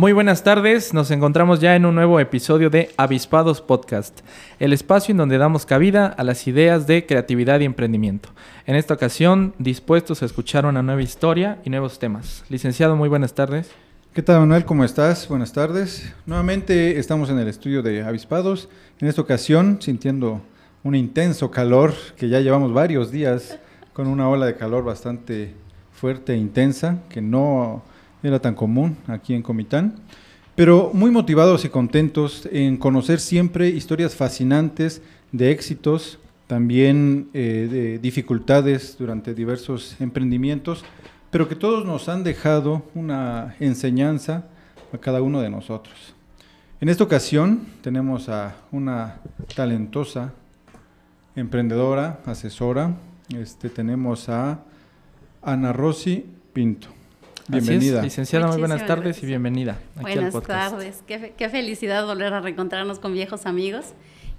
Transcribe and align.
Muy 0.00 0.12
buenas 0.12 0.42
tardes, 0.42 0.94
nos 0.94 1.10
encontramos 1.10 1.60
ya 1.60 1.76
en 1.76 1.84
un 1.84 1.94
nuevo 1.94 2.20
episodio 2.20 2.70
de 2.70 2.88
Avispados 2.96 3.60
Podcast, 3.60 4.20
el 4.58 4.72
espacio 4.72 5.12
en 5.12 5.18
donde 5.18 5.36
damos 5.36 5.66
cabida 5.66 6.06
a 6.06 6.24
las 6.24 6.46
ideas 6.46 6.86
de 6.86 7.04
creatividad 7.04 7.60
y 7.60 7.66
emprendimiento. 7.66 8.30
En 8.64 8.76
esta 8.76 8.94
ocasión, 8.94 9.52
dispuestos 9.58 10.22
a 10.22 10.24
escuchar 10.24 10.64
una 10.64 10.82
nueva 10.82 11.02
historia 11.02 11.58
y 11.66 11.68
nuevos 11.68 11.98
temas. 11.98 12.44
Licenciado, 12.48 12.96
muy 12.96 13.10
buenas 13.10 13.34
tardes. 13.34 13.72
¿Qué 14.14 14.22
tal 14.22 14.40
Manuel? 14.40 14.64
¿Cómo 14.64 14.84
estás? 14.84 15.28
Buenas 15.28 15.52
tardes. 15.52 16.10
Nuevamente 16.24 16.98
estamos 16.98 17.28
en 17.28 17.38
el 17.38 17.48
estudio 17.48 17.82
de 17.82 18.02
Avispados, 18.02 18.70
en 19.00 19.08
esta 19.08 19.20
ocasión 19.20 19.82
sintiendo 19.82 20.40
un 20.82 20.94
intenso 20.94 21.50
calor 21.50 21.92
que 22.16 22.30
ya 22.30 22.40
llevamos 22.40 22.72
varios 22.72 23.12
días 23.12 23.58
con 23.92 24.06
una 24.06 24.30
ola 24.30 24.46
de 24.46 24.56
calor 24.56 24.82
bastante 24.82 25.52
fuerte 25.92 26.32
e 26.32 26.38
intensa 26.38 27.02
que 27.10 27.20
no 27.20 27.82
era 28.22 28.40
tan 28.40 28.54
común 28.54 28.96
aquí 29.06 29.34
en 29.34 29.42
Comitán, 29.42 29.96
pero 30.54 30.90
muy 30.92 31.10
motivados 31.10 31.64
y 31.64 31.68
contentos 31.68 32.48
en 32.52 32.76
conocer 32.76 33.20
siempre 33.20 33.68
historias 33.68 34.14
fascinantes 34.14 35.02
de 35.32 35.50
éxitos, 35.50 36.18
también 36.46 37.28
eh, 37.32 37.68
de 37.70 37.98
dificultades 37.98 38.96
durante 38.98 39.34
diversos 39.34 39.96
emprendimientos, 40.00 40.84
pero 41.30 41.48
que 41.48 41.54
todos 41.54 41.84
nos 41.84 42.08
han 42.08 42.24
dejado 42.24 42.82
una 42.94 43.54
enseñanza 43.60 44.46
a 44.92 44.98
cada 44.98 45.22
uno 45.22 45.40
de 45.40 45.50
nosotros. 45.50 46.14
En 46.80 46.88
esta 46.88 47.04
ocasión 47.04 47.66
tenemos 47.82 48.28
a 48.28 48.56
una 48.72 49.20
talentosa 49.54 50.32
emprendedora, 51.36 52.20
asesora, 52.26 52.96
este, 53.36 53.70
tenemos 53.70 54.28
a 54.28 54.60
Ana 55.42 55.72
Rosy 55.72 56.26
Pinto. 56.52 56.99
Bienvenida. 57.50 58.02
licenciada, 58.02 58.46
muy 58.46 58.58
buenas 58.58 58.86
tardes 58.86 59.20
y 59.22 59.26
bienvenida. 59.26 59.78
buenas 60.00 60.32
tardes. 60.42 61.02
Qué, 61.06 61.48
felicidad 61.48 62.06
volver 62.06 62.32
a 62.32 62.40
reencontrarnos 62.40 63.00
con 63.00 63.12
viejos 63.12 63.44
amigos 63.46 63.86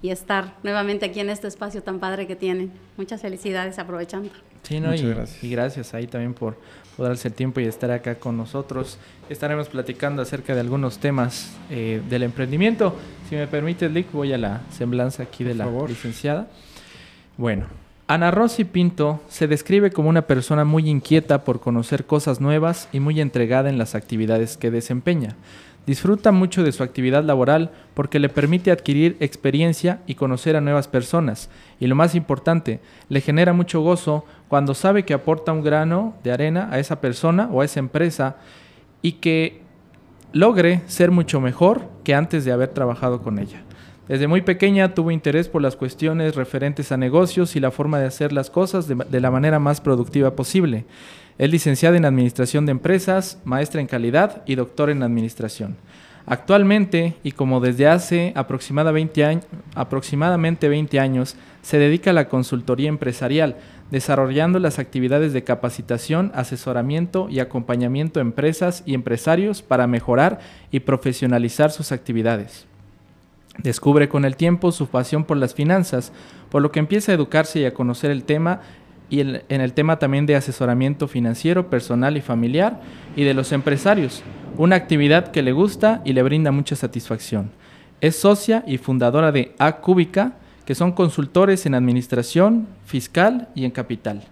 y 0.00 0.10
estar 0.10 0.56
nuevamente 0.62 1.06
aquí 1.06 1.20
en 1.20 1.28
este 1.28 1.46
espacio 1.46 1.82
tan 1.82 1.98
padre 1.98 2.26
que 2.26 2.36
tienen. 2.36 2.72
Muchas 2.96 3.20
felicidades 3.20 3.78
aprovechando. 3.78 4.30
Sí, 4.62 4.80
no, 4.80 4.94
y, 4.94 5.02
gracias. 5.02 5.44
y 5.44 5.50
gracias 5.50 5.94
ahí 5.94 6.06
también 6.06 6.32
por, 6.32 6.58
darse 6.96 7.28
el 7.28 7.34
tiempo 7.34 7.60
y 7.60 7.64
estar 7.64 7.90
acá 7.90 8.14
con 8.14 8.36
nosotros. 8.36 8.98
Estaremos 9.28 9.68
platicando 9.68 10.22
acerca 10.22 10.54
de 10.54 10.60
algunos 10.60 10.98
temas 10.98 11.54
eh, 11.70 12.00
del 12.08 12.22
emprendimiento. 12.22 12.96
Si 13.28 13.36
me 13.36 13.46
permite, 13.46 13.88
Lick, 13.88 14.10
voy 14.12 14.32
a 14.32 14.38
la 14.38 14.62
semblanza 14.70 15.24
aquí 15.24 15.44
de 15.44 15.54
la 15.54 15.66
licenciada. 15.86 16.48
Bueno, 17.36 17.66
Ana 18.12 18.30
Rosy 18.30 18.64
Pinto 18.64 19.22
se 19.28 19.48
describe 19.48 19.90
como 19.90 20.10
una 20.10 20.26
persona 20.26 20.66
muy 20.66 20.86
inquieta 20.90 21.44
por 21.44 21.60
conocer 21.60 22.04
cosas 22.04 22.42
nuevas 22.42 22.90
y 22.92 23.00
muy 23.00 23.18
entregada 23.22 23.70
en 23.70 23.78
las 23.78 23.94
actividades 23.94 24.58
que 24.58 24.70
desempeña. 24.70 25.34
Disfruta 25.86 26.30
mucho 26.30 26.62
de 26.62 26.72
su 26.72 26.82
actividad 26.82 27.24
laboral 27.24 27.70
porque 27.94 28.18
le 28.18 28.28
permite 28.28 28.70
adquirir 28.70 29.16
experiencia 29.20 30.02
y 30.06 30.16
conocer 30.16 30.56
a 30.56 30.60
nuevas 30.60 30.88
personas. 30.88 31.48
Y 31.80 31.86
lo 31.86 31.94
más 31.94 32.14
importante, 32.14 32.80
le 33.08 33.22
genera 33.22 33.54
mucho 33.54 33.80
gozo 33.80 34.26
cuando 34.48 34.74
sabe 34.74 35.06
que 35.06 35.14
aporta 35.14 35.54
un 35.54 35.62
grano 35.62 36.14
de 36.22 36.32
arena 36.32 36.68
a 36.70 36.80
esa 36.80 37.00
persona 37.00 37.48
o 37.50 37.62
a 37.62 37.64
esa 37.64 37.80
empresa 37.80 38.36
y 39.00 39.12
que 39.12 39.62
logre 40.34 40.82
ser 40.84 41.12
mucho 41.12 41.40
mejor 41.40 41.88
que 42.04 42.14
antes 42.14 42.44
de 42.44 42.52
haber 42.52 42.68
trabajado 42.68 43.22
con 43.22 43.38
ella. 43.38 43.62
Desde 44.08 44.26
muy 44.26 44.42
pequeña 44.42 44.94
tuvo 44.94 45.12
interés 45.12 45.48
por 45.48 45.62
las 45.62 45.76
cuestiones 45.76 46.34
referentes 46.34 46.90
a 46.90 46.96
negocios 46.96 47.54
y 47.54 47.60
la 47.60 47.70
forma 47.70 48.00
de 48.00 48.06
hacer 48.06 48.32
las 48.32 48.50
cosas 48.50 48.88
de, 48.88 49.20
la 49.20 49.30
manera 49.30 49.60
más 49.60 49.80
productiva 49.80 50.34
posible. 50.34 50.84
Es 51.38 51.50
licenciada 51.50 51.96
en 51.96 52.04
Administración 52.04 52.66
de 52.66 52.72
Empresas, 52.72 53.38
maestra 53.44 53.80
en 53.80 53.86
calidad 53.86 54.42
y 54.44 54.56
doctor 54.56 54.90
en 54.90 55.04
Administración. 55.04 55.76
Actualmente, 56.26 57.14
y 57.22 57.32
como 57.32 57.60
desde 57.60 57.88
hace 57.88 58.32
aproximadamente 58.34 59.22
20 60.68 61.00
años, 61.00 61.36
se 61.62 61.78
dedica 61.78 62.10
a 62.10 62.14
la 62.14 62.28
consultoría 62.28 62.88
empresarial, 62.88 63.56
desarrollando 63.90 64.58
las 64.58 64.78
actividades 64.78 65.32
de 65.32 65.44
capacitación, 65.44 66.32
asesoramiento 66.34 67.28
y 67.28 67.38
acompañamiento 67.40 68.18
a 68.18 68.22
empresas 68.22 68.82
y 68.84 68.94
empresarios 68.94 69.62
para 69.62 69.86
mejorar 69.86 70.40
y 70.70 70.80
profesionalizar 70.80 71.70
sus 71.70 71.92
actividades. 71.92 72.66
Descubre 73.58 74.08
con 74.08 74.24
el 74.24 74.36
tiempo 74.36 74.72
su 74.72 74.86
pasión 74.88 75.24
por 75.24 75.36
las 75.36 75.54
finanzas, 75.54 76.12
por 76.50 76.62
lo 76.62 76.72
que 76.72 76.80
empieza 76.80 77.12
a 77.12 77.14
educarse 77.14 77.60
y 77.60 77.64
a 77.64 77.74
conocer 77.74 78.10
el 78.10 78.24
tema 78.24 78.60
y 79.10 79.20
en 79.20 79.42
el 79.60 79.74
tema 79.74 79.98
también 79.98 80.24
de 80.24 80.36
asesoramiento 80.36 81.06
financiero, 81.06 81.68
personal 81.68 82.16
y 82.16 82.22
familiar 82.22 82.80
y 83.14 83.24
de 83.24 83.34
los 83.34 83.52
empresarios, 83.52 84.22
una 84.56 84.76
actividad 84.76 85.32
que 85.32 85.42
le 85.42 85.52
gusta 85.52 86.00
y 86.02 86.14
le 86.14 86.22
brinda 86.22 86.50
mucha 86.50 86.76
satisfacción. 86.76 87.50
Es 88.00 88.16
socia 88.16 88.64
y 88.66 88.78
fundadora 88.78 89.30
de 89.30 89.54
A 89.58 89.76
Cúbica, 89.76 90.32
que 90.64 90.74
son 90.74 90.92
consultores 90.92 91.66
en 91.66 91.74
administración, 91.74 92.66
fiscal 92.86 93.48
y 93.54 93.66
en 93.66 93.70
capital. 93.70 94.22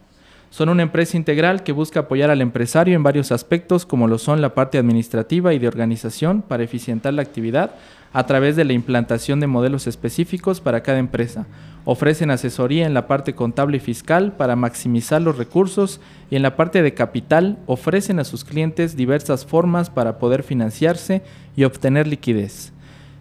Son 0.49 0.69
una 0.69 0.83
empresa 0.83 1.17
integral 1.17 1.63
que 1.63 1.73
busca 1.73 2.01
apoyar 2.01 2.31
al 2.31 2.41
empresario 2.41 2.97
en 2.97 3.03
varios 3.03 3.31
aspectos 3.33 3.87
como 3.87 4.09
lo 4.09 4.19
son 4.19 4.41
la 4.41 4.55
parte 4.55 4.79
administrativa 4.79 5.53
y 5.55 5.59
de 5.59 5.69
organización 5.69 6.43
para 6.43 6.65
eficientar 6.65 7.15
la 7.15 7.23
actividad, 7.23 7.73
a 8.13 8.27
través 8.27 8.57
de 8.57 8.65
la 8.65 8.73
implantación 8.73 9.41
de 9.41 9.47
modelos 9.47 9.87
específicos 9.87 10.61
para 10.61 10.83
cada 10.83 10.99
empresa. 10.99 11.47
Ofrecen 11.85 12.31
asesoría 12.31 12.87
en 12.87 12.95
la 12.95 13.07
parte 13.07 13.35
contable 13.35 13.79
y 13.79 13.81
fiscal 13.81 14.33
para 14.33 14.57
maximizar 14.57 15.23
los 15.23 15.39
recursos 15.39 16.01
y 16.31 16.37
en 16.37 16.43
la 16.43 16.57
parte 16.57 16.83
de 16.83 16.95
capital 16.95 17.59
ofrecen 17.67 18.19
a 18.19 18.25
sus 18.25 18.45
clientes 18.45 18.97
diversas 18.97 19.47
formas 19.47 19.91
para 19.91 20.19
poder 20.19 20.43
financiarse 20.43 21.23
y 21.57 21.65
obtener 21.65 22.07
liquidez, 22.07 22.73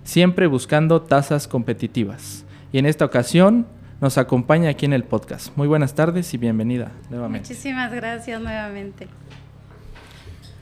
siempre 0.03 0.47
buscando 0.47 1.01
tasas 1.01 1.47
competitivas. 1.47 2.45
Y 2.71 2.79
en 2.79 2.85
esta 2.85 3.05
ocasión 3.05 3.67
nos 4.01 4.17
acompaña 4.17 4.69
aquí 4.69 4.85
en 4.85 4.93
el 4.93 5.03
podcast. 5.03 5.55
Muy 5.55 5.67
buenas 5.67 5.93
tardes 5.93 6.33
y 6.33 6.37
bienvenida 6.37 6.91
nuevamente. 7.09 7.49
Muchísimas 7.49 7.93
gracias 7.93 8.41
nuevamente. 8.41 9.07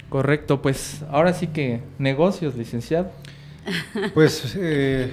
Correcto, 0.10 0.62
pues 0.62 1.04
ahora 1.12 1.34
sí 1.34 1.48
que 1.48 1.82
negocios, 2.00 2.56
licenciado. 2.56 3.12
Pues 4.14 4.56
eh, 4.58 5.12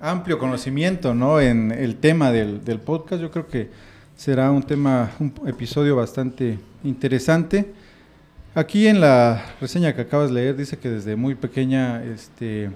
amplio 0.00 0.38
conocimiento 0.38 1.14
¿no? 1.14 1.40
en 1.40 1.72
el 1.72 1.96
tema 1.96 2.32
del, 2.32 2.60
podcast. 2.80 3.22
Yo 3.22 3.30
creo 3.30 3.46
que 3.46 3.70
será 4.16 4.50
un 4.50 4.62
tema, 4.62 5.12
un 5.20 5.32
episodio 5.46 5.96
bastante 5.96 6.58
interesante. 6.84 7.72
Aquí 8.54 8.86
en 8.86 9.00
la 9.00 9.44
reseña 9.60 9.94
que 9.94 10.02
acabas 10.02 10.30
de 10.30 10.34
leer 10.34 10.56
dice 10.56 10.78
que 10.78 10.88
desde 10.88 11.14
muy 11.14 11.34
pequeña 11.34 12.02
este, 12.04 12.70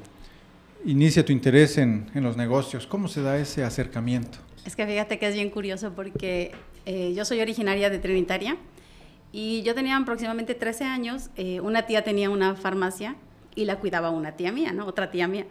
inicia 0.84 1.24
tu 1.24 1.32
interés 1.32 1.78
en, 1.78 2.10
los 2.14 2.36
negocios. 2.36 2.86
¿Cómo 2.86 3.08
se 3.08 3.22
da 3.22 3.38
ese 3.38 3.64
acercamiento? 3.64 4.38
Es 4.66 4.76
que 4.76 4.86
fíjate 4.86 5.18
que 5.18 5.26
es 5.26 5.34
bien 5.34 5.50
curioso 5.50 5.92
porque 5.94 6.52
eh, 6.84 7.14
yo 7.14 7.24
soy 7.24 7.40
originaria 7.40 7.88
de 7.88 7.98
Trinitaria 7.98 8.56
y 9.32 9.62
yo 9.62 9.74
tenía 9.74 9.96
aproximadamente 9.96 10.54
13 10.54 10.84
años. 10.84 11.30
Eh, 11.36 11.60
una 11.60 11.86
tía 11.86 12.04
tenía 12.04 12.28
una 12.28 12.56
farmacia 12.56 13.16
y 13.54 13.64
la 13.64 13.78
cuidaba 13.78 14.10
una 14.10 14.32
tía 14.32 14.52
mía, 14.52 14.72
¿no? 14.72 14.86
Otra 14.86 15.10
tía 15.10 15.28
mía. 15.28 15.46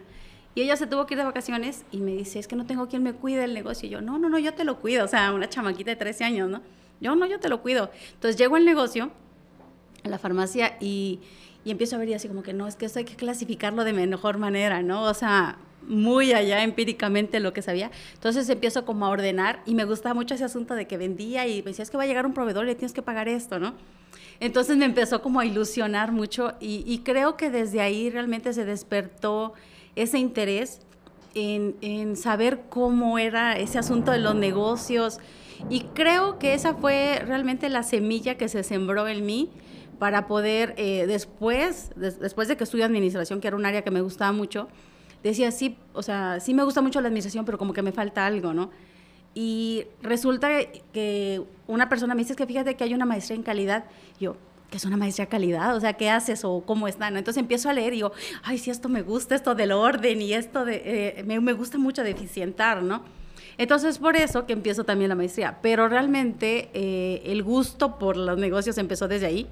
Y 0.54 0.62
ella 0.62 0.76
se 0.76 0.86
tuvo 0.86 1.06
que 1.06 1.14
ir 1.14 1.18
de 1.18 1.24
vacaciones 1.24 1.84
y 1.92 1.98
me 1.98 2.12
dice, 2.12 2.38
es 2.38 2.48
que 2.48 2.56
no 2.56 2.66
tengo 2.66 2.88
quien 2.88 3.02
me 3.02 3.12
cuide 3.12 3.44
el 3.44 3.54
negocio. 3.54 3.86
Y 3.86 3.90
yo, 3.90 4.00
no, 4.00 4.18
no, 4.18 4.28
no, 4.28 4.38
yo 4.38 4.54
te 4.54 4.64
lo 4.64 4.80
cuido. 4.80 5.04
O 5.04 5.08
sea, 5.08 5.32
una 5.32 5.48
chamaquita 5.48 5.90
de 5.90 5.96
13 5.96 6.24
años, 6.24 6.50
¿no? 6.50 6.62
Yo, 7.00 7.14
no, 7.14 7.26
yo 7.26 7.38
te 7.38 7.48
lo 7.48 7.62
cuido. 7.62 7.90
Entonces 8.14 8.36
llego 8.36 8.56
al 8.56 8.64
negocio, 8.64 9.10
a 10.02 10.08
la 10.08 10.18
farmacia, 10.18 10.76
y, 10.80 11.20
y 11.64 11.70
empiezo 11.70 11.96
a 11.96 11.98
ver 12.00 12.08
y 12.08 12.14
así 12.14 12.26
como 12.26 12.42
que, 12.42 12.52
no, 12.52 12.66
es 12.66 12.76
que 12.76 12.86
esto 12.86 12.98
hay 12.98 13.04
que 13.04 13.16
clasificarlo 13.16 13.84
de 13.84 13.92
mejor 13.92 14.38
manera, 14.38 14.82
¿no? 14.82 15.04
O 15.04 15.14
sea, 15.14 15.58
muy 15.86 16.32
allá 16.32 16.62
empíricamente 16.62 17.40
lo 17.40 17.52
que 17.52 17.62
sabía. 17.62 17.90
Entonces 18.14 18.48
empiezo 18.48 18.84
como 18.84 19.06
a 19.06 19.08
ordenar 19.08 19.62
y 19.66 19.74
me 19.74 19.84
gusta 19.84 20.14
mucho 20.14 20.34
ese 20.34 20.44
asunto 20.44 20.74
de 20.74 20.86
que 20.86 20.96
vendía 20.96 21.46
y 21.46 21.62
me 21.62 21.70
decía, 21.70 21.84
que 21.84 21.96
va 21.96 22.04
a 22.04 22.06
llegar 22.06 22.26
un 22.26 22.34
proveedor 22.34 22.64
y 22.64 22.68
le 22.68 22.74
tienes 22.74 22.92
que 22.92 23.02
pagar 23.02 23.28
esto, 23.28 23.58
¿no? 23.58 23.74
Entonces 24.40 24.76
me 24.76 24.86
empezó 24.86 25.20
como 25.20 25.40
a 25.40 25.44
ilusionar 25.44 26.12
mucho 26.12 26.54
y, 26.60 26.98
creo 27.04 27.36
que 27.36 27.50
desde 27.50 27.82
ahí 27.82 28.08
realmente 28.08 28.54
se 28.54 28.64
despertó 28.64 29.52
ese 29.96 30.18
interés 30.18 30.80
en, 31.34 32.16
saber 32.16 32.62
cómo 32.70 33.18
era 33.18 33.58
ese 33.58 33.78
asunto 33.78 34.12
de 34.12 34.18
los 34.18 34.34
negocios. 34.34 35.18
Y 35.68 35.80
creo 35.92 36.38
que 36.38 36.54
esa 36.54 36.74
fue 36.74 37.22
realmente 37.26 37.68
la 37.68 37.82
semilla 37.82 38.36
que 38.36 38.48
se 38.48 38.62
sembró 38.62 39.08
en 39.08 39.26
mí 39.26 39.50
para 39.98 40.26
poder 40.26 40.72
eh, 40.78 41.04
después, 41.06 41.90
después 41.96 42.48
de 42.48 42.56
que 42.56 42.64
estudié 42.64 42.84
administración, 42.84 43.42
que 43.42 43.48
era 43.48 43.56
un 43.58 43.66
área 43.66 43.82
que 43.82 43.90
me 43.90 44.00
gustaba 44.00 44.32
mucho, 44.32 44.68
decía, 45.22 45.50
sí, 45.50 45.76
o 45.92 46.02
sea, 46.02 46.40
sí 46.40 46.54
me 46.54 46.62
gusta 46.62 46.80
mucho 46.80 47.00
la 47.00 47.08
administración, 47.08 47.44
pero 47.44 47.58
como 47.58 47.72
que 47.72 47.82
me 47.82 47.92
falta 47.92 48.26
algo, 48.26 48.52
¿no? 48.54 48.70
Y 49.34 49.84
resulta 50.02 50.48
que 50.92 51.42
una 51.66 51.88
persona 51.88 52.14
me 52.14 52.22
dice, 52.22 52.32
es 52.32 52.36
que 52.36 52.46
fíjate 52.46 52.74
que 52.74 52.84
hay 52.84 52.94
una 52.94 53.06
maestría 53.06 53.36
en 53.36 53.42
calidad. 53.42 53.84
Yo, 54.18 54.36
que 54.70 54.76
es 54.76 54.84
una 54.84 54.96
maestría 54.96 55.26
calidad, 55.26 55.76
o 55.76 55.80
sea, 55.80 55.94
¿qué 55.94 56.10
haces 56.10 56.44
o 56.44 56.62
cómo 56.64 56.88
están? 56.88 57.16
Entonces 57.16 57.40
empiezo 57.40 57.68
a 57.68 57.72
leer 57.72 57.92
y 57.92 57.96
digo, 57.96 58.12
ay, 58.42 58.58
sí, 58.58 58.70
esto 58.70 58.88
me 58.88 59.02
gusta, 59.02 59.34
esto 59.34 59.54
del 59.54 59.72
orden 59.72 60.22
y 60.22 60.32
esto 60.32 60.64
de, 60.64 60.82
eh, 60.84 61.24
me, 61.24 61.40
me, 61.40 61.52
gusta 61.52 61.78
mucho 61.78 62.02
de 62.02 62.10
eficientar, 62.10 62.82
¿no? 62.82 63.02
Entonces, 63.58 63.98
por 63.98 64.16
eso 64.16 64.46
que 64.46 64.52
empiezo 64.52 64.84
también 64.84 65.10
la 65.10 65.14
maestría. 65.14 65.58
Pero 65.60 65.88
realmente 65.88 66.70
eh, 66.72 67.22
el 67.26 67.42
gusto 67.42 67.98
por 67.98 68.16
los 68.16 68.38
negocios 68.38 68.78
empezó 68.78 69.06
desde 69.06 69.26
ahí. 69.26 69.46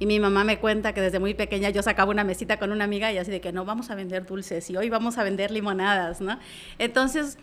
Y 0.00 0.06
mi 0.06 0.18
mamá 0.18 0.44
me 0.44 0.58
cuenta 0.58 0.94
que 0.94 1.02
desde 1.02 1.20
muy 1.20 1.34
pequeña 1.34 1.68
yo 1.68 1.82
sacaba 1.82 2.10
una 2.10 2.24
mesita 2.24 2.58
con 2.58 2.72
una 2.72 2.84
amiga 2.84 3.12
y 3.12 3.18
así 3.18 3.30
de 3.30 3.42
que 3.42 3.52
no 3.52 3.66
vamos 3.66 3.90
a 3.90 3.94
vender 3.94 4.24
dulces 4.24 4.70
y 4.70 4.76
hoy 4.76 4.88
vamos 4.88 5.18
a 5.18 5.24
vender 5.24 5.50
limonadas, 5.50 6.22
¿no? 6.22 6.38
Entonces, 6.78 7.36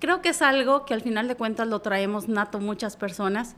creo 0.00 0.22
que 0.22 0.30
es 0.30 0.40
algo 0.40 0.86
que 0.86 0.94
al 0.94 1.02
final 1.02 1.28
de 1.28 1.36
cuentas 1.36 1.68
lo 1.68 1.80
traemos 1.80 2.26
nato 2.26 2.60
muchas 2.60 2.96
personas 2.96 3.56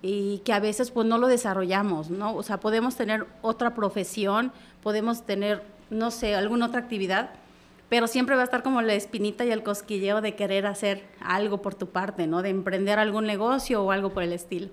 y 0.00 0.38
que 0.46 0.54
a 0.54 0.60
veces 0.60 0.90
pues 0.90 1.06
no 1.06 1.18
lo 1.18 1.26
desarrollamos, 1.26 2.08
¿no? 2.08 2.34
O 2.34 2.42
sea, 2.42 2.58
podemos 2.58 2.96
tener 2.96 3.26
otra 3.42 3.74
profesión, 3.74 4.50
podemos 4.82 5.26
tener, 5.26 5.62
no 5.90 6.10
sé, 6.10 6.34
alguna 6.34 6.66
otra 6.66 6.80
actividad, 6.80 7.32
pero 7.90 8.06
siempre 8.06 8.34
va 8.34 8.40
a 8.40 8.44
estar 8.44 8.62
como 8.62 8.80
la 8.80 8.94
espinita 8.94 9.44
y 9.44 9.50
el 9.50 9.62
cosquilleo 9.62 10.22
de 10.22 10.36
querer 10.36 10.64
hacer 10.66 11.04
algo 11.20 11.60
por 11.60 11.74
tu 11.74 11.88
parte, 11.88 12.26
¿no? 12.26 12.40
De 12.40 12.48
emprender 12.48 12.98
algún 12.98 13.26
negocio 13.26 13.82
o 13.82 13.90
algo 13.90 14.10
por 14.14 14.22
el 14.22 14.32
estilo. 14.32 14.68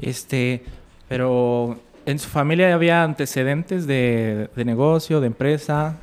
Este, 0.00 0.64
pero 1.08 1.78
¿En 2.04 2.18
su 2.18 2.28
familia 2.28 2.74
había 2.74 3.04
antecedentes 3.04 3.86
de, 3.86 4.48
negocio, 4.56 5.20
de 5.20 5.28
empresa? 5.28 5.98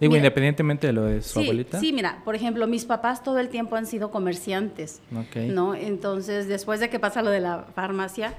Digo, 0.00 0.14
independientemente 0.14 0.86
de 0.86 0.92
lo 0.92 1.04
de 1.04 1.22
su 1.22 1.40
abuelita. 1.40 1.80
Sí, 1.80 1.92
mira, 1.92 2.22
por 2.24 2.36
ejemplo, 2.36 2.66
mis 2.68 2.84
papás 2.84 3.24
todo 3.24 3.40
el 3.40 3.48
tiempo 3.48 3.74
han 3.74 3.86
sido 3.86 4.10
comerciantes, 4.12 5.00
¿no? 5.34 5.74
Entonces, 5.74 6.46
después 6.46 6.78
de 6.78 6.88
que 6.88 7.00
pasa 7.00 7.22
lo 7.22 7.30
de 7.30 7.40
la 7.40 7.66
farmacia, 7.74 8.34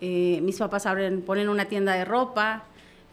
eh, 0.00 0.40
mis 0.42 0.58
papás 0.58 0.84
abren, 0.84 1.22
ponen 1.22 1.48
una 1.48 1.66
tienda 1.66 1.94
de 1.94 2.04
ropa, 2.04 2.64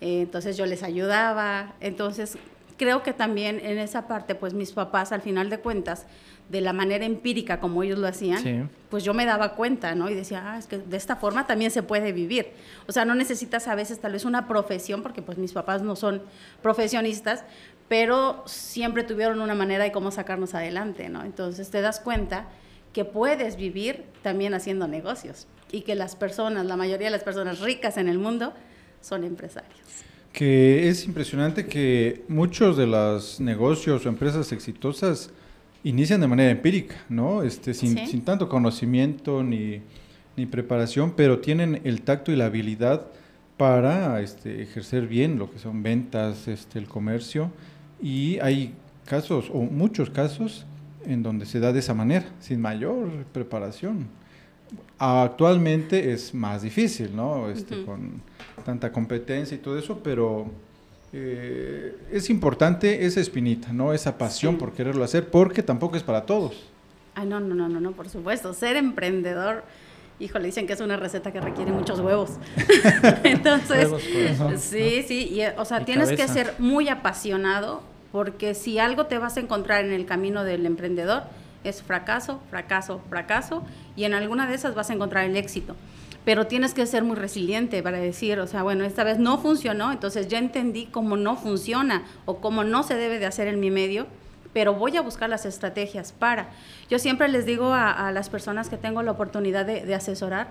eh, 0.01 0.21
entonces 0.24 0.57
yo 0.57 0.65
les 0.65 0.81
ayudaba. 0.81 1.75
Entonces, 1.81 2.38
creo 2.77 3.04
que 3.04 3.13
también 3.13 3.60
en 3.63 3.77
esa 3.77 4.07
parte, 4.07 4.36
pues 4.36 4.54
mis 4.54 4.71
papás, 4.71 5.12
al 5.12 5.21
final 5.21 5.50
de 5.50 5.60
cuentas, 5.60 6.07
de 6.53 6.61
la 6.61 6.71
manera 6.71 7.03
empírica 7.03 7.59
como 7.59 7.81
ellos 7.81 7.97
lo 7.97 8.07
hacían, 8.07 8.69
pues 8.91 9.03
yo 9.03 9.15
me 9.15 9.25
daba 9.25 9.55
cuenta, 9.55 9.95
¿no? 9.95 10.07
Y 10.07 10.13
decía, 10.13 10.53
ah, 10.53 10.59
es 10.59 10.67
que 10.67 10.77
de 10.77 10.97
esta 10.97 11.15
forma 11.15 11.47
también 11.47 11.71
se 11.71 11.81
puede 11.81 12.11
vivir. 12.11 12.51
O 12.88 12.91
sea, 12.91 13.05
no 13.05 13.15
necesitas 13.15 13.67
a 13.67 13.73
veces 13.73 13.97
tal 13.97 14.11
vez 14.11 14.23
una 14.23 14.47
profesión, 14.47 15.01
porque 15.01 15.23
pues 15.23 15.39
mis 15.39 15.51
papás 15.51 15.81
no 15.81 15.95
son 15.95 16.21
profesionistas, 16.61 17.44
pero 17.89 18.44
siempre 18.45 19.01
tuvieron 19.01 19.41
una 19.41 19.55
manera 19.55 19.83
de 19.83 19.91
cómo 19.91 20.11
sacarnos 20.11 20.53
adelante, 20.53 21.09
¿no? 21.09 21.23
Entonces 21.23 21.71
te 21.71 21.81
das 21.81 22.00
cuenta 22.00 22.45
que 22.94 23.03
puedes 23.03 23.55
vivir 23.55 24.03
también 24.21 24.53
haciendo 24.53 24.88
negocios 24.88 25.47
y 25.71 25.81
que 25.81 25.95
las 25.95 26.15
personas, 26.15 26.67
la 26.67 26.77
mayoría 26.77 27.07
de 27.07 27.13
las 27.13 27.23
personas 27.23 27.61
ricas 27.61 27.97
en 27.97 28.09
el 28.09 28.19
mundo, 28.19 28.53
son 29.01 29.23
empresarios. 29.23 29.81
Que 30.31 30.88
es 30.88 31.05
impresionante 31.05 31.65
que 31.65 32.23
muchos 32.27 32.77
de 32.77 32.85
los 32.85 33.39
negocios 33.39 34.05
o 34.05 34.09
empresas 34.09 34.51
exitosas 34.51 35.31
inician 35.83 36.21
de 36.21 36.27
manera 36.27 36.51
empírica, 36.51 36.95
¿no? 37.09 37.44
Este, 37.44 37.74
sin, 37.74 38.07
sin 38.07 38.21
tanto 38.21 38.50
conocimiento 38.50 39.44
ni, 39.44 39.81
ni, 40.38 40.45
preparación, 40.45 41.13
pero 41.15 41.39
tienen 41.39 41.81
el 41.83 42.01
tacto 42.01 42.31
y 42.31 42.35
la 42.35 42.45
habilidad 42.45 43.07
para 43.57 44.21
este, 44.21 44.62
ejercer 44.62 45.07
bien 45.07 45.38
lo 45.38 45.51
que 45.51 45.59
son 45.59 45.83
ventas, 45.83 46.47
este, 46.47 46.80
el 46.80 46.88
comercio, 46.88 47.51
y 48.01 48.39
hay 48.39 48.74
casos, 49.06 49.50
o 49.53 49.59
muchos 49.62 50.09
casos, 50.09 50.65
en 51.06 51.21
donde 51.21 51.45
se 51.45 51.59
da 51.59 51.74
de 51.74 51.80
esa 51.80 51.94
manera, 51.94 52.25
sin 52.39 52.62
mayor 52.62 53.25
preparación. 53.33 54.07
Actualmente 54.97 56.13
es 56.13 56.33
más 56.33 56.62
difícil, 56.62 57.15
¿no? 57.15 57.50
Este, 57.50 57.83
Con 57.83 58.21
tanta 58.65 58.91
competencia 58.91 59.56
y 59.56 59.59
todo 59.59 59.77
eso, 59.77 60.00
pero 60.01 60.50
eh, 61.15 61.95
es 62.12 62.31
importante 62.31 63.06
esa 63.06 63.19
espinita, 63.19 63.71
¿no? 63.71 63.94
Esa 63.94 64.18
pasión 64.18 64.57
por 64.57 64.74
quererlo 64.74 65.04
hacer, 65.04 65.30
porque 65.30 65.62
tampoco 65.62 65.95
es 65.95 66.01
para 66.01 66.25
todos. 66.25 66.65
Ay, 67.13 67.27
no, 67.27 67.39
no, 67.39 67.54
no, 67.54 67.69
no, 67.69 67.80
no, 67.80 67.92
por 67.92 68.10
supuesto. 68.10 68.51
Ser 68.56 68.75
emprendedor, 68.77 69.63
híjole, 70.19 70.48
dicen 70.48 70.65
que 70.65 70.74
es 70.74 70.81
una 70.81 70.98
receta 70.98 71.31
que 71.31 71.39
requiere 71.39 71.71
muchos 71.71 72.00
huevos. 72.00 72.31
Entonces, 73.24 73.89
sí, 74.57 75.04
sí, 75.07 75.30
y, 75.31 75.42
o 75.56 75.65
sea, 75.65 75.86
tienes 75.86 76.12
que 76.13 76.27
ser 76.27 76.56
muy 76.57 76.89
apasionado, 76.89 77.83
porque 78.12 78.56
si 78.56 78.80
algo 78.80 79.06
te 79.06 79.19
vas 79.19 79.38
a 79.38 79.39
encontrar 79.39 79.86
en 79.86 79.92
el 79.92 80.07
camino 80.07 80.44
del 80.44 80.65
emprendedor, 80.65 81.24
es 81.63 81.83
fracaso, 81.83 82.42
fracaso, 82.50 83.01
fracaso, 83.10 83.63
y 83.95 84.06
en 84.06 84.15
alguna 84.15 84.48
de 84.48 84.56
esas 84.56 84.74
vas 84.74 84.89
a 84.89 84.94
encontrar 84.94 85.25
el 85.25 85.38
éxito 85.38 85.75
pero 86.25 86.47
tienes 86.47 86.73
que 86.73 86.85
ser 86.85 87.03
muy 87.03 87.15
resiliente 87.15 87.83
para 87.83 87.97
decir, 87.97 88.39
o 88.39 88.47
sea, 88.47 88.63
bueno, 88.63 88.85
esta 88.85 89.03
vez 89.03 89.19
no 89.19 89.37
funcionó, 89.37 89.91
entonces 89.91 90.27
ya 90.27 90.37
entendí 90.37 90.85
cómo 90.85 91.17
no 91.17 91.35
funciona 91.35 92.03
o 92.25 92.37
cómo 92.37 92.63
no 92.63 92.83
se 92.83 92.95
debe 92.95 93.19
de 93.19 93.25
hacer 93.25 93.47
en 93.47 93.59
mi 93.59 93.71
medio, 93.71 94.07
pero 94.53 94.73
voy 94.73 94.95
a 94.95 95.01
buscar 95.01 95.29
las 95.29 95.45
estrategias 95.45 96.13
para. 96.13 96.49
Yo 96.89 96.99
siempre 96.99 97.27
les 97.27 97.45
digo 97.45 97.73
a, 97.73 98.11
las 98.11 98.29
personas 98.29 98.69
que 98.69 98.77
tengo 98.77 99.01
la 99.03 99.11
oportunidad 99.11 99.65
de, 99.65 99.93
asesorar, 99.93 100.49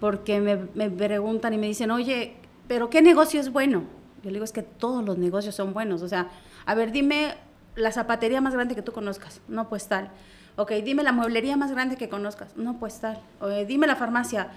porque 0.00 0.40
me, 0.40 0.90
preguntan 0.90 1.54
y 1.54 1.58
me 1.58 1.66
dicen, 1.66 1.90
oye, 1.90 2.34
pero 2.66 2.90
¿qué 2.90 3.00
negocio 3.02 3.40
es 3.40 3.52
bueno? 3.52 3.84
Yo 4.24 4.30
digo, 4.30 4.44
es 4.44 4.52
que 4.52 4.62
todos 4.62 5.04
los 5.04 5.18
negocios 5.18 5.54
son 5.54 5.72
buenos, 5.72 6.02
o 6.02 6.08
sea, 6.08 6.30
a 6.64 6.74
ver, 6.74 6.90
dime 6.90 7.34
la 7.76 7.92
zapatería 7.92 8.40
más 8.40 8.54
grande 8.54 8.74
que 8.74 8.82
tú 8.82 8.92
conozcas, 8.92 9.40
no 9.46 9.68
pues 9.68 9.86
tal. 9.86 10.10
Ok, 10.58 10.72
dime 10.82 11.02
la 11.02 11.12
mueblería 11.12 11.56
más 11.58 11.70
grande 11.70 11.96
que 11.96 12.08
conozcas, 12.08 12.56
no 12.56 12.78
pues 12.78 12.98
tal. 12.98 13.20
O, 13.40 13.48
dime 13.48 13.86
la 13.86 13.94
farmacia, 13.94 14.48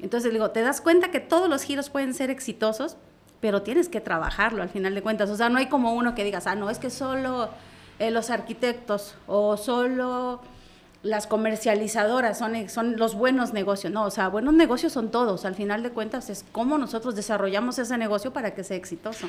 entonces 0.00 0.32
digo, 0.32 0.50
te 0.50 0.62
das 0.62 0.80
cuenta 0.80 1.10
que 1.10 1.20
todos 1.20 1.48
los 1.48 1.62
giros 1.62 1.90
pueden 1.90 2.14
ser 2.14 2.30
exitosos, 2.30 2.96
pero 3.40 3.62
tienes 3.62 3.88
que 3.88 4.00
trabajarlo 4.00 4.62
al 4.62 4.68
final 4.68 4.94
de 4.94 5.02
cuentas. 5.02 5.30
O 5.30 5.36
sea, 5.36 5.48
no 5.48 5.58
hay 5.58 5.66
como 5.66 5.94
uno 5.94 6.14
que 6.14 6.24
digas, 6.24 6.46
ah, 6.46 6.54
no, 6.54 6.70
es 6.70 6.78
que 6.78 6.90
solo 6.90 7.48
eh, 7.98 8.10
los 8.10 8.30
arquitectos 8.30 9.14
o 9.26 9.56
solo 9.56 10.40
las 11.02 11.28
comercializadoras 11.28 12.38
son, 12.38 12.68
son 12.68 12.96
los 12.96 13.14
buenos 13.14 13.52
negocios. 13.52 13.92
No, 13.92 14.04
o 14.04 14.10
sea, 14.10 14.28
buenos 14.28 14.54
negocios 14.54 14.92
son 14.92 15.10
todos. 15.10 15.44
Al 15.44 15.54
final 15.54 15.82
de 15.82 15.90
cuentas 15.90 16.30
es 16.30 16.44
cómo 16.50 16.78
nosotros 16.78 17.14
desarrollamos 17.14 17.78
ese 17.78 17.96
negocio 17.96 18.32
para 18.32 18.54
que 18.54 18.64
sea 18.64 18.76
exitoso. 18.76 19.28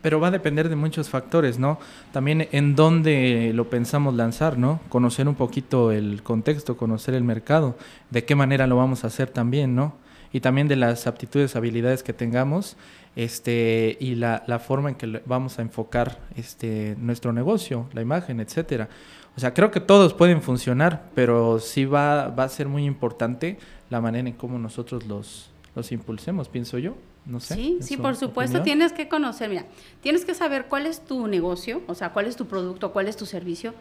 Pero 0.00 0.20
va 0.20 0.28
a 0.28 0.30
depender 0.30 0.68
de 0.68 0.76
muchos 0.76 1.10
factores, 1.10 1.58
¿no? 1.58 1.78
También 2.12 2.48
en 2.52 2.74
dónde 2.76 3.52
lo 3.54 3.68
pensamos 3.68 4.14
lanzar, 4.14 4.56
¿no? 4.56 4.80
Conocer 4.88 5.28
un 5.28 5.34
poquito 5.34 5.90
el 5.90 6.22
contexto, 6.22 6.76
conocer 6.76 7.14
el 7.14 7.24
mercado, 7.24 7.76
de 8.10 8.24
qué 8.24 8.34
manera 8.34 8.66
lo 8.66 8.76
vamos 8.76 9.04
a 9.04 9.08
hacer 9.08 9.28
también, 9.28 9.74
¿no? 9.74 9.94
Y 10.32 10.40
también 10.40 10.68
de 10.68 10.76
las 10.76 11.06
aptitudes, 11.06 11.56
habilidades 11.56 12.02
que 12.02 12.12
tengamos 12.12 12.76
este, 13.16 13.96
y 14.00 14.14
la, 14.14 14.42
la 14.46 14.58
forma 14.58 14.90
en 14.90 14.94
que 14.94 15.22
vamos 15.26 15.58
a 15.58 15.62
enfocar 15.62 16.18
este, 16.36 16.96
nuestro 16.98 17.32
negocio, 17.32 17.88
la 17.92 18.00
imagen, 18.00 18.40
etcétera. 18.40 18.88
O 19.36 19.40
sea, 19.40 19.54
creo 19.54 19.70
que 19.70 19.80
todos 19.80 20.14
pueden 20.14 20.42
funcionar, 20.42 21.08
pero 21.14 21.58
sí 21.58 21.84
va, 21.84 22.28
va 22.28 22.44
a 22.44 22.48
ser 22.48 22.68
muy 22.68 22.84
importante 22.84 23.58
la 23.90 24.00
manera 24.00 24.28
en 24.28 24.34
cómo 24.34 24.58
nosotros 24.58 25.06
los, 25.06 25.50
los 25.74 25.92
impulsemos, 25.92 26.48
pienso 26.48 26.78
yo. 26.78 26.96
No 27.24 27.38
sé. 27.38 27.54
Sí, 27.54 27.78
sí, 27.80 27.96
por 27.96 28.16
supuesto, 28.16 28.62
tienes 28.62 28.92
que 28.92 29.08
conocer, 29.08 29.48
mira, 29.48 29.66
tienes 30.00 30.24
que 30.24 30.34
saber 30.34 30.66
cuál 30.66 30.86
es 30.86 31.04
tu 31.04 31.28
negocio, 31.28 31.80
o 31.86 31.94
sea, 31.94 32.12
cuál 32.12 32.26
es 32.26 32.34
tu 32.34 32.46
producto, 32.46 32.92
cuál 32.92 33.06
es 33.06 33.16
tu 33.16 33.26
servicio, 33.26 33.74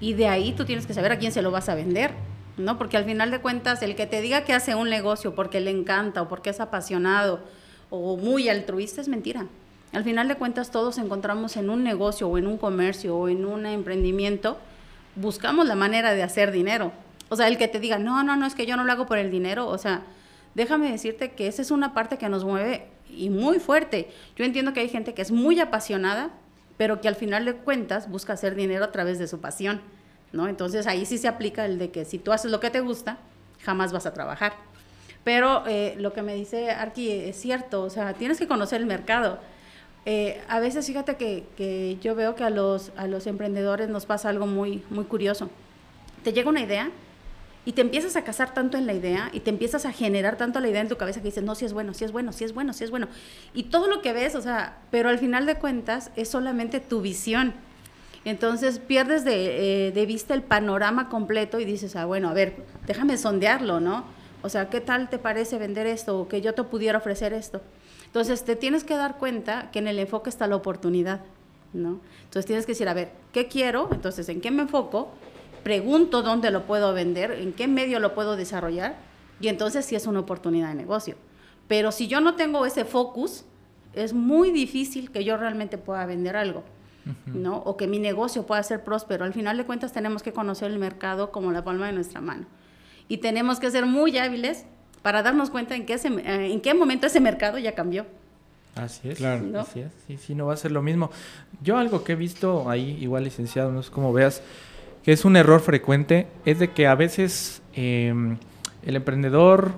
y 0.00 0.14
de 0.14 0.28
ahí 0.28 0.54
tú 0.54 0.64
tienes 0.64 0.86
que 0.86 0.94
saber 0.94 1.12
a 1.12 1.18
quién 1.18 1.30
se 1.30 1.42
lo 1.42 1.50
vas 1.50 1.68
a 1.68 1.74
vender. 1.74 2.12
¿No? 2.60 2.78
Porque 2.78 2.96
al 2.96 3.04
final 3.04 3.30
de 3.30 3.40
cuentas, 3.40 3.82
el 3.82 3.96
que 3.96 4.06
te 4.06 4.20
diga 4.20 4.44
que 4.44 4.52
hace 4.52 4.74
un 4.74 4.88
negocio 4.90 5.34
porque 5.34 5.60
le 5.60 5.70
encanta 5.70 6.22
o 6.22 6.28
porque 6.28 6.50
es 6.50 6.60
apasionado 6.60 7.40
o 7.90 8.16
muy 8.16 8.48
altruista 8.48 9.00
es 9.00 9.08
mentira. 9.08 9.46
Al 9.92 10.04
final 10.04 10.28
de 10.28 10.36
cuentas, 10.36 10.70
todos 10.70 10.98
encontramos 10.98 11.56
en 11.56 11.68
un 11.68 11.82
negocio 11.82 12.28
o 12.28 12.38
en 12.38 12.46
un 12.46 12.58
comercio 12.58 13.16
o 13.16 13.28
en 13.28 13.44
un 13.44 13.66
emprendimiento, 13.66 14.58
buscamos 15.16 15.66
la 15.66 15.74
manera 15.74 16.14
de 16.14 16.22
hacer 16.22 16.52
dinero. 16.52 16.92
O 17.28 17.36
sea, 17.36 17.48
el 17.48 17.58
que 17.58 17.68
te 17.68 17.80
diga, 17.80 17.98
no, 17.98 18.22
no, 18.22 18.36
no, 18.36 18.46
es 18.46 18.54
que 18.54 18.66
yo 18.66 18.76
no 18.76 18.84
lo 18.84 18.92
hago 18.92 19.06
por 19.06 19.18
el 19.18 19.30
dinero, 19.30 19.68
o 19.68 19.78
sea, 19.78 20.02
déjame 20.54 20.90
decirte 20.90 21.32
que 21.32 21.48
esa 21.48 21.62
es 21.62 21.70
una 21.70 21.94
parte 21.94 22.18
que 22.18 22.28
nos 22.28 22.44
mueve 22.44 22.88
y 23.08 23.30
muy 23.30 23.58
fuerte. 23.58 24.10
Yo 24.36 24.44
entiendo 24.44 24.72
que 24.72 24.80
hay 24.80 24.88
gente 24.88 25.14
que 25.14 25.22
es 25.22 25.32
muy 25.32 25.58
apasionada, 25.58 26.30
pero 26.76 27.00
que 27.00 27.08
al 27.08 27.16
final 27.16 27.44
de 27.44 27.54
cuentas 27.54 28.08
busca 28.08 28.32
hacer 28.32 28.54
dinero 28.54 28.84
a 28.84 28.92
través 28.92 29.18
de 29.18 29.26
su 29.26 29.40
pasión. 29.40 29.80
¿No? 30.32 30.48
Entonces 30.48 30.86
ahí 30.86 31.06
sí 31.06 31.18
se 31.18 31.28
aplica 31.28 31.64
el 31.64 31.78
de 31.78 31.90
que 31.90 32.04
si 32.04 32.18
tú 32.18 32.32
haces 32.32 32.50
lo 32.50 32.60
que 32.60 32.70
te 32.70 32.80
gusta, 32.80 33.18
jamás 33.62 33.92
vas 33.92 34.06
a 34.06 34.14
trabajar. 34.14 34.54
Pero 35.24 35.64
eh, 35.66 35.94
lo 35.98 36.12
que 36.12 36.22
me 36.22 36.34
dice 36.34 36.70
Arki 36.70 37.10
es 37.10 37.36
cierto, 37.36 37.82
o 37.82 37.90
sea, 37.90 38.14
tienes 38.14 38.38
que 38.38 38.46
conocer 38.46 38.80
el 38.80 38.86
mercado. 38.86 39.38
Eh, 40.06 40.40
a 40.48 40.60
veces 40.60 40.86
fíjate 40.86 41.16
que, 41.16 41.44
que, 41.56 41.98
yo 42.00 42.14
veo 42.14 42.34
que 42.34 42.44
a 42.44 42.50
los, 42.50 42.90
a 42.96 43.06
los 43.06 43.26
emprendedores 43.26 43.88
nos 43.90 44.06
pasa 44.06 44.30
algo 44.30 44.46
muy, 44.46 44.82
muy 44.88 45.04
curioso. 45.04 45.50
Te 46.24 46.32
llega 46.32 46.48
una 46.48 46.62
idea 46.62 46.90
y 47.66 47.72
te 47.72 47.82
empiezas 47.82 48.16
a 48.16 48.24
casar 48.24 48.54
tanto 48.54 48.78
en 48.78 48.86
la 48.86 48.94
idea 48.94 49.28
y 49.34 49.40
te 49.40 49.50
empiezas 49.50 49.84
a 49.84 49.92
generar 49.92 50.36
tanto 50.36 50.60
la 50.60 50.68
idea 50.68 50.80
en 50.80 50.88
tu 50.88 50.96
cabeza 50.96 51.20
que 51.20 51.26
dices, 51.26 51.44
no, 51.44 51.54
si 51.54 51.66
es 51.66 51.74
bueno, 51.74 51.92
si 51.92 52.04
es 52.04 52.12
bueno, 52.12 52.32
si 52.32 52.44
es 52.44 52.54
bueno, 52.54 52.72
si 52.72 52.84
es 52.84 52.90
bueno. 52.90 53.08
Y 53.52 53.64
todo 53.64 53.88
lo 53.88 54.00
que 54.00 54.14
ves, 54.14 54.34
o 54.34 54.40
sea, 54.40 54.78
pero 54.90 55.10
al 55.10 55.18
final 55.18 55.44
de 55.44 55.56
cuentas 55.56 56.10
es 56.16 56.30
solamente 56.30 56.80
tu 56.80 57.02
visión 57.02 57.52
Entonces 58.24 58.78
pierdes 58.78 59.24
de, 59.24 59.88
eh, 59.88 59.92
de, 59.92 60.06
vista 60.06 60.34
el 60.34 60.42
panorama 60.42 61.08
completo 61.08 61.58
y 61.58 61.64
dices, 61.64 61.96
ah, 61.96 62.04
bueno, 62.04 62.28
a 62.28 62.34
ver, 62.34 62.56
déjame 62.86 63.16
sondearlo, 63.16 63.80
¿no? 63.80 64.04
O 64.42 64.48
sea, 64.48 64.68
¿qué 64.68 64.80
tal 64.80 65.08
te 65.08 65.18
parece 65.18 65.58
vender 65.58 65.86
esto 65.86 66.18
o 66.18 66.28
que 66.28 66.40
yo 66.40 66.54
te 66.54 66.62
pudiera 66.64 66.98
ofrecer 66.98 67.32
esto? 67.32 67.62
Entonces 68.06 68.44
te 68.44 68.56
tienes 68.56 68.84
que 68.84 68.96
dar 68.96 69.18
cuenta 69.18 69.70
que 69.70 69.78
en 69.78 69.88
el 69.88 69.98
enfoque 69.98 70.30
está 70.30 70.46
la 70.46 70.56
oportunidad, 70.56 71.20
¿no? 71.72 72.00
Entonces 72.24 72.46
tienes 72.46 72.66
que 72.66 72.72
decir, 72.72 72.88
a 72.88 72.94
ver, 72.94 73.12
¿qué 73.32 73.48
quiero? 73.48 73.88
Entonces, 73.92 74.28
¿en 74.28 74.40
qué 74.40 74.50
me 74.50 74.62
enfoco? 74.62 75.10
Pregunto 75.62 76.22
dónde 76.22 76.50
lo 76.50 76.66
puedo 76.66 76.92
vender, 76.92 77.32
en 77.32 77.52
qué 77.52 77.68
medio 77.68 78.00
lo 78.00 78.14
puedo 78.14 78.36
desarrollar 78.36 78.96
y 79.40 79.48
entonces 79.48 79.84
sí 79.84 79.94
es 79.94 80.06
una 80.06 80.20
oportunidad 80.20 80.68
de 80.68 80.74
negocio. 80.74 81.16
Pero 81.68 81.92
si 81.92 82.08
yo 82.08 82.20
no 82.20 82.34
tengo 82.34 82.66
ese 82.66 82.84
focus, 82.84 83.44
es 83.92 84.12
muy 84.12 84.50
difícil 84.50 85.10
que 85.10 85.24
yo 85.24 85.36
realmente 85.36 85.78
pueda 85.78 86.04
vender 86.06 86.36
algo. 86.36 86.64
¿No? 87.26 87.58
O 87.58 87.76
que 87.76 87.86
mi 87.86 87.98
negocio 87.98 88.46
pueda 88.46 88.62
ser 88.62 88.84
próspero. 88.84 89.24
Al 89.24 89.32
final 89.32 89.56
de 89.56 89.64
cuentas 89.64 89.92
tenemos 89.92 90.22
que 90.22 90.32
conocer 90.32 90.70
el 90.70 90.78
mercado 90.78 91.30
como 91.32 91.52
la 91.52 91.64
palma 91.64 91.86
de 91.86 91.92
nuestra 91.92 92.20
mano. 92.20 92.46
Y 93.08 93.18
tenemos 93.18 93.58
que 93.58 93.70
ser 93.70 93.86
muy 93.86 94.16
hábiles 94.18 94.66
para 95.02 95.22
darnos 95.22 95.50
cuenta 95.50 95.74
en 95.74 95.86
qué, 95.86 95.94
eh, 95.94 96.52
en 96.52 96.60
qué 96.60 96.74
momento 96.74 97.06
ese 97.06 97.20
mercado 97.20 97.58
ya 97.58 97.74
cambió. 97.74 98.06
Así 98.74 99.08
es, 99.08 99.18
claro. 99.18 99.60
así 99.60 99.80
es. 99.80 99.90
Sí, 100.06 100.16
sí, 100.16 100.34
no 100.34 100.46
va 100.46 100.54
a 100.54 100.56
ser 100.56 100.70
lo 100.70 100.82
mismo. 100.82 101.10
Yo 101.62 101.76
algo 101.76 102.04
que 102.04 102.12
he 102.12 102.16
visto 102.16 102.70
ahí, 102.70 102.96
igual 103.00 103.24
licenciado, 103.24 103.72
no 103.72 103.82
sé 103.82 103.90
cómo 103.90 104.12
veas, 104.12 104.42
que 105.02 105.12
es 105.12 105.24
un 105.24 105.36
error 105.36 105.60
frecuente, 105.60 106.28
es 106.44 106.58
de 106.58 106.70
que 106.70 106.86
a 106.86 106.94
veces 106.94 107.62
em, 107.74 108.36
el 108.84 108.96
emprendedor 108.96 109.72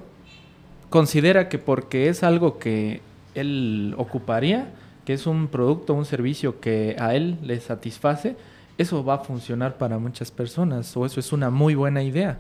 considera 0.91 1.49
que 1.49 1.59
porque 1.59 2.09
es 2.09 2.23
algo 2.23 2.59
que 2.59 3.01
él 3.35 3.95
ocuparía, 3.97 4.71
que 5.05 5.15
es 5.15 5.27
un 5.27 5.49
producto, 5.49 5.95
un 5.95 6.05
servicio 6.05 6.61
que 6.61 6.97
a 6.99 7.15
él 7.15 7.39
le 7.43 7.61
satisface, 7.61 8.37
eso 8.79 9.05
va 9.05 9.15
a 9.15 9.19
funcionar 9.19 9.77
para 9.77 9.99
muchas 9.99 10.31
personas 10.31 10.97
o 10.97 11.05
eso 11.07 11.21
es 11.21 11.33
una 11.33 11.51
muy 11.51 11.75
buena 11.75 12.03
idea. 12.03 12.39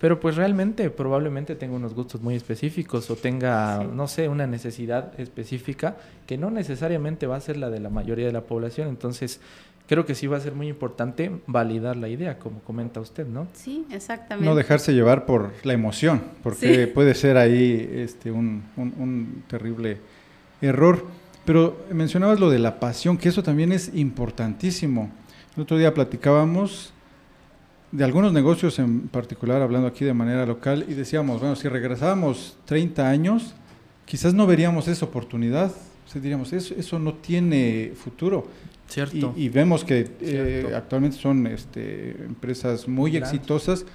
Pero 0.00 0.18
pues 0.18 0.34
realmente 0.34 0.90
probablemente 0.90 1.54
tenga 1.54 1.76
unos 1.76 1.94
gustos 1.94 2.20
muy 2.20 2.34
específicos 2.34 3.08
o 3.08 3.14
tenga, 3.14 3.84
no 3.84 4.08
sé, 4.08 4.28
una 4.28 4.48
necesidad 4.48 5.18
específica 5.18 5.96
que 6.26 6.36
no 6.36 6.50
necesariamente 6.50 7.28
va 7.28 7.36
a 7.36 7.40
ser 7.40 7.56
la 7.56 7.70
de 7.70 7.78
la 7.78 7.88
mayoría 7.88 8.26
de 8.26 8.32
la 8.32 8.40
población. 8.40 8.88
Entonces, 8.88 9.40
creo 9.86 10.04
que 10.04 10.16
sí 10.16 10.26
va 10.26 10.38
a 10.38 10.40
ser 10.40 10.54
muy 10.54 10.66
importante 10.66 11.30
validar 11.46 11.96
la 11.96 12.08
idea, 12.08 12.40
como 12.40 12.58
comenta 12.62 12.98
usted, 13.00 13.28
¿no? 13.28 13.46
Sí, 13.52 13.86
exactamente. 13.92 14.48
No 14.48 14.56
dejarse 14.56 14.92
llevar 14.92 15.24
por 15.24 15.52
la 15.62 15.72
emoción, 15.72 16.20
porque 16.42 16.88
puede 16.88 17.14
ser 17.14 17.36
ahí 17.36 17.88
este, 17.94 18.32
un, 18.32 18.64
un 18.76 19.44
terrible 19.46 19.98
error. 20.60 21.06
Pero 21.44 21.84
mencionabas 21.90 22.38
lo 22.38 22.50
de 22.50 22.58
la 22.58 22.78
pasión, 22.78 23.18
que 23.18 23.28
eso 23.28 23.42
también 23.42 23.72
es 23.72 23.90
importantísimo. 23.94 25.10
El 25.56 25.62
otro 25.62 25.76
día 25.76 25.92
platicábamos 25.92 26.92
de 27.90 28.04
algunos 28.04 28.32
negocios 28.32 28.78
en 28.78 29.08
particular, 29.08 29.60
hablando 29.60 29.86
aquí 29.86 30.04
de 30.04 30.14
manera 30.14 30.46
local, 30.46 30.86
y 30.88 30.94
decíamos, 30.94 31.40
bueno, 31.40 31.56
si 31.56 31.68
regresábamos 31.68 32.56
30 32.64 33.08
años, 33.08 33.54
quizás 34.06 34.34
no 34.34 34.46
veríamos 34.46 34.88
esa 34.88 35.04
oportunidad. 35.04 35.72
O 36.14 36.18
diríamos, 36.18 36.52
eso, 36.52 36.74
eso 36.76 36.98
no 36.98 37.14
tiene 37.14 37.92
futuro. 37.94 38.46
Cierto. 38.88 39.32
Y, 39.36 39.48
vemos 39.48 39.84
que 39.84 40.10
eh, 40.20 40.72
actualmente 40.76 41.16
son 41.16 41.46
este, 41.46 42.10
empresas 42.24 42.86
muy 42.86 43.16
exitosas, 43.16 43.86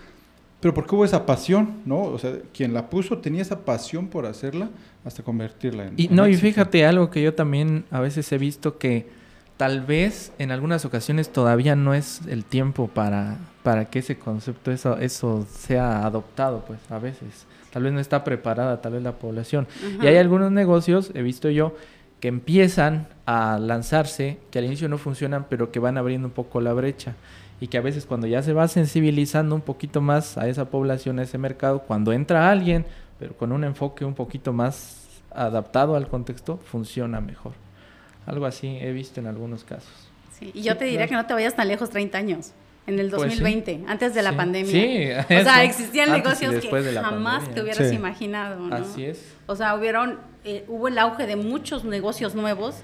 pero 0.60 0.74
porque 0.74 0.96
hubo 0.96 1.06
esa 1.06 1.26
pasión, 1.26 1.82
¿no? 1.86 2.02
O 2.02 2.18
sea, 2.18 2.34
quien 2.54 2.74
la 2.74 2.90
puso 2.90 3.20
tenía 3.20 3.42
esa 3.42 3.60
pasión 3.60 4.08
por 4.08 4.26
hacerla 4.26 4.70
hasta 5.06 5.24
convertirla 5.24 5.88
en. 5.88 5.94
Y 5.98 6.08
no, 6.08 6.28
y 6.28 6.36
fíjate 6.36 6.86
algo 6.86 7.10
que 7.12 7.22
yo 7.22 7.34
también 7.34 7.86
a 7.92 8.00
veces 8.00 8.32
he 8.32 8.38
visto 8.38 8.78
que 8.78 9.08
tal 9.58 9.82
vez 9.82 10.32
en 10.40 10.52
algunas 10.52 10.86
ocasiones 10.86 11.30
todavía 11.30 11.76
no 11.76 11.94
es 11.94 12.22
el 12.28 12.44
tiempo 12.44 12.88
para, 12.88 13.38
para 13.64 13.86
que 13.86 14.00
ese 14.00 14.18
concepto, 14.18 14.72
eso, 14.72 14.98
eso 14.98 15.46
sea 15.52 16.06
adoptado, 16.06 16.64
pues 16.66 16.80
a 16.90 16.98
veces. 16.98 17.46
Tal 17.72 17.84
vez 17.84 17.94
no 17.94 18.00
está 18.00 18.24
preparada, 18.24 18.82
tal 18.82 18.94
vez 18.94 19.04
la 19.04 19.20
población. 19.20 19.68
Y 20.02 20.08
hay 20.08 20.18
algunos 20.18 20.52
negocios, 20.52 21.12
he 21.14 21.22
visto 21.22 21.50
yo, 21.50 21.76
que 22.20 22.28
empiezan 22.30 23.08
a 23.28 23.60
lanzarse, 23.60 24.40
que 24.50 24.58
al 24.58 24.66
inicio 24.66 24.90
no 24.90 24.98
funcionan, 24.98 25.46
pero 25.48 25.72
que 25.72 25.80
van 25.80 26.00
abriendo 26.00 26.28
un 26.28 26.34
poco 26.34 26.62
la 26.62 26.74
brecha 26.74 27.16
y 27.60 27.68
que 27.68 27.78
a 27.78 27.82
veces 27.82 28.06
cuando 28.06 28.28
ya 28.28 28.42
se 28.42 28.54
va 28.54 28.68
sensibilizando 28.68 29.56
un 29.56 29.62
poquito 29.62 30.02
más 30.02 30.38
a 30.38 30.48
esa 30.48 30.66
población, 30.66 31.20
a 31.20 31.24
ese 31.24 31.38
mercado, 31.38 31.80
cuando 31.80 32.14
entra 32.14 32.52
alguien, 32.52 32.86
pero 33.20 33.36
con 33.36 33.52
un 33.52 33.64
enfoque 33.64 34.06
un 34.06 34.14
poquito 34.14 34.54
más 34.54 35.08
adaptado 35.32 35.96
al 35.96 36.08
contexto, 36.08 36.58
funciona 36.58 37.20
mejor. 37.22 37.54
Algo 38.26 38.46
así 38.46 38.78
he 38.80 38.92
visto 38.92 39.20
en 39.20 39.28
algunos 39.28 39.64
casos. 39.64 39.92
Sí, 40.38 40.52
y 40.54 40.62
yo 40.62 40.78
te 40.78 40.86
diría 40.86 41.08
que 41.08 41.16
no 41.16 41.26
te 41.26 41.34
vayas 41.34 41.56
tan 41.56 41.68
lejos 41.68 41.90
30 41.90 42.18
años. 42.18 42.52
En 42.86 43.00
el 43.00 43.10
2020, 43.10 43.80
pues 43.80 43.90
antes 43.90 44.14
de 44.14 44.22
la 44.22 44.38
pandemia. 44.38 44.72
Sí, 44.72 45.36
o 45.36 45.44
sea, 45.44 45.66
existían 45.66 46.10
negocios 46.10 46.56
que 46.56 46.70
jamás 46.94 47.54
te 47.54 47.62
hubieras 47.62 47.92
imaginado. 47.92 48.66
¿no? 48.66 48.74
Así 48.74 49.04
es. 49.04 49.36
O 49.46 49.58
sea, 49.58 49.76
hubieron, 49.76 50.20
eh, 50.46 50.64
hubo 50.70 50.88
el 50.88 50.98
auge 50.98 51.28
de 51.28 51.36
muchos 51.36 51.84
negocios 51.84 52.34
nuevos 52.34 52.76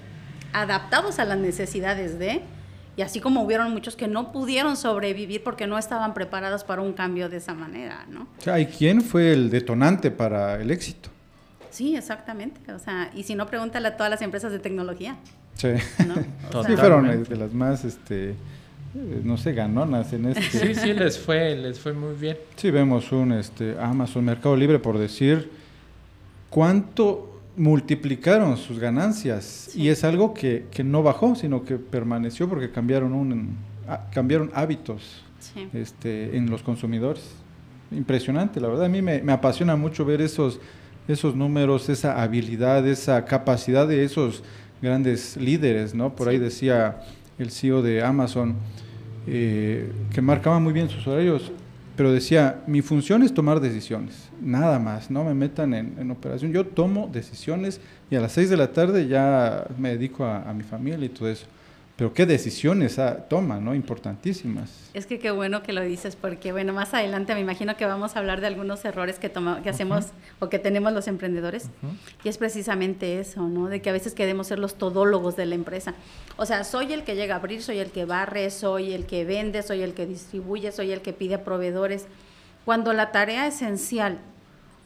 adaptados 0.52 1.18
a 1.18 1.24
las 1.24 1.38
necesidades 1.38 2.18
de, 2.18 2.42
y 2.96 3.02
así 3.02 3.20
como 3.20 3.42
hubieron 3.42 3.72
muchos 3.72 3.96
que 3.96 4.06
no 4.06 4.30
pudieron 4.32 4.76
sobrevivir 4.76 5.42
porque 5.42 5.66
no 5.66 5.78
estaban 5.78 6.14
preparados 6.14 6.64
para 6.64 6.82
un 6.82 6.92
cambio 6.92 7.28
de 7.28 7.38
esa 7.38 7.54
manera, 7.54 8.06
¿no? 8.08 8.28
O 8.38 8.42
sea, 8.42 8.60
¿y 8.60 8.66
quién 8.66 9.00
fue 9.00 9.32
el 9.32 9.50
detonante 9.50 10.10
para 10.10 10.60
el 10.60 10.70
éxito? 10.70 11.10
Sí, 11.70 11.96
exactamente. 11.96 12.72
O 12.72 12.78
sea, 12.78 13.10
y 13.14 13.24
si 13.24 13.34
no, 13.34 13.46
pregúntale 13.46 13.88
a 13.88 13.96
todas 13.96 14.10
las 14.10 14.22
empresas 14.22 14.52
de 14.52 14.60
tecnología. 14.60 15.16
Sí. 15.54 15.70
¿no? 16.06 16.14
sí, 16.64 16.76
fueron 16.76 17.24
de 17.24 17.36
las 17.36 17.52
más, 17.52 17.84
este, 17.84 18.30
eh, 18.30 19.20
no 19.24 19.36
sé, 19.36 19.54
ganonas 19.54 20.12
en 20.12 20.26
este. 20.26 20.42
Sí, 20.42 20.74
sí, 20.76 20.92
les 20.92 21.18
fue, 21.18 21.56
les 21.56 21.80
fue 21.80 21.92
muy 21.92 22.14
bien. 22.14 22.36
Sí, 22.54 22.70
vemos 22.70 23.10
un, 23.10 23.32
este, 23.32 23.76
Amazon 23.80 24.24
Mercado 24.24 24.56
Libre, 24.56 24.78
por 24.78 24.98
decir, 24.98 25.50
cuánto 26.48 27.33
multiplicaron 27.56 28.56
sus 28.56 28.78
ganancias 28.78 29.70
y 29.74 29.88
es 29.88 30.04
algo 30.04 30.34
que, 30.34 30.66
que, 30.70 30.82
no 30.82 31.02
bajó, 31.02 31.34
sino 31.34 31.64
que 31.64 31.76
permaneció 31.76 32.48
porque 32.48 32.70
cambiaron, 32.70 33.12
un, 33.12 33.56
cambiaron 34.12 34.50
hábitos 34.54 35.22
este, 35.72 36.36
en 36.36 36.50
los 36.50 36.62
consumidores. 36.62 37.22
Impresionante, 37.90 38.60
la 38.60 38.68
verdad. 38.68 38.86
A 38.86 38.88
mí 38.88 39.02
me, 39.02 39.22
me, 39.22 39.32
apasiona 39.32 39.76
mucho 39.76 40.04
ver 40.04 40.20
esos, 40.20 40.58
esos 41.06 41.36
números, 41.36 41.88
esa 41.88 42.22
habilidad, 42.22 42.86
esa 42.88 43.24
capacidad 43.24 43.86
de 43.86 44.04
esos 44.04 44.42
grandes 44.82 45.36
líderes, 45.36 45.94
¿no? 45.94 46.14
Por 46.14 46.28
ahí 46.28 46.38
decía 46.38 47.00
el 47.38 47.50
CEO 47.50 47.82
de 47.82 48.02
Amazon 48.02 48.56
eh, 49.26 49.90
que 50.12 50.20
marcaba 50.20 50.58
muy 50.58 50.72
bien 50.72 50.88
sus 50.90 51.06
horarios 51.06 51.50
pero 51.96 52.12
decía, 52.12 52.62
mi 52.66 52.82
función 52.82 53.22
es 53.22 53.32
tomar 53.32 53.60
decisiones, 53.60 54.28
nada 54.40 54.78
más, 54.78 55.10
no 55.10 55.24
me 55.24 55.34
metan 55.34 55.74
en, 55.74 56.10
operación, 56.10 56.52
yo 56.52 56.66
tomo 56.66 57.08
decisiones 57.12 57.80
y 58.10 58.16
a 58.16 58.20
las 58.20 58.32
6 58.32 58.50
de 58.50 58.56
la 58.56 58.72
tarde 58.72 59.06
ya 59.06 59.66
me 59.78 59.90
dedico 59.90 60.24
a, 60.24 60.52
mi 60.52 60.64
familia 60.64 61.06
y 61.06 61.10
todo 61.10 61.28
eso. 61.28 61.46
Pero 61.96 62.12
qué 62.12 62.26
decisiones 62.26 62.98
ah, 62.98 63.28
toma, 63.28 63.60
¿no? 63.60 63.72
Importantísimas. 63.72 64.90
Es 64.94 65.06
que 65.06 65.20
qué 65.20 65.30
bueno 65.30 65.62
que 65.62 65.72
lo 65.72 65.80
dices, 65.80 66.16
porque 66.16 66.50
bueno, 66.50 66.72
más 66.72 66.92
adelante 66.92 67.34
me 67.34 67.40
imagino 67.40 67.76
que 67.76 67.86
vamos 67.86 68.16
a 68.16 68.18
hablar 68.18 68.40
de 68.40 68.48
algunos 68.48 68.84
errores 68.84 69.20
que, 69.20 69.28
toma, 69.28 69.62
que 69.62 69.70
hacemos 69.70 70.06
o 70.40 70.48
que 70.48 70.58
tenemos 70.58 70.92
los 70.92 71.06
emprendedores. 71.06 71.70
Y 72.24 72.28
es 72.28 72.36
precisamente 72.36 73.20
eso, 73.20 73.42
¿no? 73.48 73.68
De 73.68 73.80
que 73.80 73.90
a 73.90 73.92
veces 73.92 74.12
queremos 74.12 74.48
ser 74.48 74.58
los 74.58 74.74
todólogos 74.74 75.36
de 75.36 75.46
la 75.46 75.54
empresa. 75.54 75.94
O 76.36 76.46
sea, 76.46 76.64
soy 76.64 76.92
el 76.92 77.04
que 77.04 77.14
llega 77.14 77.36
a 77.36 77.38
abrir, 77.38 77.62
soy 77.62 77.78
el 77.78 77.92
que 77.92 78.04
barre, 78.06 78.50
soy 78.50 78.92
el 78.92 79.06
que 79.06 79.24
vende, 79.24 79.62
soy 79.62 79.82
el 79.82 79.94
que 79.94 80.06
distribuye, 80.06 80.72
soy 80.72 80.90
el 80.90 81.00
que 81.00 81.12
pide 81.12 81.36
a 81.36 81.44
proveedores. 81.44 82.06
Cuando 82.64 82.92
la 82.92 83.12
tarea 83.12 83.46
esencial 83.46 84.18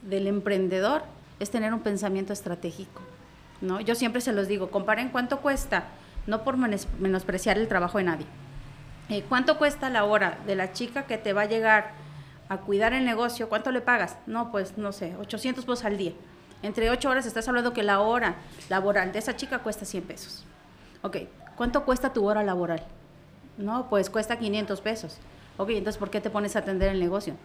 del 0.03 0.27
emprendedor 0.27 1.05
es 1.41 1.49
tener 1.49 1.73
un 1.73 1.81
pensamiento 1.81 2.35
estratégico, 2.35 3.01
¿no? 3.63 3.81
Yo 3.81 3.95
siempre 3.95 4.21
se 4.21 4.35
los 4.35 4.47
digo, 4.47 4.71
comparen 4.71 5.09
cuánto 5.09 5.41
cuesta 5.41 5.89
no 6.29 6.45
por 6.45 6.59
menospreciar 6.59 7.57
el 7.57 7.69
trabajo 7.69 7.97
de 7.97 8.05
nadie. 8.05 8.27
Eh, 9.09 9.25
¿Cuánto 9.27 9.57
cuesta 9.57 9.89
la 9.89 10.05
hora 10.05 10.39
de 10.47 10.55
la 10.57 10.75
chica 10.75 11.07
que 11.07 11.17
te 11.17 11.33
va 11.33 11.43
a 11.43 11.47
llegar 11.47 11.93
a 12.51 12.59
cuidar 12.59 12.93
el 12.93 13.07
negocio? 13.07 13.49
¿Cuánto 13.49 13.73
le 13.73 13.81
pagas? 13.81 14.19
No, 14.27 14.53
pues 14.53 14.77
no 14.77 14.93
sé, 14.93 15.17
800 15.19 15.65
pesos 15.65 15.87
al 15.87 15.97
día. 15.97 16.13
Entre 16.63 16.91
8 16.91 17.09
horas 17.09 17.25
estás 17.25 17.49
hablando 17.49 17.73
que 17.73 17.83
la 17.83 18.01
hora 18.01 18.37
laboral 18.69 19.11
de 19.11 19.21
esa 19.21 19.37
chica 19.37 19.61
cuesta 19.61 19.87
100 19.87 20.05
pesos. 20.05 20.45
Ok, 21.01 21.17
¿cuánto 21.57 21.87
cuesta 21.87 22.13
tu 22.13 22.29
hora 22.29 22.43
laboral? 22.43 22.85
No, 23.57 23.89
pues 23.89 24.11
cuesta 24.11 24.39
500 24.39 24.83
pesos. 24.83 25.17
Ok, 25.57 25.71
entonces 25.71 25.99
¿por 25.99 26.11
qué 26.11 26.21
te 26.21 26.29
pones 26.29 26.57
a 26.57 26.59
atender 26.59 26.91
el 26.91 27.01
negocio? 27.01 27.37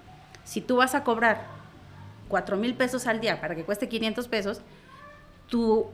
Si 0.44 0.60
tú 0.60 0.75
vas 0.75 0.94
a 0.94 1.06
cobrar 1.06 1.46
4 2.28 2.58
mil 2.58 2.75
pesos 2.75 3.08
al 3.08 3.22
día 3.22 3.40
para 3.40 3.56
que 3.56 3.63
cueste 3.63 3.88
500 3.88 4.28
pesos, 4.28 4.62
tu, 5.48 5.88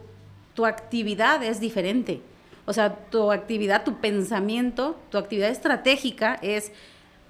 tu 0.56 0.66
actividad 0.66 1.44
es 1.44 1.60
diferente 1.60 2.24
o 2.70 2.74
sea, 2.74 2.96
tu 3.10 3.32
actividad, 3.32 3.84
tu 3.84 3.96
pensamiento, 3.96 4.96
tu 5.10 5.18
actividad 5.18 5.50
estratégica 5.50 6.36
es, 6.44 6.72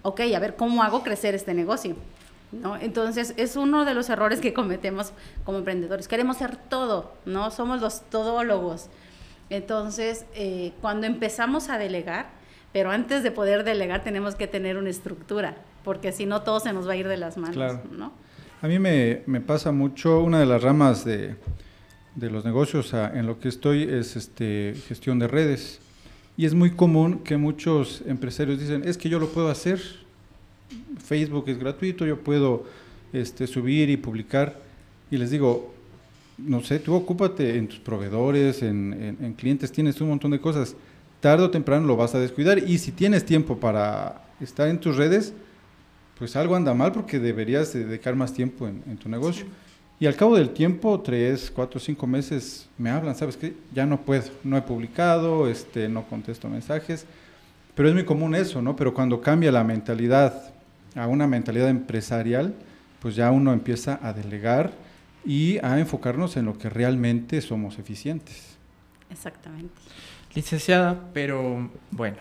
ok, 0.02 0.20
a 0.36 0.40
ver, 0.40 0.58
¿cómo 0.58 0.84
hago 0.84 1.02
crecer 1.02 1.34
este 1.34 1.54
negocio? 1.54 1.96
¿No? 2.52 2.76
Entonces, 2.76 3.34
es 3.38 3.56
uno 3.56 3.86
de 3.86 3.94
los 3.94 4.10
errores 4.10 4.42
que 4.42 4.54
cometemos 4.54 5.14
como 5.46 5.60
emprendedores. 5.60 6.10
Queremos 6.10 6.36
ser 6.36 6.58
todo, 6.58 7.14
¿no? 7.26 7.52
Somos 7.52 7.80
los 7.80 8.02
todólogos. 8.10 8.90
Entonces, 9.50 10.26
eh, 10.36 10.74
cuando 10.82 11.08
empezamos 11.08 11.70
a 11.70 11.78
delegar, 11.78 12.38
Pero 12.74 12.92
antes 12.92 13.24
de 13.24 13.32
poder 13.32 13.64
delegar 13.64 14.04
tenemos 14.04 14.36
que 14.36 14.46
tener 14.46 14.78
una 14.78 14.90
estructura, 14.90 15.56
porque 15.84 16.12
si 16.12 16.26
no 16.26 16.42
todo 16.42 16.60
se 16.60 16.72
nos 16.74 16.88
va 16.88 16.92
a 16.92 16.96
ir 16.98 17.08
de 17.08 17.18
las 17.18 17.36
manos, 17.38 17.80
¿no? 17.90 18.12
A 18.62 18.68
mí 18.68 18.78
me, 18.78 19.24
me, 19.26 19.42
pasa 19.42 19.72
mucho, 19.72 20.20
una 20.20 20.40
de 20.40 20.46
las 20.46 20.62
ramas 20.62 21.04
de, 21.04 21.36
de 22.20 22.30
los 22.30 22.46
negocios 22.46 22.94
en 22.94 23.26
lo 23.26 23.40
que 23.40 23.50
estoy 23.50 23.84
es 23.84 24.16
este, 24.16 24.76
gestión 24.88 25.20
de 25.20 25.28
redes. 25.28 25.80
Y 26.38 26.46
es 26.46 26.54
muy 26.54 26.72
común 26.72 27.20
que 27.20 27.38
muchos 27.38 28.02
empresarios 28.06 28.60
dicen, 28.60 28.84
es 28.86 28.98
que 28.98 29.10
yo 29.10 29.20
lo 29.20 29.30
puedo 29.30 29.50
hacer, 29.50 29.82
Facebook 31.04 31.46
es 31.48 31.60
gratuito, 31.60 32.06
yo 32.06 32.20
puedo 32.20 32.66
este, 33.12 33.48
subir 33.48 33.90
y 33.90 33.98
publicar. 33.98 34.60
Y 35.12 35.18
les 35.18 35.32
digo, 35.32 35.74
no 36.38 36.62
sé, 36.62 36.80
tú 36.80 36.94
ocúpate 36.94 37.58
en 37.58 37.68
tus 37.68 37.80
proveedores, 37.80 38.62
en, 38.62 39.18
en, 39.20 39.34
clientes, 39.34 39.72
tienes 39.72 40.00
un 40.02 40.10
montón 40.10 40.32
de 40.32 40.40
cosas. 40.40 40.76
Tarde 41.20 41.44
o 41.44 41.50
temprano 41.50 41.86
lo 41.86 41.98
vas 41.98 42.16
a 42.16 42.20
descuidar. 42.20 42.60
Y 42.60 42.78
si 42.78 42.92
tienes 42.92 43.26
tiempo 43.26 43.58
para 43.58 44.24
estar 44.40 44.70
en 44.70 44.80
tus 44.80 44.96
redes, 44.96 45.34
pues 46.18 46.36
algo 46.36 46.56
anda 46.56 46.74
mal 46.74 46.92
porque 46.92 47.20
deberías 47.20 47.74
dedicar 47.74 48.16
más 48.16 48.34
tiempo 48.34 48.68
en, 48.68 48.98
tu 48.98 49.10
negocio. 49.10 49.46
Y 50.00 50.08
al 50.08 50.16
cabo 50.16 50.38
del 50.38 50.52
tiempo, 50.52 51.02
tres, 51.02 51.52
cuatro, 51.54 51.80
cinco 51.80 52.08
meses, 52.08 52.70
me 52.78 52.90
hablan, 52.90 53.16
¿sabes 53.16 53.36
qué? 53.36 53.54
Ya 53.74 53.86
no 53.86 54.00
puedo, 54.02 54.24
no 54.46 54.56
he 54.56 54.62
publicado, 54.62 55.50
este, 55.50 55.90
no 55.90 56.08
contesto 56.08 56.48
mensajes. 56.48 57.06
Pero 57.76 57.90
es 57.90 57.96
muy 57.96 58.06
común 58.06 58.34
eso, 58.34 58.62
¿no? 58.62 58.78
Pero 58.78 58.94
cuando 58.94 59.20
cambia 59.20 59.52
la 59.52 59.64
mentalidad 59.64 60.54
a 60.96 61.08
una 61.08 61.28
mentalidad 61.28 61.70
empresarial, 61.70 62.54
pues 63.02 63.16
ya 63.16 63.30
uno 63.32 63.52
empieza 63.52 64.00
a 64.02 64.14
delegar 64.14 64.72
y 65.26 65.58
a 65.60 65.78
enfocarnos 65.80 66.38
en 66.38 66.46
lo 66.46 66.58
que 66.58 66.70
realmente 66.70 67.42
somos 67.42 67.78
eficientes. 67.78 68.58
Exactamente. 69.10 69.74
Licenciada, 70.34 70.98
pero 71.14 71.70
bueno, 71.92 72.18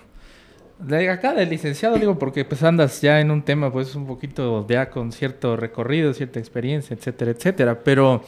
de 0.78 1.10
acá 1.10 1.34
del 1.34 1.50
licenciado 1.50 1.96
digo 1.96 2.18
porque 2.18 2.44
pues 2.44 2.62
andas 2.62 3.00
ya 3.00 3.20
en 3.20 3.30
un 3.30 3.42
tema 3.42 3.72
pues 3.72 3.94
un 3.94 4.06
poquito 4.06 4.66
ya 4.68 4.90
con 4.90 5.12
cierto 5.12 5.56
recorrido, 5.56 6.14
cierta 6.14 6.38
experiencia, 6.38 6.94
etcétera, 6.94 7.32
etcétera, 7.32 7.80
pero 7.82 8.22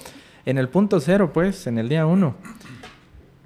en 0.45 0.59
el 0.59 0.69
punto 0.69 1.00
cero 1.00 1.30
pues, 1.33 1.66
en 1.66 1.78
el 1.78 1.88
día 1.88 2.07
uno, 2.07 2.35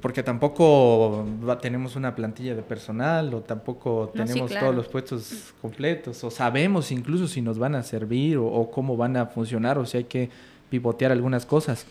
porque 0.00 0.22
tampoco 0.22 1.26
tenemos 1.60 1.96
una 1.96 2.14
plantilla 2.14 2.54
de 2.54 2.62
personal 2.62 3.32
o 3.34 3.40
tampoco 3.40 4.12
tenemos 4.14 4.50
todos 4.52 4.74
los 4.74 4.88
puestos 4.88 5.54
completos 5.60 6.22
o 6.24 6.30
sabemos 6.30 6.90
incluso 6.92 7.26
si 7.28 7.42
nos 7.42 7.58
van 7.58 7.74
a 7.74 7.82
servir 7.82 8.38
o, 8.38 8.70
cómo 8.70 8.96
van 8.96 9.16
a 9.16 9.26
funcionar 9.26 9.78
o 9.78 9.86
si 9.86 9.98
hay 9.98 10.04
que 10.04 10.30
pivotear 10.70 11.12
algunas 11.12 11.46
cosas. 11.46 11.86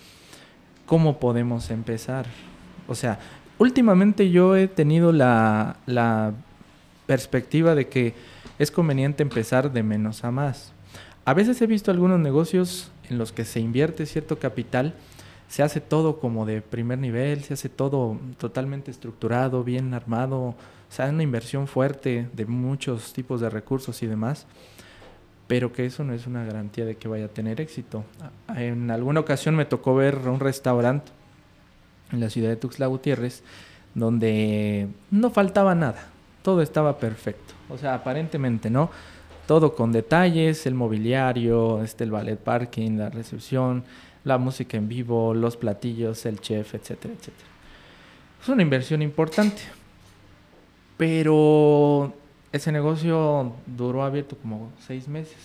¿Cómo 0.86 1.20
podemos 1.20 1.72
empezar? 1.72 2.26
O 2.88 2.96
sea, 2.96 3.18
últimamente 3.58 4.30
yo 4.30 4.56
he 4.58 4.68
tenido 4.68 5.12
la, 5.12 5.78
la 5.86 6.34
perspectiva 7.06 7.76
de 7.76 7.88
que 7.88 8.14
es 8.60 8.72
conveniente 8.72 9.24
empezar 9.24 9.72
de 9.72 9.84
menos 9.84 10.24
a 10.24 10.32
más. 10.32 10.72
A 11.26 11.34
veces 11.34 11.62
he 11.62 11.68
visto 11.68 11.92
algunos 11.92 12.20
negocios 12.20 12.92
en 13.10 13.18
los 13.18 13.32
que 13.32 13.46
se 13.46 13.60
invierte 13.60 14.06
cierto 14.06 14.40
capital, 14.40 14.94
se 15.48 15.64
hace 15.64 15.82
todo 15.82 16.20
como 16.20 16.46
de 16.46 16.62
primer 16.62 17.00
nivel, 17.00 17.44
se 17.44 17.54
hace 17.54 17.70
todo 17.70 18.18
totalmente 18.38 18.92
estructurado, 18.92 19.64
bien 19.64 19.94
armado, 19.94 20.40
o 20.40 20.56
sea, 20.90 21.10
una 21.10 21.24
inversión 21.24 21.68
fuerte 21.68 22.28
de 22.34 22.46
muchos 22.46 23.14
tipos 23.14 23.42
de 23.42 23.50
recursos 23.50 24.02
y 24.04 24.08
demás, 24.08 24.46
pero 25.48 25.72
que 25.72 25.86
eso 25.86 26.04
no 26.04 26.14
es 26.14 26.28
una 26.28 26.44
garantía 26.44 26.86
de 26.86 26.96
que 26.96 27.08
vaya 27.08 27.26
a 27.26 27.30
tener 27.30 27.62
éxito. 27.62 28.04
En 28.56 28.92
alguna 28.92 29.20
ocasión 29.20 29.56
me 29.56 29.66
tocó 29.66 29.96
ver 29.96 30.18
un 30.28 30.40
restaurante 30.40 31.12
en 32.12 32.20
la 32.20 32.30
ciudad 32.30 32.50
de 32.50 32.56
Tuxtla 32.56 32.88
Gutiérrez 32.88 33.44
donde 33.96 34.88
no 35.12 35.30
faltaba 35.30 35.76
nada, 35.76 36.08
todo 36.44 36.62
estaba 36.62 37.00
perfecto, 37.00 37.56
o 37.70 37.78
sea, 37.78 37.96
aparentemente, 37.96 38.70
¿no? 38.70 38.92
Todo 39.48 39.74
con 39.74 39.92
detalles, 39.92 40.68
el 40.68 40.76
mobiliario, 40.76 41.82
este, 41.82 42.04
el 42.04 42.12
ballet 42.12 42.38
parking, 42.38 42.98
la 42.98 43.10
recepción, 43.10 43.84
la 44.24 44.38
música 44.38 44.78
en 44.78 44.88
vivo, 44.88 45.34
los 45.34 45.58
platillos, 45.58 46.26
el 46.28 46.40
chef, 46.40 46.76
etcétera, 46.76 47.14
etcétera. 47.14 47.48
Es 48.42 48.50
una 48.50 48.62
inversión 48.62 49.02
importante. 49.02 49.62
Pero 50.98 52.14
ese 52.52 52.72
negocio 52.72 53.54
duró 53.66 54.04
abierto 54.04 54.38
como 54.38 54.72
seis 54.86 55.08
meses. 55.08 55.38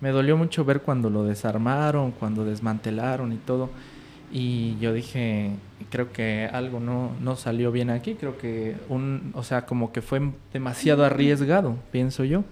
Me 0.00 0.10
dolió 0.10 0.36
mucho 0.36 0.64
ver 0.64 0.82
cuando 0.82 1.08
lo 1.08 1.24
desarmaron, 1.24 2.10
cuando 2.12 2.44
desmantelaron 2.44 3.32
y 3.32 3.36
todo. 3.36 3.70
Y 4.30 4.78
yo 4.78 4.92
dije, 4.92 5.52
creo 5.90 6.12
que 6.12 6.48
algo 6.52 6.80
no, 6.80 7.12
no 7.20 7.36
salió 7.36 7.72
bien 7.72 7.90
aquí. 7.90 8.14
Creo 8.14 8.38
que 8.38 8.76
un, 8.88 9.32
o 9.34 9.42
sea, 9.42 9.66
como 9.66 9.92
que 9.92 10.02
fue 10.02 10.20
demasiado 10.52 11.04
arriesgado, 11.04 11.76
pienso 11.90 12.24
yo. 12.24 12.44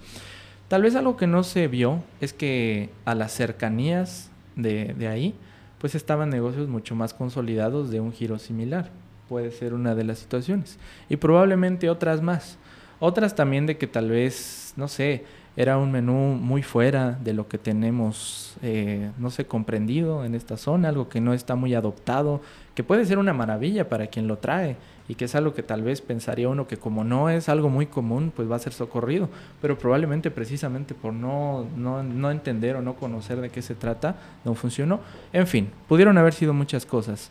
Tal 0.67 0.83
vez 0.83 0.95
algo 0.95 1.17
que 1.17 1.27
no 1.27 1.43
se 1.43 1.67
vio 1.67 2.03
es 2.21 2.33
que 2.33 2.89
a 3.05 3.15
las 3.15 3.33
cercanías 3.33 4.29
de, 4.55 4.93
de 4.93 5.07
ahí, 5.07 5.35
pues 5.79 5.95
estaban 5.95 6.29
negocios 6.29 6.67
mucho 6.67 6.95
más 6.95 7.13
consolidados 7.13 7.91
de 7.91 7.99
un 7.99 8.13
giro 8.13 8.39
similar. 8.39 8.89
Puede 9.27 9.51
ser 9.51 9.73
una 9.73 9.95
de 9.95 10.03
las 10.03 10.19
situaciones. 10.19 10.77
Y 11.09 11.17
probablemente 11.17 11.89
otras 11.89 12.21
más. 12.21 12.57
Otras 12.99 13.35
también 13.35 13.65
de 13.65 13.77
que 13.77 13.87
tal 13.87 14.09
vez, 14.09 14.73
no 14.75 14.87
sé, 14.87 15.25
era 15.57 15.77
un 15.77 15.91
menú 15.91 16.35
muy 16.35 16.63
fuera 16.63 17.17
de 17.21 17.33
lo 17.33 17.47
que 17.47 17.57
tenemos, 17.57 18.55
eh, 18.61 19.11
no 19.17 19.29
sé, 19.29 19.45
comprendido 19.45 20.23
en 20.23 20.33
esta 20.33 20.55
zona, 20.55 20.89
algo 20.89 21.09
que 21.09 21.19
no 21.19 21.33
está 21.33 21.55
muy 21.55 21.75
adoptado, 21.75 22.41
que 22.73 22.83
puede 22.83 23.05
ser 23.05 23.17
una 23.17 23.33
maravilla 23.33 23.89
para 23.89 24.07
quien 24.07 24.27
lo 24.27 24.37
trae 24.37 24.77
y 25.09 25.15
que 25.15 25.25
es 25.25 25.35
algo 25.35 25.53
que 25.53 25.61
tal 25.61 25.81
vez 25.81 25.99
pensaría 25.99 26.47
uno 26.47 26.67
que 26.67 26.77
como 26.77 27.03
no 27.03 27.29
es 27.29 27.49
algo 27.49 27.69
muy 27.69 27.85
común, 27.85 28.31
pues 28.33 28.49
va 28.49 28.55
a 28.55 28.59
ser 28.59 28.71
socorrido, 28.71 29.29
pero 29.61 29.77
probablemente 29.77 30.31
precisamente 30.31 30.93
por 30.93 31.11
no, 31.11 31.65
no, 31.75 32.01
no 32.01 32.31
entender 32.31 32.77
o 32.77 32.81
no 32.81 32.95
conocer 32.95 33.41
de 33.41 33.49
qué 33.49 33.61
se 33.61 33.75
trata, 33.75 34.15
no 34.45 34.53
funcionó. 34.55 35.01
En 35.33 35.47
fin, 35.47 35.69
pudieron 35.89 36.17
haber 36.17 36.33
sido 36.33 36.53
muchas 36.53 36.85
cosas. 36.85 37.29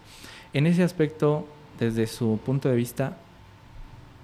En 0.53 0.67
ese 0.67 0.83
aspecto, 0.83 1.47
desde 1.79 2.07
su 2.07 2.39
punto 2.45 2.69
de 2.69 2.77
vista, 2.77 3.17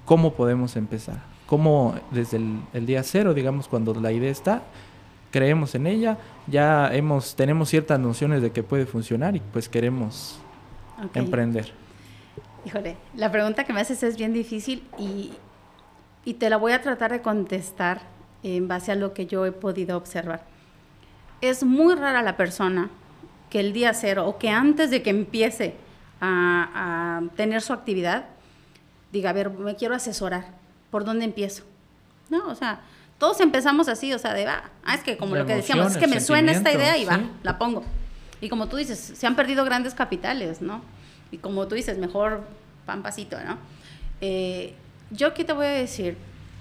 ¿cómo 0.05 0.35
podemos 0.35 0.77
empezar? 0.77 1.36
¿Cómo 1.47 1.95
desde 2.11 2.39
el, 2.73 2.87
día 2.87 3.03
cero, 3.05 3.33
digamos, 3.33 3.69
cuando 3.69 3.95
la 3.95 4.11
idea 4.11 4.31
está, 4.31 4.63
creemos 5.31 5.75
en 5.77 5.87
ella, 5.87 6.19
ya 6.49 6.93
hemos, 6.93 7.37
tenemos 7.37 7.69
ciertas 7.69 8.01
nociones 8.01 8.43
de 8.43 8.51
que 8.51 8.65
puede 8.65 8.85
funcionar 8.85 9.37
y 9.37 9.41
pues 9.53 9.69
queremos 9.69 10.41
emprender? 11.15 11.73
Híjole, 12.65 12.97
la 13.15 13.31
pregunta 13.31 13.63
que 13.63 13.73
me 13.73 13.81
haces 13.81 14.03
es 14.03 14.17
bien 14.17 14.33
difícil 14.33 14.83
y, 14.99 15.35
y 16.25 16.35
te 16.35 16.51
la 16.51 16.57
voy 16.57 16.73
a 16.73 16.83
tratar 16.83 17.13
de 17.13 17.23
contestar 17.23 18.01
en 18.43 18.67
base 18.67 18.91
a 18.91 18.97
lo 18.97 19.15
que 19.15 19.27
yo 19.27 19.47
he 19.47 19.53
podido 19.53 19.97
observar. 19.97 20.43
Es 21.41 21.63
muy 21.63 21.95
rara 21.95 22.23
la 22.23 22.37
persona 22.37 22.91
que 23.51 23.61
el 23.61 23.73
día 23.73 23.95
cero 23.95 24.27
o 24.27 24.39
que 24.39 24.51
antes 24.51 24.91
de 24.91 25.03
que 25.03 25.11
empiece 25.11 25.75
a, 26.21 27.21
a, 27.23 27.37
tener 27.37 27.63
su 27.63 27.73
actividad 27.73 28.25
diga, 29.13 29.31
a 29.31 29.33
ver, 29.33 29.51
me 29.51 29.77
quiero 29.77 29.95
asesorar, 29.95 30.47
¿por 30.91 31.05
dónde 31.05 31.25
empiezo? 31.25 31.65
No, 32.31 32.49
o 32.49 32.55
sea, 32.55 32.81
todos 33.19 33.41
empezamos 33.41 33.89
así, 33.89 34.13
o 34.13 34.19
sea, 34.19 34.35
de 34.35 34.45
va, 34.45 34.71
ah, 34.85 34.95
es 34.95 35.03
que 35.03 35.17
como 35.17 35.37
lo 35.37 35.47
que 35.47 35.57
decíamos, 35.57 35.93
es 35.93 35.99
que 35.99 36.07
me 36.07 36.21
suena 36.21 36.53
esta 36.53 36.73
idea 36.73 36.99
y 36.99 37.05
va, 37.05 37.21
la 37.43 37.59
pongo. 37.59 37.85
Y 38.41 38.49
como 38.49 38.69
tú 38.69 38.77
dices, 38.77 38.99
se 38.99 39.27
han 39.27 39.37
perdido 39.37 39.65
grandes 39.65 39.95
capitales, 39.95 40.61
¿no? 40.61 40.83
Y 41.31 41.39
como 41.39 41.67
tú 41.67 41.75
dices, 41.75 41.99
mejor 41.99 42.45
pan 42.85 43.03
pasito, 43.03 43.39
¿no? 43.43 43.57
Eh, 44.21 44.75
yo 45.11 45.29
aquí 45.29 45.45
te 45.45 45.53
voy 45.53 45.67
a 45.67 45.71
decir, 45.71 46.17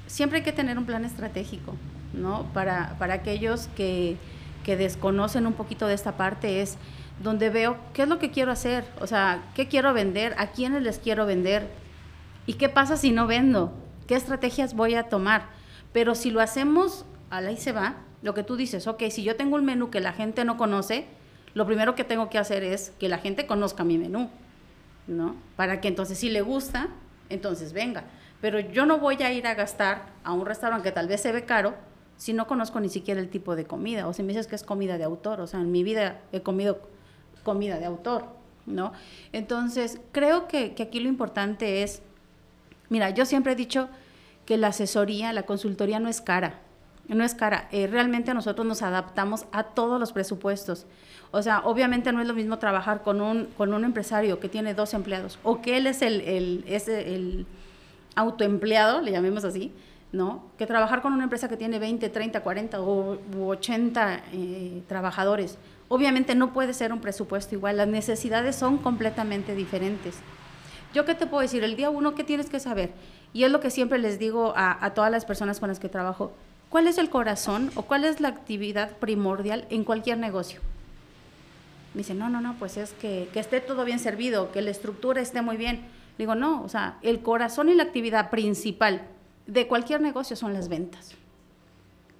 siempre 0.07 0.39
hay 0.39 0.43
que 0.43 0.53
tener 0.53 0.77
un 0.77 0.85
plan 0.85 1.03
estratégico, 1.03 1.75
¿no? 2.13 2.43
Para, 2.53 2.95
para 2.97 3.15
aquellos 3.15 3.67
que, 3.75 4.17
que 4.63 4.77
desconocen 4.77 5.45
un 5.45 5.53
poquito 5.53 5.87
de 5.87 5.93
esta 5.93 6.13
parte 6.13 6.61
es 6.61 6.77
donde 7.21 7.49
veo 7.49 7.77
qué 7.93 8.03
es 8.03 8.07
lo 8.07 8.19
que 8.19 8.31
quiero 8.31 8.51
hacer, 8.51 8.85
o 8.99 9.07
sea, 9.07 9.43
qué 9.55 9.67
quiero 9.67 9.93
vender, 9.93 10.35
a 10.37 10.47
quiénes 10.47 10.83
les 10.83 10.99
quiero 10.99 11.25
vender 11.25 11.67
y 12.45 12.53
qué 12.53 12.69
pasa 12.69 12.97
si 12.97 13.11
no 13.11 13.27
vendo, 13.27 13.73
qué 14.07 14.15
estrategias 14.15 14.75
voy 14.75 14.95
a 14.95 15.09
tomar. 15.09 15.49
Pero 15.93 16.15
si 16.15 16.31
lo 16.31 16.41
hacemos, 16.41 17.05
a 17.29 17.41
la 17.41 17.51
y 17.51 17.57
se 17.57 17.71
va, 17.71 17.97
lo 18.21 18.33
que 18.33 18.43
tú 18.43 18.55
dices, 18.55 18.87
ok, 18.87 19.03
si 19.09 19.23
yo 19.23 19.35
tengo 19.35 19.55
un 19.55 19.65
menú 19.65 19.89
que 19.89 19.99
la 19.99 20.13
gente 20.13 20.45
no 20.45 20.57
conoce, 20.57 21.05
lo 21.53 21.65
primero 21.65 21.95
que 21.95 22.03
tengo 22.03 22.29
que 22.29 22.37
hacer 22.37 22.63
es 22.63 22.91
que 22.99 23.09
la 23.09 23.17
gente 23.17 23.47
conozca 23.47 23.83
mi 23.83 23.97
menú. 23.97 24.29
¿no? 25.07 25.35
Para 25.55 25.81
que 25.81 25.87
entonces 25.87 26.17
si 26.17 26.29
le 26.29 26.41
gusta, 26.41 26.89
entonces 27.29 27.73
venga. 27.73 28.05
Pero 28.41 28.59
yo 28.59 28.85
no 28.85 28.99
voy 28.99 29.21
a 29.23 29.31
ir 29.31 29.47
a 29.47 29.53
gastar 29.53 30.07
a 30.23 30.33
un 30.33 30.45
restaurante 30.45 30.83
que 30.83 30.91
tal 30.91 31.07
vez 31.07 31.21
se 31.21 31.31
ve 31.31 31.45
caro 31.45 31.75
si 32.17 32.33
no 32.33 32.47
conozco 32.47 32.79
ni 32.79 32.89
siquiera 32.89 33.19
el 33.19 33.29
tipo 33.29 33.55
de 33.55 33.65
comida 33.65 34.07
o 34.07 34.13
si 34.13 34.23
me 34.23 34.29
dices 34.29 34.47
que 34.47 34.55
es 34.55 34.63
comida 34.63 34.97
de 34.97 35.03
autor, 35.03 35.41
o 35.41 35.47
sea, 35.47 35.59
en 35.59 35.71
mi 35.71 35.83
vida 35.83 36.21
he 36.31 36.41
comido 36.41 36.79
comida 37.43 37.77
de 37.77 37.85
autor, 37.85 38.25
¿no? 38.65 38.93
Entonces, 39.33 39.99
creo 40.11 40.47
que, 40.47 40.73
que 40.73 40.83
aquí 40.83 40.99
lo 40.99 41.09
importante 41.09 41.83
es, 41.83 42.01
mira, 42.89 43.09
yo 43.09 43.25
siempre 43.25 43.53
he 43.53 43.55
dicho 43.55 43.89
que 44.45 44.57
la 44.57 44.67
asesoría, 44.67 45.33
la 45.33 45.43
consultoría 45.43 45.99
no 45.99 46.09
es 46.09 46.21
cara, 46.21 46.59
no 47.07 47.23
es 47.23 47.35
cara, 47.35 47.67
eh, 47.71 47.87
realmente 47.87 48.33
nosotros 48.33 48.65
nos 48.65 48.81
adaptamos 48.81 49.45
a 49.51 49.63
todos 49.63 49.99
los 49.99 50.11
presupuestos. 50.13 50.85
O 51.31 51.41
sea, 51.41 51.59
obviamente 51.65 52.11
no 52.11 52.21
es 52.21 52.27
lo 52.27 52.33
mismo 52.33 52.57
trabajar 52.59 53.03
con 53.03 53.21
un, 53.21 53.47
con 53.57 53.73
un 53.73 53.83
empresario 53.83 54.39
que 54.39 54.49
tiene 54.49 54.73
dos 54.73 54.93
empleados 54.93 55.37
o 55.43 55.61
que 55.61 55.77
él 55.77 55.87
es 55.87 56.01
el, 56.01 56.21
el, 56.21 56.63
es 56.67 56.87
el 56.87 57.45
autoempleado, 58.15 59.01
le 59.01 59.11
llamemos 59.11 59.43
así, 59.43 59.73
¿no? 60.11 60.45
Que 60.57 60.65
trabajar 60.65 61.01
con 61.01 61.13
una 61.13 61.23
empresa 61.23 61.49
que 61.49 61.57
tiene 61.57 61.77
20, 61.77 62.09
30, 62.09 62.41
40 62.41 62.81
o 62.81 63.17
80 63.47 64.21
eh, 64.31 64.81
trabajadores. 64.87 65.57
Obviamente 65.87 66.33
no 66.35 66.53
puede 66.53 66.73
ser 66.73 66.93
un 66.93 67.01
presupuesto 67.01 67.53
igual, 67.53 67.77
las 67.77 67.87
necesidades 67.87 68.55
son 68.55 68.77
completamente 68.77 69.55
diferentes. 69.55 70.15
Yo 70.95 71.03
qué 71.03 71.13
te 71.13 71.27
puedo 71.27 71.41
decir, 71.41 71.61
el 71.65 71.75
día 71.75 71.89
uno, 71.89 72.15
¿qué 72.15 72.23
tienes 72.23 72.49
que 72.49 72.61
saber? 72.61 72.93
Y 73.33 73.43
es 73.43 73.51
lo 73.51 73.59
que 73.59 73.69
siempre 73.69 73.99
les 73.99 74.17
digo 74.17 74.53
a, 74.55 74.93
todas 74.93 75.11
las 75.11 75.25
personas 75.25 75.59
con 75.59 75.67
las 75.67 75.77
que 75.77 75.89
trabajo, 75.89 76.31
¿cuál 76.69 76.87
es 76.87 76.97
el 76.97 77.09
corazón 77.09 77.69
o 77.75 77.81
cuál 77.81 78.05
es 78.05 78.21
la 78.21 78.29
actividad 78.29 78.95
primordial 78.95 79.67
en 79.69 79.83
cualquier 79.83 80.19
negocio? 80.19 80.61
Me 81.93 81.97
dicen, 81.97 82.17
no, 82.17 82.29
no, 82.29 82.39
no, 82.39 82.55
pues 82.57 82.77
es 82.77 82.93
que, 82.93 83.27
que 83.33 83.41
esté 83.41 83.59
todo 83.59 83.83
bien 83.83 83.99
servido, 83.99 84.53
que 84.53 84.61
la 84.61 84.71
estructura 84.71 85.19
esté 85.19 85.41
muy 85.41 85.57
bien. 85.57 85.81
Digo, 86.17 86.33
no, 86.33 86.63
o 86.63 86.69
sea, 86.69 86.97
el 87.01 87.19
corazón 87.19 87.67
y 87.67 87.73
la 87.73 87.83
actividad 87.83 88.29
principal 88.29 89.01
de 89.47 89.67
cualquier 89.67 89.99
negocio 89.99 90.37
son 90.37 90.53
las 90.53 90.69
ventas. 90.69 91.15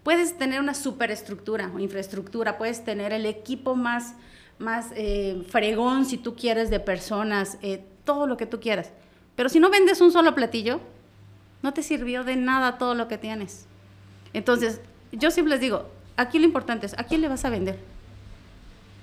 Puedes 0.03 0.38
tener 0.38 0.59
una 0.59 0.73
superestructura 0.73 1.71
o 1.73 1.79
infraestructura, 1.79 2.57
puedes 2.57 2.83
tener 2.83 3.13
el 3.13 3.25
equipo 3.25 3.77
más, 3.77 4.15
más 4.59 4.88
eh, 4.97 5.45
fregón, 5.47 6.03
si 6.03 6.17
tú 6.17 6.35
quieres, 6.35 6.69
de 6.69 6.81
personas, 6.81 7.57
eh, 7.61 7.85
todo 8.05 8.27
lo 8.27 8.37
que 8.37 8.45
tú 8.45 8.59
quieras. 8.59 8.91
Pero 9.35 9.49
si 9.49 9.59
no 9.59 9.69
vendes 9.69 9.99
un 9.99 10.11
solo 10.11 10.33
platillo, 10.35 10.79
no 11.61 11.73
te 11.73 11.83
sirvió 11.83 12.23
de 12.23 12.35
nada 12.35 12.77
todo 12.77 12.95
lo 12.95 13.07
que 13.07 13.17
tienes. 13.17 13.65
Entonces, 14.33 14.79
yo 15.11 15.31
siempre 15.31 15.51
les 15.51 15.61
digo, 15.61 15.89
aquí 16.15 16.39
lo 16.39 16.45
importante 16.45 16.85
es, 16.85 16.97
¿a 16.97 17.03
quién 17.03 17.21
le 17.21 17.27
vas 17.27 17.43
a 17.43 17.49
vender? 17.49 17.77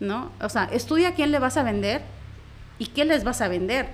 ¿no? 0.02 0.32
O 0.40 0.48
sea, 0.48 0.64
estudia 0.64 1.08
a 1.08 1.14
quién 1.14 1.30
le 1.30 1.38
vas 1.38 1.56
a 1.56 1.62
vender 1.62 2.02
y 2.78 2.86
qué 2.86 3.04
les 3.04 3.24
vas 3.24 3.40
a 3.40 3.48
vender. 3.48 3.88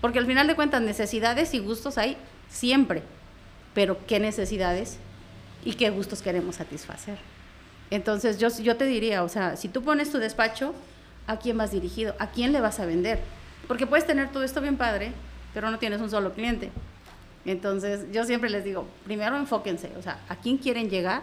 Porque 0.00 0.18
al 0.18 0.26
final 0.26 0.46
de 0.46 0.56
cuentas, 0.56 0.80
necesidades 0.80 1.52
y 1.52 1.58
gustos 1.58 1.98
hay 1.98 2.16
siempre. 2.48 3.02
Pero 3.74 3.98
qué 4.06 4.18
necesidades 4.18 4.96
y 5.64 5.74
qué 5.74 5.90
gustos 5.90 6.22
queremos 6.22 6.56
satisfacer. 6.56 7.18
Entonces, 7.90 8.38
yo, 8.38 8.48
yo 8.62 8.76
te 8.76 8.86
diría, 8.86 9.22
o 9.22 9.28
sea, 9.28 9.56
si 9.56 9.68
tú 9.68 9.82
pones 9.82 10.10
tu 10.10 10.18
despacho, 10.18 10.74
¿a 11.26 11.36
quién 11.36 11.58
vas 11.58 11.72
dirigido? 11.72 12.14
¿A 12.18 12.30
quién 12.30 12.52
le 12.52 12.60
vas 12.60 12.80
a 12.80 12.86
vender? 12.86 13.20
Porque 13.70 13.86
puedes 13.86 14.04
tener 14.04 14.32
todo 14.32 14.42
esto 14.42 14.60
bien 14.60 14.76
padre, 14.76 15.12
pero 15.54 15.70
no 15.70 15.78
tienes 15.78 16.00
un 16.00 16.10
solo 16.10 16.32
cliente. 16.32 16.72
Entonces, 17.44 18.04
yo 18.10 18.24
siempre 18.24 18.50
les 18.50 18.64
digo, 18.64 18.84
primero 19.04 19.36
enfóquense, 19.36 19.92
o 19.96 20.02
sea, 20.02 20.18
¿a 20.28 20.34
quién 20.34 20.58
quieren 20.58 20.90
llegar? 20.90 21.22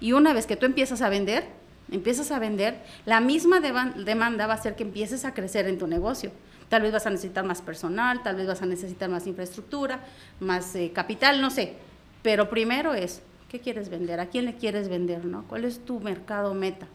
Y 0.00 0.12
una 0.12 0.32
vez 0.32 0.46
que 0.46 0.54
tú 0.54 0.64
empiezas 0.64 1.02
a 1.02 1.08
vender, 1.08 1.48
empiezas 1.90 2.30
a 2.30 2.38
vender, 2.38 2.80
la 3.04 3.18
misma 3.20 3.58
demanda 3.58 4.46
va 4.46 4.52
a 4.52 4.56
hacer 4.56 4.76
que 4.76 4.84
empieces 4.84 5.24
a 5.24 5.34
crecer 5.34 5.66
en 5.66 5.76
tu 5.76 5.88
negocio. 5.88 6.30
Tal 6.68 6.82
vez 6.82 6.92
vas 6.92 7.06
a 7.06 7.10
necesitar 7.10 7.44
más 7.44 7.62
personal, 7.62 8.22
tal 8.22 8.36
vez 8.36 8.46
vas 8.46 8.62
a 8.62 8.66
necesitar 8.66 9.10
más 9.10 9.26
infraestructura, 9.26 9.98
más 10.38 10.76
eh, 10.76 10.92
capital, 10.94 11.40
no 11.40 11.50
sé. 11.50 11.74
Pero 12.22 12.48
primero 12.48 12.94
es, 12.94 13.22
¿qué 13.48 13.58
quieres 13.58 13.88
vender? 13.88 14.20
¿A 14.20 14.26
quién 14.26 14.44
le 14.44 14.54
quieres 14.54 14.88
vender? 14.88 15.24
¿no? 15.24 15.42
¿Cuál 15.48 15.64
es 15.64 15.84
tu 15.84 15.98
mercado 15.98 16.54
meta? 16.54 16.86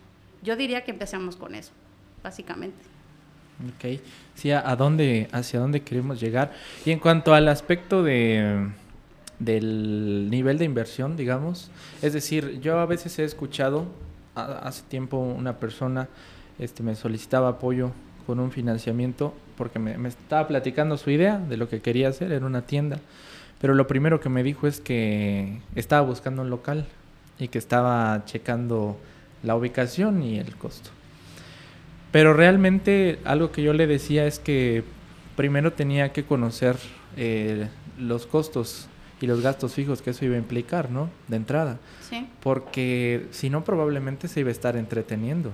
Yo 0.43 0.55
diría 0.55 0.85
que 0.85 0.91
empecemos 0.91 1.35
con 1.35 1.55
eso, 1.55 1.73
básicamente. 2.23 2.92
Ok, 3.69 3.99
sí, 4.35 4.51
¿a 4.51 4.75
dónde, 4.75 5.27
hacia 5.31 5.59
dónde 5.59 5.81
queremos 5.81 6.19
llegar? 6.19 6.51
Y 6.85 6.91
en 6.91 6.99
cuanto 6.99 7.33
al 7.33 7.47
aspecto 7.47 8.03
de, 8.03 8.69
del 9.39 10.29
nivel 10.29 10.57
de 10.57 10.65
inversión, 10.65 11.15
digamos, 11.15 11.71
es 12.01 12.13
decir, 12.13 12.59
yo 12.59 12.79
a 12.79 12.85
veces 12.85 13.17
he 13.19 13.23
escuchado 13.23 13.87
hace 14.35 14.83
tiempo 14.83 15.17
una 15.17 15.59
persona 15.59 16.09
este, 16.59 16.83
me 16.83 16.95
solicitaba 16.95 17.49
apoyo 17.49 17.91
con 18.25 18.39
un 18.39 18.51
financiamiento 18.51 19.33
porque 19.57 19.79
me, 19.79 20.07
estaba 20.07 20.47
platicando 20.47 20.97
su 20.97 21.09
idea 21.11 21.37
de 21.37 21.57
lo 21.57 21.69
que 21.69 21.81
quería 21.81 22.09
hacer 22.09 22.31
en 22.31 22.43
una 22.43 22.63
tienda. 22.63 22.99
Pero 23.59 23.75
lo 23.75 23.87
primero 23.87 24.19
que 24.19 24.29
me 24.29 24.43
dijo 24.43 24.67
es 24.67 24.81
que 24.81 25.59
estaba 25.75 26.05
buscando 26.05 26.41
un 26.41 26.49
local 26.49 26.85
y 27.39 27.47
que 27.47 27.57
estaba 27.57 28.23
checando 28.25 28.97
la 29.41 29.55
ubicación 29.55 30.21
y 30.23 30.37
el 30.37 30.55
costo. 30.55 30.89
Pero 32.13 32.35
realmente 32.35 33.17
algo 33.25 33.51
que 33.51 33.63
yo 33.63 33.73
le 33.73 33.87
decía 33.87 34.27
es 34.27 34.37
que 34.37 34.83
primero 35.35 35.73
tenía 35.73 36.13
que 36.13 36.23
conocer 36.23 36.77
eh, 37.17 37.67
los 37.97 38.27
costos 38.27 38.87
y 39.19 39.25
los 39.25 39.41
gastos 39.41 39.73
fijos 39.73 40.03
que 40.03 40.11
eso 40.11 40.23
iba 40.23 40.35
a 40.35 40.37
implicar, 40.37 40.91
¿no? 40.91 41.09
De 41.27 41.37
entrada. 41.37 41.79
Sí. 42.07 42.27
Porque 42.43 43.25
si 43.31 43.49
no, 43.49 43.63
probablemente 43.63 44.27
se 44.27 44.41
iba 44.41 44.49
a 44.49 44.51
estar 44.51 44.77
entreteniendo. 44.77 45.49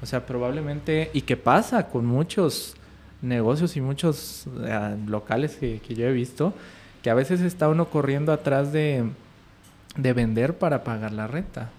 O 0.00 0.06
sea, 0.06 0.26
probablemente, 0.26 1.10
y 1.12 1.22
qué 1.22 1.36
pasa 1.36 1.88
con 1.88 2.06
muchos 2.06 2.76
negocios 3.20 3.76
y 3.76 3.80
muchos 3.80 4.46
eh, 4.64 4.96
locales 5.08 5.56
que, 5.56 5.80
yo 5.92 6.06
he 6.06 6.12
visto, 6.12 6.54
que 7.02 7.10
a 7.10 7.14
veces 7.14 7.40
está 7.40 7.68
uno 7.68 7.86
corriendo 7.86 8.32
atrás 8.32 8.72
de, 8.72 9.06
de 9.96 10.12
vender 10.12 10.56
para 10.56 10.84
pagar 10.84 11.10
la 11.10 11.26
renta. 11.26 11.70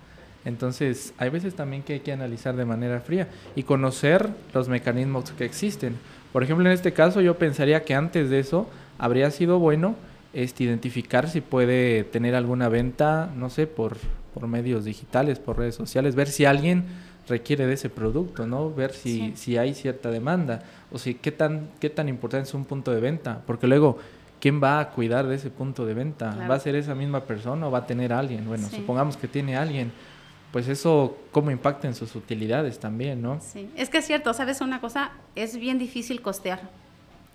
Entonces, 0.45 1.13
hay 1.17 1.29
veces 1.29 1.55
también 1.55 1.83
que 1.83 1.93
hay 1.93 1.99
que 1.99 2.11
analizar 2.11 2.55
de 2.55 2.65
manera 2.65 2.99
fría 2.99 3.27
y 3.55 3.63
conocer 3.63 4.29
los 4.53 4.69
mecanismos 4.69 5.31
que 5.31 5.45
existen. 5.45 5.95
Por 6.33 6.43
ejemplo, 6.43 6.65
en 6.65 6.71
este 6.71 6.93
caso 6.93 7.21
yo 7.21 7.37
pensaría 7.37 7.83
que 7.83 7.93
antes 7.93 8.29
de 8.29 8.39
eso 8.39 8.67
habría 8.97 9.29
sido 9.31 9.59
bueno 9.59 9.95
este, 10.33 10.63
identificar 10.63 11.29
si 11.29 11.41
puede 11.41 12.03
tener 12.05 12.35
alguna 12.35 12.69
venta, 12.69 13.29
no 13.35 13.49
sé, 13.49 13.67
por, 13.67 13.97
por 14.33 14.47
medios 14.47 14.85
digitales, 14.85 15.39
por 15.39 15.57
redes 15.57 15.75
sociales, 15.75 16.15
ver 16.15 16.29
si 16.29 16.45
alguien 16.45 16.85
requiere 17.27 17.67
de 17.67 17.73
ese 17.73 17.89
producto, 17.89 18.47
¿no? 18.47 18.73
Ver 18.73 18.93
si, 18.93 19.33
si 19.35 19.57
hay 19.57 19.73
cierta 19.73 20.09
demanda 20.09 20.63
o 20.91 20.97
si 20.97 21.15
qué 21.15 21.31
tan, 21.31 21.69
qué 21.79 21.89
tan 21.89 22.09
importante 22.09 22.47
es 22.47 22.53
un 22.53 22.65
punto 22.65 22.91
de 22.91 22.99
venta, 22.99 23.41
porque 23.45 23.67
luego, 23.67 23.99
¿quién 24.39 24.61
va 24.63 24.79
a 24.79 24.89
cuidar 24.89 25.27
de 25.27 25.35
ese 25.35 25.49
punto 25.49 25.85
de 25.85 25.93
venta? 25.93 26.35
¿Va 26.49 26.55
a 26.55 26.59
ser 26.59 26.75
esa 26.75 26.95
misma 26.95 27.21
persona 27.21 27.67
o 27.67 27.71
va 27.71 27.79
a 27.79 27.85
tener 27.85 28.11
alguien? 28.13 28.45
Bueno, 28.47 28.67
supongamos 28.69 29.17
que 29.17 29.27
tiene 29.27 29.55
alguien, 29.55 29.91
pues 30.51 30.67
eso 30.67 31.17
cómo 31.31 31.51
impacta 31.51 31.87
en 31.87 31.95
sus 31.95 32.15
utilidades 32.15 32.79
también, 32.79 33.21
¿no? 33.21 33.39
Sí, 33.41 33.69
es 33.75 33.89
que 33.89 33.99
es 33.99 34.05
cierto, 34.05 34.33
¿sabes 34.33 34.61
una 34.61 34.81
cosa? 34.81 35.11
Es 35.35 35.57
bien 35.57 35.79
difícil 35.79 36.21
costear 36.21 36.69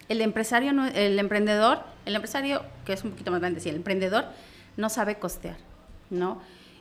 el 0.08 0.20
empresario, 0.20 0.70
el 0.94 1.18
emprendedor, 1.18 1.80
el 2.04 2.14
empresario, 2.14 2.62
que 2.84 2.92
es 2.92 3.02
un 3.04 3.10
poquito 3.10 3.30
más 3.30 3.40
grande, 3.40 3.60
sí, 3.60 3.68
el 3.68 3.76
emprendedor 3.76 4.26
no 4.76 4.88
sabe 4.88 5.16
costear, 5.16 5.56
¿no? 6.10 6.40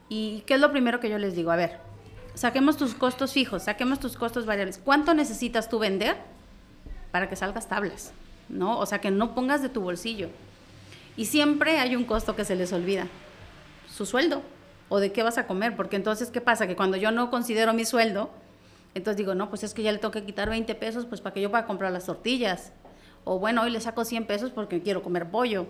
¿Y 0.10 0.44
qué 0.46 0.56
es 0.56 0.60
lo 0.60 0.72
primero 0.72 1.00
que 1.00 1.10
yo 1.10 1.18
les 1.18 1.36
digo? 1.36 1.52
A 1.52 1.56
ver, 1.56 1.80
saquemos 2.36 2.78
tus 2.78 2.94
costos 2.94 3.34
fijos, 3.34 3.64
saquemos 3.64 4.00
tus 4.00 4.16
costos 4.16 4.46
variables. 4.46 4.80
¿Cuánto 4.84 5.14
necesitas 5.14 5.70
tú 5.70 5.80
vender 5.80 6.18
para 7.12 7.28
que 7.30 7.36
salgas 7.36 7.68
tablas? 7.68 8.12
¿No? 8.48 8.78
O 8.78 8.86
sea, 8.86 9.02
que 9.02 9.10
no 9.10 9.34
pongas 9.34 9.64
de 9.64 9.70
tu 9.70 9.82
bolsillo. 9.82 10.30
Y 11.18 11.26
siempre 11.26 11.80
hay 11.80 11.96
un 11.96 12.04
costo 12.04 12.36
que 12.36 12.46
se 12.46 12.56
les 12.56 12.72
olvida. 12.74 13.08
Su 13.92 14.06
sueldo. 14.06 14.44
O 14.90 15.00
de 15.00 15.12
qué 15.12 15.24
vas 15.24 15.38
a 15.38 15.48
comer. 15.48 15.76
Porque 15.76 15.96
entonces, 15.96 16.30
¿qué 16.30 16.42
pasa? 16.42 16.68
Que 16.68 16.76
cuando 16.76 16.98
yo 16.98 17.12
no 17.12 17.30
considero 17.30 17.74
mi 17.74 17.86
sueldo, 17.86 18.30
entonces 18.94 19.18
digo, 19.18 19.36
no, 19.36 19.50
pues 19.50 19.64
es 19.64 19.74
que 19.74 19.84
ya 19.84 19.92
le 19.92 19.98
tengo 19.98 20.12
que 20.12 20.24
quitar 20.24 20.50
20 20.50 20.74
pesos, 20.76 21.06
pues 21.06 21.22
para 21.22 21.34
que 21.34 21.42
yo 21.42 21.50
pueda 21.50 21.66
comprar 21.66 21.92
las 21.92 22.06
tortillas 22.06 22.72
o 23.26 23.40
bueno, 23.40 23.64
hoy 23.64 23.72
le 23.72 23.82
saco 23.82 24.06
100 24.06 24.26
pesos 24.26 24.52
porque 24.52 24.82
quiero 24.82 25.04
comer 25.04 25.30
pollo, 25.30 25.68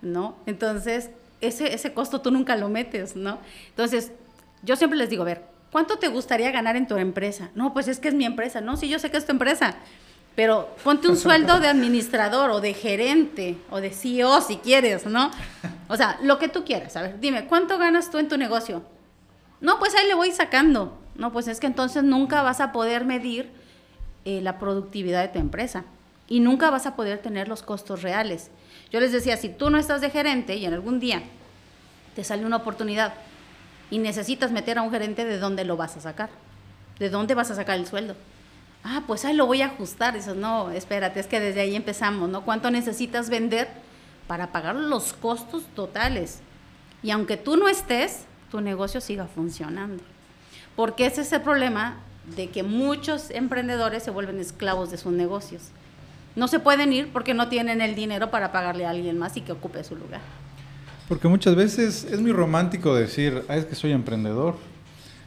¿no? 0.00 0.36
Entonces, 0.46 1.10
ese, 1.40 1.74
ese 1.74 1.92
costo 1.92 2.20
tú 2.22 2.30
nunca 2.30 2.56
lo 2.56 2.68
metes, 2.68 3.16
¿no? 3.16 3.38
Entonces, 3.68 4.12
yo 4.62 4.76
siempre 4.76 4.98
les 4.98 5.10
digo, 5.10 5.22
a 5.22 5.26
ver, 5.26 5.42
¿cuánto 5.72 5.98
te 5.98 6.08
gustaría 6.08 6.50
ganar 6.52 6.76
en 6.76 6.86
tu 6.86 6.96
empresa? 6.96 7.50
No, 7.54 7.74
pues 7.74 7.88
es 7.88 7.98
que 7.98 8.08
es 8.08 8.14
mi 8.14 8.24
empresa, 8.24 8.60
no, 8.60 8.76
sí, 8.76 8.88
yo 8.88 9.00
sé 9.00 9.10
que 9.10 9.16
es 9.16 9.26
tu 9.26 9.32
empresa, 9.32 9.74
pero 10.34 10.74
ponte 10.82 11.08
un 11.08 11.16
sueldo 11.16 11.60
de 11.60 11.68
administrador 11.68 12.50
o 12.50 12.60
de 12.60 12.74
gerente 12.74 13.58
o 13.70 13.80
de 13.80 13.90
CEO 13.90 14.40
si 14.40 14.56
quieres, 14.56 15.06
¿no? 15.06 15.30
O 15.88 15.96
sea, 15.96 16.18
lo 16.22 16.38
que 16.38 16.48
tú 16.48 16.64
quieras. 16.64 16.96
A 16.96 17.02
ver, 17.02 17.20
dime, 17.20 17.46
¿cuánto 17.46 17.78
ganas 17.78 18.10
tú 18.10 18.18
en 18.18 18.28
tu 18.28 18.38
negocio? 18.38 18.82
No, 19.60 19.78
pues 19.78 19.94
ahí 19.94 20.06
le 20.06 20.14
voy 20.14 20.32
sacando. 20.32 20.98
No, 21.14 21.32
pues 21.32 21.48
es 21.48 21.60
que 21.60 21.66
entonces 21.66 22.02
nunca 22.02 22.42
vas 22.42 22.60
a 22.60 22.72
poder 22.72 23.04
medir 23.04 23.50
eh, 24.24 24.40
la 24.40 24.58
productividad 24.58 25.20
de 25.20 25.28
tu 25.28 25.38
empresa 25.38 25.84
y 26.28 26.40
nunca 26.40 26.70
vas 26.70 26.86
a 26.86 26.96
poder 26.96 27.18
tener 27.18 27.48
los 27.48 27.62
costos 27.62 28.02
reales. 28.02 28.50
Yo 28.90 29.00
les 29.00 29.12
decía, 29.12 29.36
si 29.36 29.50
tú 29.50 29.68
no 29.68 29.78
estás 29.78 30.00
de 30.00 30.10
gerente 30.10 30.56
y 30.56 30.64
en 30.64 30.72
algún 30.72 30.98
día 30.98 31.22
te 32.14 32.24
sale 32.24 32.46
una 32.46 32.56
oportunidad 32.56 33.14
y 33.90 33.98
necesitas 33.98 34.50
meter 34.50 34.78
a 34.78 34.82
un 34.82 34.90
gerente, 34.90 35.26
¿de 35.26 35.38
dónde 35.38 35.64
lo 35.64 35.76
vas 35.76 35.96
a 35.96 36.00
sacar? 36.00 36.30
¿De 36.98 37.10
dónde 37.10 37.34
vas 37.34 37.50
a 37.50 37.54
sacar 37.54 37.78
el 37.78 37.86
sueldo? 37.86 38.14
Ah, 38.84 39.04
pues 39.06 39.24
ahí 39.24 39.34
lo 39.34 39.46
voy 39.46 39.62
a 39.62 39.66
ajustar. 39.66 40.14
Dices, 40.14 40.34
no, 40.36 40.70
espérate, 40.70 41.20
es 41.20 41.26
que 41.26 41.40
desde 41.40 41.60
ahí 41.60 41.76
empezamos, 41.76 42.28
¿no? 42.28 42.44
¿Cuánto 42.44 42.70
necesitas 42.70 43.30
vender 43.30 43.68
para 44.26 44.52
pagar 44.52 44.74
los 44.74 45.12
costos 45.12 45.64
totales? 45.74 46.40
Y 47.02 47.10
aunque 47.10 47.36
tú 47.36 47.56
no 47.56 47.68
estés, 47.68 48.24
tu 48.50 48.60
negocio 48.60 49.00
siga 49.00 49.26
funcionando. 49.26 50.02
Porque 50.76 51.06
ese 51.06 51.22
es 51.22 51.32
el 51.32 51.42
problema 51.42 51.96
de 52.36 52.50
que 52.50 52.62
muchos 52.62 53.30
emprendedores 53.30 54.02
se 54.02 54.10
vuelven 54.10 54.38
esclavos 54.38 54.90
de 54.90 54.98
sus 54.98 55.12
negocios 55.12 55.70
no 56.34 56.48
se 56.48 56.60
pueden 56.60 56.92
ir 56.92 57.12
porque 57.12 57.34
no 57.34 57.48
tienen 57.48 57.80
el 57.80 57.94
dinero 57.94 58.30
para 58.30 58.52
pagarle 58.52 58.86
a 58.86 58.90
alguien 58.90 59.18
más 59.18 59.36
y 59.36 59.42
que 59.42 59.52
ocupe 59.52 59.84
su 59.84 59.96
lugar. 59.96 60.20
Porque 61.08 61.28
muchas 61.28 61.54
veces 61.54 62.04
es 62.04 62.20
muy 62.20 62.32
romántico 62.32 62.94
decir, 62.94 63.44
ah, 63.48 63.56
es 63.56 63.66
que 63.66 63.74
soy 63.74 63.92
emprendedor, 63.92 64.56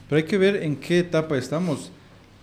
pero 0.09 0.17
hay 0.17 0.25
que 0.25 0.37
ver 0.37 0.63
en 0.63 0.75
qué 0.77 0.99
etapa 0.99 1.37
estamos. 1.37 1.91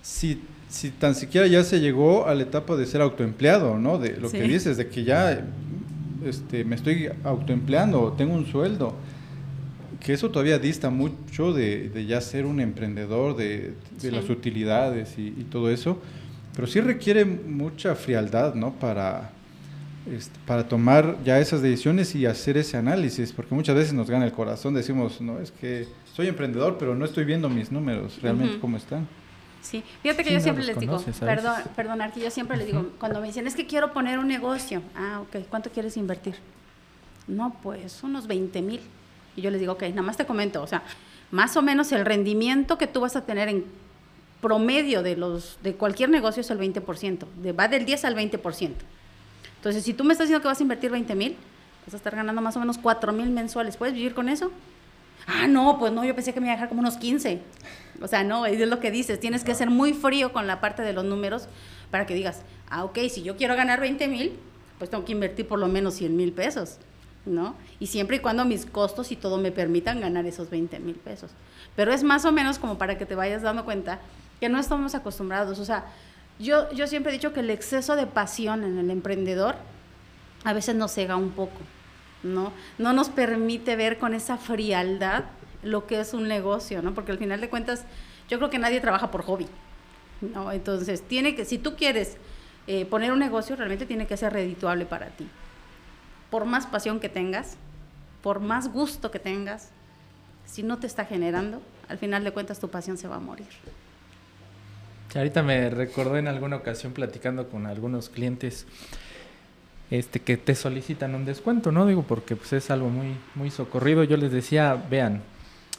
Si, 0.01 0.41
si 0.73 0.91
tan 0.91 1.15
siquiera 1.15 1.47
ya 1.47 1.63
se 1.65 1.81
llegó 1.81 2.27
a 2.27 2.35
la 2.35 2.45
etapa 2.45 2.77
de 2.77 2.87
ser 2.87 3.03
autoempleado, 3.03 3.79
¿no? 3.79 3.99
De 3.99 4.17
lo 4.17 4.31
que 4.31 4.43
dices, 4.43 4.79
de 4.79 4.89
que 4.89 5.05
ya 5.05 5.45
este, 6.25 6.65
me 6.65 6.77
estoy 6.77 7.11
autoempleando, 7.25 8.15
tengo 8.17 8.35
un 8.35 8.47
sueldo. 8.47 8.95
que 10.01 10.15
eso 10.15 10.31
todavía 10.31 10.59
dista 10.59 10.89
mucho 10.89 11.53
de, 11.53 12.07
ya 12.09 12.23
ser 12.23 12.47
un 12.47 12.59
emprendedor, 12.59 13.37
de, 13.37 13.75
las 14.11 14.31
utilidades 14.31 15.19
y, 15.19 15.47
todo 15.51 15.71
eso, 15.71 15.99
pero 16.57 16.67
sí 16.67 16.81
requiere 16.81 17.27
mucha 17.27 17.95
frialdad, 17.95 18.55
¿no? 18.55 18.73
Para, 18.73 19.31
este, 20.11 20.39
para 20.47 20.67
tomar 20.67 21.19
ya 21.23 21.39
esas 21.39 21.61
decisiones 21.61 22.15
y 22.15 22.25
hacer 22.25 22.57
ese 22.57 22.79
análisis, 22.79 23.31
porque 23.33 23.55
muchas 23.55 23.77
veces 23.77 23.93
nos 23.93 24.09
gana 24.09 24.25
el 24.25 24.33
corazón, 24.33 24.73
decimos, 24.73 25.21
no, 25.21 25.39
es 25.39 25.51
que 25.51 25.87
soy 26.15 26.29
emprendedor, 26.29 26.79
pero 26.79 26.95
no 26.95 27.05
estoy 27.05 27.27
viendo 27.27 27.51
mis 27.51 27.71
números 27.71 28.19
realmente 28.23 28.59
cómo 28.59 28.79
están. 28.79 29.07
Sí, 29.63 29.83
fíjate 30.03 30.25
que 30.25 30.33
yo 30.33 30.41
siempre 30.41 30.65
les 30.65 30.79
digo, 30.79 31.03
perdón, 31.21 31.63
perdonar 31.77 32.13
que 32.13 32.21
yo 32.21 32.31
siempre 32.31 32.57
les 32.57 32.67
digo, 32.67 32.91
cuando 32.99 33.21
me 33.21 33.29
dicen, 33.29 33.47
es 33.47 33.55
que 33.55 33.67
quiero 33.67 33.93
poner 33.93 34.19
un 34.19 34.27
negocio, 34.27 34.83
ah, 34.97 35.21
ok, 35.23 35.47
¿cuánto 35.49 35.71
quieres 35.71 35.97
invertir? 35.97 36.35
No, 37.29 37.57
pues 37.63 38.03
unos 38.03 38.27
20 38.27 38.61
mil. 38.61 38.81
Y 39.37 39.41
yo 39.41 39.51
les 39.51 39.61
digo, 39.61 39.75
ok, 39.75 39.83
nada 39.91 40.03
más 40.03 40.17
te 40.17 40.27
comento, 40.27 40.61
o 40.63 40.67
sea, 40.67 40.83
más 41.31 41.57
o 41.57 41.63
menos 41.63 41.93
el 41.93 42.05
rendimiento 42.05 42.77
que 42.77 42.87
tú 42.87 43.01
vas 43.01 43.17
a 43.17 43.25
tener 43.25 43.49
en 43.49 43.65
promedio 44.43 45.03
de, 45.03 45.17
los, 45.17 45.59
de 45.63 45.75
cualquier 45.75 46.11
negocio 46.11 46.41
es 46.41 46.51
el 46.51 46.59
20%, 46.59 47.25
de, 47.43 47.53
va 47.53 47.69
del 47.69 47.87
10 47.87 48.05
al 48.05 48.17
20%. 48.17 48.73
Entonces, 49.57 49.85
si 49.85 49.95
tú 49.95 50.03
me 50.03 50.13
estás 50.13 50.27
diciendo 50.27 50.43
que 50.43 50.49
vas 50.49 50.59
a 50.59 50.63
invertir 50.63 50.91
20 50.91 51.15
mil, 51.15 51.37
vas 51.87 51.95
a 51.95 51.97
estar 51.97 52.17
ganando 52.17 52.43
más 52.43 52.57
o 52.57 52.61
menos 52.61 52.79
4 52.79 53.13
mil 53.13 53.31
mensuales. 53.31 53.77
¿Puedes 53.77 53.95
vivir 53.95 54.13
con 54.13 54.29
eso? 54.29 54.51
Ah, 55.27 55.47
no, 55.47 55.79
pues 55.79 55.93
no, 55.93 56.05
yo 56.05 56.15
pensé 56.15 56.33
que 56.35 56.41
me 56.41 56.47
iba 56.47 56.55
a 56.55 56.57
dejar 56.57 56.69
como 56.69 56.81
unos 56.81 56.97
15. 56.97 57.41
O 58.01 58.09
sea, 58.09 58.25
no, 58.25 58.47
es 58.47 58.59
lo 58.67 58.81
que 58.81 58.91
dices, 58.91 59.21
tienes 59.21 59.45
que 59.45 59.55
ser 59.55 59.71
muy 59.71 59.93
frío 59.93 60.33
con 60.33 60.47
la 60.47 60.61
parte 60.61 60.83
de 60.83 60.93
los 60.93 61.05
números 61.05 61.49
para 61.91 62.07
que 62.07 62.15
digas, 62.15 62.43
ah, 62.71 62.85
ok, 62.85 62.99
si 63.11 63.23
yo 63.23 63.37
quiero 63.37 63.55
ganar 63.55 63.81
20 63.81 64.09
mil, 64.09 64.33
pues 64.79 64.91
tengo 64.91 65.05
que 65.05 65.13
invertir 65.13 65.47
por 65.47 65.59
lo 65.59 65.69
menos 65.69 65.95
100 65.95 66.17
mil 66.17 66.33
pesos. 66.33 66.79
¿no? 67.25 67.55
Y 67.79 67.87
siempre 67.87 68.17
y 68.17 68.19
cuando 68.21 68.45
mis 68.45 68.67
costos 68.67 69.13
y 69.13 69.17
todo 69.17 69.39
me 69.39 69.53
permitan 69.53 70.01
ganar 70.01 70.27
esos 70.27 70.51
20 70.51 70.81
mil 70.81 70.97
pesos. 70.97 71.31
Pero 71.77 71.93
es 71.93 72.03
más 72.03 72.25
o 72.25 72.33
menos 72.33 72.59
como 72.59 72.79
para 72.79 72.99
que 72.99 73.07
te 73.07 73.15
vayas 73.15 73.43
dando 73.43 73.65
cuenta 73.65 74.01
que 74.41 74.49
no 74.49 74.59
estamos 74.59 74.95
acostumbrados. 74.95 75.59
O 75.59 75.65
sea, 75.65 75.85
yo, 76.39 76.71
yo 76.73 76.87
siempre 76.87 77.13
he 77.13 77.15
dicho 77.15 77.33
que 77.33 77.41
el 77.41 77.51
exceso 77.51 77.97
de 77.97 78.07
pasión 78.07 78.65
en 78.65 78.79
el 78.79 78.91
emprendedor 78.91 79.55
a 80.45 80.53
veces 80.53 80.75
nos 80.75 80.93
cega 80.93 81.17
un 81.17 81.31
poco, 81.31 81.59
¿no? 82.23 82.53
No 82.79 82.93
nos 82.93 83.09
permite 83.09 83.77
ver 83.77 83.99
con 83.99 84.15
esa 84.15 84.37
frialdad 84.37 85.25
lo 85.63 85.87
que 85.87 86.01
es 86.01 86.15
un 86.15 86.29
negocio, 86.29 86.83
¿no? 86.83 86.95
Porque 86.95 87.13
al 87.13 87.19
final 87.19 87.41
de 87.41 87.49
cuentas, 87.49 87.85
yo 88.29 88.39
creo 88.39 88.51
que 88.51 88.59
nadie 88.59 88.81
trabaja 88.81 89.11
por 89.11 89.23
hobby, 89.23 89.47
¿no? 90.21 90.53
Entonces, 90.53 91.03
tiene 91.03 91.35
que, 91.35 91.45
si 91.45 91.59
tú 91.59 91.77
quieres 91.77 92.17
eh, 92.67 92.85
poner 92.87 93.13
un 93.13 93.19
negocio, 93.19 93.57
realmente 93.57 93.87
tiene 93.87 94.07
que 94.07 94.17
ser 94.17 94.33
redituable 94.33 94.87
para 94.87 95.09
ti 95.09 95.29
por 96.33 96.47
más 96.47 96.67
pasión 96.67 96.99
que 96.99 97.11
tengas, 97.11 97.59
por 98.23 98.41
más 98.41 98.73
gusto 98.73 99.11
que 99.11 99.19
tengas, 99.19 99.69
si 100.47 100.63
no 100.63 100.79
te 100.79 100.87
está 100.87 101.05
generando, 101.05 101.61
al 101.91 101.99
final 101.99 102.25
de 102.25 102.33
cuentas 102.33 102.59
tu 102.59 102.71
pasión 102.71 102.97
se 102.97 103.07
va 103.07 103.17
a 103.17 103.21
morir. 103.21 103.49
Ahorita 105.15 105.43
me 105.43 105.69
recordé 105.69 106.21
en 106.21 106.29
alguna 106.29 106.57
ocasión 106.57 106.95
platicando 106.95 107.51
con 107.51 107.67
algunos 107.67 108.09
clientes 108.09 108.67
este 109.93 110.21
que 110.21 110.39
te 110.39 110.55
solicitan 110.55 111.15
un 111.15 111.27
descuento, 111.27 111.71
¿no? 111.71 111.87
Digo, 111.87 112.03
porque 112.03 112.35
pues 112.35 112.55
es 112.55 112.71
algo 112.71 112.89
muy 112.89 113.15
muy 113.35 113.51
socorrido. 113.51 114.03
Yo 114.05 114.17
les 114.17 114.33
decía, 114.33 114.83
vean, 114.91 115.21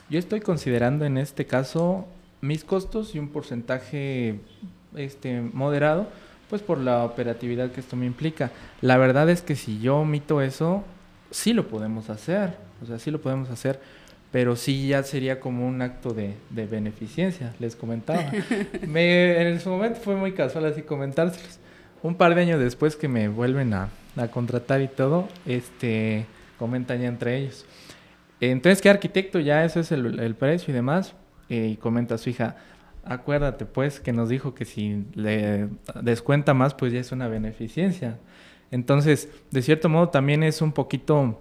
yo 0.10 0.20
estoy 0.20 0.40
considerando 0.40 1.04
en 1.06 1.18
este 1.18 1.46
caso 1.46 2.08
mis 2.40 2.64
costos 2.64 3.16
y 3.16 3.20
un 3.20 3.30
porcentaje 3.30 4.40
este 4.96 5.42
moderado 5.42 6.08
pues 6.48 6.62
por 6.62 6.78
la 6.78 7.04
operatividad 7.04 7.72
que 7.72 7.80
esto 7.80 7.96
me 7.96 8.06
implica. 8.06 8.52
La 8.82 8.98
verdad 8.98 9.28
es 9.32 9.42
que 9.42 9.56
si 9.56 9.80
yo 9.80 9.98
omito 9.98 10.42
eso, 10.42 10.84
sí 11.32 11.52
lo 11.52 11.68
podemos 11.68 12.12
hacer, 12.12 12.58
o 12.84 12.86
sea, 12.86 13.00
sí 13.00 13.10
lo 13.10 13.20
podemos 13.20 13.50
hacer, 13.50 13.80
pero 14.32 14.56
sí 14.56 14.88
ya 14.88 15.02
sería 15.02 15.40
como 15.40 15.68
un 15.68 15.82
acto 15.82 16.14
de, 16.14 16.36
beneficencia, 16.52 17.56
les 17.60 17.76
comentaba. 17.76 18.32
me, 18.88 19.50
en 19.50 19.60
su 19.60 19.70
momento 19.70 20.00
fue 20.00 20.16
muy 20.16 20.34
casual 20.34 20.66
así 20.66 20.84
comentárselos. 20.84 21.58
Un 22.04 22.14
par 22.14 22.36
de 22.36 22.42
años 22.42 22.60
después 22.60 22.96
que 22.96 23.08
me 23.08 23.30
vuelven 23.30 23.74
a, 23.74 23.90
contratar 24.32 24.82
y 24.82 24.88
todo, 24.88 25.28
este, 25.46 26.26
comentan 26.58 27.02
ya 27.02 27.08
entre 27.08 27.38
ellos. 27.38 27.66
Entonces, 28.40 28.82
¿qué 28.82 28.90
arquitecto? 28.90 29.40
Ya 29.40 29.64
eso 29.64 29.80
es 29.80 29.92
el, 29.92 30.36
precio 30.36 30.72
y 30.72 30.76
demás. 30.76 31.16
Eh, 31.50 31.70
y 31.74 31.76
comenta 31.76 32.16
a 32.16 32.18
su 32.18 32.30
hija, 32.30 32.56
acuérdate 33.04 33.66
pues 33.66 34.00
que 34.00 34.14
nos 34.14 34.30
dijo 34.30 34.56
que 34.56 34.66
si 34.66 35.06
le 35.14 35.68
descuenta 36.02 36.54
más 36.54 36.74
pues 36.74 36.94
ya 36.94 37.00
es 37.00 37.12
una 37.12 37.28
beneficencia. 37.28 38.18
Entonces, 38.72 39.30
de 39.52 39.62
cierto 39.62 39.90
modo 39.90 40.10
también 40.10 40.42
es 40.42 40.62
un 40.62 40.72
poquito, 40.72 41.40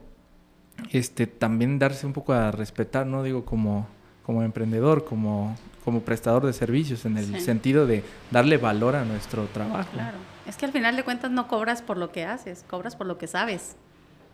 este, 0.90 1.26
también 1.26 1.78
darse 1.78 2.06
un 2.06 2.12
poco 2.12 2.34
a 2.34 2.50
respetar, 2.50 3.06
¿no? 3.06 3.22
Digo, 3.22 3.44
como, 3.44 3.86
como 4.22 4.42
emprendedor, 4.42 5.04
como, 5.04 5.56
como 5.84 6.00
prestador 6.02 6.44
de 6.44 6.52
servicios, 6.52 7.06
en 7.06 7.16
el 7.16 7.40
sentido 7.40 7.86
de 7.86 8.04
darle 8.30 8.58
valor 8.58 8.96
a 8.96 9.04
nuestro 9.04 9.44
trabajo. 9.46 9.88
Claro, 9.92 10.18
es 10.46 10.56
que 10.56 10.66
al 10.66 10.72
final 10.72 10.96
de 10.96 11.04
cuentas 11.04 11.30
no 11.30 11.48
cobras 11.48 11.82
por 11.82 11.96
lo 11.96 12.12
que 12.12 12.24
haces, 12.24 12.64
cobras 12.68 12.96
por 12.96 13.06
lo 13.06 13.18
que 13.18 13.26
sabes, 13.26 13.76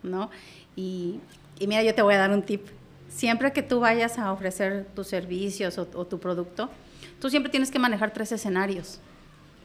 ¿no? 0.03 0.31
Y, 0.77 1.21
y 1.59 1.67
mira, 1.67 1.83
yo 1.83 1.95
te 1.95 2.03
voy 2.03 2.15
a 2.15 2.19
dar 2.19 2.31
un 2.31 2.43
tip. 2.43 2.67
Siempre 3.09 3.53
que 3.53 3.63
tú 3.63 3.81
vayas 3.81 4.19
a 4.19 4.33
ofrecer 4.33 4.87
tus 4.95 5.07
servicios 5.07 5.79
o 5.79 5.87
tu 5.87 6.21
producto, 6.21 6.71
Tú 7.21 7.31
siempre 7.31 7.51
tienes 7.51 7.71
que 7.71 7.79
manejar 7.79 8.13
tres 8.13 8.31
escenarios. 8.33 9.01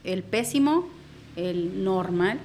El 0.04 0.24
pésimo, 0.24 0.90
el 1.36 1.84
normal 1.84 2.40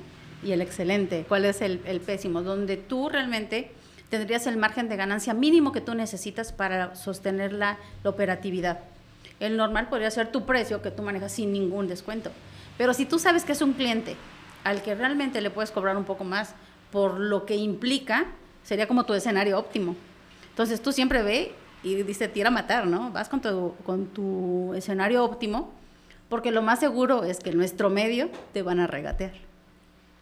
y 0.45 0.53
el 0.53 0.61
excelente. 0.61 1.25
¿Cuál 1.27 1.45
es 1.47 1.63
el, 1.63 1.79
pésimo? 2.05 2.43
Donde 2.43 2.77
tú 2.77 3.09
realmente 3.09 3.71
tendrías 4.11 4.47
el 4.47 4.57
margen 4.57 4.89
de 4.89 4.97
ganancia 4.97 5.35
mínimo 5.35 5.73
que 5.73 5.81
tú 5.81 5.95
necesitas 5.95 6.53
para 6.53 6.95
sostener 6.95 7.53
la, 7.53 7.79
operatividad. 8.05 8.81
El 9.41 9.57
normal 9.57 9.89
podría 9.89 10.11
ser 10.11 10.31
tu 10.31 10.45
precio 10.45 10.83
que 10.83 10.91
tú 10.91 11.03
manejas 11.03 11.33
sin 11.33 11.53
ningún 11.53 11.89
descuento. 11.89 12.31
Pero 12.79 12.95
si 12.95 13.05
tú 13.05 13.19
sabes 13.19 13.45
que 13.45 13.53
es 13.53 13.61
un 13.61 13.75
cliente 13.75 14.17
al 14.65 14.83
que 14.83 14.95
realmente 14.95 15.41
le 15.41 15.51
puedes 15.51 15.71
cobrar 15.71 15.97
un 15.97 16.05
poco 16.05 16.25
más 16.25 16.55
por 16.91 17.19
lo 17.19 17.45
que 17.45 17.57
implica, 17.57 18.27
sería 18.63 18.89
como 18.89 19.05
tu 19.05 19.13
escenario 19.13 19.59
óptimo. 19.59 19.97
Entonces 20.51 20.81
tú 20.81 20.93
siempre 20.93 21.23
ve 21.23 21.53
y 21.83 22.03
dice 22.03 22.29
tira 22.29 22.49
a 22.49 22.53
matar, 22.53 22.87
¿no? 22.87 23.11
Vas 23.11 23.29
con 23.29 23.41
tu, 23.41 23.75
con 23.85 24.07
tu 24.07 24.73
escenario 24.75 25.25
óptimo, 25.25 25.73
porque 26.29 26.51
lo 26.51 26.63
más 26.63 26.81
seguro 26.81 27.25
es 27.25 27.41
que 27.41 27.53
nuestro 27.53 27.91
medio 27.91 28.31
te 28.53 28.63
van 28.63 28.81
a 28.81 28.87
regatear, 28.87 29.33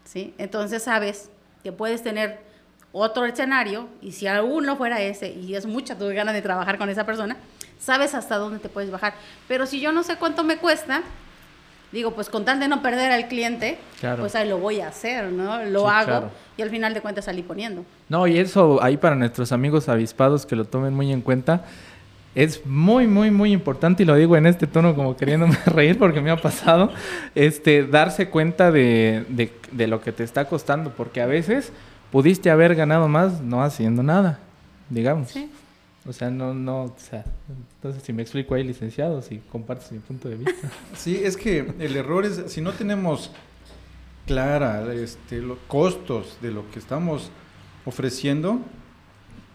¿sí? 0.04 0.34
Entonces 0.38 0.82
sabes 0.82 1.30
que 1.62 1.72
puedes 1.72 2.02
tener 2.02 2.40
otro 2.92 3.26
escenario 3.26 3.88
y 4.00 4.12
si 4.12 4.26
aún 4.26 4.64
no 4.64 4.76
fuera 4.76 5.02
ese 5.02 5.30
y 5.30 5.54
es 5.54 5.66
mucha 5.66 5.98
tu 5.98 6.06
ganas 6.08 6.34
de 6.34 6.42
trabajar 6.42 6.78
con 6.78 6.88
esa 6.88 7.04
persona, 7.04 7.36
sabes 7.78 8.14
hasta 8.14 8.36
dónde 8.36 8.58
te 8.58 8.68
puedes 8.68 8.90
bajar. 8.90 9.14
Pero 9.48 9.66
si 9.66 9.80
yo 9.80 9.92
no 9.92 10.02
sé 10.02 10.16
cuánto 10.16 10.44
me 10.44 10.58
cuesta, 10.58 11.02
digo, 11.96 12.12
pues 12.12 12.28
con 12.28 12.44
tal 12.44 12.60
de 12.60 12.68
no 12.68 12.82
perder 12.82 13.10
al 13.10 13.26
cliente, 13.26 13.78
pues 14.18 14.34
ahí 14.34 14.46
lo 14.48 14.58
voy 14.58 14.80
a 14.80 14.88
hacer, 14.88 15.32
¿no? 15.32 15.64
Lo 15.64 15.88
hago 15.88 16.30
y 16.56 16.62
al 16.62 16.70
final 16.70 16.92
de 16.92 17.00
cuentas 17.00 17.24
salí 17.24 17.42
poniendo. 17.42 17.84
No, 18.08 18.26
y 18.26 18.38
eso 18.38 18.82
ahí 18.82 18.98
para 18.98 19.16
nuestros 19.16 19.50
amigos 19.50 19.88
avispados 19.88 20.44
que 20.44 20.56
lo 20.56 20.66
tomen 20.66 20.94
muy 20.94 21.10
en 21.10 21.22
cuenta, 21.22 21.64
es 22.34 22.66
muy, 22.66 23.06
muy, 23.06 23.30
muy 23.30 23.50
importante, 23.50 24.02
y 24.02 24.06
lo 24.06 24.14
digo 24.14 24.36
en 24.36 24.44
este 24.44 24.66
tono 24.66 24.94
como 24.94 25.16
queriéndome 25.16 25.56
reír 25.66 25.98
porque 25.98 26.20
me 26.20 26.30
ha 26.30 26.36
pasado, 26.36 26.92
este, 27.34 27.86
darse 27.86 28.28
cuenta 28.28 28.70
de, 28.70 29.24
de, 29.30 29.50
de 29.72 29.86
lo 29.86 30.02
que 30.02 30.12
te 30.12 30.22
está 30.22 30.44
costando, 30.44 30.90
porque 30.90 31.22
a 31.22 31.26
veces 31.26 31.72
pudiste 32.12 32.50
haber 32.50 32.74
ganado 32.74 33.08
más 33.08 33.40
no 33.40 33.62
haciendo 33.62 34.02
nada, 34.02 34.38
digamos. 34.90 35.30
Sí. 35.30 35.50
O 36.08 36.12
sea, 36.12 36.30
no, 36.30 36.54
no, 36.54 36.84
o 36.84 36.94
sea, 36.96 37.24
entonces 37.76 38.02
si 38.02 38.12
me 38.12 38.22
explico 38.22 38.54
ahí, 38.54 38.62
licenciado, 38.62 39.22
si 39.22 39.38
compartes 39.38 39.90
mi 39.90 39.98
punto 39.98 40.28
de 40.28 40.36
vista. 40.36 40.70
Sí, 40.96 41.20
es 41.22 41.36
que 41.36 41.72
el 41.78 41.96
error 41.96 42.24
es, 42.24 42.44
si 42.46 42.60
no 42.60 42.72
tenemos 42.72 43.32
clara 44.26 44.92
este, 44.94 45.40
los 45.40 45.58
costos 45.66 46.38
de 46.40 46.50
lo 46.50 46.70
que 46.70 46.78
estamos 46.78 47.30
ofreciendo, 47.84 48.60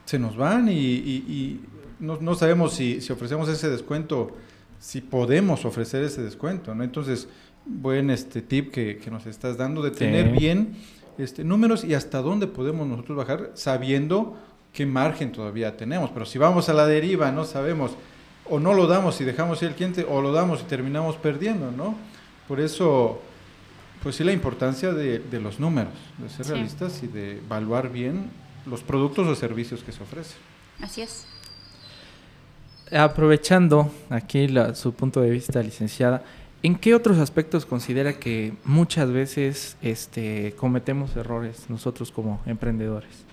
se 0.06 0.20
nos 0.20 0.36
van 0.36 0.68
y, 0.70 1.62
no, 2.00 2.18
no, 2.20 2.36
sabemos 2.36 2.74
si, 2.74 3.00
si, 3.00 3.14
ofrecemos 3.14 3.48
ese 3.48 3.70
descuento, 3.70 4.36
si 4.80 5.02
podemos 5.02 5.66
ofrecer 5.66 6.04
ese 6.04 6.22
descuento, 6.22 6.74
¿no? 6.74 6.84
Entonces, 6.84 7.30
buen 7.66 8.10
este 8.10 8.42
tip 8.42 8.72
que, 8.72 8.98
que 8.98 9.12
nos 9.12 9.26
estás 9.26 9.58
dando 9.58 9.82
de 9.82 9.92
tener 9.92 10.32
bien 10.32 10.76
este, 11.18 11.44
números 11.44 11.84
y 11.84 11.94
hasta 11.94 12.22
dónde 12.22 12.48
podemos 12.48 12.88
nosotros 12.88 13.18
bajar 13.18 13.52
sabiendo 13.54 14.36
qué 14.74 14.86
margen 14.86 15.32
todavía 15.32 15.76
tenemos. 15.78 16.10
Pero 16.12 16.26
si 16.26 16.38
vamos 16.38 16.70
a 16.70 16.74
la 16.74 16.86
deriva, 16.86 17.32
no 17.32 17.46
sabemos, 17.46 17.92
o 18.50 18.60
no 18.60 18.74
lo 18.74 18.88
damos 18.88 19.20
y 19.22 19.24
dejamos 19.24 19.62
ir 19.62 19.70
al 19.70 19.76
cliente, 19.76 20.06
o 20.08 20.22
lo 20.22 20.32
damos 20.32 20.62
y 20.62 20.64
terminamos 20.64 21.16
perdiendo, 21.18 21.72
¿no? 21.72 21.96
Por 22.48 22.60
eso, 22.60 23.22
pues 24.04 24.16
sí 24.16 24.24
la 24.24 24.34
importancia 24.34 24.94
de, 24.94 25.22
los 25.40 25.60
números, 25.60 25.94
de 26.18 26.30
ser 26.30 26.48
realistas 26.48 27.04
y 27.04 27.08
de 27.08 27.38
evaluar 27.38 27.90
bien 27.90 28.30
los 28.66 28.82
productos 28.82 29.28
o 29.28 29.36
servicios 29.36 29.84
que 29.84 29.92
se 29.92 30.04
ofrecen. 30.04 30.38
Así 30.82 31.02
es. 31.02 31.26
Aprovechando 32.92 33.90
aquí 34.10 34.50
su 34.74 34.94
punto 34.94 35.22
de 35.22 35.30
vista, 35.30 35.64
licenciada, 35.64 36.24
¿en 36.62 36.76
qué 36.76 36.94
otros 36.94 37.20
aspectos 37.20 37.66
considera 37.66 38.14
que 38.14 38.54
muchas 38.66 39.10
veces 39.10 39.78
este, 39.82 40.54
cometemos 40.58 41.16
errores 41.16 41.70
nosotros 41.70 42.12
como 42.12 42.42
emprendedores? 42.46 43.31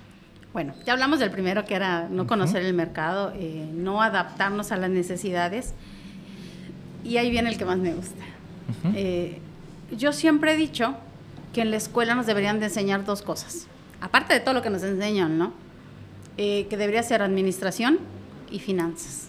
Bueno, 0.59 0.75
ya 0.85 0.93
hablamos 0.93 1.21
del 1.21 1.31
primero 1.31 1.65
que 1.65 1.77
era 1.77 2.09
no 2.11 2.27
conocer 2.27 2.65
el 2.65 2.75
mercado, 2.75 3.33
eh, 3.37 3.71
no 3.73 4.03
adaptarnos 4.03 4.73
a 4.73 4.77
las 4.77 4.91
necesidades. 4.91 5.73
Y 7.05 7.17
ahí 7.19 7.31
viene 7.31 7.49
el 7.49 7.57
que 7.57 7.65
más 7.65 7.79
me 7.79 7.95
gusta. 7.95 8.25
Eh, 8.93 9.39
yo 9.97 10.13
siempre 10.13 10.55
he 10.55 10.57
dicho 10.57 10.97
que 11.53 11.61
en 11.61 11.71
la 11.71 11.77
escuela 11.77 12.17
nos 12.17 12.27
deberían 12.27 12.59
de 12.59 12.67
enseñar 12.67 13.05
dos 13.05 13.23
cosas. 13.23 13.69
Aparte 14.01 14.35
de 14.35 14.41
todo 14.41 14.53
lo 14.53 14.61
que 14.61 14.69
nos 14.69 14.83
enseñan, 14.83 15.39
¿no? 15.39 15.53
Eh, 16.39 16.67
que 16.69 16.77
debería 16.77 17.05
ser 17.05 17.23
administración 17.23 18.01
y 18.51 18.59
finanzas. 18.59 19.29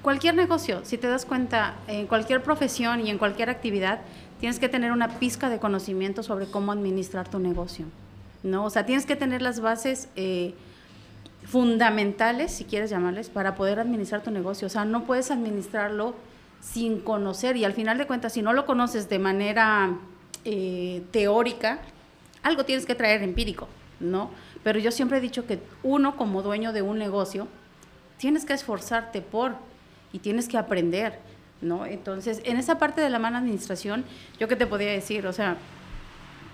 Cualquier 0.00 0.36
negocio, 0.36 0.80
si 0.84 0.96
te 0.96 1.06
das 1.06 1.26
cuenta, 1.26 1.74
en 1.86 2.06
cualquier 2.06 2.42
profesión 2.42 3.06
y 3.06 3.10
en 3.10 3.18
cualquier 3.18 3.50
actividad, 3.50 4.00
tienes 4.38 4.58
que 4.58 4.70
tener 4.70 4.90
una 4.90 5.18
pizca 5.18 5.50
de 5.50 5.58
conocimiento 5.58 6.22
sobre 6.22 6.46
cómo 6.46 6.72
administrar 6.72 7.28
tu 7.28 7.38
negocio. 7.38 7.84
¿No? 8.42 8.64
O 8.64 8.70
sea, 8.70 8.86
tienes 8.86 9.06
que 9.06 9.16
tener 9.16 9.42
las 9.42 9.60
bases 9.60 10.08
eh, 10.16 10.54
fundamentales, 11.44 12.52
si 12.52 12.64
quieres 12.64 12.90
llamarles, 12.90 13.28
para 13.28 13.54
poder 13.54 13.80
administrar 13.80 14.22
tu 14.22 14.30
negocio. 14.30 14.66
O 14.66 14.70
sea, 14.70 14.84
no 14.84 15.04
puedes 15.04 15.30
administrarlo 15.30 16.14
sin 16.60 17.00
conocer 17.00 17.56
y 17.56 17.64
al 17.64 17.72
final 17.72 17.98
de 17.98 18.06
cuentas, 18.06 18.34
si 18.34 18.42
no 18.42 18.52
lo 18.52 18.66
conoces 18.66 19.08
de 19.08 19.18
manera 19.18 19.96
eh, 20.44 21.02
teórica, 21.10 21.80
algo 22.42 22.64
tienes 22.64 22.86
que 22.86 22.94
traer 22.94 23.22
empírico, 23.22 23.68
¿no? 23.98 24.30
Pero 24.62 24.78
yo 24.78 24.90
siempre 24.90 25.18
he 25.18 25.20
dicho 25.20 25.46
que 25.46 25.60
uno 25.82 26.16
como 26.16 26.42
dueño 26.42 26.72
de 26.72 26.82
un 26.82 26.98
negocio, 26.98 27.48
tienes 28.18 28.44
que 28.44 28.52
esforzarte 28.52 29.22
por 29.22 29.54
y 30.12 30.18
tienes 30.18 30.48
que 30.48 30.58
aprender, 30.58 31.18
¿no? 31.62 31.86
Entonces, 31.86 32.42
en 32.44 32.58
esa 32.58 32.78
parte 32.78 33.00
de 33.00 33.08
la 33.08 33.18
mala 33.18 33.38
administración, 33.38 34.04
yo 34.38 34.48
qué 34.48 34.56
te 34.56 34.66
podría 34.66 34.92
decir, 34.92 35.26
o 35.26 35.32
sea, 35.32 35.56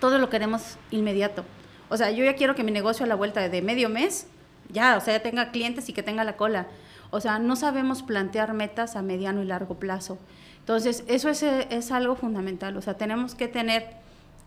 todo 0.01 0.19
lo 0.19 0.31
queremos 0.31 0.77
inmediato. 0.91 1.45
O 1.89 1.97
sea, 1.97 2.11
yo 2.11 2.25
ya 2.25 2.35
quiero 2.35 2.55
que 2.55 2.65
mi 2.65 2.73
negocio 2.73 3.05
a 3.05 3.09
la 3.09 3.15
vuelta 3.15 3.49
de 3.49 3.63
medio 3.63 3.89
mes, 3.89 4.27
ya, 4.71 4.97
o 4.97 5.01
sea, 5.01 5.15
ya 5.15 5.23
tenga 5.23 5.51
clientes 5.51 5.89
y 5.89 5.93
que 5.93 6.03
tenga 6.03 6.25
la 6.25 6.37
cola. 6.37 6.67
O 7.11 7.21
sea, 7.21 7.39
no 7.39 7.55
sabemos 7.55 8.03
plantear 8.03 8.53
metas 8.55 8.97
a 8.97 9.03
mediano 9.03 9.43
y 9.43 9.47
largo 9.47 9.77
plazo. 9.77 10.19
Entonces, 10.59 11.05
eso 11.07 11.29
es, 11.29 11.43
es 11.43 11.93
algo 11.93 12.17
fundamental. 12.17 12.77
O 12.77 12.83
sea, 12.83 12.95
tenemos 12.95 13.35
que 13.37 13.47
tener, 13.47 13.87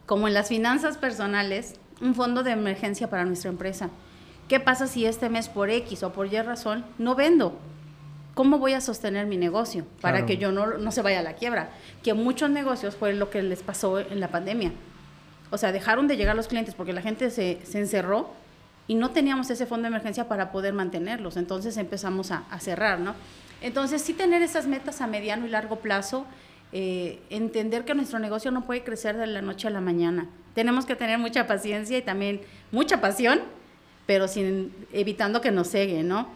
como 0.06 0.28
en 0.28 0.34
las 0.34 0.50
finanzas 0.50 0.98
personales, 0.98 1.76
un 2.02 2.16
fondo 2.16 2.44
de 2.44 2.52
emergencia 2.52 3.10
para 3.10 3.24
nuestra 3.24 3.50
empresa. 3.50 3.90
¿Qué 4.50 4.60
pasa 4.60 4.88
si 4.88 5.06
este 5.06 5.30
mes 5.30 5.48
por 5.48 5.70
X 5.70 6.04
o 6.04 6.12
por 6.12 6.28
Y 6.28 6.42
razón 6.42 6.86
no 6.98 7.16
vendo? 7.16 7.58
¿Cómo 8.34 8.58
voy 8.58 8.74
a 8.74 8.82
sostener 8.82 9.26
mi 9.28 9.38
negocio 9.38 9.86
para 10.02 10.26
que 10.26 10.38
yo 10.38 10.52
no, 10.52 10.78
no 10.78 10.92
se 10.92 11.02
vaya 11.02 11.20
a 11.20 11.24
la 11.24 11.34
quiebra? 11.34 11.70
Que 12.04 12.14
muchos 12.14 12.50
negocios 12.50 12.96
fue 12.96 13.14
lo 13.14 13.30
que 13.30 13.42
les 13.44 13.64
pasó 13.64 14.00
en 14.00 14.20
la 14.20 14.30
pandemia 14.30 14.72
o 15.52 15.58
sea, 15.58 15.72
dejaron 15.72 16.08
de 16.08 16.18
llegar 16.18 16.36
los 16.36 16.48
clientes 16.48 16.76
porque 16.76 16.94
la 16.94 17.02
gente 17.02 17.30
se, 17.32 17.60
se 17.64 17.80
encerró 17.80 18.30
y 18.90 18.96
no 18.96 19.12
teníamos 19.12 19.52
ese 19.52 19.68
fondo 19.68 19.84
de 19.84 19.90
emergencia 19.90 20.28
para 20.28 20.52
poder 20.52 20.74
mantenerlos. 20.74 21.38
Entonces 21.38 21.78
empezamos 21.78 22.32
a, 22.32 22.44
cerrar, 22.60 23.00
¿no? 23.00 23.14
Entonces 23.62 24.02
sí 24.02 24.14
tener 24.14 24.42
esas 24.42 24.66
metas 24.66 25.00
a 25.00 25.06
mediano 25.06 25.46
y 25.46 25.50
largo 25.50 25.76
plazo, 25.78 26.26
eh, 26.72 27.20
entender 27.30 27.86
que 27.86 27.94
nuestro 27.94 28.18
negocio 28.18 28.50
no 28.50 28.66
puede 28.66 28.84
crecer 28.84 29.16
de 29.16 29.28
la 29.28 29.44
noche 29.44 29.68
a 29.68 29.72
la 29.72 29.80
mañana. 29.80 30.28
Tenemos 30.56 30.88
que 30.88 30.96
tener 30.96 31.20
mucha 31.20 31.46
paciencia 31.46 32.00
y 32.00 32.02
también 32.02 32.42
mucha 32.72 33.00
pasión, 33.00 33.42
pero 34.08 34.28
sin 34.28 34.74
evitando 34.92 35.40
que 35.40 35.52
nos 35.52 35.70
cegue, 35.70 36.02
¿no? 36.02 36.28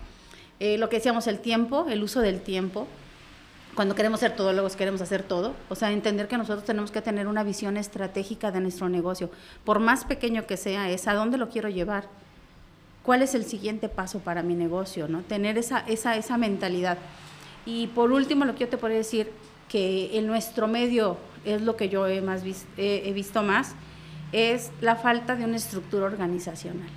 Eh, 0.59 0.77
lo 0.77 0.89
que 0.89 0.97
decíamos, 0.97 1.25
el 1.25 1.39
tiempo, 1.39 1.87
el 1.89 2.03
uso 2.03 2.21
del 2.21 2.39
tiempo 2.39 2.87
cuando 3.75 3.95
queremos 3.95 4.19
ser 4.19 4.35
todólogos, 4.35 4.75
queremos 4.75 5.01
hacer 5.01 5.23
todo. 5.23 5.53
O 5.69 5.75
sea, 5.75 5.91
entender 5.91 6.27
que 6.27 6.37
nosotros 6.37 6.65
tenemos 6.65 6.91
que 6.91 7.01
tener 7.01 7.27
una 7.27 7.43
visión 7.43 7.77
estratégica 7.77 8.51
de 8.51 8.59
nuestro 8.59 8.89
negocio. 8.89 9.29
Por 9.65 9.79
más 9.79 10.05
pequeño 10.05 10.45
que 10.45 10.57
sea, 10.57 10.89
es 10.89 11.07
a 11.07 11.13
dónde 11.13 11.37
lo 11.37 11.49
quiero 11.49 11.69
llevar. 11.69 12.05
¿Cuál 13.03 13.21
es 13.21 13.35
el 13.35 13.45
siguiente 13.45 13.89
paso 13.89 14.19
para 14.19 14.43
mi 14.43 14.55
negocio? 14.55 15.07
¿no? 15.07 15.21
Tener 15.21 15.57
esa, 15.57 15.79
esa, 15.79 16.15
esa 16.15 16.37
mentalidad. 16.37 16.97
Y 17.65 17.87
por 17.87 18.11
último, 18.11 18.45
lo 18.45 18.53
que 18.53 18.61
yo 18.61 18.69
te 18.69 18.77
podría 18.77 18.97
decir, 18.97 19.31
que 19.69 20.17
en 20.17 20.27
nuestro 20.27 20.67
medio 20.67 21.17
es 21.45 21.61
lo 21.61 21.75
que 21.75 21.89
yo 21.89 22.07
he, 22.07 22.21
más 22.21 22.43
he 22.77 23.11
visto 23.13 23.41
más, 23.41 23.73
es 24.31 24.71
la 24.81 24.95
falta 24.95 25.35
de 25.35 25.45
una 25.45 25.57
estructura 25.57 26.05
organizacional. 26.05 26.89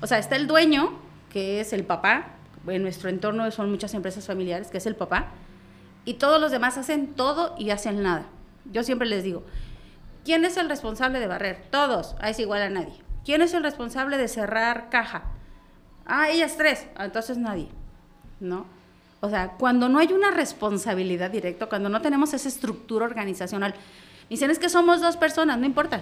O 0.00 0.06
sea, 0.06 0.18
está 0.18 0.36
el 0.36 0.46
dueño, 0.46 0.92
que 1.32 1.60
es 1.60 1.72
el 1.72 1.84
papá, 1.84 2.32
en 2.66 2.82
nuestro 2.82 3.08
entorno 3.08 3.50
son 3.50 3.70
muchas 3.70 3.94
empresas 3.94 4.26
familiares, 4.26 4.68
que 4.68 4.78
es 4.78 4.86
el 4.86 4.96
papá, 4.96 5.28
y 6.06 6.14
todos 6.14 6.40
los 6.40 6.50
demás 6.50 6.78
hacen 6.78 7.14
todo 7.14 7.54
y 7.58 7.68
hacen 7.70 8.02
nada. 8.02 8.24
Yo 8.72 8.82
siempre 8.84 9.08
les 9.08 9.24
digo, 9.24 9.44
¿quién 10.24 10.44
es 10.46 10.56
el 10.56 10.70
responsable 10.70 11.20
de 11.20 11.26
barrer? 11.26 11.66
Todos, 11.70 12.16
ahí 12.20 12.30
es 12.30 12.38
igual 12.38 12.62
a 12.62 12.70
nadie. 12.70 12.94
¿Quién 13.24 13.42
es 13.42 13.52
el 13.52 13.64
responsable 13.64 14.16
de 14.16 14.28
cerrar 14.28 14.88
caja? 14.88 15.24
Ah, 16.06 16.30
ellas 16.30 16.56
tres, 16.56 16.86
ah, 16.94 17.04
entonces 17.04 17.36
nadie, 17.36 17.68
¿no? 18.38 18.66
O 19.20 19.28
sea, 19.28 19.54
cuando 19.58 19.88
no 19.88 19.98
hay 19.98 20.12
una 20.12 20.30
responsabilidad 20.30 21.30
directa, 21.30 21.66
cuando 21.66 21.88
no 21.88 22.00
tenemos 22.00 22.32
esa 22.32 22.48
estructura 22.48 23.04
organizacional, 23.04 23.74
dicen 24.30 24.52
es 24.52 24.60
que 24.60 24.68
somos 24.68 25.00
dos 25.00 25.16
personas, 25.16 25.58
no 25.58 25.66
importa. 25.66 26.00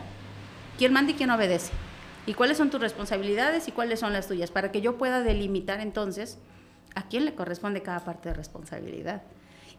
¿Quién 0.77 0.93
manda 0.93 1.13
y 1.13 1.15
quién 1.15 1.31
obedece? 1.31 1.73
¿Y 2.27 2.35
cuáles 2.35 2.59
son 2.59 2.69
tus 2.69 2.81
responsabilidades 2.81 3.69
y 3.69 3.73
cuáles 3.73 4.01
son 4.01 4.13
las 4.13 4.29
tuyas? 4.29 4.51
Para 4.51 4.71
que 4.71 4.83
yo 4.83 4.99
pueda 4.99 5.23
delimitar 5.23 5.81
entonces 5.81 6.39
a 6.95 7.09
quién 7.09 7.25
le 7.25 7.35
corresponde 7.35 7.83
cada 7.83 8.01
parte 8.01 8.29
de 8.29 8.35
responsabilidad. 8.35 9.23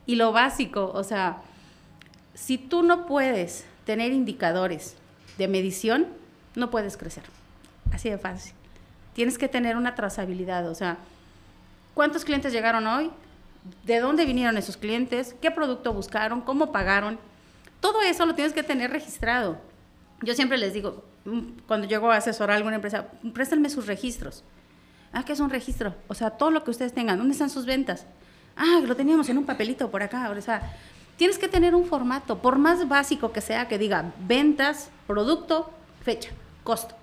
Y 0.05 0.15
lo 0.15 0.31
básico, 0.31 0.91
o 0.93 1.03
sea, 1.03 1.41
si 2.33 2.57
tú 2.57 2.83
no 2.83 3.05
puedes 3.05 3.65
tener 3.85 4.11
indicadores 4.11 4.95
de 5.37 5.47
medición, 5.47 6.07
no 6.55 6.69
puedes 6.69 6.97
crecer. 6.97 7.23
Así 7.91 8.09
de 8.09 8.17
fácil. 8.17 8.53
Tienes 9.13 9.37
que 9.37 9.47
tener 9.47 9.77
una 9.77 9.95
trazabilidad, 9.95 10.69
o 10.69 10.75
sea, 10.75 10.97
¿cuántos 11.93 12.25
clientes 12.25 12.51
llegaron 12.51 12.85
hoy? 12.85 13.11
¿De 13.83 13.99
dónde 13.99 14.25
vinieron 14.25 14.57
esos 14.57 14.77
clientes? 14.77 15.35
¿Qué 15.41 15.49
producto 15.49 15.93
buscaron? 15.93 16.41
¿Cómo 16.41 16.71
pagaron? 16.71 17.17
Todo 17.79 18.01
eso 18.01 18.25
lo 18.25 18.35
tienes 18.35 18.53
que 18.53 18.63
tener 18.63 18.91
registrado. 18.91 19.57
Yo 20.21 20.33
siempre 20.35 20.57
les 20.57 20.73
digo, 20.73 21.03
mm, 21.25 21.39
cuando 21.67 21.87
llego 21.87 22.11
a 22.11 22.17
asesorar 22.17 22.55
a 22.55 22.57
alguna 22.57 22.75
empresa, 22.75 23.07
préstenme 23.33 23.69
sus 23.69 23.87
registros. 23.87 24.43
Ah, 25.13 25.23
¿qué 25.23 25.33
es 25.33 25.39
un 25.39 25.49
registro? 25.49 25.95
O 26.07 26.13
sea, 26.13 26.31
todo 26.31 26.51
lo 26.51 26.63
que 26.63 26.71
ustedes 26.71 26.93
tengan. 26.93 27.17
¿Dónde 27.17 27.33
están 27.33 27.49
sus 27.49 27.65
ventas? 27.65 28.05
Ah, 28.55 28.81
lo 28.85 28.95
teníamos 28.95 29.29
en 29.29 29.37
un 29.37 29.45
papelito 29.45 29.89
por 29.89 30.03
acá. 30.03 30.29
O 30.29 30.41
sea, 30.41 30.73
tienes 31.17 31.37
que 31.37 31.47
tener 31.47 31.75
un 31.75 31.85
formato, 31.85 32.39
por 32.39 32.57
más 32.57 32.87
básico 32.87 33.31
que 33.31 33.41
sea, 33.41 33.67
que 33.67 33.77
diga 33.77 34.13
ventas, 34.27 34.89
producto, 35.07 35.69
fecha, 36.03 36.31
costo. 36.63 36.95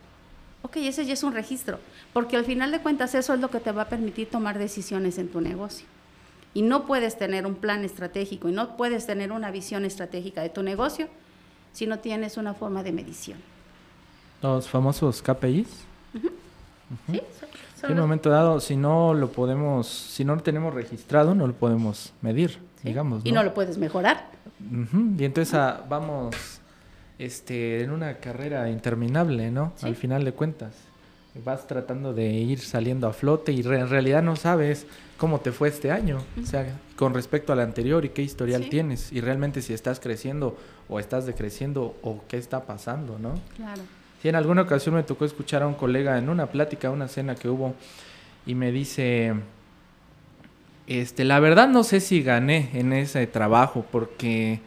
Ok, 0.63 0.77
ese 0.77 1.05
ya 1.05 1.15
es 1.15 1.25
un 1.25 1.33
registro, 1.33 1.81
porque 2.13 2.37
al 2.37 2.45
final 2.45 2.71
de 2.71 2.81
cuentas 2.81 3.15
eso 3.15 3.35
es 3.35 3.41
lo 3.41 3.51
que 3.51 3.59
te 3.59 3.73
va 3.73 3.83
a 3.83 3.89
permitir 3.89 4.31
tomar 4.31 4.59
decisiones 4.59 5.19
en 5.19 5.29
tu 5.29 5.41
negocio. 5.41 5.87
Y 6.55 6.63
no 6.63 6.87
puedes 6.87 7.19
tener 7.19 7.47
un 7.47 7.57
plan 7.57 7.85
estratégico 7.85 8.49
y 8.49 8.53
no 8.53 8.77
puedes 8.77 9.07
tener 9.07 9.33
una 9.33 9.51
visión 9.51 9.85
estratégica 9.85 10.43
de 10.43 10.51
tu 10.51 10.63
negocio 10.63 11.09
si 11.73 11.87
no 11.87 11.99
tienes 11.99 12.37
una 12.37 12.55
forma 12.55 12.83
de 12.83 12.93
medición. 12.93 13.39
Los 14.43 14.69
famosos 14.69 15.23
KPIs. 15.23 15.69
Sí, 17.11 17.21
en 17.83 17.93
un 17.93 18.01
momento 18.01 18.31
dado, 18.31 18.61
si 18.61 18.77
no 18.77 19.15
lo 19.15 19.31
podemos, 19.33 19.87
si 19.89 20.25
no 20.25 20.35
lo 20.35 20.43
tenemos 20.43 20.73
registrado, 20.75 21.35
no 21.35 21.47
lo 21.47 21.53
podemos 21.55 22.13
medir, 22.23 22.59
digamos. 22.83 23.23
Y 23.25 23.33
no 23.33 23.43
lo 23.43 23.55
puedes 23.55 23.79
mejorar. 23.79 24.31
Y 25.19 25.25
entonces 25.25 25.55
ah, 25.55 25.85
vamos 25.89 26.37
este, 27.19 27.83
en 27.83 27.91
una 27.91 28.15
carrera 28.15 28.69
interminable, 28.71 29.51
¿no? 29.51 29.73
Al 29.83 29.97
final 29.97 30.25
de 30.25 30.33
cuentas. 30.33 30.75
Vas 31.45 31.67
tratando 31.67 32.13
de 32.13 32.31
ir 32.31 32.61
saliendo 32.61 33.07
a 33.07 33.15
flote 33.15 33.53
y 33.53 33.61
en 33.61 33.89
realidad 33.89 34.23
no 34.23 34.37
sabes 34.37 34.87
cómo 35.17 35.41
te 35.41 35.51
fue 35.51 35.69
este 35.69 35.91
año, 35.91 36.19
o 36.43 36.45
sea, 36.45 36.79
con 36.95 37.15
respecto 37.15 37.55
al 37.55 37.61
anterior 37.61 38.05
y 38.05 38.11
qué 38.11 38.21
historial 38.21 38.69
tienes 38.69 39.11
y 39.13 39.23
realmente 39.23 39.63
si 39.63 39.73
estás 39.73 39.99
creciendo 39.99 40.59
o 40.91 41.01
estás 41.01 41.25
decreciendo 41.25 41.97
o 42.03 42.23
qué 42.29 42.37
está 42.37 42.67
pasando, 42.67 43.19
¿no? 43.19 43.33
Claro. 43.57 43.81
Sí, 44.23 44.29
en 44.29 44.37
alguna 44.37 44.63
ocasión 44.63 44.95
me 44.95 45.03
tocó 45.03 45.25
escuchar 45.25 45.65
a 45.65 45.67
un 45.67 45.75
colega 45.75 46.17
en 46.17 46.29
una 46.29 46.47
plática, 46.47 46.91
una 46.91 47.09
cena 47.09 47.35
que 47.35 47.49
hubo, 47.49 47.75
y 48.47 48.55
me 48.55 48.71
dice, 48.71 49.35
este, 50.87 51.25
la 51.25 51.41
verdad 51.41 51.67
no 51.67 51.83
sé 51.83 51.99
si 51.99 52.23
gané 52.23 52.71
en 52.75 52.93
ese 52.93 53.27
trabajo, 53.27 53.85
porque 53.91 54.61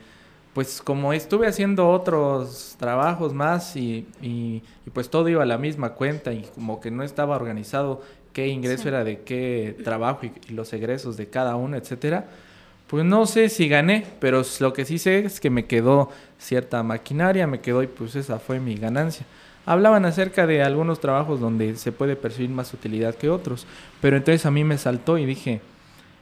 pues 0.53 0.81
como 0.81 1.13
estuve 1.13 1.47
haciendo 1.47 1.89
otros 1.89 2.75
trabajos 2.77 3.33
más 3.33 3.77
y, 3.77 4.05
y, 4.21 4.61
pues 4.93 5.09
todo 5.09 5.29
iba 5.29 5.43
a 5.43 5.45
la 5.45 5.57
misma 5.57 5.93
cuenta 5.93 6.33
y 6.33 6.41
como 6.53 6.81
que 6.81 6.91
no 6.91 7.03
estaba 7.03 7.37
organizado 7.37 8.01
qué 8.33 8.47
ingreso 8.49 8.89
era 8.89 9.05
de 9.05 9.21
qué 9.21 9.77
trabajo 9.85 10.25
y, 10.25 10.33
y, 10.49 10.53
los 10.53 10.73
egresos 10.73 11.15
de 11.15 11.29
cada 11.29 11.55
uno, 11.55 11.77
etcétera, 11.77 12.25
pues 12.87 13.05
no 13.05 13.25
sé 13.25 13.47
si 13.47 13.69
gané, 13.69 14.05
pero 14.19 14.41
lo 14.59 14.73
que 14.73 14.83
sí 14.83 14.97
sé 14.97 15.19
es 15.19 15.39
que 15.39 15.49
me 15.49 15.65
quedó 15.65 16.09
cierta 16.39 16.83
maquinaria, 16.83 17.47
me 17.47 17.61
quedó 17.61 17.83
y 17.83 17.87
pues 17.87 18.17
esa 18.17 18.37
fue 18.37 18.59
mi 18.59 18.75
ganancia 18.75 19.25
hablaban 19.65 20.05
acerca 20.05 20.47
de 20.47 20.63
algunos 20.63 20.99
trabajos 20.99 21.39
donde 21.39 21.75
se 21.75 21.91
puede 21.91 22.15
percibir 22.15 22.49
más 22.49 22.73
utilidad 22.73 23.15
que 23.15 23.29
otros. 23.29 23.65
Pero 24.01 24.17
entonces 24.17 24.45
a 24.45 24.51
mí 24.51 24.63
me 24.63 24.77
saltó 24.77 25.17
y 25.17 25.25
dije, 25.25 25.61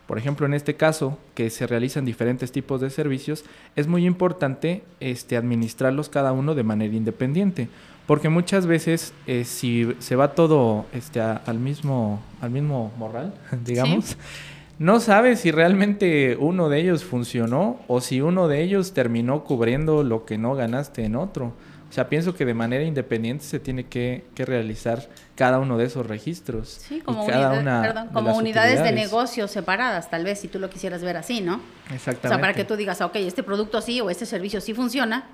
por 0.07 0.17
ejemplo, 0.17 0.45
en 0.45 0.53
este 0.53 0.75
caso, 0.75 1.17
que 1.33 1.49
se 1.49 1.65
realizan 1.65 2.05
diferentes 2.05 2.51
tipos 2.51 2.81
de 2.81 2.89
servicios, 2.89 3.45
es 3.75 3.87
muy 3.87 4.05
importante 4.05 4.83
este, 4.99 5.37
administrarlos 5.37 6.09
cada 6.09 6.33
uno 6.33 6.55
de 6.55 6.63
manera 6.63 6.93
independiente. 6.93 7.69
Porque 8.05 8.27
muchas 8.27 8.65
veces, 8.65 9.13
eh, 9.27 9.45
si 9.45 9.95
se 9.99 10.17
va 10.17 10.35
todo 10.35 10.85
este, 10.91 11.21
al, 11.21 11.57
mismo, 11.57 12.21
al 12.41 12.49
mismo 12.49 12.91
morral, 12.97 13.33
digamos, 13.65 14.17
no 14.77 14.99
sabes 14.99 15.39
si 15.39 15.51
realmente 15.51 16.35
uno 16.37 16.67
de 16.67 16.81
ellos 16.81 17.05
funcionó 17.05 17.79
o 17.87 18.01
si 18.01 18.19
uno 18.19 18.49
de 18.49 18.61
ellos 18.61 18.93
terminó 18.93 19.45
cubriendo 19.45 20.03
lo 20.03 20.25
que 20.25 20.37
no 20.37 20.53
ganaste 20.55 21.05
en 21.05 21.15
otro. 21.15 21.53
O 21.93 21.95
sea, 21.95 22.09
pienso 22.09 22.33
que 22.33 22.43
de 22.43 22.55
manera 22.55 22.83
independiente 22.83 23.43
se 23.43 23.59
tiene 23.59 23.85
que, 23.85 24.23
realizar 24.35 25.07
cada 25.35 25.59
uno 25.59 25.77
de 25.77 25.85
esos 25.85 26.07
registros. 26.07 26.69
Sí, 26.69 27.01
como, 27.01 27.27
como 28.11 28.35
unidades 28.35 28.81
de 28.81 28.91
negocio 28.91 29.47
separadas, 29.47 30.09
tal 30.09 30.23
vez, 30.23 30.39
si 30.39 30.47
tú 30.47 30.57
lo 30.57 30.71
quisieras 30.71 31.03
ver 31.03 31.17
así, 31.17 31.41
¿no? 31.41 31.61
Exactamente. 31.93 32.27
O 32.29 32.29
sea, 32.29 32.41
para 32.41 32.53
que 32.55 32.63
tú 32.63 32.77
digas, 32.77 32.99
ok, 33.01 33.17
este 33.17 33.43
producto 33.43 33.79
sí 33.79 34.01
o 34.01 34.09
este 34.09 34.25
servicio 34.25 34.59
sí 34.59 34.73
funciona 34.73 35.25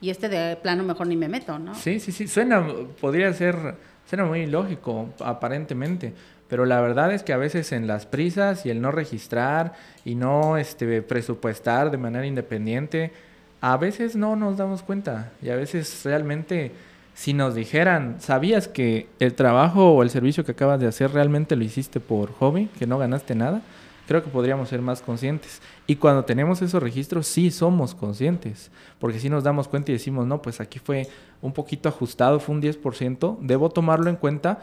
y 0.00 0.10
este 0.10 0.28
de 0.28 0.56
plano 0.56 0.82
mejor 0.82 1.06
ni 1.06 1.14
me 1.14 1.28
meto, 1.28 1.56
¿no? 1.60 1.76
Sí, 1.76 2.00
sí, 2.00 2.10
sí. 2.10 2.26
Suena, 2.26 2.66
podría 3.00 3.32
ser, 3.32 3.76
suena 4.04 4.24
muy 4.24 4.44
lógico, 4.46 5.10
aparentemente. 5.20 6.14
Pero 6.48 6.66
la 6.66 6.80
verdad 6.80 7.12
es 7.12 7.22
que 7.22 7.32
a 7.32 7.36
veces 7.36 7.70
en 7.70 7.86
las 7.86 8.06
prisas 8.06 8.66
y 8.66 8.70
el 8.70 8.80
no 8.80 8.90
registrar 8.90 9.74
y 10.04 10.16
no 10.16 10.56
este, 10.56 11.00
presupuestar 11.00 11.92
de 11.92 11.98
manera 11.98 12.26
independiente, 12.26 13.12
a 13.60 13.76
veces 13.76 14.16
no 14.16 14.36
nos 14.36 14.56
damos 14.56 14.82
cuenta 14.82 15.32
y 15.42 15.50
a 15.50 15.56
veces 15.56 16.04
realmente 16.04 16.72
si 17.14 17.32
nos 17.32 17.56
dijeran, 17.56 18.20
¿sabías 18.20 18.68
que 18.68 19.08
el 19.18 19.34
trabajo 19.34 19.92
o 19.92 20.04
el 20.04 20.10
servicio 20.10 20.44
que 20.44 20.52
acabas 20.52 20.78
de 20.78 20.86
hacer 20.86 21.12
realmente 21.12 21.56
lo 21.56 21.64
hiciste 21.64 21.98
por 21.98 22.32
hobby, 22.34 22.66
que 22.78 22.86
no 22.86 22.96
ganaste 22.96 23.34
nada? 23.34 23.60
Creo 24.06 24.22
que 24.22 24.30
podríamos 24.30 24.68
ser 24.68 24.82
más 24.82 25.02
conscientes. 25.02 25.60
Y 25.88 25.96
cuando 25.96 26.24
tenemos 26.24 26.62
esos 26.62 26.80
registros, 26.80 27.26
sí 27.26 27.50
somos 27.50 27.96
conscientes, 27.96 28.70
porque 29.00 29.18
si 29.18 29.28
nos 29.28 29.42
damos 29.42 29.66
cuenta 29.66 29.90
y 29.90 29.94
decimos, 29.94 30.28
no, 30.28 30.40
pues 30.40 30.60
aquí 30.60 30.78
fue 30.78 31.08
un 31.42 31.52
poquito 31.52 31.88
ajustado, 31.88 32.38
fue 32.38 32.54
un 32.54 32.62
10%, 32.62 33.38
debo 33.40 33.68
tomarlo 33.68 34.08
en 34.08 34.16
cuenta 34.16 34.60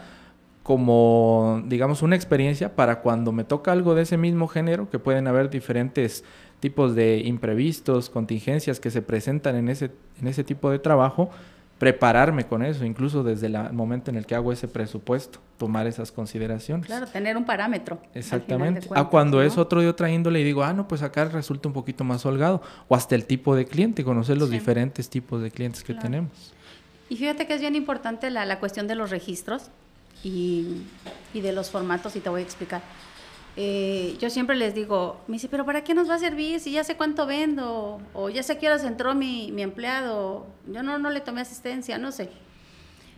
como, 0.62 1.62
digamos, 1.66 2.02
una 2.02 2.16
experiencia 2.16 2.74
para 2.74 3.00
cuando 3.00 3.30
me 3.32 3.44
toca 3.44 3.70
algo 3.70 3.94
de 3.94 4.02
ese 4.02 4.16
mismo 4.16 4.48
género, 4.48 4.88
que 4.88 4.98
pueden 4.98 5.28
haber 5.28 5.50
diferentes 5.50 6.24
tipos 6.60 6.94
de 6.94 7.18
imprevistos, 7.24 8.10
contingencias 8.10 8.80
que 8.80 8.90
se 8.90 9.02
presentan 9.02 9.56
en 9.56 9.68
ese, 9.68 9.90
en 10.20 10.28
ese 10.28 10.44
tipo 10.44 10.70
de 10.70 10.78
trabajo, 10.78 11.30
prepararme 11.78 12.46
con 12.46 12.64
eso, 12.64 12.84
incluso 12.84 13.22
desde 13.22 13.48
el 13.48 13.72
momento 13.72 14.10
en 14.10 14.16
el 14.16 14.24
que 14.24 14.34
hago 14.34 14.50
ese 14.52 14.66
presupuesto, 14.66 15.40
tomar 15.58 15.86
esas 15.86 16.10
consideraciones. 16.10 16.86
Claro, 16.86 17.06
tener 17.06 17.36
un 17.36 17.44
parámetro. 17.44 18.00
Exactamente. 18.14 18.88
a 18.94 19.04
cuando 19.04 19.42
es 19.42 19.58
otro 19.58 19.82
de 19.82 19.88
otra 19.88 20.10
índole 20.10 20.40
y 20.40 20.44
digo, 20.44 20.64
ah, 20.64 20.72
no, 20.72 20.88
pues 20.88 21.02
acá 21.02 21.26
resulta 21.26 21.68
un 21.68 21.74
poquito 21.74 22.02
más 22.02 22.24
holgado. 22.24 22.62
O 22.88 22.96
hasta 22.96 23.14
el 23.14 23.26
tipo 23.26 23.54
de 23.54 23.66
cliente, 23.66 24.04
conocer 24.04 24.38
los 24.38 24.50
diferentes 24.50 25.10
tipos 25.10 25.42
de 25.42 25.50
clientes 25.50 25.84
que 25.84 25.94
tenemos. 25.94 26.54
Y 27.08 27.16
fíjate 27.16 27.46
que 27.46 27.54
es 27.54 27.60
bien 27.60 27.76
importante 27.76 28.30
la, 28.30 28.46
la 28.46 28.58
cuestión 28.58 28.88
de 28.88 28.94
los 28.94 29.10
registros 29.10 29.70
y, 30.24 30.82
y 31.34 31.40
de 31.42 31.52
los 31.52 31.70
formatos, 31.70 32.16
y 32.16 32.20
te 32.20 32.30
voy 32.30 32.40
a 32.40 32.44
explicar. 32.44 32.82
Eh, 33.58 34.16
yo 34.20 34.28
siempre 34.28 34.54
les 34.54 34.74
digo, 34.74 35.18
me 35.28 35.36
dice, 35.36 35.48
pero 35.48 35.64
¿para 35.64 35.82
qué 35.82 35.94
nos 35.94 36.10
va 36.10 36.16
a 36.16 36.18
servir 36.18 36.60
si 36.60 36.72
ya 36.72 36.84
sé 36.84 36.96
cuánto 36.96 37.26
vendo? 37.26 37.98
O 38.12 38.28
ya 38.28 38.42
sé 38.42 38.54
a 38.54 38.58
qué 38.58 38.66
horas 38.66 38.84
entró 38.84 39.14
mi, 39.14 39.50
mi 39.50 39.62
empleado, 39.62 40.46
yo 40.70 40.82
no, 40.82 40.98
no 40.98 41.10
le 41.10 41.20
tomé 41.20 41.40
asistencia, 41.40 41.96
no 41.96 42.12
sé. 42.12 42.28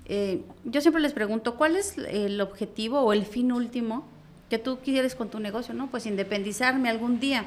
Eh, 0.07 0.43
yo 0.65 0.81
siempre 0.81 1.03
les 1.03 1.13
pregunto, 1.13 1.57
¿cuál 1.57 1.77
es 1.77 1.99
el 1.99 2.41
objetivo 2.41 3.01
o 3.01 3.13
el 3.13 3.27
fin 3.27 3.53
último 3.53 4.05
que 4.49 4.59
tú 4.59 4.79
quieres 4.83 5.15
con 5.15 5.29
tu 5.29 5.41
negocio? 5.41 5.75
No, 5.75 5.91
pues 5.91 6.07
independizarme 6.07 6.89
algún 6.89 7.19
día, 7.19 7.45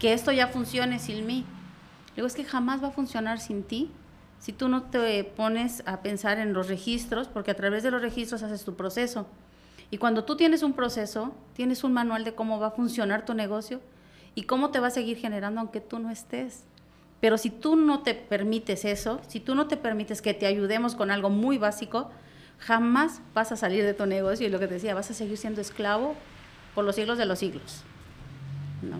que 0.00 0.12
esto 0.12 0.32
ya 0.32 0.48
funcione 0.48 0.98
sin 0.98 1.26
mí. 1.26 1.44
Digo, 2.16 2.26
es 2.26 2.34
que 2.34 2.44
jamás 2.44 2.82
va 2.82 2.88
a 2.88 2.92
funcionar 2.92 3.38
sin 3.38 3.62
ti 3.62 3.90
si 4.40 4.52
tú 4.52 4.68
no 4.68 4.84
te 4.84 5.22
pones 5.22 5.82
a 5.86 6.00
pensar 6.00 6.38
en 6.38 6.54
los 6.54 6.68
registros, 6.68 7.28
porque 7.28 7.50
a 7.50 7.54
través 7.54 7.82
de 7.82 7.90
los 7.90 8.00
registros 8.00 8.42
haces 8.42 8.64
tu 8.64 8.74
proceso. 8.74 9.26
Y 9.90 9.98
cuando 9.98 10.24
tú 10.24 10.36
tienes 10.36 10.62
un 10.62 10.72
proceso, 10.72 11.34
tienes 11.54 11.82
un 11.84 11.92
manual 11.92 12.24
de 12.24 12.34
cómo 12.34 12.60
va 12.60 12.68
a 12.68 12.70
funcionar 12.70 13.24
tu 13.24 13.34
negocio 13.34 13.80
y 14.34 14.44
cómo 14.44 14.70
te 14.70 14.78
va 14.78 14.88
a 14.88 14.90
seguir 14.90 15.16
generando 15.16 15.60
aunque 15.60 15.80
tú 15.80 15.98
no 15.98 16.10
estés. 16.10 16.64
Pero 17.20 17.36
si 17.36 17.50
tú 17.50 17.76
no 17.76 18.00
te 18.02 18.14
permites 18.14 18.84
eso, 18.84 19.20
si 19.26 19.40
tú 19.40 19.54
no 19.54 19.66
te 19.66 19.76
permites 19.76 20.22
que 20.22 20.32
te 20.32 20.46
ayudemos 20.46 20.94
con 20.94 21.10
algo 21.10 21.28
muy 21.28 21.58
básico, 21.58 22.10
jamás 22.58 23.20
vas 23.34 23.52
a 23.52 23.56
salir 23.56 23.84
de 23.84 23.94
tu 23.94 24.06
negocio 24.06 24.46
y 24.46 24.50
lo 24.50 24.58
que 24.58 24.68
te 24.68 24.74
decía, 24.74 24.94
vas 24.94 25.10
a 25.10 25.14
seguir 25.14 25.36
siendo 25.36 25.60
esclavo 25.60 26.14
por 26.74 26.84
los 26.84 26.94
siglos 26.94 27.18
de 27.18 27.26
los 27.26 27.38
siglos. 27.38 27.82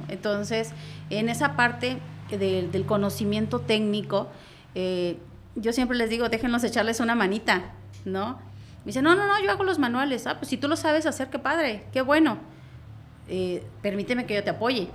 Entonces, 0.08 0.72
en 1.08 1.28
esa 1.28 1.56
parte 1.56 1.98
del 2.30 2.84
conocimiento 2.84 3.60
técnico, 3.60 4.28
eh, 4.74 5.18
yo 5.56 5.72
siempre 5.72 5.96
les 5.96 6.10
digo, 6.10 6.28
déjenos 6.28 6.62
echarles 6.64 7.00
una 7.00 7.14
manita, 7.14 7.72
¿no? 8.04 8.38
Me 8.84 8.86
dice, 8.86 9.02
no, 9.02 9.14
no, 9.14 9.26
no, 9.26 9.42
yo 9.42 9.50
hago 9.50 9.64
los 9.64 9.78
manuales. 9.78 10.26
Ah, 10.26 10.38
pues 10.38 10.48
si 10.48 10.56
tú 10.56 10.68
lo 10.68 10.76
sabes 10.76 11.06
hacer, 11.06 11.28
qué 11.28 11.38
padre, 11.38 11.84
qué 11.92 12.02
bueno. 12.02 12.38
Eh, 13.28 13.62
permíteme 13.82 14.26
que 14.26 14.34
yo 14.34 14.42
te 14.42 14.50
apoye, 14.50 14.88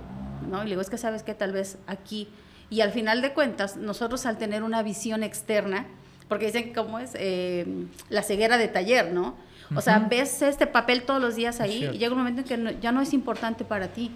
¿no? 0.50 0.60
Y 0.62 0.64
le 0.64 0.70
digo, 0.70 0.80
es 0.80 0.90
que 0.90 0.98
sabes 0.98 1.22
que 1.22 1.34
tal 1.34 1.52
vez 1.52 1.78
aquí, 1.86 2.28
y 2.68 2.80
al 2.80 2.90
final 2.90 3.22
de 3.22 3.32
cuentas, 3.32 3.76
nosotros 3.76 4.26
al 4.26 4.38
tener 4.38 4.62
una 4.62 4.82
visión 4.82 5.22
externa, 5.22 5.86
porque 6.28 6.46
dicen 6.46 6.72
cómo 6.74 6.98
es 6.98 7.12
eh, 7.14 7.86
la 8.08 8.22
ceguera 8.22 8.58
de 8.58 8.68
taller, 8.68 9.12
¿no? 9.12 9.36
O 9.74 9.80
sea, 9.80 9.98
ves 9.98 10.42
este 10.42 10.66
papel 10.66 11.02
todos 11.02 11.20
los 11.20 11.34
días 11.34 11.60
ahí 11.60 11.88
y 11.92 11.98
llega 11.98 12.12
un 12.12 12.18
momento 12.18 12.42
en 12.42 12.46
que 12.46 12.78
ya 12.80 12.92
no 12.92 13.00
es 13.00 13.12
importante 13.12 13.64
para 13.64 13.88
ti. 13.88 14.12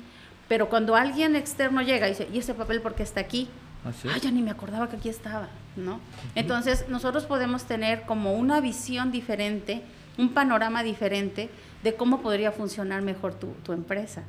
Pero 0.48 0.68
cuando 0.68 0.94
alguien 0.94 1.34
externo 1.34 1.82
llega 1.82 2.06
y 2.06 2.10
dice, 2.10 2.28
¿y 2.32 2.38
ese 2.38 2.54
papel 2.54 2.80
por 2.80 2.94
qué 2.94 3.02
está 3.02 3.20
aquí? 3.20 3.48
Ah, 3.84 4.18
ya 4.18 4.30
ni 4.30 4.42
me 4.42 4.50
acordaba 4.50 4.88
que 4.88 4.96
aquí 4.96 5.08
estaba, 5.08 5.48
¿no? 5.76 6.00
Entonces, 6.34 6.86
nosotros 6.88 7.24
podemos 7.24 7.64
tener 7.64 8.02
como 8.02 8.34
una 8.34 8.60
visión 8.60 9.10
diferente, 9.10 9.82
un 10.18 10.34
panorama 10.34 10.82
diferente 10.82 11.48
de 11.82 11.94
cómo 11.94 12.20
podría 12.20 12.52
funcionar 12.52 13.00
mejor 13.00 13.34
tu, 13.34 13.48
tu 13.64 13.72
empresa. 13.72 14.22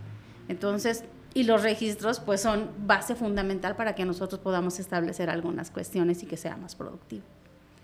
Entonces, 0.47 1.04
y 1.34 1.43
los 1.43 1.64
registros 1.64 2.20
pues 2.20 2.41
son 2.41 2.70
base 2.86 3.16
fundamental 3.16 3.76
para 3.76 3.95
que 3.95 4.06
nosotros 4.06 4.39
podamos 4.39 4.80
establecer 4.80 5.30
algunas 5.30 5.72
cuestiones 5.72 6.24
y 6.24 6.26
que 6.26 6.38
sea 6.38 6.58
más 6.58 6.76
productivo. 6.76 7.24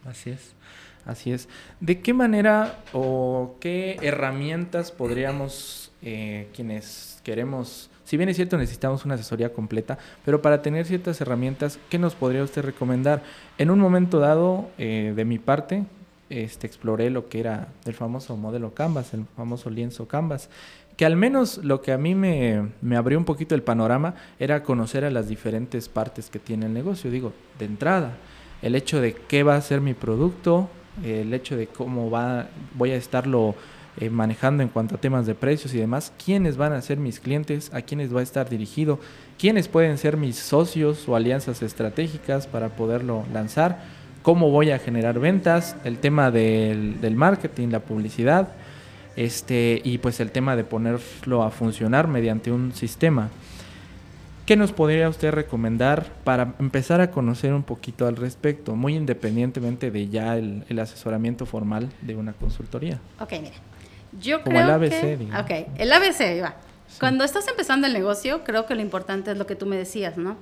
Así 0.06 0.30
es, 0.30 0.54
así 1.06 1.32
es. 1.32 1.50
¿De 1.80 2.02
qué 2.02 2.14
manera 2.14 2.80
o 2.94 3.56
qué 3.60 3.98
herramientas 4.02 4.92
podríamos, 4.92 5.92
eh, 6.02 6.50
quienes 6.54 7.20
queremos 7.24 7.90
si 8.08 8.16
bien 8.16 8.30
es 8.30 8.38
cierto, 8.38 8.58
necesitamos 8.58 9.04
una 9.04 9.16
asesoría 9.16 9.52
completa, 9.52 9.98
pero 10.24 10.42
para 10.42 10.62
tener 10.62 10.86
ciertas 10.86 11.20
herramientas, 11.20 11.78
¿qué 11.90 12.00
nos 12.00 12.16
podría 12.16 12.42
usted 12.42 12.64
recomendar? 12.64 13.22
En 13.58 13.70
un 13.70 13.80
momento 13.80 14.20
dado, 14.20 14.70
eh, 14.78 15.12
de 15.14 15.26
mi 15.26 15.40
parte, 15.40 15.84
este, 16.30 16.68
exploré 16.68 17.10
lo 17.10 17.28
que 17.28 17.42
era 17.42 17.68
el 17.84 17.94
famoso 17.94 18.38
modelo 18.38 18.74
Canvas, 18.74 19.14
el 19.14 19.26
famoso 19.36 19.70
lienzo 19.70 20.08
Canvas, 20.08 20.50
que 20.96 21.06
al 21.06 21.18
menos 21.18 21.58
lo 21.66 21.82
que 21.82 21.92
a 21.92 21.98
mí 21.98 22.16
me, 22.16 22.70
me, 22.80 22.96
abrió 22.96 23.18
un 23.18 23.26
poquito 23.26 23.56
el 23.56 23.62
panorama 23.62 24.16
era 24.40 24.64
conocer 24.64 25.04
a 25.04 25.12
las 25.12 25.28
diferentes 25.28 25.90
partes 25.90 26.30
que 26.30 26.40
tiene 26.40 26.68
el 26.68 26.74
negocio. 26.74 27.12
Digo, 27.12 27.34
de 27.60 27.66
entrada, 27.66 28.14
el 28.62 28.76
hecho 28.76 29.02
de 29.02 29.16
qué 29.16 29.44
va 29.44 29.58
a 29.58 29.62
ser 29.62 29.82
mi 29.82 29.94
producto, 29.94 30.70
el 31.04 31.34
hecho 31.34 31.58
de 31.58 31.68
cómo 31.68 32.10
va, 32.10 32.48
voy 32.74 32.92
a 32.92 32.96
estarlo 32.96 33.54
eh, 34.00 34.12
manejando 34.12 34.62
en 34.62 34.70
cuanto 34.70 34.96
a 34.96 35.00
temas 35.00 35.26
de 35.26 35.34
precios 35.34 35.74
y 35.74 35.80
demás, 35.80 36.14
quiénes 36.24 36.56
van 36.56 36.72
a 36.72 36.82
ser 36.84 37.00
mis 37.00 37.20
clientes, 37.20 37.74
a 37.74 37.82
quiénes 37.82 38.16
va 38.16 38.20
a 38.20 38.24
estar 38.24 38.48
dirigido, 38.48 39.00
quiénes 39.40 39.68
pueden 39.68 39.98
ser 39.98 40.18
mis 40.18 40.36
socios 40.36 41.10
o 41.10 41.16
alianzas 41.16 41.64
estratégicas 41.64 42.46
para 42.46 42.70
poderlo 42.70 43.26
lanzar, 43.34 43.80
cómo 44.22 44.52
voy 44.52 44.70
a 44.70 44.78
generar 44.78 45.20
ventas, 45.20 45.76
el 45.84 45.98
tema 45.98 46.30
del, 46.30 47.16
marketing, 47.16 47.70
la 47.70 47.80
publicidad, 47.80 48.50
este, 49.16 49.82
y 49.84 49.98
pues 49.98 50.20
el 50.20 50.30
tema 50.30 50.56
de 50.56 50.64
ponerlo 50.64 51.42
a 51.42 51.50
funcionar 51.50 52.08
mediante 52.08 52.52
un 52.52 52.74
sistema. 52.74 53.30
¿Qué 54.46 54.56
nos 54.56 54.74
podría 54.74 55.10
usted 55.10 55.32
recomendar 55.32 56.06
para 56.24 56.54
empezar 56.60 57.02
a 57.02 57.10
conocer 57.10 57.52
un 57.52 57.64
poquito 57.64 58.06
al 58.06 58.16
respecto, 58.16 58.76
muy 58.76 58.96
independientemente 58.96 59.90
de 59.90 60.08
ya 60.08 60.38
el, 60.38 60.66
el 60.70 60.78
asesoramiento 60.78 61.48
formal 61.48 61.90
de 62.04 62.16
una 62.16 62.34
consultoría? 62.34 63.00
Ok, 63.20 63.32
mira. 63.42 63.56
Yo 64.20 64.44
Como 64.44 64.56
creo 64.56 64.68
el 64.68 64.74
ABC, 64.74 64.90
que, 64.90 65.30
Ok, 65.40 65.68
el 65.78 65.92
ABC, 65.92 66.44
va. 66.44 66.56
Cuando 67.00 67.24
estás 67.24 67.48
empezando 67.48 67.88
el 67.88 67.94
negocio, 67.94 68.44
creo 68.44 68.66
que 68.66 68.76
lo 68.76 68.82
importante 68.82 69.32
es 69.32 69.38
lo 69.38 69.46
que 69.46 69.56
tú 69.56 69.66
me 69.66 69.78
decías, 69.78 70.18
¿no? 70.18 70.38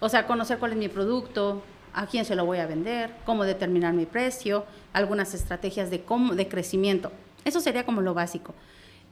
O 0.00 0.08
sea, 0.08 0.26
conocer 0.26 0.58
cuál 0.58 0.72
es 0.72 0.78
mi 0.78 0.88
producto, 0.88 1.62
a 1.94 2.06
quién 2.06 2.26
se 2.26 2.34
lo 2.34 2.44
voy 2.44 2.58
a 2.58 2.66
vender, 2.66 3.10
cómo 3.24 3.44
determinar 3.44 3.94
mi 3.94 4.04
precio, 4.04 4.66
algunas 4.92 5.32
estrategias 5.32 5.90
de, 5.90 6.02
cómo, 6.02 6.34
de 6.34 6.46
crecimiento. 6.46 7.10
Eso 7.44 7.60
sería 7.60 7.86
como 7.86 8.02
lo 8.02 8.12
básico. 8.12 8.54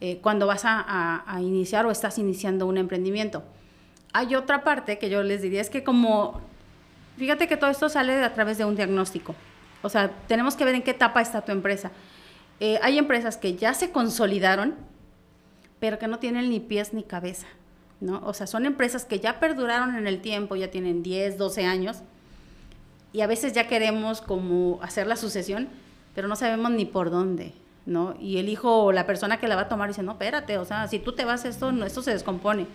Eh, 0.01 0.19
cuando 0.21 0.47
vas 0.47 0.65
a, 0.67 1.25
a, 1.27 1.41
iniciar 1.41 1.87
o 1.87 1.91
estás 1.91 2.19
iniciando 2.19 2.67
un 2.67 2.77
emprendimiento. 2.77 3.43
Hay 4.13 4.35
otra 4.35 4.65
parte 4.65 4.99
que 4.99 5.09
yo 5.09 5.23
les 5.23 5.41
diría, 5.41 5.63
es 5.63 5.71
que 5.71 5.83
como, 5.83 6.43
fíjate 7.17 7.49
que 7.49 7.57
todo 7.57 7.71
esto 7.71 7.89
sale 7.89 8.23
a 8.23 8.35
través 8.35 8.59
de 8.59 8.67
un 8.67 8.77
diagnóstico. 8.77 9.35
O 9.83 9.89
sea, 9.89 10.11
tenemos 10.27 10.57
que 10.57 10.65
ver 10.65 10.75
en 10.75 10.83
qué 10.83 10.91
etapa 10.91 11.23
está 11.23 11.41
tu 11.41 11.53
empresa. 11.53 11.91
Eh, 12.61 12.79
hay 12.83 12.99
empresas 12.99 13.37
que 13.37 13.57
ya 13.57 13.75
se 13.75 13.91
consolidaron, 13.91 14.75
pero 15.81 15.99
que 15.99 16.09
no 16.09 16.19
tienen 16.19 16.51
ni 16.51 16.61
pies 16.61 16.95
ni 16.95 17.03
cabeza. 17.03 17.47
¿no? 18.01 18.23
O 18.25 18.35
sea, 18.35 18.47
son 18.47 18.67
empresas 18.67 19.05
que 19.05 19.21
ya 19.21 19.41
perduraron 19.41 19.97
en 19.97 20.07
el 20.07 20.21
tiempo, 20.21 20.57
ya 20.57 20.71
tienen 20.71 21.03
10, 21.03 21.39
12 21.39 21.65
años, 21.65 21.99
y 23.13 23.21
a 23.21 23.27
veces 23.27 23.53
ya 23.53 23.69
queremos 23.69 24.21
como 24.21 24.81
hacer 24.83 25.07
la 25.07 25.17
sucesión, 25.17 25.69
pero 26.15 26.29
no 26.29 26.37
sabemos 26.37 26.71
ni 26.73 26.85
por 26.85 27.11
dónde, 27.11 27.53
¿no? 27.87 28.17
Y 28.21 28.39
el 28.39 28.49
hijo 28.49 28.85
o 28.85 28.93
la 28.93 29.07
persona 29.07 29.39
que 29.39 29.49
la 29.49 29.57
va 29.57 29.63
a 29.63 29.69
tomar 29.69 29.89
dice, 29.89 30.03
no, 30.03 30.13
espérate, 30.13 30.59
o 30.59 30.65
sea, 30.65 30.89
si 30.89 30.99
tú 30.99 31.13
te 31.13 31.25
vas 31.25 31.45
esto, 31.45 31.73
no, 31.73 31.87
esto 31.87 32.03
se 32.03 32.11
descompone. 32.11 32.67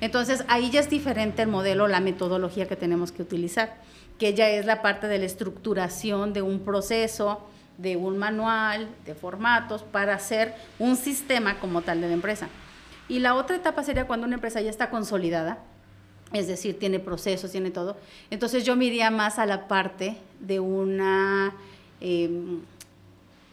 Entonces, 0.00 0.44
ahí 0.48 0.70
ya 0.70 0.80
es 0.80 0.90
diferente 0.90 1.42
el 1.42 1.48
modelo, 1.48 1.88
la 1.88 2.00
metodología 2.00 2.68
que 2.68 2.76
tenemos 2.76 3.12
que 3.12 3.22
utilizar, 3.22 3.76
que 4.18 4.34
ya 4.34 4.48
es 4.48 4.66
la 4.66 4.82
parte 4.82 5.08
de 5.08 5.18
la 5.18 5.24
estructuración 5.24 6.32
de 6.32 6.42
un 6.42 6.60
proceso, 6.60 7.48
de 7.78 7.96
un 7.96 8.18
manual, 8.18 8.88
de 9.06 9.14
formatos, 9.14 9.82
para 9.82 10.14
hacer 10.14 10.54
un 10.78 10.96
sistema 10.96 11.58
como 11.60 11.80
tal 11.80 12.00
de 12.00 12.08
la 12.08 12.12
empresa. 12.12 12.48
Y 13.08 13.20
la 13.20 13.34
otra 13.34 13.56
etapa 13.56 13.82
sería 13.82 14.06
cuando 14.06 14.26
una 14.26 14.34
empresa 14.34 14.60
ya 14.60 14.68
está 14.68 14.90
consolidada, 14.90 15.58
es 16.32 16.46
decir, 16.46 16.78
tiene 16.78 16.98
procesos, 16.98 17.52
tiene 17.52 17.70
todo. 17.70 17.96
Entonces 18.30 18.64
yo 18.64 18.76
me 18.76 18.84
iría 18.84 19.10
más 19.10 19.38
a 19.38 19.46
la 19.46 19.66
parte 19.66 20.18
de 20.40 20.60
una... 20.60 21.54
Em, 22.00 22.60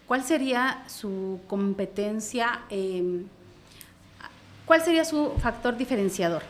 ¿Cuál 0.08 0.24
sería 0.24 0.84
su 0.88 1.40
competencia? 1.48 2.62
Em, 2.70 3.26
¿Cuál 4.66 4.82
sería 4.82 5.06
su 5.06 5.32
factor 5.40 5.78
diferenciador? 5.78 6.44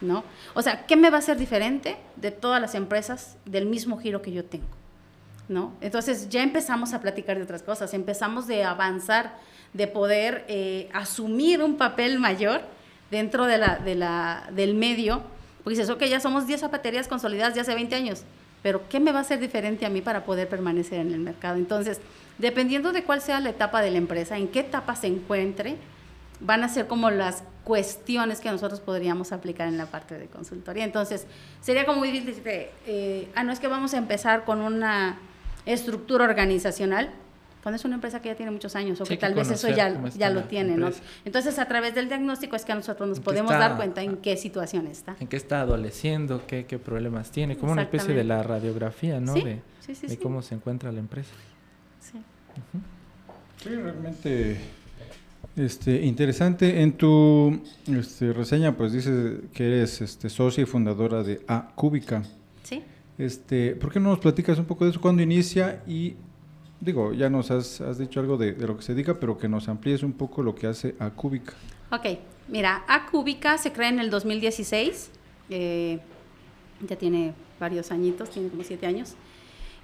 ¿No? 0.00 0.24
O 0.54 0.62
sea, 0.62 0.86
¿qué 0.86 0.96
me 0.96 1.10
va 1.10 1.16
a 1.16 1.20
hacer 1.20 1.36
diferente 1.36 1.96
de 2.16 2.30
todas 2.30 2.60
las 2.60 2.74
empresas 2.74 3.36
del 3.44 3.66
mismo 3.66 3.98
giro 3.98 4.22
que 4.22 4.32
yo 4.32 4.44
tengo? 4.44 4.83
¿No? 5.46 5.74
Entonces 5.82 6.30
ya 6.30 6.42
empezamos 6.42 6.94
a 6.94 7.02
platicar 7.02 7.36
de 7.36 7.42
otras 7.42 7.62
cosas, 7.62 7.92
empezamos 7.92 8.46
de 8.46 8.64
avanzar 8.64 9.34
de 9.74 9.88
poder 9.88 10.44
eh, 10.48 10.88
asumir 10.94 11.62
un 11.62 11.76
papel 11.76 12.18
mayor 12.18 12.62
dentro 13.10 13.44
de 13.44 13.58
la, 13.58 13.76
de 13.76 13.94
la, 13.94 14.48
del 14.52 14.74
medio, 14.74 15.22
porque 15.62 15.76
dices, 15.76 15.90
ok, 15.90 16.04
ya 16.04 16.20
somos 16.20 16.46
10 16.46 16.60
zapaterías 16.60 17.08
consolidadas 17.08 17.54
de 17.54 17.60
hace 17.60 17.74
20 17.74 17.94
años, 17.94 18.22
pero 18.62 18.88
¿qué 18.88 19.00
me 19.00 19.12
va 19.12 19.18
a 19.18 19.22
hacer 19.22 19.40
diferente 19.40 19.84
a 19.84 19.90
mí 19.90 20.00
para 20.00 20.24
poder 20.24 20.48
permanecer 20.48 21.00
en 21.00 21.12
el 21.12 21.20
mercado? 21.20 21.56
Entonces, 21.56 22.00
dependiendo 22.38 22.92
de 22.92 23.02
cuál 23.02 23.20
sea 23.20 23.40
la 23.40 23.50
etapa 23.50 23.82
de 23.82 23.90
la 23.90 23.98
empresa, 23.98 24.38
en 24.38 24.48
qué 24.48 24.60
etapa 24.60 24.94
se 24.96 25.08
encuentre, 25.08 25.76
van 26.40 26.62
a 26.62 26.68
ser 26.68 26.86
como 26.86 27.10
las 27.10 27.42
cuestiones 27.64 28.40
que 28.40 28.50
nosotros 28.50 28.80
podríamos 28.80 29.32
aplicar 29.32 29.68
en 29.68 29.78
la 29.78 29.86
parte 29.86 30.18
de 30.18 30.26
consultoría. 30.26 30.84
Entonces, 30.84 31.26
sería 31.60 31.84
como 31.84 31.98
muy 31.98 32.10
difícil, 32.10 32.42
eh, 32.46 33.28
ah, 33.34 33.42
no 33.42 33.52
es 33.52 33.60
que 33.60 33.68
vamos 33.68 33.94
a 33.94 33.98
empezar 33.98 34.44
con 34.44 34.60
una 34.60 35.18
estructura 35.66 36.24
organizacional, 36.24 37.10
cuando 37.62 37.76
es 37.76 37.84
una 37.86 37.94
empresa 37.94 38.20
que 38.20 38.28
ya 38.28 38.34
tiene 38.34 38.52
muchos 38.52 38.76
años 38.76 39.00
o 39.00 39.04
que, 39.04 39.16
tal 39.16 39.32
vez 39.32 39.50
eso 39.50 39.68
ya, 39.70 39.98
ya 40.16 40.28
lo 40.28 40.44
tiene, 40.44 40.76
¿no? 40.76 40.90
Entonces, 41.24 41.58
a 41.58 41.66
través 41.66 41.94
del 41.94 42.08
diagnóstico 42.08 42.56
es 42.56 42.64
que 42.66 42.74
nosotros 42.74 43.08
nos 43.08 43.20
podemos 43.20 43.52
dar 43.52 43.76
cuenta 43.76 44.02
en 44.02 44.18
qué 44.18 44.36
situación 44.36 44.86
está. 44.86 45.16
En 45.18 45.28
qué 45.28 45.36
está 45.36 45.62
adoleciendo, 45.62 46.42
qué, 46.46 46.66
qué 46.66 46.78
problemas 46.78 47.30
tiene, 47.30 47.56
como 47.56 47.72
una 47.72 47.82
especie 47.82 48.14
de 48.14 48.24
la 48.24 48.42
radiografía, 48.42 49.18
¿no? 49.18 49.32
de, 49.32 49.60
de 49.86 50.18
cómo 50.18 50.42
se 50.42 50.54
encuentra 50.54 50.92
la 50.92 51.00
empresa. 51.00 51.32
Sí. 52.00 52.18
Sí, 53.62 53.70
realmente 53.70 54.58
este, 55.56 56.04
interesante. 56.04 56.82
En 56.82 56.92
tu 56.92 57.60
este, 57.86 58.32
reseña, 58.32 58.76
pues 58.76 58.92
dices 58.92 59.40
que 59.52 59.66
eres 59.66 60.00
este, 60.00 60.28
socia 60.28 60.62
y 60.62 60.66
fundadora 60.66 61.22
de 61.22 61.40
A 61.48 61.70
Cúbica. 61.74 62.22
Sí. 62.62 62.82
Este, 63.18 63.76
¿Por 63.76 63.92
qué 63.92 64.00
no 64.00 64.10
nos 64.10 64.18
platicas 64.18 64.58
un 64.58 64.64
poco 64.64 64.84
de 64.84 64.90
eso? 64.90 65.00
¿Cuándo 65.00 65.22
inicia 65.22 65.82
y 65.86 66.16
digo, 66.84 67.12
ya 67.12 67.30
nos 67.30 67.50
has, 67.50 67.98
dicho 67.98 68.20
algo 68.20 68.36
de, 68.36 68.52
lo 68.52 68.76
que 68.76 68.82
se 68.82 68.94
dedica, 68.94 69.18
pero 69.18 69.38
que 69.38 69.48
nos 69.48 69.68
amplíes 69.68 70.02
un 70.02 70.12
poco 70.12 70.42
lo 70.42 70.54
que 70.54 70.66
hace 70.66 70.94
Acúbica. 70.98 71.54
Ok, 71.90 72.18
mira, 72.48 72.84
Acúbica 72.86 73.58
se 73.58 73.72
crea 73.72 73.88
en 73.88 73.98
el 73.98 74.10
2016, 74.10 75.10
eh, 75.50 75.98
ya 76.86 76.96
tiene 76.96 77.32
varios 77.58 77.90
añitos, 77.90 78.30
tiene 78.30 78.48
como 78.48 78.62
siete 78.64 78.86
años. 78.86 79.14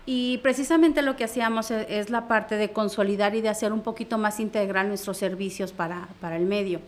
Y 0.07 0.39
precisamente 0.39 1.03
lo 1.03 1.17
que 1.17 1.25
hacíamos 1.25 1.71
e, 1.71 1.99
es, 2.01 2.11
la 2.11 2.27
parte 2.27 2.57
de 2.57 2.71
consolidar 2.71 3.35
y 3.35 3.41
de 3.41 3.49
hacer 3.49 3.73
un 3.73 3.83
poquito 3.83 4.19
más 4.19 4.41
integral 4.41 4.89
nuestros 4.89 5.17
servicios 5.17 5.73
para, 5.73 6.09
el 6.37 6.47
medio. 6.47 6.81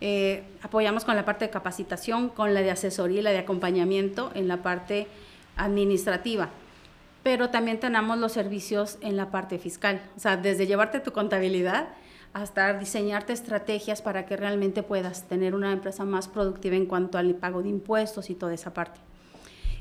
Eh, 0.00 0.42
apoyamos 0.62 1.04
con 1.04 1.16
la 1.16 1.24
parte 1.24 1.46
de 1.46 1.50
capacitación, 1.50 2.28
con 2.28 2.54
la 2.54 2.60
de 2.60 2.70
asesoría 2.70 3.20
y 3.20 3.22
la 3.22 3.30
de 3.30 3.38
acompañamiento 3.38 4.32
en 4.34 4.48
la 4.48 4.62
parte 4.62 5.06
administrativa 5.56 6.50
pero 7.22 7.50
también 7.50 7.78
tenemos 7.78 8.18
los 8.18 8.32
servicios 8.32 8.98
en 9.00 9.16
la 9.16 9.30
parte 9.30 9.58
fiscal, 9.58 10.02
o 10.16 10.20
sea, 10.20 10.36
desde 10.36 10.66
llevarte 10.66 11.00
tu 11.00 11.12
contabilidad 11.12 11.88
hasta 12.32 12.72
diseñarte 12.74 13.32
estrategias 13.32 14.00
para 14.00 14.24
que 14.26 14.36
realmente 14.36 14.82
puedas 14.82 15.28
tener 15.28 15.54
una 15.54 15.72
empresa 15.72 16.04
más 16.04 16.28
productiva 16.28 16.76
en 16.76 16.86
cuanto 16.86 17.18
al 17.18 17.34
pago 17.34 17.62
de 17.62 17.68
impuestos 17.68 18.30
y 18.30 18.34
toda 18.34 18.54
esa 18.54 18.72
parte. 18.72 18.98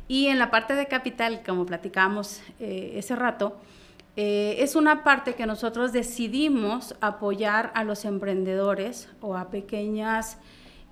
Y 0.07 0.27
en 0.27 0.37
la 0.37 0.51
parte 0.51 0.75
de 0.75 0.87
capital, 0.87 1.41
como 1.45 1.65
platicábamos 1.65 2.41
eh, 2.59 2.93
ese 2.95 3.15
rato, 3.15 3.55
eh, 4.17 4.57
es 4.59 4.75
una 4.75 5.05
parte 5.05 5.35
que 5.35 5.45
nosotros 5.45 5.93
decidimos 5.93 6.95
apoyar 6.99 7.71
a 7.73 7.85
los 7.85 8.03
emprendedores 8.03 9.07
o 9.21 9.37
a 9.37 9.49
pequeñas 9.49 10.37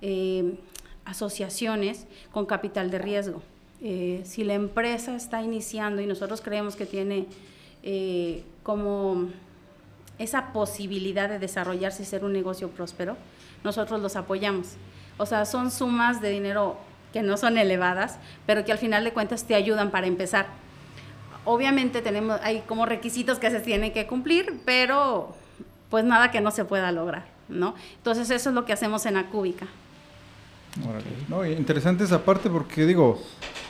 eh, 0.00 0.58
asociaciones 1.04 2.06
con 2.32 2.46
capital 2.46 2.90
de 2.90 2.98
riesgo. 2.98 3.42
Eh, 3.82 4.22
si 4.24 4.44
la 4.44 4.54
empresa 4.54 5.16
está 5.16 5.42
iniciando 5.42 6.02
y 6.02 6.06
nosotros 6.06 6.42
creemos 6.42 6.76
que 6.76 6.84
tiene 6.84 7.26
eh, 7.82 8.44
como 8.62 9.28
esa 10.18 10.52
posibilidad 10.52 11.28
de 11.30 11.38
desarrollarse 11.38 12.02
y 12.02 12.06
ser 12.06 12.24
un 12.24 12.32
negocio 12.32 12.68
próspero, 12.68 13.16
nosotros 13.64 14.00
los 14.00 14.16
apoyamos. 14.16 14.74
O 15.16 15.24
sea, 15.24 15.46
son 15.46 15.70
sumas 15.70 16.20
de 16.20 16.30
dinero 16.30 16.76
que 17.12 17.22
no 17.22 17.36
son 17.36 17.58
elevadas, 17.58 18.18
pero 18.46 18.64
que 18.64 18.72
al 18.72 18.78
final 18.78 19.02
de 19.04 19.12
cuentas 19.12 19.44
te 19.44 19.54
ayudan 19.54 19.90
para 19.90 20.06
empezar. 20.06 20.46
Obviamente 21.44 22.02
tenemos, 22.02 22.38
hay 22.42 22.60
como 22.66 22.84
requisitos 22.84 23.38
que 23.38 23.50
se 23.50 23.60
tienen 23.60 23.92
que 23.92 24.06
cumplir, 24.06 24.60
pero 24.64 25.34
pues 25.88 26.04
nada 26.04 26.30
que 26.30 26.40
no 26.40 26.50
se 26.50 26.64
pueda 26.64 26.92
lograr, 26.92 27.24
¿no? 27.48 27.74
Entonces 27.96 28.30
eso 28.30 28.50
es 28.50 28.54
lo 28.54 28.64
que 28.66 28.74
hacemos 28.74 29.06
en 29.06 29.16
Acúbica. 29.16 29.66
No, 31.28 31.44
interesante 31.44 32.04
esa 32.04 32.24
parte 32.24 32.48
porque 32.48 32.86
digo, 32.86 33.20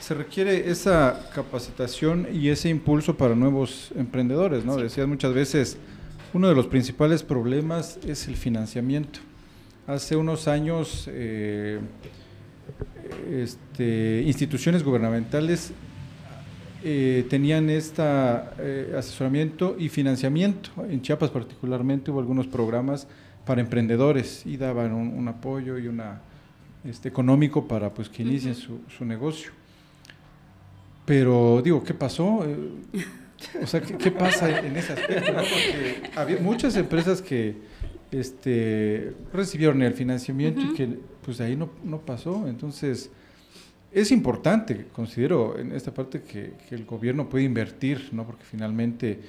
se 0.00 0.14
requiere 0.14 0.70
esa 0.70 1.30
capacitación 1.34 2.28
y 2.32 2.48
ese 2.48 2.68
impulso 2.68 3.16
para 3.16 3.34
nuevos 3.34 3.90
emprendedores, 3.96 4.64
¿no? 4.64 4.76
Decías 4.76 5.08
muchas 5.08 5.32
veces, 5.32 5.78
uno 6.34 6.48
de 6.48 6.54
los 6.54 6.66
principales 6.66 7.22
problemas 7.22 7.98
es 8.06 8.28
el 8.28 8.36
financiamiento. 8.36 9.20
Hace 9.86 10.14
unos 10.14 10.46
años, 10.46 11.08
eh, 11.10 11.80
este, 13.30 14.22
instituciones 14.26 14.84
gubernamentales 14.84 15.72
eh, 16.84 17.26
tenían 17.28 17.70
este 17.70 18.02
asesoramiento 18.02 19.74
y 19.78 19.88
financiamiento. 19.88 20.70
En 20.88 21.02
Chiapas 21.02 21.30
particularmente 21.30 22.10
hubo 22.10 22.20
algunos 22.20 22.46
programas 22.46 23.06
para 23.44 23.60
emprendedores 23.60 24.46
y 24.46 24.56
daban 24.56 24.92
un, 24.92 25.26
apoyo 25.28 25.78
y 25.78 25.88
una 25.88 26.20
este, 26.84 27.08
económico 27.08 27.66
para 27.66 27.92
pues 27.92 28.08
que 28.08 28.22
inicien 28.22 28.54
su, 28.54 28.80
su 28.96 29.04
negocio. 29.04 29.52
Pero 31.04 31.60
digo, 31.62 31.82
¿qué 31.82 31.94
pasó? 31.94 32.44
Eh, 32.46 32.56
o 33.62 33.66
sea, 33.66 33.80
¿qué, 33.80 34.10
pasa 34.10 34.60
en 34.60 34.76
ese 34.76 34.92
aspecto? 34.92 35.32
Porque 35.32 36.10
había 36.14 36.38
muchas 36.38 36.76
empresas 36.76 37.22
que 37.22 37.56
este, 38.10 39.14
recibieron 39.32 39.82
el 39.82 39.94
financiamiento 39.94 40.60
y 40.60 40.74
que 40.74 40.88
pues 41.24 41.38
de 41.38 41.46
ahí 41.46 41.56
no, 41.56 41.70
no, 41.82 42.00
pasó. 42.00 42.46
Entonces, 42.48 43.10
es 43.92 44.10
importante, 44.10 44.86
considero 44.92 45.58
en 45.58 45.72
esta 45.72 45.92
parte, 45.92 46.22
que, 46.22 46.52
el 46.70 46.84
gobierno 46.84 47.28
puede 47.28 47.44
invertir, 47.44 48.10
¿no? 48.12 48.24
porque 48.24 48.44
finalmente 48.44 49.20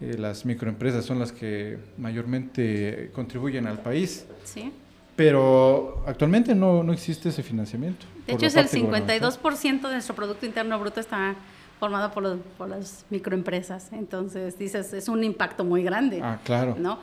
eh, 0.00 0.16
las 0.18 0.44
microempresas 0.44 1.04
son 1.04 1.18
las 1.18 1.32
que 1.32 1.78
mayormente 1.98 3.10
contribuyen 3.12 3.66
al 3.66 3.80
país. 3.80 4.26
Sí. 4.44 4.72
Pero 5.18 6.04
actualmente 6.06 6.54
no, 6.54 6.84
no 6.84 6.92
existe 6.92 7.30
ese 7.30 7.42
financiamiento. 7.42 8.06
De 8.24 8.34
hecho, 8.34 8.46
es 8.46 8.54
el 8.54 8.68
52% 8.68 9.80
de 9.80 9.92
nuestro 9.94 10.14
Producto 10.14 10.46
Interno 10.46 10.78
Bruto 10.78 11.00
está 11.00 11.34
formado 11.80 12.12
por, 12.12 12.38
por, 12.56 12.68
las 12.68 13.04
microempresas. 13.10 13.88
Entonces, 13.90 14.56
dices, 14.60 14.92
es 14.92 15.08
un 15.08 15.24
impacto 15.24 15.64
muy 15.64 15.82
grande. 15.82 16.20
Ah, 16.22 16.38
claro. 16.44 16.76
¿no? 16.78 17.00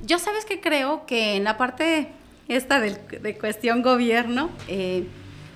Yo 0.00 0.20
sabes 0.20 0.44
que 0.44 0.60
creo 0.60 1.06
que 1.06 1.34
en 1.34 1.42
la 1.42 1.58
parte 1.58 2.12
esta 2.46 2.78
de, 2.78 3.00
de 3.20 3.36
cuestión 3.36 3.82
gobierno, 3.82 4.50
eh, 4.68 5.08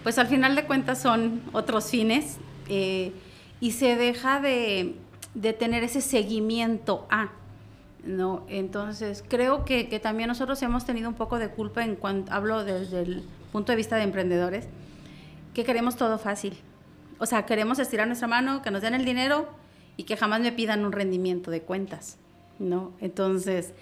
pues 0.03 0.19
al 0.19 0.27
final 0.27 0.57
de 0.57 0.65
cuentas 0.65 1.01
son 1.01 1.41
otros 1.53 1.91
fines 1.91 2.39
eh, 2.69 3.13
y 3.61 3.71
se 3.71 3.95
deja 3.95 4.41
de, 4.41 4.97
de 5.35 5.53
tener 5.53 5.85
ese 5.85 6.01
seguimiento 6.01 7.07
a 7.09 7.31
¿no? 8.05 8.45
Entonces, 8.49 9.25
creo 9.27 9.65
que, 9.65 9.89
que, 9.89 10.01
también 10.01 10.29
nosotros 10.29 10.61
hemos 10.63 10.85
tenido 10.85 11.09
un 11.09 11.15
poco 11.15 11.39
de 11.39 11.49
culpa 11.49 11.85
en 11.85 11.97
cuanto 11.97 12.33
hablo 12.33 12.65
desde 12.65 13.03
el 13.03 13.25
punto 13.53 13.73
de 13.73 13.77
vista 13.77 13.97
de 13.97 14.03
emprendedores, 14.03 14.67
que 15.55 15.65
queremos 15.65 15.97
todo 15.97 16.19
fácil. 16.19 16.59
O 17.19 17.27
sea, 17.27 17.45
queremos 17.47 17.79
estirar 17.79 18.07
nuestra 18.07 18.29
mano, 18.29 18.63
que 18.63 18.71
nos 18.71 18.83
den 18.83 18.95
el 18.95 19.05
dinero 19.05 19.49
y 19.97 20.05
que 20.05 20.17
jamás 20.17 20.41
me 20.41 20.53
pidan 20.53 20.85
un 20.85 20.93
rendimiento 20.93 21.51
de 21.51 21.63
cuentas, 21.63 22.17
¿no? 22.59 22.93
Entonces, 23.01 23.75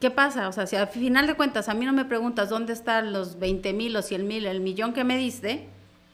¿qué 0.00 0.10
pasa? 0.10 0.48
O 0.48 0.52
sea, 0.52 0.66
si 0.66 0.76
al 0.76 0.88
final 0.88 1.26
de 1.26 1.34
cuentas 1.34 1.68
a 1.68 1.74
mí 1.74 1.86
no 1.86 1.92
me 1.92 2.04
preguntas 2.04 2.50
dónde 2.50 2.72
están 2.72 3.12
los 3.12 3.38
20 3.38 3.72
mil, 3.72 3.92
los 3.92 4.04
100 4.06 4.26
mil, 4.26 4.46
el 4.46 4.60
millón 4.60 4.92
que 4.92 5.04
me 5.04 5.16
diste, 5.16 5.66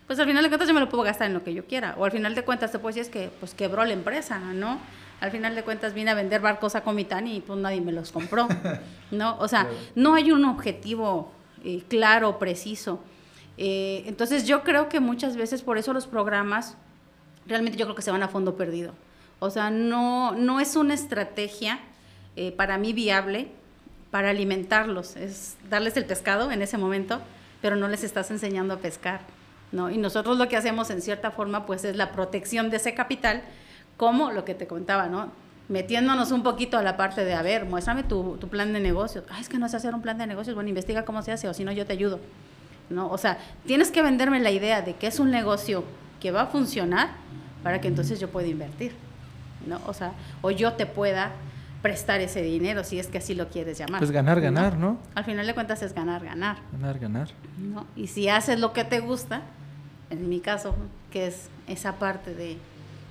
pues 0.07 0.19
al 0.19 0.27
final 0.27 0.43
de 0.43 0.51
cuentas 0.51 0.69
yo 0.69 0.75
me 0.75 0.81
lo 0.81 0.89
puedo 0.89 1.03
gastar 1.03 1.29
en 1.29 1.35
lo 1.35 1.43
que 1.43 1.55
yo 1.55 1.67
quiera. 1.67 1.95
O 1.99 2.05
al 2.05 2.13
final 2.13 2.35
de 2.35 2.45
cuentas 2.45 2.73
te 2.73 2.79
puedo 2.79 2.95
decir 2.95 3.11
que 3.13 3.31
pues 3.41 3.55
quebró 3.55 3.85
la 3.85 3.93
empresa, 3.93 4.39
¿no? 4.39 4.81
Al 5.21 5.31
final 5.31 5.55
de 5.55 5.63
cuentas 5.63 5.95
vine 5.95 6.11
a 6.11 6.15
vender 6.15 6.41
barcos 6.41 6.75
a 6.75 6.83
Comitán 6.83 7.27
y 7.27 7.41
pues 7.41 7.59
nadie 7.59 7.81
me 7.81 7.93
los 7.93 8.11
compró, 8.11 8.49
¿no? 9.11 9.37
O 9.39 9.49
sea, 9.49 9.69
no 9.95 10.15
hay 10.15 10.33
un 10.33 10.45
objetivo 10.45 11.31
eh, 11.65 11.83
claro, 11.89 12.39
preciso. 12.39 13.01
Eh, 13.59 14.05
entonces 14.07 14.47
yo 14.47 14.63
creo 14.63 14.89
que 14.89 15.01
muchas 15.01 15.37
veces 15.37 15.63
por 15.63 15.77
eso 15.77 15.93
los 15.93 16.07
programas 16.07 16.77
realmente 17.47 17.79
yo 17.79 17.85
creo 17.85 17.97
que 17.97 18.03
se 18.03 18.11
van 18.11 18.23
a 18.23 18.29
fondo 18.29 18.57
perdido. 18.57 18.95
O 19.39 19.51
sea, 19.51 19.71
no, 19.71 20.33
no 20.33 20.61
es 20.61 20.77
una 20.77 20.95
estrategia 20.95 21.81
eh, 22.37 22.53
para 22.53 22.79
mí 22.79 22.93
viable 22.93 23.49
para 24.11 24.31
alimentarlos, 24.31 25.17
es 25.17 25.57
darles 25.69 25.97
el 25.97 26.05
pescado 26.05 26.51
en 26.51 26.63
ese 26.63 26.79
momento, 26.79 27.21
pero 27.63 27.77
no 27.77 27.87
les 27.89 28.03
estás 28.03 28.31
enseñando 28.31 28.75
a 28.75 28.79
pescar. 28.79 29.21
¿no? 29.73 29.91
Y 29.91 29.99
nosotros 29.99 30.37
lo 30.37 30.49
que 30.49 30.57
hacemos 30.57 30.91
en 30.91 31.01
cierta 31.01 31.31
forma 31.31 31.65
pues 31.65 31.85
es 31.85 31.97
la 31.97 32.11
protección 32.11 32.71
de 32.71 32.79
ese 32.79 32.95
capital, 32.95 33.43
como 34.01 34.31
lo 34.31 34.47
que 34.47 34.55
te 34.55 34.67
contaba, 34.67 35.09
¿no? 35.09 35.31
metiéndonos 35.69 36.33
un 36.33 36.43
poquito 36.43 36.79
a 36.79 36.83
la 36.83 36.97
parte 36.97 37.23
de, 37.23 37.35
a 37.35 37.43
ver, 37.43 37.67
muéstrame 37.67 38.03
tu, 38.03 38.39
tu 38.39 38.49
plan 38.49 38.73
de 38.73 38.81
negocios. 38.81 39.25
es 39.39 39.51
que 39.51 39.59
no 39.59 39.69
sé 39.69 39.77
hacer 39.77 39.95
un 39.95 40.01
plan 40.01 40.17
de 40.17 40.27
negocios, 40.27 40.55
bueno, 40.55 40.71
investiga 40.71 41.05
cómo 41.05 41.21
se 41.21 41.33
hace 41.33 41.49
o 41.49 41.53
si 41.55 41.65
no 41.65 41.71
yo 41.71 41.85
te 41.85 41.93
ayudo. 41.93 42.19
¿no? 42.89 43.11
O 43.11 43.19
sea, 43.19 43.37
tienes 43.67 43.91
que 43.91 44.01
venderme 44.01 44.41
la 44.41 44.51
idea 44.51 44.81
de 44.81 44.95
que 44.95 45.07
es 45.07 45.21
un 45.21 45.31
negocio 45.31 45.85
que 46.19 46.31
va 46.31 46.43
a 46.43 46.47
funcionar 46.47 47.11
para 47.63 47.83
que 47.83 47.89
entonces 47.89 48.19
yo 48.19 48.31
pueda 48.31 48.49
invertir. 48.49 48.93
¿no? 49.67 49.79
O 49.87 49.93
sea, 49.93 50.13
o 50.41 50.51
yo 50.51 50.73
te 50.73 50.87
pueda 50.87 51.33
prestar 51.83 52.23
ese 52.23 52.41
dinero, 52.41 52.85
si 52.85 52.99
es 52.99 53.07
que 53.07 53.19
así 53.19 53.35
lo 53.35 53.49
quieres 53.49 53.77
llamar. 53.77 54.01
Pues 54.01 54.11
ganar, 54.11 54.41
ganar, 54.41 54.79
¿no? 54.79 54.97
Al 55.15 55.25
final 55.25 55.47
de 55.47 55.53
cuentas 55.53 55.83
es 55.83 55.95
ganar, 55.95 56.25
ganar. 56.25 56.57
Ganar, 56.73 56.99
ganar. 56.99 57.29
¿no? 57.59 57.87
Y 57.97 58.07
si 58.07 58.31
haces 58.31 58.59
lo 58.59 58.73
que 58.73 58.85
te 58.85 59.01
gusta, 59.01 59.43
en 60.09 60.27
mi 60.31 60.41
caso, 60.41 60.75
que 61.13 61.27
es 61.27 61.51
esa 61.69 61.97
parte 61.97 62.35
de 62.35 62.57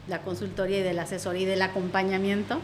la 0.09 0.21
consultoría 0.21 0.79
y 0.79 0.83
de 0.83 0.93
la 0.93 1.03
asesoría 1.03 1.43
y 1.43 1.45
del 1.45 1.61
acompañamiento, 1.61 2.59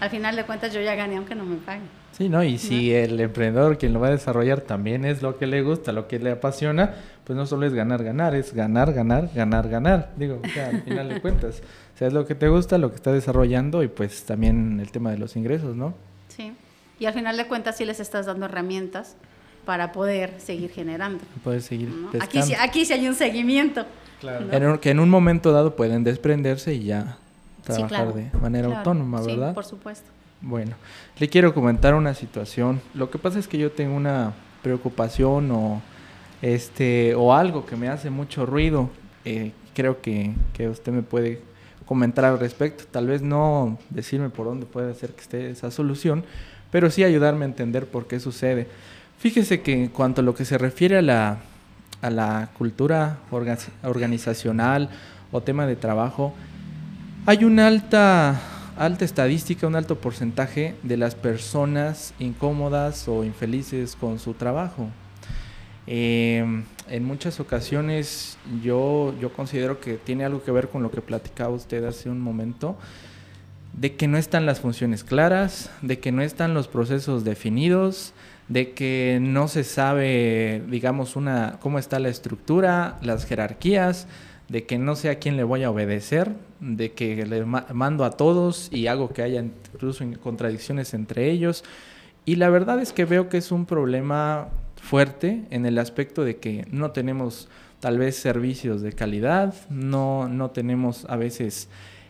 al 0.00 0.10
final 0.10 0.36
de 0.36 0.44
cuentas 0.44 0.72
yo 0.72 0.80
ya 0.80 0.94
gané 0.94 1.16
aunque 1.16 1.34
no 1.34 1.44
me 1.44 1.56
paguen. 1.56 1.88
Sí, 2.12 2.28
¿no? 2.28 2.42
Y 2.42 2.58
si 2.58 2.92
el 2.92 3.20
emprendedor, 3.20 3.78
quien 3.78 3.92
lo 3.92 4.00
va 4.00 4.08
a 4.08 4.10
desarrollar, 4.10 4.60
también 4.62 5.04
es 5.04 5.22
lo 5.22 5.38
que 5.38 5.46
le 5.46 5.62
gusta, 5.62 5.92
lo 5.92 6.08
que 6.08 6.18
le 6.18 6.32
apasiona, 6.32 6.94
pues 7.24 7.36
no 7.36 7.46
solo 7.46 7.66
es 7.66 7.74
ganar, 7.74 8.02
ganar, 8.02 8.34
es 8.34 8.52
ganar, 8.52 8.92
ganar, 8.92 9.30
ganar, 9.32 9.68
ganar. 9.68 10.10
Digo, 10.16 10.40
al 10.42 10.82
final 10.82 11.08
de 11.08 11.20
cuentas, 11.20 11.62
o 11.94 11.98
sea, 11.98 12.08
es 12.08 12.12
lo 12.12 12.26
que 12.26 12.34
te 12.34 12.48
gusta, 12.48 12.76
lo 12.78 12.90
que 12.90 12.96
está 12.96 13.12
desarrollando 13.12 13.82
y 13.82 13.88
pues 13.88 14.24
también 14.24 14.80
el 14.80 14.90
tema 14.90 15.12
de 15.12 15.18
los 15.18 15.36
ingresos, 15.36 15.76
¿no? 15.76 15.94
Sí. 16.28 16.52
Y 16.98 17.06
al 17.06 17.14
final 17.14 17.36
de 17.36 17.46
cuentas 17.46 17.76
sí 17.76 17.84
les 17.84 18.00
estás 18.00 18.26
dando 18.26 18.46
herramientas 18.46 19.14
para 19.64 19.92
poder 19.92 20.40
seguir 20.40 20.70
generando. 20.70 21.22
Poder 21.44 21.62
seguir. 21.62 21.92
Aquí, 22.20 22.42
sí, 22.42 22.54
aquí 22.58 22.84
sí 22.84 22.94
hay 22.94 23.06
un 23.06 23.14
seguimiento. 23.14 23.86
Claro. 24.20 24.80
que 24.80 24.90
en 24.90 25.00
un 25.00 25.10
momento 25.10 25.52
dado 25.52 25.76
pueden 25.76 26.04
desprenderse 26.04 26.74
y 26.74 26.84
ya 26.84 27.18
trabajar 27.64 28.14
de 28.14 28.30
manera 28.38 28.78
autónoma, 28.78 29.20
¿verdad? 29.20 29.50
Sí, 29.50 29.54
por 29.54 29.64
supuesto. 29.64 30.10
Bueno, 30.40 30.76
le 31.18 31.28
quiero 31.28 31.54
comentar 31.54 31.94
una 31.94 32.14
situación. 32.14 32.80
Lo 32.94 33.10
que 33.10 33.18
pasa 33.18 33.38
es 33.38 33.48
que 33.48 33.58
yo 33.58 33.72
tengo 33.72 33.96
una 33.96 34.32
preocupación 34.62 35.50
o 35.50 35.82
este 36.42 37.14
o 37.14 37.34
algo 37.34 37.66
que 37.66 37.76
me 37.76 37.88
hace 37.88 38.10
mucho 38.10 38.46
ruido. 38.46 38.90
Eh, 39.24 39.52
creo 39.74 40.00
que, 40.00 40.32
que, 40.54 40.68
usted 40.68 40.92
me 40.92 41.02
puede 41.02 41.40
comentar 41.86 42.24
al 42.24 42.38
respecto. 42.38 42.84
Tal 42.90 43.06
vez 43.06 43.22
no 43.22 43.78
decirme 43.90 44.30
por 44.30 44.46
dónde 44.46 44.66
puede 44.66 44.94
ser 44.94 45.10
que 45.10 45.20
esté 45.20 45.50
esa 45.50 45.70
solución, 45.70 46.24
pero 46.70 46.90
sí 46.90 47.04
ayudarme 47.04 47.44
a 47.44 47.48
entender 47.48 47.86
por 47.86 48.06
qué 48.06 48.20
sucede. 48.20 48.68
Fíjese 49.18 49.62
que 49.62 49.72
en 49.72 49.88
cuanto 49.88 50.20
a 50.20 50.24
lo 50.24 50.34
que 50.34 50.44
se 50.44 50.58
refiere 50.58 50.98
a 50.98 51.02
la, 51.02 51.38
a 52.02 52.10
la 52.10 52.50
cultura 52.56 53.18
organizacional 53.30 54.90
o 55.32 55.40
tema 55.40 55.66
de 55.66 55.76
trabajo, 55.76 56.34
hay 57.26 57.44
una 57.44 57.66
alta 57.66 58.40
alta 58.78 59.04
estadística, 59.04 59.66
un 59.66 59.74
alto 59.74 59.96
porcentaje 59.96 60.76
de 60.84 60.96
las 60.96 61.16
personas 61.16 62.14
incómodas 62.20 63.08
o 63.08 63.24
infelices 63.24 63.96
con 63.96 64.20
su 64.20 64.34
trabajo. 64.34 64.88
Em, 65.86 66.64
en 66.88 67.04
muchas 67.04 67.40
ocasiones 67.40 68.38
yo, 68.62 69.14
yo 69.20 69.32
considero 69.32 69.80
que 69.80 69.94
tiene 69.94 70.24
algo 70.24 70.44
que 70.44 70.52
ver 70.52 70.68
con 70.68 70.82
lo 70.82 70.90
que 70.90 71.00
platicaba 71.00 71.50
usted 71.50 71.84
hace 71.84 72.08
un 72.08 72.20
momento, 72.20 72.76
de 73.78 73.94
que 73.94 74.08
no 74.08 74.18
están 74.18 74.44
las 74.44 74.60
funciones 74.60 75.04
claras, 75.04 75.70
de 75.82 76.00
que 76.00 76.10
no 76.10 76.22
están 76.22 76.52
los 76.52 76.66
procesos 76.66 77.22
definidos, 77.22 78.12
de 78.48 78.72
que 78.72 79.18
no 79.20 79.46
se 79.46 79.62
sabe, 79.62 80.62
digamos, 80.68 81.14
una, 81.14 81.58
cómo 81.60 81.78
está 81.78 82.00
la 82.00 82.08
estructura, 82.08 82.98
las 83.02 83.24
jerarquías, 83.24 84.08
de 84.48 84.64
que 84.64 84.78
no 84.78 84.96
sé 84.96 85.10
a 85.10 85.18
quién 85.18 85.36
le 85.36 85.44
voy 85.44 85.62
a 85.62 85.70
obedecer, 85.70 86.32
de 86.58 86.92
que 86.92 87.24
le 87.24 87.44
mando 87.44 88.04
a 88.04 88.12
todos 88.12 88.68
y 88.72 88.88
hago 88.88 89.10
que 89.10 89.22
haya 89.22 89.42
incluso 89.42 90.04
contradicciones 90.20 90.94
entre 90.94 91.30
ellos. 91.30 91.62
Y 92.24 92.36
la 92.36 92.48
verdad 92.48 92.80
es 92.80 92.92
que 92.92 93.04
veo 93.04 93.28
que 93.28 93.36
es 93.36 93.52
un 93.52 93.66
problema 93.66 94.48
fuerte 94.82 95.44
en 95.50 95.66
el 95.66 95.78
aspecto 95.78 96.24
de 96.24 96.38
que 96.38 96.66
no 96.70 96.90
tenemos 96.90 97.48
tal 97.80 97.98
vez 97.98 98.16
servicios 98.16 98.80
de 98.80 98.92
calidad, 98.92 99.54
no, 99.70 100.28
no 100.28 100.50
tenemos 100.50 101.04
a 101.08 101.16
veces, 101.16 101.68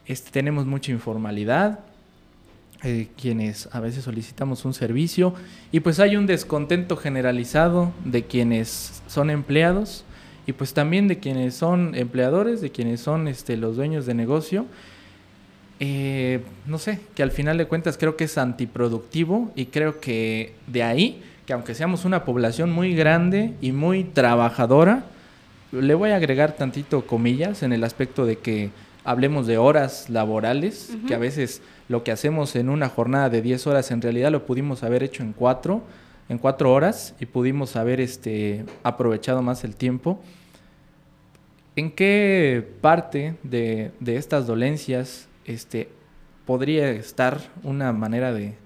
este, 0.09 0.31
tenemos 0.31 0.67
mucha 0.67 0.91
informalidad, 0.91 1.81
eh, 2.83 3.09
quienes 3.21 3.69
a 3.73 3.81
veces 3.81 4.05
solicitamos 4.05 4.65
un 4.65 4.73
servicio 4.73 5.35
y 5.73 5.81
pues 5.81 6.01
hay 6.01 6.17
un 6.17 6.27
descontento 6.27 6.97
generalizado 6.97 7.93
de 8.05 8.25
quienes 8.25 9.03
son 9.09 9.31
empleados 9.31 10.05
y 10.47 10.53
pues 10.53 10.75
también 10.75 11.09
de 11.09 11.19
quienes 11.19 11.55
son 11.55 11.95
empleadores, 11.95 12.61
de 12.61 12.71
quienes 12.71 13.01
son 13.01 13.29
este, 13.29 13.57
los 13.57 13.77
dueños 13.77 14.07
de 14.07 14.15
negocio. 14.15 14.65
Eh, 15.81 16.41
no 16.67 16.79
sé, 16.79 17.01
que 17.15 17.23
al 17.23 17.31
final 17.31 17.59
de 17.59 17.67
cuentas 17.67 17.99
creo 17.99 18.17
que 18.17 18.25
es 18.25 18.39
antiproductivo 18.39 19.53
y 19.55 19.67
creo 19.67 20.01
que 20.01 20.55
de 20.67 20.83
ahí, 20.85 21.23
que 21.47 21.53
aunque 21.53 21.75
seamos 21.75 22.05
una 22.05 22.25
población 22.25 22.71
muy 22.71 22.95
grande 22.95 23.53
y 23.61 23.73
muy 23.73 24.05
trabajadora, 24.05 25.05
le 25.73 25.95
voy 25.95 26.11
a 26.11 26.17
agregar 26.17 26.57
tantito 26.57 27.07
comillas 27.07 27.63
en 27.63 27.73
el 27.73 27.85
aspecto 27.85 28.25
de 28.25 28.39
que 28.39 28.71
hablemos 29.05 29.46
de 29.46 29.59
horas 29.59 30.11
laborales, 30.11 30.96
que 31.07 31.14
a 31.14 31.18
veces 31.18 31.62
lo 31.88 32.05
que 32.05 32.12
hacemos 32.12 32.57
en 32.57 32.68
una 32.68 32.88
jornada 32.88 33.30
de 33.30 33.42
10 33.42 33.66
horas 33.66 33.90
en 33.90 34.03
realidad 34.03 34.30
lo 34.30 34.46
pudimos 34.46 34.82
haber 34.82 35.03
hecho 35.03 35.22
en 35.22 35.32
4 35.32 35.82
en 36.28 36.38
cuatro 36.38 36.72
horas 36.72 37.14
y 37.18 37.26
pudimos 37.26 37.76
haber 37.76 38.01
este, 38.01 38.64
aprovechado 38.82 39.42
más 39.42 39.64
el 39.64 39.76
tiempo. 39.76 40.20
¿En 41.76 41.90
qué 41.90 42.66
parte 42.80 43.36
de, 43.42 43.92
estas 44.05 44.46
dolencias 44.46 45.28
este, 45.44 45.88
podría 46.44 46.90
estar 46.90 47.40
una 47.62 47.92
manera 47.92 48.32
de, 48.32 48.57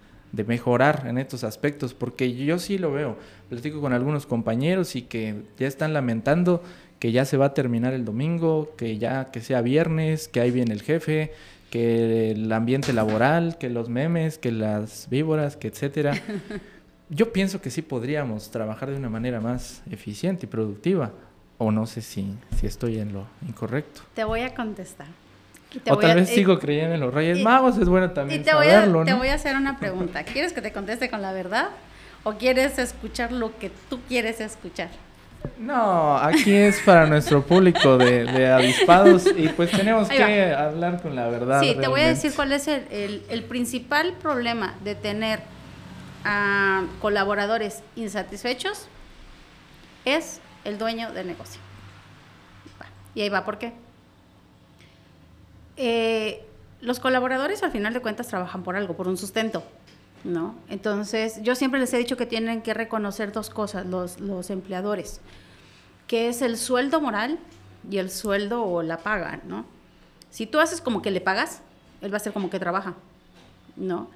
mejorar 0.47 1.05
en 1.07 1.19
estos 1.19 1.45
aspectos? 1.45 1.95
Porque 1.95 2.35
yo 2.35 2.59
sí 2.59 2.79
lo 2.79 2.91
veo. 2.91 3.17
Platico 3.49 3.81
con 3.81 3.93
algunos 3.93 4.27
compañeros 4.27 4.97
y 4.97 5.03
que 5.03 5.43
ya 5.59 5.67
están 5.67 5.93
lamentando 5.93 6.63
que 7.03 7.11
ya 7.11 7.25
se 7.25 7.37
va 7.37 7.47
a 7.47 7.53
terminar 7.53 7.95
el 7.95 8.05
domingo, 8.05 8.77
que 8.77 8.97
ya 8.97 9.25
que 9.25 9.41
sea 9.41 9.61
viernes, 9.61 10.29
que 10.29 10.41
ahí 10.41 10.53
viene 10.53 10.73
el 10.73 10.83
jefe, 10.83 11.33
que 11.69 12.31
el 12.31 12.53
ambiente 12.53 12.93
laboral, 12.93 13.59
que 13.59 13.71
los 13.71 13.89
memes, 13.89 14.39
que 14.39 14.53
las 14.53 15.09
víboras, 15.11 15.57
que 15.57 15.67
etcétera. 15.67 16.15
Yo 17.11 17.33
pienso 17.33 17.61
que 17.61 17.71
sí 17.71 17.83
podríamos 17.83 18.53
trabajar 18.53 18.89
de 18.93 18.97
una 18.99 19.09
manera 19.09 19.41
más 19.41 19.83
eficiente 19.91 20.47
y 20.47 20.49
productiva 20.49 21.11
o 21.59 21.73
no 21.73 21.89
sé 21.89 22.03
si, 22.03 22.37
si 22.57 22.69
estoy 22.69 23.01
en 23.01 23.13
lo 23.13 23.27
incorrecto. 23.49 24.03
Te 24.15 24.23
voy 24.23 24.43
a 24.43 24.55
contestar. 24.55 25.09
o 25.91 25.99
tal 25.99 26.15
vez 26.15 26.29
sigo 26.29 26.61
creyendo 26.61 26.95
en 26.95 27.01
los 27.01 27.13
Reyes 27.13 27.43
Magos, 27.43 27.79
es 27.79 27.89
bueno 27.89 28.13
también 28.13 28.45
te 28.45 28.55
voy 28.55 28.69
a, 28.69 28.85
Te 29.05 29.15
voy 29.15 29.27
a 29.27 29.35
hacer 29.35 29.57
una 29.57 29.77
pregunta. 29.81 30.23
¿Quieres 30.23 30.53
que 30.53 30.63
te 30.63 30.71
conteste 30.71 31.11
con 31.11 31.21
la 31.21 31.33
verdad 31.33 31.71
o 32.23 32.35
quieres 32.35 32.79
escuchar 32.79 33.33
lo 33.33 33.59
que 33.59 33.73
tú 33.91 33.99
quieres 34.07 34.41
escuchar? 34.41 34.91
No, 35.59 36.17
aquí 36.19 36.53
es 36.53 36.81
para 36.81 37.07
nuestro 37.07 37.43
público 37.43 37.97
de, 37.97 38.51
avispados 38.51 39.27
y 39.37 39.49
pues 39.49 39.71
tenemos 39.71 40.09
que 40.09 40.53
hablar 40.53 41.01
con 41.01 41.15
la 41.15 41.29
verdad. 41.29 41.61
Sí, 41.61 41.77
te 41.81 41.87
voy 41.87 42.01
a 42.01 42.09
decir 42.09 42.33
cuál 42.35 42.53
es 42.53 42.67
el, 42.69 43.23
el, 43.29 43.45
principal 43.45 44.15
problema 44.21 44.75
de 44.83 44.95
tener 44.95 45.41
a 46.25 46.85
colaboradores 47.01 47.83
insatisfechos 47.97 48.89
es 50.05 50.41
el 50.65 50.79
dueño 50.79 51.13
del 51.13 51.29
negocio. 51.29 51.61
y 53.15 53.21
ahí 53.21 53.29
va, 53.29 53.45
¿por 53.45 53.59
qué? 53.59 53.73
Eh, 55.77 56.45
los 56.81 56.99
colaboradores 57.01 57.63
al 57.63 57.71
final 57.71 57.95
de 57.95 58.01
cuentas 58.01 58.29
trabajan 58.29 58.63
por 58.63 58.77
algo, 58.77 58.95
por 58.97 59.09
un 59.09 59.17
sustento, 59.17 59.63
¿no? 60.25 60.55
Entonces, 60.69 61.43
yo 61.43 61.55
siempre 61.55 61.81
les 61.81 61.93
he 61.93 61.99
dicho 61.99 62.17
que 62.17 62.27
tienen 62.27 62.63
que 62.63 62.75
reconocer 62.75 63.33
dos 63.33 63.51
cosas, 63.51 63.87
los, 63.87 64.21
los 64.21 64.51
empleadores, 64.51 65.21
que 66.07 66.29
es 66.29 66.43
el 66.43 66.57
sueldo 66.57 67.01
moral 67.01 67.39
y 67.91 67.99
el 67.99 68.11
sueldo 68.11 68.65
o 68.65 68.83
la 68.83 68.99
paga, 68.99 69.41
¿no? 69.47 69.65
Si 70.31 70.47
tú 70.47 70.61
haces 70.61 70.81
como 70.81 71.03
que 71.03 71.11
le 71.11 71.21
pagas, 71.21 71.61
él 72.01 72.13
va 72.13 72.17
a 72.17 72.21
ser 72.21 72.33
como 72.33 72.51
que 72.51 72.59
trabaja, 72.59 72.95
¿no? 73.77 74.09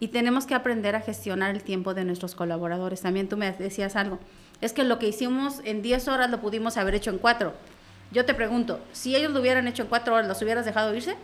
Y 0.00 0.08
tenemos 0.08 0.46
que 0.46 0.54
aprender 0.54 0.94
a 0.94 1.00
gestionar 1.00 1.54
el 1.54 1.62
tiempo 1.62 1.92
de 1.92 2.04
nuestros 2.04 2.34
colaboradores. 2.34 3.00
También 3.00 3.28
tú 3.28 3.36
me 3.36 3.50
decías 3.50 3.96
algo. 3.96 4.18
Es 4.60 4.72
que 4.72 4.84
lo 4.84 4.98
que 4.98 5.08
hicimos 5.08 5.60
en 5.64 5.82
10 5.82 6.08
horas 6.08 6.30
lo 6.30 6.40
pudimos 6.40 6.76
haber 6.76 6.94
hecho 6.94 7.10
en 7.10 7.18
4. 7.18 7.52
Yo 8.12 8.24
te 8.24 8.34
pregunto, 8.34 8.80
si 8.92 9.16
ellos 9.16 9.32
lo 9.32 9.40
hubieran 9.40 9.66
hecho 9.66 9.82
en 9.82 9.88
4 9.88 10.14
horas, 10.14 10.28
¿los 10.28 10.40
hubieras 10.40 10.64
dejado 10.64 10.94
irse? 10.94 11.16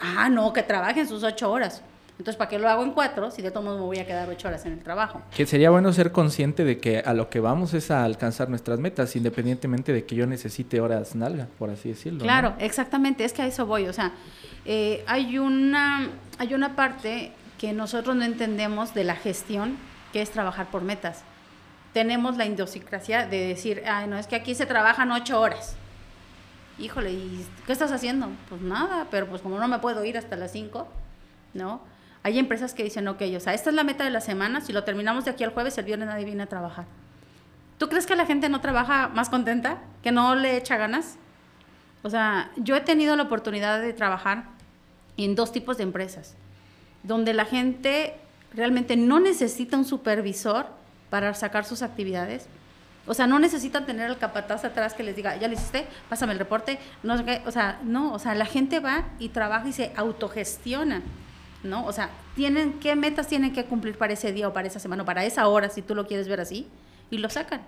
Ah, 0.00 0.28
no, 0.28 0.52
que 0.52 0.62
trabajen 0.62 1.06
sus 1.08 1.22
8 1.22 1.50
horas. 1.50 1.82
Entonces, 2.20 2.36
¿para 2.36 2.50
qué 2.50 2.58
lo 2.58 2.68
hago 2.68 2.82
en 2.82 2.90
cuatro 2.90 3.30
si 3.30 3.40
de 3.40 3.50
todos 3.50 3.64
modos 3.64 3.80
me 3.80 3.86
voy 3.86 3.98
a 3.98 4.06
quedar 4.06 4.28
ocho 4.28 4.46
horas 4.46 4.66
en 4.66 4.74
el 4.74 4.80
trabajo? 4.80 5.22
Que 5.34 5.46
sería 5.46 5.70
bueno 5.70 5.90
ser 5.94 6.12
consciente 6.12 6.64
de 6.64 6.78
que 6.78 6.98
a 6.98 7.14
lo 7.14 7.30
que 7.30 7.40
vamos 7.40 7.72
es 7.72 7.90
a 7.90 8.04
alcanzar 8.04 8.50
nuestras 8.50 8.78
metas, 8.78 9.16
independientemente 9.16 9.94
de 9.94 10.04
que 10.04 10.16
yo 10.16 10.26
necesite 10.26 10.82
horas 10.82 11.14
nalga, 11.14 11.48
por 11.58 11.70
así 11.70 11.88
decirlo. 11.88 12.20
Claro, 12.20 12.52
exactamente, 12.58 13.24
es 13.24 13.32
que 13.32 13.40
a 13.40 13.46
eso 13.46 13.64
voy. 13.64 13.86
O 13.86 13.94
sea, 13.94 14.12
eh, 14.66 15.02
hay, 15.06 15.38
una, 15.38 16.10
hay 16.36 16.52
una 16.52 16.76
parte 16.76 17.32
que 17.58 17.72
nosotros 17.72 18.14
no 18.14 18.24
entendemos 18.24 18.92
de 18.92 19.04
la 19.04 19.16
gestión, 19.16 19.78
que 20.12 20.20
es 20.20 20.30
trabajar 20.30 20.70
por 20.70 20.82
metas. 20.82 21.22
Tenemos 21.94 22.36
la 22.36 22.44
idiosincrasia 22.44 23.26
de 23.26 23.46
decir, 23.46 23.82
ay, 23.86 24.08
no, 24.08 24.18
es 24.18 24.26
que 24.26 24.36
aquí 24.36 24.54
se 24.54 24.66
trabajan 24.66 25.10
ocho 25.10 25.40
horas. 25.40 25.74
Híjole, 26.80 27.12
¿y 27.12 27.46
qué 27.66 27.72
estás 27.72 27.92
haciendo? 27.92 28.30
Pues 28.48 28.62
nada, 28.62 29.06
pero 29.10 29.26
pues 29.28 29.42
como 29.42 29.58
no 29.58 29.68
me 29.68 29.78
puedo 29.78 30.04
ir 30.04 30.16
hasta 30.16 30.36
las 30.36 30.52
cinco, 30.52 30.88
¿no? 31.52 31.82
Hay 32.22 32.38
empresas 32.38 32.74
que 32.74 32.82
dicen, 32.82 33.06
ok, 33.06 33.22
o 33.36 33.40
sea, 33.40 33.54
esta 33.54 33.70
es 33.70 33.76
la 33.76 33.84
meta 33.84 34.04
de 34.04 34.10
la 34.10 34.20
semana, 34.20 34.60
si 34.60 34.72
lo 34.72 34.82
terminamos 34.84 35.26
de 35.26 35.30
aquí 35.30 35.44
al 35.44 35.52
jueves, 35.52 35.76
el 35.78 35.84
viernes 35.84 36.08
nadie 36.08 36.24
viene 36.24 36.42
a 36.42 36.46
trabajar. 36.46 36.86
¿Tú 37.78 37.88
crees 37.88 38.06
que 38.06 38.16
la 38.16 38.26
gente 38.26 38.48
no 38.48 38.60
trabaja 38.60 39.08
más 39.08 39.28
contenta? 39.30 39.78
¿Que 40.02 40.12
no 40.12 40.34
le 40.34 40.56
echa 40.56 40.76
ganas? 40.76 41.16
O 42.02 42.10
sea, 42.10 42.50
yo 42.56 42.76
he 42.76 42.80
tenido 42.80 43.16
la 43.16 43.24
oportunidad 43.24 43.80
de 43.80 43.92
trabajar 43.92 44.44
en 45.16 45.34
dos 45.34 45.52
tipos 45.52 45.76
de 45.76 45.82
empresas, 45.82 46.34
donde 47.02 47.34
la 47.34 47.44
gente 47.44 48.16
realmente 48.54 48.96
no 48.96 49.20
necesita 49.20 49.76
un 49.76 49.84
supervisor 49.84 50.66
para 51.10 51.34
sacar 51.34 51.64
sus 51.64 51.82
actividades. 51.82 52.48
O 53.06 53.14
sea, 53.14 53.26
no 53.26 53.38
necesitan 53.38 53.86
tener 53.86 54.10
el 54.10 54.18
capataz 54.18 54.64
atrás 54.64 54.94
que 54.94 55.02
les 55.02 55.16
diga, 55.16 55.36
ya 55.36 55.48
lo 55.48 55.54
hiciste, 55.54 55.86
pásame 56.08 56.32
el 56.32 56.38
reporte, 56.38 56.78
no 57.02 57.16
sé. 57.16 57.42
O 57.46 57.50
sea, 57.50 57.80
no, 57.82 58.12
o 58.12 58.18
sea, 58.18 58.34
la 58.34 58.46
gente 58.46 58.80
va 58.80 59.04
y 59.18 59.30
trabaja 59.30 59.68
y 59.68 59.72
se 59.72 59.92
autogestiona. 59.96 61.02
¿no? 61.62 61.84
O 61.86 61.92
sea, 61.92 62.10
tienen, 62.34 62.74
¿qué 62.74 62.96
metas 62.96 63.26
tienen 63.26 63.52
que 63.52 63.64
cumplir 63.64 63.96
para 63.98 64.12
ese 64.12 64.32
día 64.32 64.48
o 64.48 64.52
para 64.52 64.68
esa 64.68 64.78
semana 64.78 65.04
para 65.04 65.24
esa 65.24 65.46
hora, 65.48 65.68
si 65.68 65.82
tú 65.82 65.94
lo 65.94 66.06
quieres 66.06 66.28
ver 66.28 66.40
así? 66.40 66.66
Y 67.10 67.18
lo 67.18 67.28
sacan. 67.28 67.62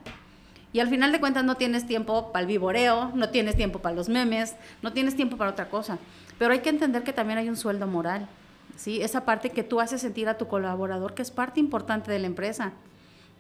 Y 0.72 0.80
al 0.80 0.89
final 0.89 1.12
de 1.12 1.20
cuentas 1.20 1.45
no 1.45 1.57
tienes 1.57 1.87
tiempo 1.87 2.33
para 2.33 2.43
el 2.43 2.47
vivoreo, 2.47 3.12
no 3.14 3.28
tienes 3.28 3.57
tiempo 3.57 3.80
para 3.80 3.95
los 3.95 4.09
memes, 4.09 4.57
no 4.80 4.93
tienes 4.93 5.14
tiempo 5.14 5.37
para 5.37 5.51
otra 5.51 5.68
cosa. 5.68 5.99
Pero 6.39 6.53
hay 6.53 6.61
que 6.61 6.70
entender 6.70 7.03
que 7.03 7.12
también 7.12 7.39
hay 7.39 7.49
un 7.51 7.57
sueldo 7.57 7.87
moral, 7.87 8.26
¿sí? 8.76 9.03
Esa 9.03 9.26
parte 9.26 9.51
que 9.51 9.62
tú 9.62 9.80
haces 9.80 10.01
sentir 10.01 10.28
a 10.28 10.39
tu 10.39 10.49
colaborador 10.49 11.12
que 11.12 11.20
es 11.20 11.30
parte 11.30 11.61
importante 11.61 12.11
de 12.11 12.18
la 12.18 12.26
empresa. 12.26 12.72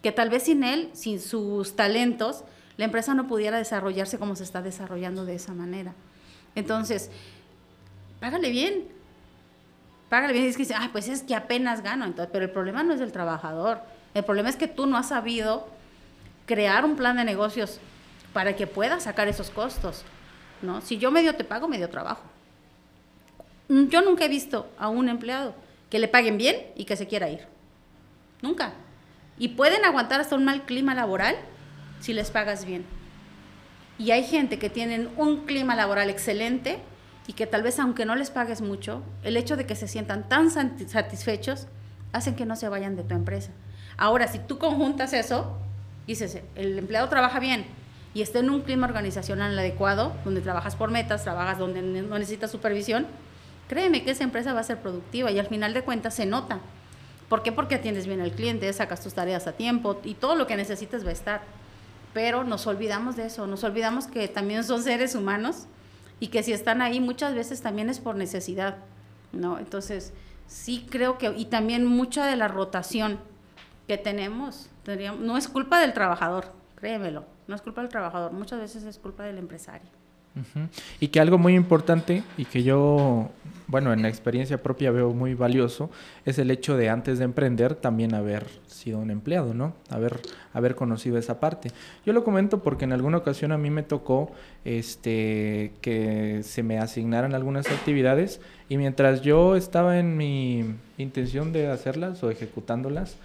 Que 0.02 0.12
tal 0.12 0.30
vez 0.30 0.44
sin 0.44 0.64
él, 0.64 0.90
sin 0.92 1.20
sus 1.20 1.76
talentos, 1.76 2.44
la 2.76 2.84
empresa 2.84 3.14
no 3.14 3.28
pudiera 3.28 3.58
desarrollarse 3.58 4.18
como 4.18 4.36
se 4.36 4.44
está 4.44 4.62
desarrollando 4.62 5.24
de 5.24 5.34
esa 5.34 5.52
manera. 5.52 5.94
Entonces, 6.54 7.10
págale 8.20 8.50
bien, 8.50 8.88
págale 10.08 10.32
bien. 10.32 10.46
Y 10.46 10.48
es 10.48 10.56
que 10.56 10.64
dice, 10.64 10.74
ah, 10.76 10.88
pues 10.92 11.08
es 11.08 11.22
que 11.22 11.34
apenas 11.34 11.82
gano. 11.82 12.04
Entonces, 12.04 12.30
pero 12.32 12.44
el 12.44 12.50
problema 12.50 12.82
no 12.82 12.92
es 12.92 13.00
del 13.00 13.12
trabajador. 13.12 13.80
El 14.14 14.24
problema 14.24 14.48
es 14.48 14.56
que 14.56 14.68
tú 14.68 14.86
no 14.86 14.96
has 14.96 15.08
sabido 15.08 15.66
crear 16.46 16.84
un 16.84 16.96
plan 16.96 17.16
de 17.16 17.24
negocios 17.24 17.78
para 18.32 18.56
que 18.56 18.66
puedas 18.66 19.04
sacar 19.04 19.28
esos 19.28 19.50
costos. 19.50 20.02
¿no? 20.62 20.80
Si 20.80 20.98
yo 20.98 21.10
medio 21.10 21.34
te 21.34 21.44
pago, 21.44 21.68
medio 21.68 21.88
trabajo. 21.88 22.22
Yo 23.68 24.02
nunca 24.02 24.24
he 24.24 24.28
visto 24.28 24.68
a 24.78 24.88
un 24.88 25.08
empleado 25.08 25.54
que 25.88 25.98
le 25.98 26.08
paguen 26.08 26.38
bien 26.38 26.56
y 26.74 26.84
que 26.84 26.96
se 26.96 27.06
quiera 27.06 27.28
ir. 27.30 27.46
Nunca. 28.40 28.72
Y 29.38 29.48
pueden 29.48 29.84
aguantar 29.84 30.20
hasta 30.20 30.36
un 30.36 30.44
mal 30.44 30.62
clima 30.62 30.94
laboral 30.94 31.36
si 32.00 32.12
les 32.12 32.30
pagas 32.30 32.64
bien. 32.64 32.84
Y 33.98 34.10
hay 34.10 34.24
gente 34.24 34.58
que 34.58 34.70
tienen 34.70 35.10
un 35.16 35.44
clima 35.44 35.76
laboral 35.76 36.10
excelente 36.10 36.78
y 37.26 37.34
que 37.34 37.46
tal 37.46 37.62
vez 37.62 37.78
aunque 37.78 38.04
no 38.04 38.16
les 38.16 38.30
pagues 38.30 38.60
mucho, 38.60 39.02
el 39.22 39.36
hecho 39.36 39.56
de 39.56 39.66
que 39.66 39.76
se 39.76 39.88
sientan 39.88 40.28
tan 40.28 40.50
satisfechos 40.50 41.68
hacen 42.12 42.34
que 42.34 42.46
no 42.46 42.56
se 42.56 42.68
vayan 42.68 42.96
de 42.96 43.04
tu 43.04 43.14
empresa. 43.14 43.52
Ahora, 43.96 44.26
si 44.28 44.38
tú 44.38 44.58
conjuntas 44.58 45.12
eso, 45.12 45.56
dices, 46.06 46.40
el 46.56 46.78
empleado 46.78 47.08
trabaja 47.08 47.38
bien 47.38 47.66
y 48.14 48.22
está 48.22 48.40
en 48.40 48.50
un 48.50 48.62
clima 48.62 48.86
organizacional 48.86 49.58
adecuado, 49.58 50.14
donde 50.24 50.40
trabajas 50.40 50.76
por 50.76 50.90
metas, 50.90 51.22
trabajas 51.22 51.58
donde 51.58 51.82
no 51.82 52.18
necesitas 52.18 52.50
supervisión, 52.50 53.06
créeme 53.68 54.04
que 54.04 54.10
esa 54.10 54.24
empresa 54.24 54.52
va 54.52 54.60
a 54.60 54.64
ser 54.64 54.78
productiva 54.78 55.30
y 55.30 55.38
al 55.38 55.46
final 55.46 55.72
de 55.72 55.82
cuentas 55.82 56.14
se 56.14 56.26
nota. 56.26 56.60
¿Por 57.32 57.42
qué? 57.42 57.50
Porque 57.50 57.76
atiendes 57.76 58.06
bien 58.06 58.20
al 58.20 58.32
cliente, 58.32 58.70
sacas 58.74 59.00
tus 59.00 59.14
tareas 59.14 59.46
a 59.46 59.52
tiempo 59.52 59.98
y 60.04 60.12
todo 60.12 60.34
lo 60.34 60.46
que 60.46 60.54
necesites 60.54 61.02
va 61.02 61.08
a 61.08 61.12
estar. 61.12 61.40
Pero 62.12 62.44
nos 62.44 62.66
olvidamos 62.66 63.16
de 63.16 63.24
eso, 63.24 63.46
nos 63.46 63.64
olvidamos 63.64 64.06
que 64.06 64.28
también 64.28 64.64
son 64.64 64.82
seres 64.82 65.14
humanos 65.14 65.64
y 66.20 66.28
que 66.28 66.42
si 66.42 66.52
están 66.52 66.82
ahí 66.82 67.00
muchas 67.00 67.34
veces 67.34 67.62
también 67.62 67.88
es 67.88 68.00
por 68.00 68.16
necesidad, 68.16 68.76
¿no? 69.32 69.58
Entonces, 69.58 70.12
sí 70.46 70.86
creo 70.90 71.16
que, 71.16 71.32
y 71.34 71.46
también 71.46 71.86
mucha 71.86 72.26
de 72.26 72.36
la 72.36 72.48
rotación 72.48 73.18
que 73.88 73.96
tenemos, 73.96 74.68
no 75.18 75.38
es 75.38 75.48
culpa 75.48 75.80
del 75.80 75.94
trabajador, 75.94 76.52
créemelo, 76.74 77.24
no 77.46 77.54
es 77.54 77.62
culpa 77.62 77.80
del 77.80 77.88
trabajador, 77.88 78.32
muchas 78.32 78.60
veces 78.60 78.84
es 78.84 78.98
culpa 78.98 79.22
del 79.22 79.38
empresario. 79.38 79.88
Y 81.00 81.08
que 81.08 81.20
algo 81.20 81.38
muy 81.38 81.54
importante 81.54 82.22
y 82.38 82.46
que 82.46 82.62
yo, 82.62 83.30
bueno, 83.66 83.92
en 83.92 84.02
la 84.02 84.08
experiencia 84.08 84.62
propia 84.62 84.90
veo 84.90 85.12
muy 85.12 85.34
valioso, 85.34 85.90
es 86.24 86.38
el 86.38 86.50
hecho 86.50 86.76
de 86.76 86.88
antes 86.88 87.18
de 87.18 87.24
emprender 87.24 87.74
también 87.74 88.14
haber 88.14 88.46
sido 88.66 88.98
un 88.98 89.10
empleado, 89.10 89.52
¿no? 89.52 89.74
Haber, 89.90 90.20
haber 90.52 90.74
conocido 90.74 91.18
esa 91.18 91.38
parte. 91.38 91.70
Yo 92.06 92.12
lo 92.12 92.24
comento 92.24 92.62
porque 92.62 92.84
en 92.84 92.92
alguna 92.92 93.18
ocasión 93.18 93.52
a 93.52 93.58
mí 93.58 93.70
me 93.70 93.82
tocó 93.82 94.32
este, 94.64 95.72
que 95.80 96.40
se 96.42 96.62
me 96.62 96.78
asignaran 96.78 97.34
algunas 97.34 97.66
actividades 97.66 98.40
y 98.68 98.78
mientras 98.78 99.20
yo 99.20 99.54
estaba 99.54 99.98
en 99.98 100.16
mi 100.16 100.64
intención 100.98 101.52
de 101.52 101.68
hacerlas 101.68 102.22
o 102.24 102.30
ejecutándolas, 102.30 103.16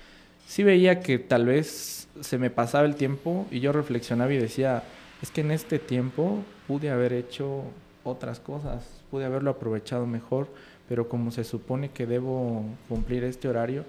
sí 0.46 0.64
veía 0.64 1.00
que 1.00 1.20
tal 1.20 1.46
vez 1.46 2.08
se 2.22 2.38
me 2.38 2.50
pasaba 2.50 2.86
el 2.86 2.96
tiempo 2.96 3.48
y 3.52 3.60
yo 3.60 3.72
reflexionaba 3.72 4.34
y 4.34 4.38
decía, 4.38 4.84
es 5.22 5.32
que 5.32 5.42
en 5.42 5.52
este 5.52 5.80
tiempo 5.80 6.44
pude 6.68 6.90
haber 6.90 7.14
hecho 7.14 7.64
otras 8.04 8.40
cosas, 8.40 8.88
pude 9.12 9.26
haberlo 9.26 9.52
aprovechado 9.52 10.06
mejor, 10.06 10.48
pero 10.88 11.10
como 11.10 11.32
se 11.32 11.44
supone 11.44 11.90
que 11.90 12.06
debo 12.06 12.64
cumplir 12.88 13.24
este 13.24 13.48
horario, 13.50 13.84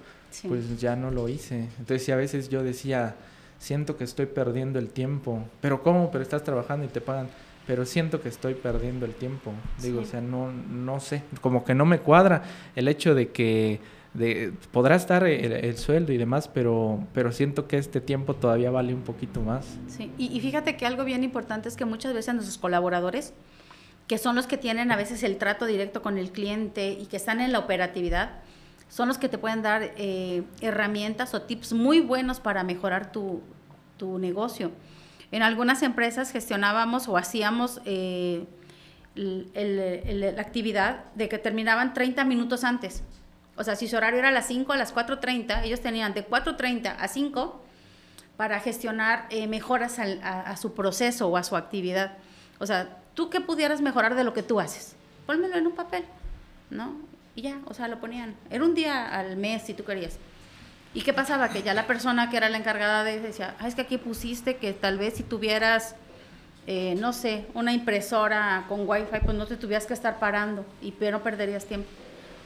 pues 0.47 0.81
ya 0.81 0.97
no 0.97 1.11
lo 1.11 1.29
hice. 1.29 1.69
Entonces, 1.79 2.09
a 2.11 2.17
veces 2.17 2.49
yo 2.49 2.63
decía, 2.63 3.15
siento 3.59 3.97
que 3.97 4.05
estoy 4.05 4.27
perdiendo 4.27 4.79
el 4.79 4.89
tiempo, 4.89 5.43
pero 5.61 5.83
¿cómo? 5.83 6.11
Pero 6.11 6.23
estás 6.23 6.43
trabajando 6.43 6.87
y 6.87 6.89
te 6.89 7.01
pagan, 7.01 7.29
pero 7.67 7.85
siento 7.85 8.21
que 8.21 8.29
estoy 8.29 8.55
perdiendo 8.55 9.07
el 9.07 9.15
tiempo. 9.15 9.53
Digo, 9.81 10.01
o 10.01 10.05
sea, 10.05 10.21
no, 10.21 10.51
no 10.51 11.01
sé, 11.01 11.23
como 11.41 11.65
que 11.65 11.75
no 11.75 11.85
me 11.85 12.01
cuadra 12.01 12.43
el 12.75 12.89
hecho 12.89 13.15
de 13.15 13.29
que 13.31 13.81
de, 14.19 14.53
podrá 14.73 14.97
estar 14.97 15.25
el, 15.25 15.79
sueldo 15.79 16.13
y 16.13 16.19
demás, 16.19 16.49
pero, 16.49 17.07
pero 17.15 17.33
siento 17.33 17.69
que 17.69 17.79
este 17.79 18.01
tiempo 18.01 18.35
todavía 18.35 18.71
vale 18.71 18.93
un 18.93 19.03
poquito 19.03 19.41
más. 19.41 19.79
Sí, 19.87 20.13
y, 20.19 20.39
fíjate 20.41 20.77
que 20.77 20.87
algo 20.87 21.05
bien 21.05 21.25
importante 21.25 21.69
es 21.69 21.77
que 21.77 21.85
muchas 21.85 22.13
veces 22.13 22.35
nuestros 22.35 22.59
colaboradores, 22.59 23.33
que 24.07 24.19
son 24.19 24.37
los 24.37 24.47
que 24.47 24.59
tienen 24.59 24.93
a 24.93 24.97
veces 24.97 25.23
el 25.23 25.39
trato 25.39 25.67
directo 25.67 26.03
con 26.03 26.19
el 26.19 26.33
cliente 26.33 26.91
y 26.91 27.07
que 27.07 27.17
están 27.17 27.41
en 27.41 27.53
la 27.53 27.61
operatividad, 27.61 28.41
son 28.89 29.09
los 29.09 29.19
que 29.19 29.29
te 29.29 29.39
pueden 29.39 29.63
dar 29.63 29.93
eh, 29.97 30.43
herramientas 30.61 31.35
o 31.35 31.43
tips 31.43 31.73
muy 31.73 32.01
buenos 32.01 32.41
para 32.41 32.65
mejorar 32.65 33.13
tu, 33.13 33.43
tu, 33.97 34.19
negocio. 34.19 34.73
En 35.31 35.43
algunas 35.43 35.83
empresas 35.83 36.33
gestionábamos 36.33 37.07
o 37.07 37.17
hacíamos 37.19 37.81
eh, 37.85 38.47
la 39.15 40.41
actividad 40.41 41.05
de 41.15 41.29
que 41.29 41.39
terminaban 41.39 41.93
30 41.93 42.25
minutos 42.25 42.65
antes. 42.65 43.03
O 43.59 43.65
sea, 43.65 43.75
si 43.75 43.89
su 43.89 43.97
horario 43.97 44.21
era 44.21 44.29
a 44.29 44.33
las 44.33 44.47
5, 44.47 44.73
a 44.73 44.77
las 44.77 44.95
4.30, 44.95 45.65
ellos 45.65 45.81
tenían 45.81 46.15
de 46.15 46.27
4.30 46.27 46.95
a 46.97 47.09
5 47.09 47.61
para 48.37 48.61
gestionar 48.61 49.27
eh, 49.31 49.49
mejoras 49.49 49.99
a, 49.99 50.57
su 50.57 50.75
proceso 50.75 51.27
o 51.27 51.37
a 51.37 51.43
su 51.43 51.57
actividad. 51.57 52.13
O 52.61 52.67
sea, 52.67 52.89
¿tú 53.15 53.31
qué 53.31 53.41
pudieras 53.41 53.81
mejorar 53.81 54.15
de 54.15 54.23
lo 54.23 54.33
que 54.33 54.45
tú 54.45 54.61
haces? 54.61 54.95
Pónmelo 55.27 55.57
en 55.57 55.67
un 55.67 55.75
papel, 55.75 56.05
¿no? 56.71 56.95
Y 57.35 57.43
ya, 57.43 57.59
o 57.65 57.75
sea, 57.75 57.89
lo 57.89 57.99
ponían. 57.99 58.37
Era 58.49 58.65
un 58.65 58.77
día 58.77 59.09
al 59.09 59.37
mes, 59.37 59.63
si 59.63 59.75
tú 59.75 59.83
querías. 59.83 60.19
¿Y 60.95 61.03
qué 61.03 61.13
pasaba? 61.13 61.49
Que 61.49 61.65
ya 61.65 61.75
la 61.75 61.89
persona 61.89 62.31
que 62.31 62.37
era 62.37 62.49
la 62.49 62.59
encargada 62.59 63.03
de 63.03 63.19
decía, 63.19 63.57
ah, 63.59 63.67
es 63.67 63.75
que 63.75 63.83
aquí 63.83 63.99
pusiste 63.99 64.57
que 64.57 64.73
tal 64.73 64.99
vez 64.99 65.15
si 65.15 65.25
tuvieras, 65.25 65.97
eh, 66.69 66.95
no 67.01 67.13
sé, 67.13 67.47
una 67.55 67.73
impresora 67.73 68.67
con 68.69 68.89
wifi, 68.89 69.19
pues 69.25 69.37
no 69.37 69.47
te 69.47 69.57
tuvieras 69.57 69.85
que 69.85 69.95
estar 69.95 70.21
parando 70.21 70.65
y 70.81 70.93
pero 70.93 71.25
perderías 71.25 71.65
tiempo 71.65 71.89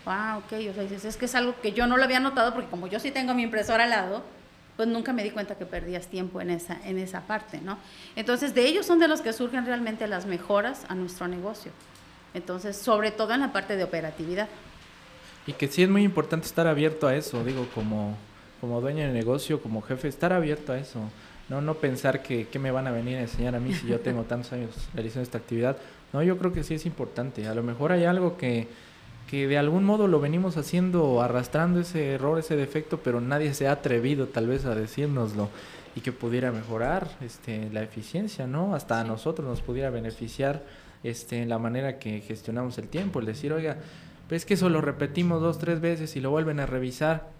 ah, 0.07 0.39
ok, 0.39 0.53
o 0.71 0.75
sea, 0.75 0.83
dices, 0.83 1.05
es 1.05 1.17
que 1.17 1.27
es 1.27 1.35
algo 1.35 1.55
que 1.61 1.73
yo 1.73 1.87
no 1.87 1.97
lo 1.97 2.05
había 2.05 2.21
notado 2.21 2.55
porque 2.55 2.69
como 2.69 2.87
yo 2.87 2.99
sí 2.99 3.11
tengo 3.11 3.35
mi 3.35 3.43
impresora 3.43 3.85
al 3.85 3.91
lado, 3.91 4.23
pues 4.77 4.89
nunca 4.89 5.13
me 5.13 5.23
di 5.23 5.31
cuenta 5.31 5.57
que 5.57 5.67
perdías 5.67 6.07
tiempo 6.07 6.41
en 6.41 6.51
esa, 6.51 6.79
en 6.85 6.99
esa 6.99 7.23
parte, 7.23 7.61
¿no? 7.61 7.79
Entonces, 8.17 8.55
de 8.55 8.67
ellos 8.67 8.87
son 8.87 8.99
de 8.99 9.09
los 9.09 9.21
que 9.21 9.33
surgen 9.33 9.67
realmente 9.67 10.07
las 10.07 10.27
mejoras 10.27 10.87
a 10.89 10.95
nuestro 10.95 11.29
negocio. 11.29 11.73
Entonces, 12.35 12.77
sobre 12.77 13.11
todo 13.11 13.35
en 13.35 13.41
la 13.41 13.53
parte 13.53 13.77
de 13.77 13.85
operatividad. 13.85 14.49
Y 15.47 15.53
que 15.53 15.69
sí 15.69 15.83
es 15.83 15.89
muy 15.89 16.03
importante 16.03 16.47
estar 16.47 16.67
abierto 16.67 17.07
a 17.07 17.15
eso, 17.15 17.45
digo, 17.45 17.67
como, 17.75 18.17
como 18.61 18.81
dueño 18.81 19.07
de 19.07 19.13
negocio, 19.13 19.61
como 19.61 19.83
jefe, 19.83 20.09
estar 20.09 20.33
abierto 20.33 20.73
a 20.73 20.79
eso. 20.79 21.01
No, 21.49 21.61
no 21.61 21.75
pensar 21.75 22.23
que, 22.23 22.47
que 22.49 22.59
me 22.59 22.71
van 22.71 22.87
a 22.87 22.93
venir 22.93 23.19
a 23.19 23.23
enseñar 23.23 23.55
a 23.55 23.61
mí 23.61 23.75
si 23.75 23.87
yo 23.87 24.01
tengo 24.01 24.23
tantos 24.29 24.53
años 24.53 24.71
realizando 24.95 25.25
esta 25.25 25.39
actividad. 25.39 25.77
No, 26.13 26.23
yo 26.23 26.39
creo 26.39 26.53
que 26.53 26.65
sí 26.65 26.75
es 26.75 26.87
importante. 26.87 27.47
A 27.47 27.55
lo 27.55 27.63
mejor 27.63 27.93
hay 27.93 28.05
algo 28.05 28.39
que, 28.39 28.69
que 29.33 29.49
de 29.49 29.57
algún 29.57 29.85
modo 29.85 30.09
lo 30.09 30.21
venimos 30.21 30.59
haciendo, 30.59 31.23
arrastrando 31.23 31.81
ese 31.81 32.13
error, 32.13 32.39
ese 32.39 32.55
defecto, 32.55 32.99
pero 32.99 33.23
nadie 33.23 33.55
se 33.55 33.67
ha 33.67 33.73
atrevido 33.73 34.27
tal 34.27 34.47
vez 34.47 34.67
a 34.67 34.75
decírnoslo 34.75 35.49
y 35.97 36.03
que 36.03 36.13
pudiera 36.13 36.53
mejorar 36.53 37.09
este, 37.23 37.71
la 37.73 37.83
eficiencia, 37.83 38.47
¿no? 38.47 38.75
Hasta 38.75 39.01
a 39.01 39.05
nosotros 39.05 39.49
nos 39.49 39.63
pudiera 39.63 39.89
beneficiar 39.89 40.63
este, 41.03 41.41
en 41.41 41.49
la 41.49 41.59
manera 41.59 41.99
que 41.99 42.21
gestionamos 42.21 42.77
el 42.77 42.89
tiempo, 42.89 43.21
el 43.21 43.25
decir, 43.25 43.55
oiga, 43.55 43.79
pues 44.29 44.45
que 44.45 44.53
eso 44.53 44.69
lo 44.69 44.83
repetimos 44.83 45.41
dos, 45.41 45.59
tres 45.59 45.81
veces 45.81 46.15
y 46.15 46.21
lo 46.21 46.31
vuelven 46.31 46.61
a 46.61 46.67
revisar, 46.67 47.31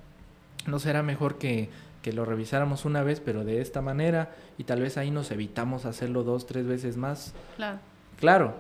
¿no 0.67 0.79
será 0.79 1.03
mejor 1.03 1.37
que, 1.37 1.69
que 2.01 2.15
lo 2.15 2.25
revisáramos 2.25 2.87
una 2.87 3.03
vez, 3.03 3.21
pero 3.21 3.45
de 3.45 3.61
esta 3.61 3.83
manera, 3.83 4.31
y 4.57 4.65
tal 4.65 4.81
vez 4.81 4.97
ahí 4.97 5.11
nos 5.11 5.31
evitamos 5.31 5.85
hacerlo 5.85 6.23
dos, 6.23 6.47
tres 6.47 6.67
veces 6.67 6.97
más? 6.97 7.35
Claro. 7.57 7.81
Claro, 8.19 8.55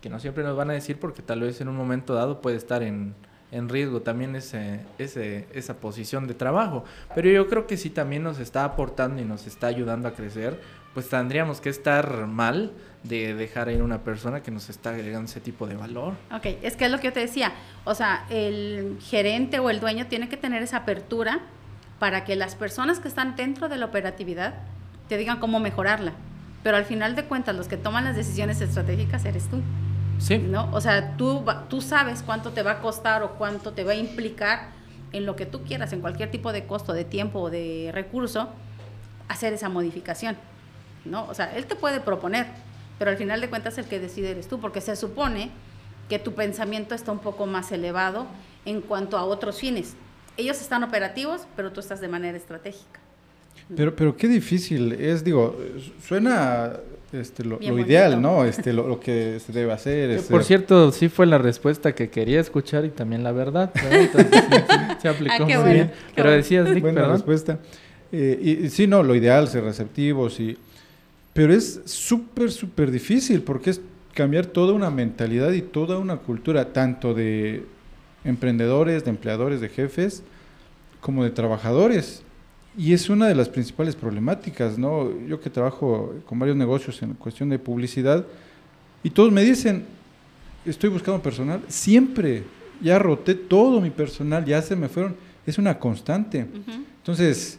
que 0.00 0.08
no 0.08 0.20
siempre 0.20 0.44
nos 0.44 0.56
van 0.56 0.70
a 0.70 0.72
decir 0.74 0.98
porque 0.98 1.22
tal 1.22 1.40
vez 1.40 1.60
en 1.60 1.68
un 1.68 1.76
momento 1.76 2.14
dado 2.14 2.40
puede 2.40 2.56
estar 2.56 2.82
en, 2.82 3.14
en 3.52 3.68
riesgo 3.68 4.02
también 4.02 4.36
ese, 4.36 4.80
ese, 4.98 5.46
esa 5.52 5.74
posición 5.74 6.26
de 6.26 6.34
trabajo. 6.34 6.84
Pero 7.14 7.30
yo 7.30 7.48
creo 7.48 7.66
que 7.66 7.76
si 7.76 7.90
también 7.90 8.22
nos 8.22 8.38
está 8.38 8.64
aportando 8.64 9.20
y 9.20 9.24
nos 9.24 9.46
está 9.46 9.68
ayudando 9.68 10.08
a 10.08 10.12
crecer, 10.12 10.60
pues 10.94 11.08
tendríamos 11.08 11.60
que 11.60 11.68
estar 11.68 12.26
mal 12.26 12.72
de 13.02 13.34
dejar 13.34 13.70
ir 13.70 13.82
una 13.82 14.02
persona 14.02 14.42
que 14.42 14.50
nos 14.50 14.68
está 14.68 14.90
agregando 14.90 15.30
ese 15.30 15.40
tipo 15.40 15.66
de 15.66 15.76
valor. 15.76 16.14
Ok, 16.32 16.46
es 16.62 16.76
que 16.76 16.86
es 16.86 16.90
lo 16.90 16.98
que 16.98 17.08
yo 17.08 17.12
te 17.12 17.20
decía. 17.20 17.52
O 17.84 17.94
sea, 17.94 18.26
el 18.30 18.98
gerente 19.00 19.58
o 19.58 19.70
el 19.70 19.80
dueño 19.80 20.06
tiene 20.06 20.28
que 20.28 20.36
tener 20.36 20.62
esa 20.62 20.78
apertura 20.78 21.40
para 21.98 22.24
que 22.24 22.36
las 22.36 22.56
personas 22.56 22.98
que 22.98 23.08
están 23.08 23.36
dentro 23.36 23.68
de 23.68 23.76
la 23.76 23.86
operatividad 23.86 24.54
te 25.08 25.16
digan 25.16 25.38
cómo 25.38 25.60
mejorarla. 25.60 26.14
Pero 26.66 26.78
al 26.78 26.84
final 26.84 27.14
de 27.14 27.24
cuentas, 27.26 27.54
los 27.54 27.68
que 27.68 27.76
toman 27.76 28.02
las 28.02 28.16
decisiones 28.16 28.60
estratégicas 28.60 29.24
eres 29.24 29.48
tú. 29.48 29.62
Sí. 30.18 30.38
¿no? 30.38 30.68
O 30.72 30.80
sea, 30.80 31.16
tú, 31.16 31.44
tú 31.68 31.80
sabes 31.80 32.24
cuánto 32.24 32.50
te 32.50 32.64
va 32.64 32.72
a 32.72 32.78
costar 32.80 33.22
o 33.22 33.34
cuánto 33.34 33.72
te 33.72 33.84
va 33.84 33.92
a 33.92 33.94
implicar 33.94 34.70
en 35.12 35.26
lo 35.26 35.36
que 35.36 35.46
tú 35.46 35.62
quieras, 35.62 35.92
en 35.92 36.00
cualquier 36.00 36.28
tipo 36.32 36.52
de 36.52 36.66
costo, 36.66 36.92
de 36.92 37.04
tiempo 37.04 37.38
o 37.38 37.50
de 37.50 37.90
recurso, 37.94 38.48
hacer 39.28 39.52
esa 39.52 39.68
modificación, 39.68 40.36
¿no? 41.04 41.26
O 41.28 41.34
sea, 41.34 41.56
él 41.56 41.66
te 41.66 41.76
puede 41.76 42.00
proponer, 42.00 42.48
pero 42.98 43.12
al 43.12 43.16
final 43.16 43.40
de 43.40 43.48
cuentas 43.48 43.78
el 43.78 43.84
que 43.84 44.00
decide 44.00 44.32
eres 44.32 44.48
tú, 44.48 44.58
porque 44.58 44.80
se 44.80 44.96
supone 44.96 45.52
que 46.08 46.18
tu 46.18 46.34
pensamiento 46.34 46.96
está 46.96 47.12
un 47.12 47.20
poco 47.20 47.46
más 47.46 47.70
elevado 47.70 48.26
en 48.64 48.80
cuanto 48.80 49.16
a 49.16 49.22
otros 49.22 49.60
fines. 49.60 49.94
Ellos 50.36 50.60
están 50.60 50.82
operativos, 50.82 51.46
pero 51.54 51.70
tú 51.70 51.78
estás 51.78 52.00
de 52.00 52.08
manera 52.08 52.36
estratégica. 52.36 53.05
Pero, 53.74 53.96
pero 53.96 54.16
qué 54.16 54.28
difícil 54.28 54.92
es, 54.92 55.24
digo, 55.24 55.58
suena 56.06 56.74
este, 57.12 57.44
lo, 57.44 57.60
ideal, 57.60 58.20
¿no? 58.20 58.44
Este, 58.44 58.72
lo, 58.72 59.00
que 59.00 59.40
se 59.44 59.52
debe 59.52 59.72
hacer. 59.72 60.10
Este 60.10 60.30
Por 60.30 60.44
cierto, 60.44 60.92
sí 60.92 61.08
fue 61.08 61.26
la 61.26 61.38
respuesta 61.38 61.94
que 61.94 62.10
quería 62.10 62.40
escuchar 62.40 62.84
y 62.84 62.90
también 62.90 63.22
la 63.22 63.32
verdad. 63.32 63.72
se 65.00 65.08
aplicó 65.08 65.44
ah, 65.44 65.60
muy 65.60 65.72
bien. 65.72 65.92
Pero 66.14 66.30
decías, 66.30 66.68
Nick, 66.68 66.82
Buena 66.82 67.08
respuesta. 67.08 67.58
Eh, 68.12 68.60
y, 68.62 68.68
sí, 68.70 68.86
no, 68.86 69.02
lo 69.02 69.14
ideal, 69.14 69.48
ser 69.48 69.64
receptivos 69.64 70.38
y... 70.40 70.56
Pero 71.32 71.52
es 71.52 71.82
súper, 71.84 72.50
súper 72.50 72.90
difícil 72.90 73.42
porque 73.42 73.70
es 73.70 73.80
cambiar 74.14 74.46
toda 74.46 74.72
una 74.72 74.90
mentalidad 74.90 75.52
y 75.52 75.60
toda 75.60 75.98
una 75.98 76.16
cultura, 76.16 76.72
tanto 76.72 77.12
de 77.12 77.66
emprendedores, 78.24 79.04
de 79.04 79.10
empleadores, 79.10 79.60
de 79.60 79.68
jefes, 79.68 80.22
como 81.00 81.24
de 81.24 81.30
trabajadores. 81.30 82.22
Y 82.76 82.92
es 82.92 83.08
una 83.08 83.26
de 83.26 83.34
las 83.34 83.48
principales 83.48 83.96
problemáticas, 83.96 84.76
¿no? 84.76 85.10
Yo 85.26 85.40
que 85.40 85.48
trabajo 85.48 86.14
con 86.26 86.38
varios 86.38 86.56
negocios 86.56 87.00
en 87.02 87.14
cuestión 87.14 87.48
de 87.48 87.58
publicidad, 87.58 88.26
y 89.02 89.10
todos 89.10 89.32
me 89.32 89.42
dicen, 89.42 89.84
estoy 90.64 90.90
buscando 90.90 91.22
personal, 91.22 91.62
siempre, 91.68 92.42
ya 92.82 92.98
roté 92.98 93.34
todo 93.34 93.80
mi 93.80 93.90
personal, 93.90 94.44
ya 94.44 94.60
se 94.60 94.76
me 94.76 94.88
fueron, 94.88 95.16
es 95.46 95.58
una 95.58 95.78
constante. 95.78 96.46
Entonces, 96.98 97.58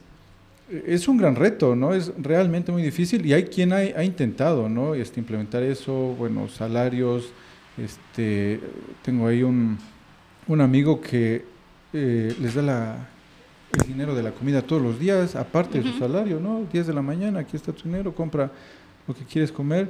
es 0.70 1.08
un 1.08 1.18
gran 1.18 1.36
reto, 1.36 1.76
¿no? 1.76 1.94
Es 1.94 2.12
realmente 2.18 2.72
muy 2.72 2.84
difícil 2.84 3.26
y 3.26 3.34
hay 3.34 3.46
quien 3.46 3.74
ha, 3.74 3.78
ha 3.78 4.04
intentado, 4.04 4.70
¿no? 4.70 4.94
Este, 4.94 5.20
implementar 5.20 5.64
eso, 5.64 5.94
bueno, 6.18 6.50
salarios, 6.50 7.30
este, 7.78 8.60
tengo 9.04 9.28
ahí 9.28 9.44
un, 9.44 9.78
un 10.48 10.62
amigo 10.62 11.00
que 11.00 11.46
eh, 11.94 12.36
les 12.40 12.56
da 12.56 12.62
la 12.62 13.10
el 13.74 13.88
dinero 13.88 14.16
de 14.16 14.24
la 14.24 14.32
comida 14.32 14.62
todos 14.62 14.82
los 14.82 15.00
días, 15.00 15.36
aparte 15.36 15.82
de 15.82 15.92
su 15.92 16.00
salario, 16.00 16.40
¿no? 16.40 16.66
10 16.72 16.88
de 16.88 16.94
la 16.94 17.02
mañana, 17.02 17.40
aquí 17.40 17.58
está 17.58 17.74
tu 17.74 17.84
dinero, 17.84 18.14
compra 18.16 18.52
lo 19.08 19.14
que 19.14 19.24
quieres 19.26 19.52
comer. 19.52 19.90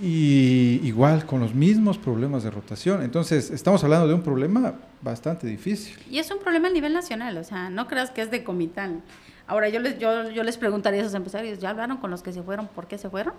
Y 0.00 0.80
igual, 0.82 1.26
con 1.26 1.40
los 1.40 1.54
mismos 1.54 1.98
problemas 1.98 2.42
de 2.42 2.50
rotación. 2.50 3.02
Entonces, 3.02 3.50
estamos 3.50 3.84
hablando 3.84 4.08
de 4.08 4.14
un 4.14 4.22
problema 4.22 4.74
bastante 5.02 5.46
difícil. 5.46 5.96
Y 6.10 6.18
es 6.18 6.30
un 6.30 6.38
problema 6.38 6.68
a 6.68 6.70
nivel 6.70 6.92
nacional, 6.92 7.36
o 7.36 7.44
sea, 7.44 7.70
no 7.70 7.86
creas 7.86 8.10
que 8.10 8.22
es 8.22 8.30
de 8.30 8.42
Comitán. 8.42 9.02
Ahora, 9.46 9.68
yo 9.68 9.80
les, 9.80 9.98
yo, 9.98 10.30
yo 10.30 10.42
les 10.42 10.56
preguntaría 10.56 11.00
a 11.00 11.02
esos 11.02 11.14
empresarios, 11.14 11.58
¿ya 11.58 11.70
hablaron 11.70 11.98
con 11.98 12.10
los 12.10 12.22
que 12.22 12.32
se 12.32 12.42
fueron? 12.42 12.68
¿Por 12.68 12.86
qué 12.86 12.96
se 12.98 13.10
fueron? 13.10 13.34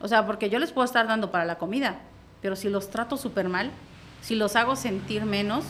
O 0.00 0.08
sea, 0.08 0.26
porque 0.26 0.48
yo 0.50 0.58
les 0.58 0.72
puedo 0.72 0.84
estar 0.84 1.06
dando 1.06 1.30
para 1.30 1.44
la 1.44 1.58
comida, 1.58 2.00
pero 2.40 2.56
si 2.56 2.68
los 2.68 2.90
trato 2.90 3.16
súper 3.16 3.48
mal, 3.48 3.70
si 4.22 4.34
los 4.34 4.56
hago 4.56 4.76
sentir 4.76 5.24
menos, 5.24 5.64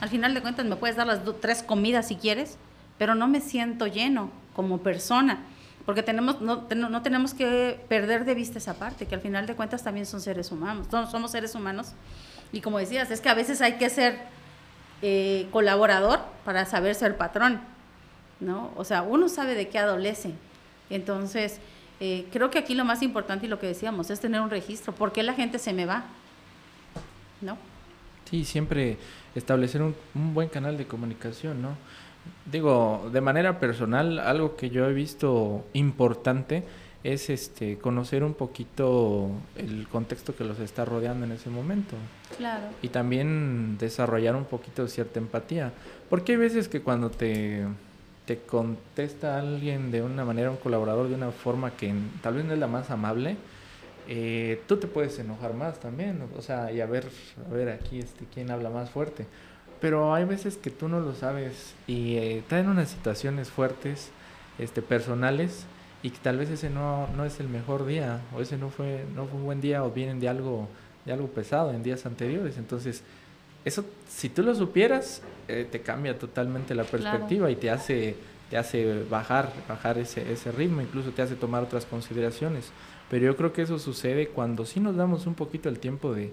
al 0.00 0.08
final 0.08 0.34
de 0.34 0.42
cuentas 0.42 0.64
me 0.66 0.76
puedes 0.76 0.96
dar 0.96 1.06
las 1.06 1.20
tres 1.40 1.62
comidas 1.62 2.08
si 2.08 2.16
quieres, 2.16 2.56
pero 2.98 3.14
no 3.14 3.28
me 3.28 3.40
siento 3.40 3.86
lleno 3.86 4.30
como 4.54 4.78
persona, 4.78 5.40
porque 5.86 6.02
tenemos, 6.02 6.40
no, 6.40 6.66
no, 6.68 7.02
tenemos 7.02 7.32
que 7.32 7.80
perder 7.88 8.24
de 8.24 8.34
vista 8.34 8.58
esa 8.58 8.74
parte, 8.74 9.06
que 9.06 9.14
al 9.14 9.20
final 9.20 9.46
de 9.46 9.54
cuentas 9.54 9.82
también 9.82 10.06
son 10.06 10.20
seres 10.20 10.52
humanos, 10.52 10.86
somos 11.10 11.30
seres 11.30 11.54
humanos. 11.54 11.92
Y 12.52 12.60
como 12.60 12.78
decías, 12.78 13.10
es 13.10 13.20
que 13.20 13.28
a 13.28 13.34
veces 13.34 13.60
hay 13.60 13.74
que 13.74 13.88
ser 13.88 14.18
eh, 15.00 15.46
colaborador 15.50 16.20
para 16.44 16.66
saber 16.66 16.94
ser 16.94 17.16
patrón, 17.16 17.60
¿no? 18.40 18.70
O 18.76 18.84
sea, 18.84 19.02
uno 19.02 19.28
sabe 19.28 19.54
de 19.54 19.68
qué 19.68 19.78
adolece. 19.78 20.32
Entonces, 20.90 21.58
eh, 22.00 22.26
creo 22.32 22.50
que 22.50 22.58
aquí 22.58 22.74
lo 22.74 22.84
más 22.84 23.02
importante 23.02 23.46
y 23.46 23.48
lo 23.48 23.58
que 23.58 23.66
decíamos 23.66 24.10
es 24.10 24.20
tener 24.20 24.40
un 24.40 24.50
registro. 24.50 24.92
¿Por 24.92 25.12
qué 25.12 25.22
la 25.22 25.34
gente 25.34 25.58
se 25.58 25.72
me 25.72 25.86
va? 25.86 26.04
¿No? 27.40 27.56
Sí, 28.28 28.44
siempre 28.44 28.98
establecer 29.38 29.82
un, 29.82 29.94
buen 30.14 30.48
canal 30.48 30.76
de 30.76 30.86
comunicación, 30.86 31.62
¿no? 31.62 31.70
Digo, 32.50 33.08
de 33.12 33.20
manera 33.20 33.58
personal, 33.58 34.18
algo 34.18 34.56
que 34.56 34.70
yo 34.70 34.86
he 34.88 34.92
visto 34.92 35.64
importante 35.72 36.64
es 37.04 37.30
este 37.30 37.78
conocer 37.78 38.24
un 38.24 38.34
poquito 38.34 39.30
el 39.56 39.86
contexto 39.88 40.34
que 40.34 40.44
los 40.44 40.58
está 40.58 40.84
rodeando 40.84 41.24
en 41.24 41.32
ese 41.32 41.48
momento. 41.48 41.96
Claro. 42.36 42.64
Y 42.82 42.88
también 42.88 43.78
desarrollar 43.78 44.36
un 44.36 44.44
poquito 44.44 44.86
cierta 44.88 45.18
empatía. 45.18 45.72
Porque 46.10 46.32
hay 46.32 46.38
veces 46.38 46.68
que 46.68 46.82
cuando 46.82 47.10
te, 47.10 47.64
te 48.26 48.38
contesta 48.40 49.38
alguien 49.38 49.90
de 49.90 50.02
una 50.02 50.24
manera, 50.24 50.50
un 50.50 50.56
colaborador 50.56 51.08
de 51.08 51.14
una 51.14 51.30
forma 51.30 51.70
que 51.70 51.94
tal 52.20 52.34
vez 52.34 52.44
no 52.44 52.52
es 52.52 52.58
la 52.58 52.66
más 52.66 52.90
amable, 52.90 53.36
eh, 54.10 54.62
tú 54.66 54.78
te 54.78 54.86
puedes 54.86 55.18
enojar 55.18 55.52
más 55.52 55.78
también, 55.80 56.22
o 56.34 56.40
sea, 56.40 56.72
y 56.72 56.80
a 56.80 56.86
ver, 56.86 57.06
a 57.46 57.52
ver 57.52 57.68
aquí 57.68 57.98
este, 57.98 58.24
quién 58.32 58.50
habla 58.50 58.70
más 58.70 58.88
fuerte. 58.88 59.26
Pero 59.82 60.14
hay 60.14 60.24
veces 60.24 60.56
que 60.56 60.70
tú 60.70 60.88
no 60.88 60.98
lo 61.00 61.14
sabes 61.14 61.74
y 61.86 62.16
eh, 62.16 62.42
traen 62.48 62.68
unas 62.68 62.88
situaciones 62.88 63.50
fuertes, 63.50 64.10
este, 64.58 64.80
personales, 64.80 65.66
y 66.02 66.10
que 66.10 66.18
tal 66.18 66.38
vez 66.38 66.48
ese 66.48 66.70
no, 66.70 67.06
no 67.16 67.24
es 67.26 67.38
el 67.38 67.48
mejor 67.48 67.84
día, 67.84 68.20
o 68.34 68.40
ese 68.40 68.56
no 68.56 68.70
fue, 68.70 69.04
no 69.14 69.26
fue 69.26 69.38
un 69.38 69.44
buen 69.44 69.60
día, 69.60 69.84
o 69.84 69.90
vienen 69.90 70.20
de 70.20 70.28
algo, 70.28 70.68
de 71.04 71.12
algo 71.12 71.28
pesado 71.28 71.70
en 71.70 71.82
días 71.82 72.06
anteriores. 72.06 72.56
Entonces, 72.56 73.02
eso, 73.64 73.84
si 74.08 74.30
tú 74.30 74.42
lo 74.42 74.54
supieras, 74.54 75.20
eh, 75.48 75.68
te 75.70 75.80
cambia 75.80 76.18
totalmente 76.18 76.74
la 76.74 76.84
perspectiva 76.84 77.50
y 77.50 77.56
te 77.56 77.70
hace, 77.70 78.16
te 78.48 78.56
hace 78.56 79.04
bajar, 79.04 79.52
bajar 79.68 79.98
ese, 79.98 80.32
ese 80.32 80.50
ritmo, 80.50 80.80
incluso 80.80 81.10
te 81.10 81.20
hace 81.20 81.34
tomar 81.34 81.62
otras 81.62 81.84
consideraciones. 81.84 82.72
Pero 83.10 83.24
yo 83.24 83.36
creo 83.36 83.52
que 83.52 83.62
eso 83.62 83.78
sucede 83.78 84.28
cuando 84.28 84.66
sí 84.66 84.80
nos 84.80 84.96
damos 84.96 85.26
un 85.26 85.34
poquito 85.34 85.68
el 85.68 85.78
tiempo 85.78 86.14
de, 86.14 86.32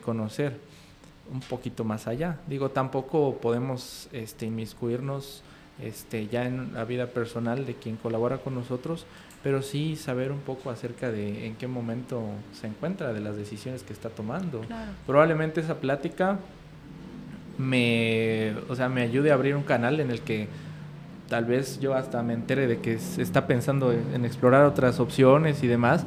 conocer 0.00 0.56
un 1.32 1.40
poquito 1.40 1.84
más 1.84 2.06
allá. 2.06 2.38
Digo, 2.46 2.70
tampoco 2.70 3.38
podemos 3.40 4.08
este, 4.12 4.46
inmiscuirnos 4.46 5.42
este, 5.80 6.28
ya 6.28 6.46
en 6.46 6.74
la 6.74 6.84
vida 6.84 7.06
personal 7.06 7.66
de 7.66 7.74
quien 7.74 7.96
colabora 7.96 8.38
con 8.38 8.54
nosotros, 8.54 9.06
pero 9.42 9.62
sí 9.62 9.96
saber 9.96 10.30
un 10.30 10.40
poco 10.40 10.70
acerca 10.70 11.10
de 11.10 11.46
en 11.46 11.56
qué 11.56 11.66
momento 11.66 12.22
se 12.52 12.68
encuentra, 12.68 13.12
de 13.12 13.20
las 13.20 13.36
decisiones 13.36 13.82
que 13.82 13.92
está 13.92 14.08
tomando. 14.08 14.62
Probablemente 15.06 15.60
esa 15.60 15.80
plática 15.80 16.38
me, 17.58 18.54
o 18.68 18.76
sea, 18.76 18.88
me 18.88 19.02
ayude 19.02 19.30
a 19.32 19.34
abrir 19.34 19.56
un 19.56 19.64
canal 19.64 19.98
en 19.98 20.10
el 20.10 20.20
que 20.20 20.48
tal 21.32 21.46
vez 21.46 21.80
yo 21.80 21.94
hasta 21.94 22.22
me 22.22 22.34
entere 22.34 22.66
de 22.66 22.80
que 22.80 22.98
se 22.98 23.22
está 23.22 23.46
pensando 23.46 23.90
en 23.90 24.26
explorar 24.26 24.66
otras 24.66 25.00
opciones 25.00 25.62
y 25.62 25.66
demás, 25.66 26.04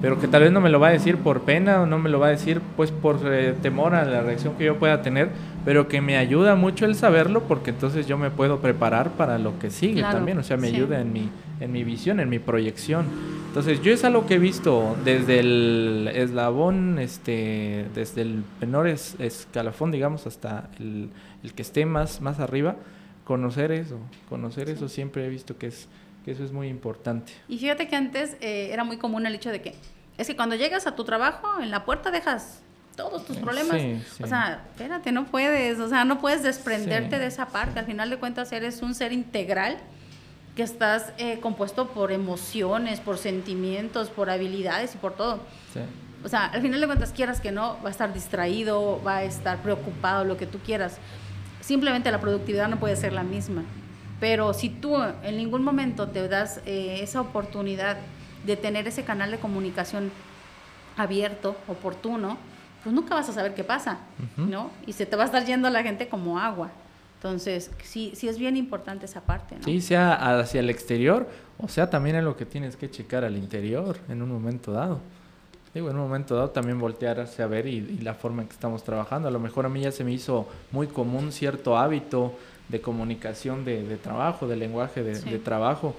pero 0.00 0.20
que 0.20 0.28
tal 0.28 0.42
vez 0.42 0.52
no 0.52 0.60
me 0.60 0.70
lo 0.70 0.78
va 0.78 0.86
a 0.86 0.90
decir 0.92 1.16
por 1.16 1.40
pena 1.40 1.82
o 1.82 1.86
no 1.86 1.98
me 1.98 2.08
lo 2.08 2.20
va 2.20 2.28
a 2.28 2.30
decir 2.30 2.60
pues 2.76 2.92
por 2.92 3.18
eh, 3.24 3.52
temor 3.60 3.96
a 3.96 4.04
la 4.04 4.22
reacción 4.22 4.54
que 4.54 4.66
yo 4.66 4.78
pueda 4.78 5.02
tener, 5.02 5.30
pero 5.64 5.88
que 5.88 6.00
me 6.00 6.16
ayuda 6.16 6.54
mucho 6.54 6.84
el 6.84 6.94
saberlo 6.94 7.42
porque 7.48 7.70
entonces 7.70 8.06
yo 8.06 8.16
me 8.16 8.30
puedo 8.30 8.60
preparar 8.60 9.10
para 9.10 9.40
lo 9.40 9.58
que 9.58 9.70
sigue 9.70 10.02
también, 10.02 10.38
o 10.38 10.44
sea, 10.44 10.56
me 10.56 10.68
ayuda 10.68 11.00
en 11.00 11.12
mi, 11.12 11.28
en 11.58 11.72
mi 11.72 11.82
visión, 11.82 12.20
en 12.20 12.28
mi 12.28 12.38
proyección. 12.38 13.06
Entonces 13.48 13.82
yo 13.82 13.92
es 13.92 14.04
algo 14.04 14.26
que 14.26 14.34
he 14.34 14.38
visto 14.38 14.96
desde 15.04 15.40
el 15.40 16.08
eslabón, 16.14 17.00
este, 17.00 17.86
desde 17.92 18.22
el 18.22 18.44
menor 18.60 18.86
escalafón, 18.86 19.90
digamos, 19.90 20.28
hasta 20.28 20.70
el, 20.78 21.10
el 21.42 21.54
que 21.54 21.62
esté 21.62 21.86
más, 21.86 22.20
más 22.20 22.38
arriba, 22.38 22.76
conocer 23.24 23.72
eso, 23.72 23.98
conocer 24.28 24.68
eso 24.68 24.88
siempre 24.88 25.26
he 25.26 25.28
visto 25.28 25.56
que 25.56 25.68
es 25.68 25.88
que 26.24 26.32
eso 26.32 26.44
es 26.44 26.52
muy 26.52 26.68
importante. 26.68 27.32
Y 27.48 27.58
fíjate 27.58 27.88
que 27.88 27.96
antes 27.96 28.36
eh, 28.40 28.70
era 28.72 28.84
muy 28.84 28.98
común 28.98 29.26
el 29.26 29.34
hecho 29.34 29.50
de 29.50 29.62
que 29.62 29.74
es 30.18 30.26
que 30.26 30.36
cuando 30.36 30.54
llegas 30.54 30.86
a 30.86 30.94
tu 30.94 31.04
trabajo, 31.04 31.60
en 31.62 31.70
la 31.70 31.86
puerta 31.86 32.10
dejas 32.10 32.60
todos 32.94 33.24
tus 33.24 33.38
problemas. 33.38 33.80
O 34.22 34.26
sea, 34.26 34.64
espérate, 34.72 35.12
no 35.12 35.24
puedes, 35.26 35.78
o 35.78 35.88
sea, 35.88 36.04
no 36.04 36.20
puedes 36.20 36.42
desprenderte 36.42 37.18
de 37.18 37.26
esa 37.26 37.46
parte. 37.46 37.78
Al 37.78 37.86
final 37.86 38.10
de 38.10 38.18
cuentas, 38.18 38.52
eres 38.52 38.82
un 38.82 38.94
ser 38.94 39.12
integral 39.12 39.78
que 40.56 40.62
estás 40.62 41.12
eh, 41.16 41.38
compuesto 41.40 41.88
por 41.88 42.12
emociones, 42.12 43.00
por 43.00 43.16
sentimientos, 43.16 44.10
por 44.10 44.28
habilidades 44.28 44.94
y 44.94 44.98
por 44.98 45.14
todo. 45.14 45.40
O 46.22 46.28
sea, 46.28 46.46
al 46.46 46.60
final 46.60 46.80
de 46.80 46.86
cuentas, 46.86 47.12
quieras 47.12 47.40
que 47.40 47.50
no, 47.50 47.78
va 47.82 47.88
a 47.88 47.92
estar 47.92 48.12
distraído, 48.12 49.02
va 49.02 49.18
a 49.18 49.24
estar 49.24 49.62
preocupado, 49.62 50.24
lo 50.24 50.36
que 50.36 50.46
tú 50.46 50.58
quieras. 50.58 50.98
Simplemente 51.70 52.10
la 52.10 52.20
productividad 52.20 52.68
no 52.68 52.80
puede 52.80 52.96
ser 52.96 53.12
la 53.12 53.22
misma. 53.22 53.62
Pero 54.18 54.52
si 54.54 54.70
tú 54.70 54.96
en 55.22 55.36
ningún 55.36 55.62
momento 55.62 56.08
te 56.08 56.26
das 56.26 56.60
eh, 56.66 56.98
esa 57.00 57.20
oportunidad 57.20 57.96
de 58.44 58.56
tener 58.56 58.88
ese 58.88 59.04
canal 59.04 59.30
de 59.30 59.38
comunicación 59.38 60.10
abierto, 60.96 61.54
oportuno, 61.68 62.38
pues 62.82 62.92
nunca 62.92 63.14
vas 63.14 63.28
a 63.28 63.32
saber 63.32 63.54
qué 63.54 63.62
pasa, 63.62 63.98
¿no? 64.36 64.72
Y 64.84 64.94
se 64.94 65.06
te 65.06 65.14
va 65.14 65.22
a 65.22 65.26
estar 65.26 65.44
yendo 65.44 65.70
la 65.70 65.84
gente 65.84 66.08
como 66.08 66.40
agua. 66.40 66.72
Entonces, 67.18 67.70
sí, 67.84 68.14
sí 68.16 68.26
es 68.26 68.36
bien 68.36 68.56
importante 68.56 69.06
esa 69.06 69.20
parte, 69.20 69.54
¿no? 69.54 69.62
Sí, 69.62 69.80
sea 69.80 70.40
hacia 70.40 70.58
el 70.58 70.70
exterior, 70.70 71.28
o 71.56 71.68
sea 71.68 71.88
también 71.88 72.16
en 72.16 72.24
lo 72.24 72.36
que 72.36 72.46
tienes 72.46 72.74
que 72.74 72.90
checar 72.90 73.22
al 73.22 73.36
interior 73.36 73.96
en 74.08 74.22
un 74.22 74.32
momento 74.32 74.72
dado. 74.72 75.00
Digo, 75.72 75.88
en 75.88 75.96
un 75.96 76.02
momento 76.02 76.34
dado 76.34 76.50
también 76.50 76.78
voltearse 76.78 77.42
a 77.42 77.46
ver 77.46 77.66
y, 77.66 77.76
y, 77.76 77.98
la 77.98 78.14
forma 78.14 78.42
en 78.42 78.48
que 78.48 78.54
estamos 78.54 78.82
trabajando. 78.82 79.28
A 79.28 79.30
lo 79.30 79.38
mejor 79.38 79.66
a 79.66 79.68
mí 79.68 79.80
ya 79.80 79.92
se 79.92 80.02
me 80.02 80.10
hizo 80.10 80.48
muy 80.72 80.88
común 80.88 81.30
cierto 81.30 81.78
hábito 81.78 82.34
de 82.68 82.80
comunicación 82.80 83.64
de, 83.64 83.82
de 83.82 83.96
trabajo, 83.96 84.46
de 84.46 84.56
lenguaje 84.56 85.02
de, 85.02 85.20
de, 85.20 85.38
trabajo, 85.38 85.94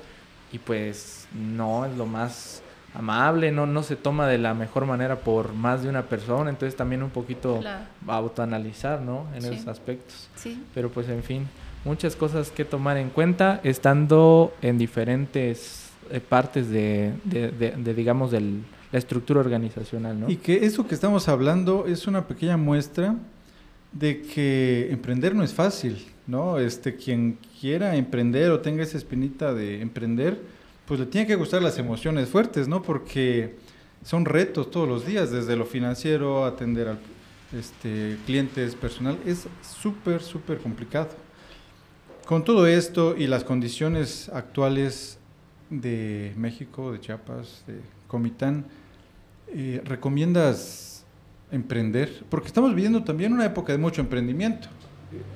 y 0.51 0.57
pues 0.57 1.28
no 1.34 1.86
es 1.86 1.95
lo 1.97 2.05
más 2.05 2.61
amable, 2.93 3.51
no, 3.51 3.65
no 3.65 3.84
se 3.84 3.95
toma 3.95 4.28
de 4.28 4.38
la 4.38 4.53
mejor 4.53 4.86
manera 4.86 5.17
por 5.17 5.53
más 5.53 5.84
de 5.84 5.89
una 5.89 6.03
persona, 6.03 6.49
entonces 6.49 6.76
también 6.76 7.03
un 7.03 7.09
poquito 7.09 7.59
claro. 7.59 7.86
autoanalizar, 8.07 9.01
¿no? 9.01 9.28
En 9.34 9.45
esos 9.45 9.67
aspectos. 9.67 10.30
Sí. 10.36 10.61
Pero 10.74 10.89
pues 10.89 11.07
en 11.07 11.24
fin, 11.24 11.47
muchas 11.86 12.15
cosas 12.15 12.51
que 12.51 12.65
tomar 12.65 12.97
en 12.97 13.09
cuenta 13.09 13.59
estando 13.63 14.53
en 14.61 14.78
diferentes 14.78 15.89
eh, 16.09 16.19
partes 16.19 16.69
de, 16.69 17.13
de, 17.24 17.93
digamos, 17.93 18.32
de 18.32 18.39
la 18.91 18.99
estructura 18.99 19.39
organizacional, 19.39 20.19
¿no? 20.19 20.29
Y 20.29 20.37
que 20.37 20.65
eso 20.65 20.87
que 20.87 20.95
estamos 20.95 21.27
hablando 21.27 21.85
es 21.87 22.07
una 22.07 22.27
pequeña 22.27 22.57
muestra 22.57 23.15
de 23.93 24.21
que 24.21 24.89
emprender 24.91 25.35
no 25.35 25.43
es 25.43 25.53
fácil, 25.53 26.05
¿no? 26.27 26.59
Este, 26.59 26.95
quien 26.95 27.37
quiera 27.59 27.95
emprender 27.95 28.51
o 28.51 28.59
tenga 28.59 28.83
esa 28.83 28.97
espinita 28.97 29.53
de 29.53 29.81
emprender, 29.81 30.39
pues 30.85 30.99
le 30.99 31.05
tiene 31.05 31.27
que 31.27 31.35
gustar 31.35 31.61
las 31.61 31.77
emociones 31.77 32.29
fuertes, 32.29 32.67
¿no? 32.67 32.81
Porque 32.81 33.55
son 34.03 34.25
retos 34.25 34.71
todos 34.71 34.87
los 34.87 35.05
días, 35.05 35.31
desde 35.31 35.55
lo 35.55 35.65
financiero, 35.65 36.45
atender 36.45 36.89
a 36.89 36.97
este, 37.57 38.17
clientes, 38.25 38.75
personal, 38.75 39.17
es 39.25 39.47
súper, 39.61 40.21
súper 40.21 40.59
complicado. 40.59 41.09
Con 42.25 42.43
todo 42.43 42.67
esto 42.67 43.15
y 43.17 43.27
las 43.27 43.43
condiciones 43.43 44.29
actuales 44.29 45.17
de 45.69 46.33
México, 46.37 46.91
de 46.91 46.99
Chiapas, 46.99 47.63
de 47.67 47.79
Comitán, 48.07 48.65
eh, 49.53 49.81
¿recomiendas 49.85 51.05
emprender? 51.51 52.23
Porque 52.29 52.47
estamos 52.47 52.73
viviendo 52.73 53.03
también 53.03 53.33
una 53.33 53.45
época 53.45 53.71
de 53.71 53.77
mucho 53.77 54.01
emprendimiento 54.01 54.67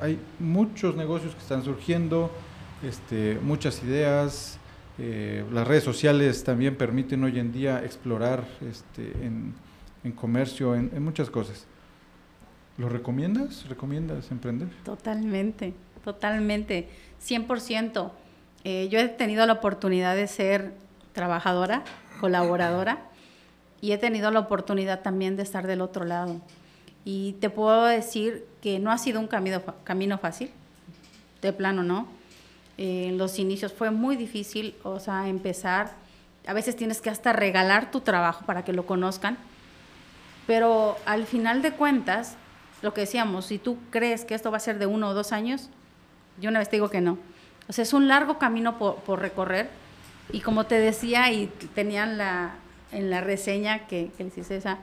hay 0.02 0.20
muchos 0.40 0.96
negocios 0.96 1.34
que 1.34 1.42
están 1.42 1.64
surgiendo, 1.64 2.32
este, 2.84 3.40
muchas 3.42 3.82
ideas. 3.84 4.60
Eh, 4.98 5.44
las 5.52 5.68
redes 5.68 5.84
sociales 5.84 6.44
también 6.44 6.78
permiten 6.78 7.24
hoy 7.24 7.40
en 7.40 7.52
día 7.52 7.84
explorar 7.84 8.46
este, 8.70 9.12
en, 9.24 9.54
comercio, 10.14 10.76
en, 10.76 11.04
muchas 11.04 11.30
cosas. 11.30 11.66
¿Lo 12.78 12.90
recomiendas? 12.90 13.68
¿Recomiendas 13.68 14.32
emprender? 14.32 14.70
Totalmente, 14.84 15.74
totalmente, 16.04 16.90
100%. 17.26 18.12
Eh, 18.64 18.88
yo 18.90 19.00
he 19.00 19.08
tenido 19.08 19.46
la 19.46 19.54
oportunidad 19.54 20.16
de 20.16 20.28
ser 20.28 20.74
trabajadora, 21.14 21.84
colaboradora, 22.20 23.10
y 23.82 23.92
he 23.92 23.98
tenido 23.98 24.32
la 24.32 24.40
oportunidad 24.40 25.02
también 25.02 25.36
de 25.36 25.44
estar 25.44 25.68
del 25.68 25.82
otro 25.82 26.06
lado. 26.06 26.42
Y 27.04 27.34
te 27.34 27.52
puedo 27.52 27.86
decir 27.86 28.46
que 28.62 28.80
no 28.80 28.92
ha 28.92 28.98
sido 28.98 29.20
un 29.20 29.28
camino, 29.28 29.62
camino 29.84 30.18
fácil, 30.18 30.50
de 31.42 31.54
plano 31.54 31.84
no. 31.84 32.08
En 32.78 33.14
eh, 33.14 33.18
los 33.18 33.40
inicios 33.40 33.72
fue 33.72 33.92
muy 33.92 34.16
difícil, 34.16 34.76
o 34.84 35.00
sea, 35.00 35.30
empezar. 35.30 35.94
A 36.48 36.54
veces 36.54 36.76
tienes 36.76 37.02
que 37.02 37.10
hasta 37.10 37.32
regalar 37.32 37.92
tu 37.92 38.02
trabajo 38.02 38.46
para 38.46 38.66
que 38.66 38.74
lo 38.74 38.86
conozcan. 38.86 39.38
Pero 40.48 40.98
al 41.06 41.26
final 41.26 41.62
de 41.62 41.72
cuentas, 41.72 42.36
lo 42.82 42.94
que 42.94 43.02
decíamos, 43.02 43.46
si 43.46 43.60
tú 43.60 43.78
crees 43.92 44.26
que 44.26 44.34
esto 44.34 44.52
va 44.52 44.58
a 44.58 44.60
ser 44.60 44.80
de 44.80 44.86
uno 44.86 45.10
o 45.10 45.14
dos 45.14 45.32
años, 45.32 45.70
yo 46.40 46.50
una 46.50 46.60
vez 46.60 46.70
te 46.70 46.76
digo 46.78 46.90
que 46.90 47.02
no. 47.02 47.18
O 47.68 47.74
sea, 47.74 47.84
es 47.84 47.94
un 47.94 48.08
largo 48.08 48.38
camino 48.40 48.78
por, 48.78 48.98
por 48.98 49.20
recorrer. 49.20 49.70
Y 50.32 50.42
como 50.42 50.66
te 50.66 50.80
decía, 50.80 51.32
y 51.32 51.48
tenían 51.76 52.18
la, 52.18 52.56
en 52.96 53.10
la 53.10 53.22
reseña 53.22 53.88
que, 53.88 54.12
que 54.18 54.24
les 54.24 54.38
hice 54.38 54.58
esa, 54.58 54.80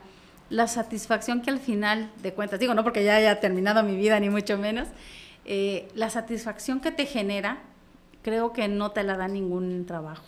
la 0.49 0.67
satisfacción 0.67 1.41
que 1.41 1.49
al 1.49 1.59
final 1.59 2.11
de 2.21 2.33
cuentas, 2.33 2.59
digo, 2.59 2.73
no 2.73 2.83
porque 2.83 3.03
ya 3.03 3.15
haya 3.15 3.39
terminado 3.39 3.83
mi 3.83 3.95
vida, 3.95 4.19
ni 4.19 4.29
mucho 4.29 4.57
menos, 4.57 4.87
eh, 5.45 5.89
la 5.95 6.09
satisfacción 6.09 6.79
que 6.79 6.91
te 6.91 7.05
genera, 7.05 7.57
creo 8.21 8.53
que 8.53 8.67
no 8.67 8.91
te 8.91 9.03
la 9.03 9.17
da 9.17 9.27
ningún 9.27 9.85
trabajo, 9.85 10.23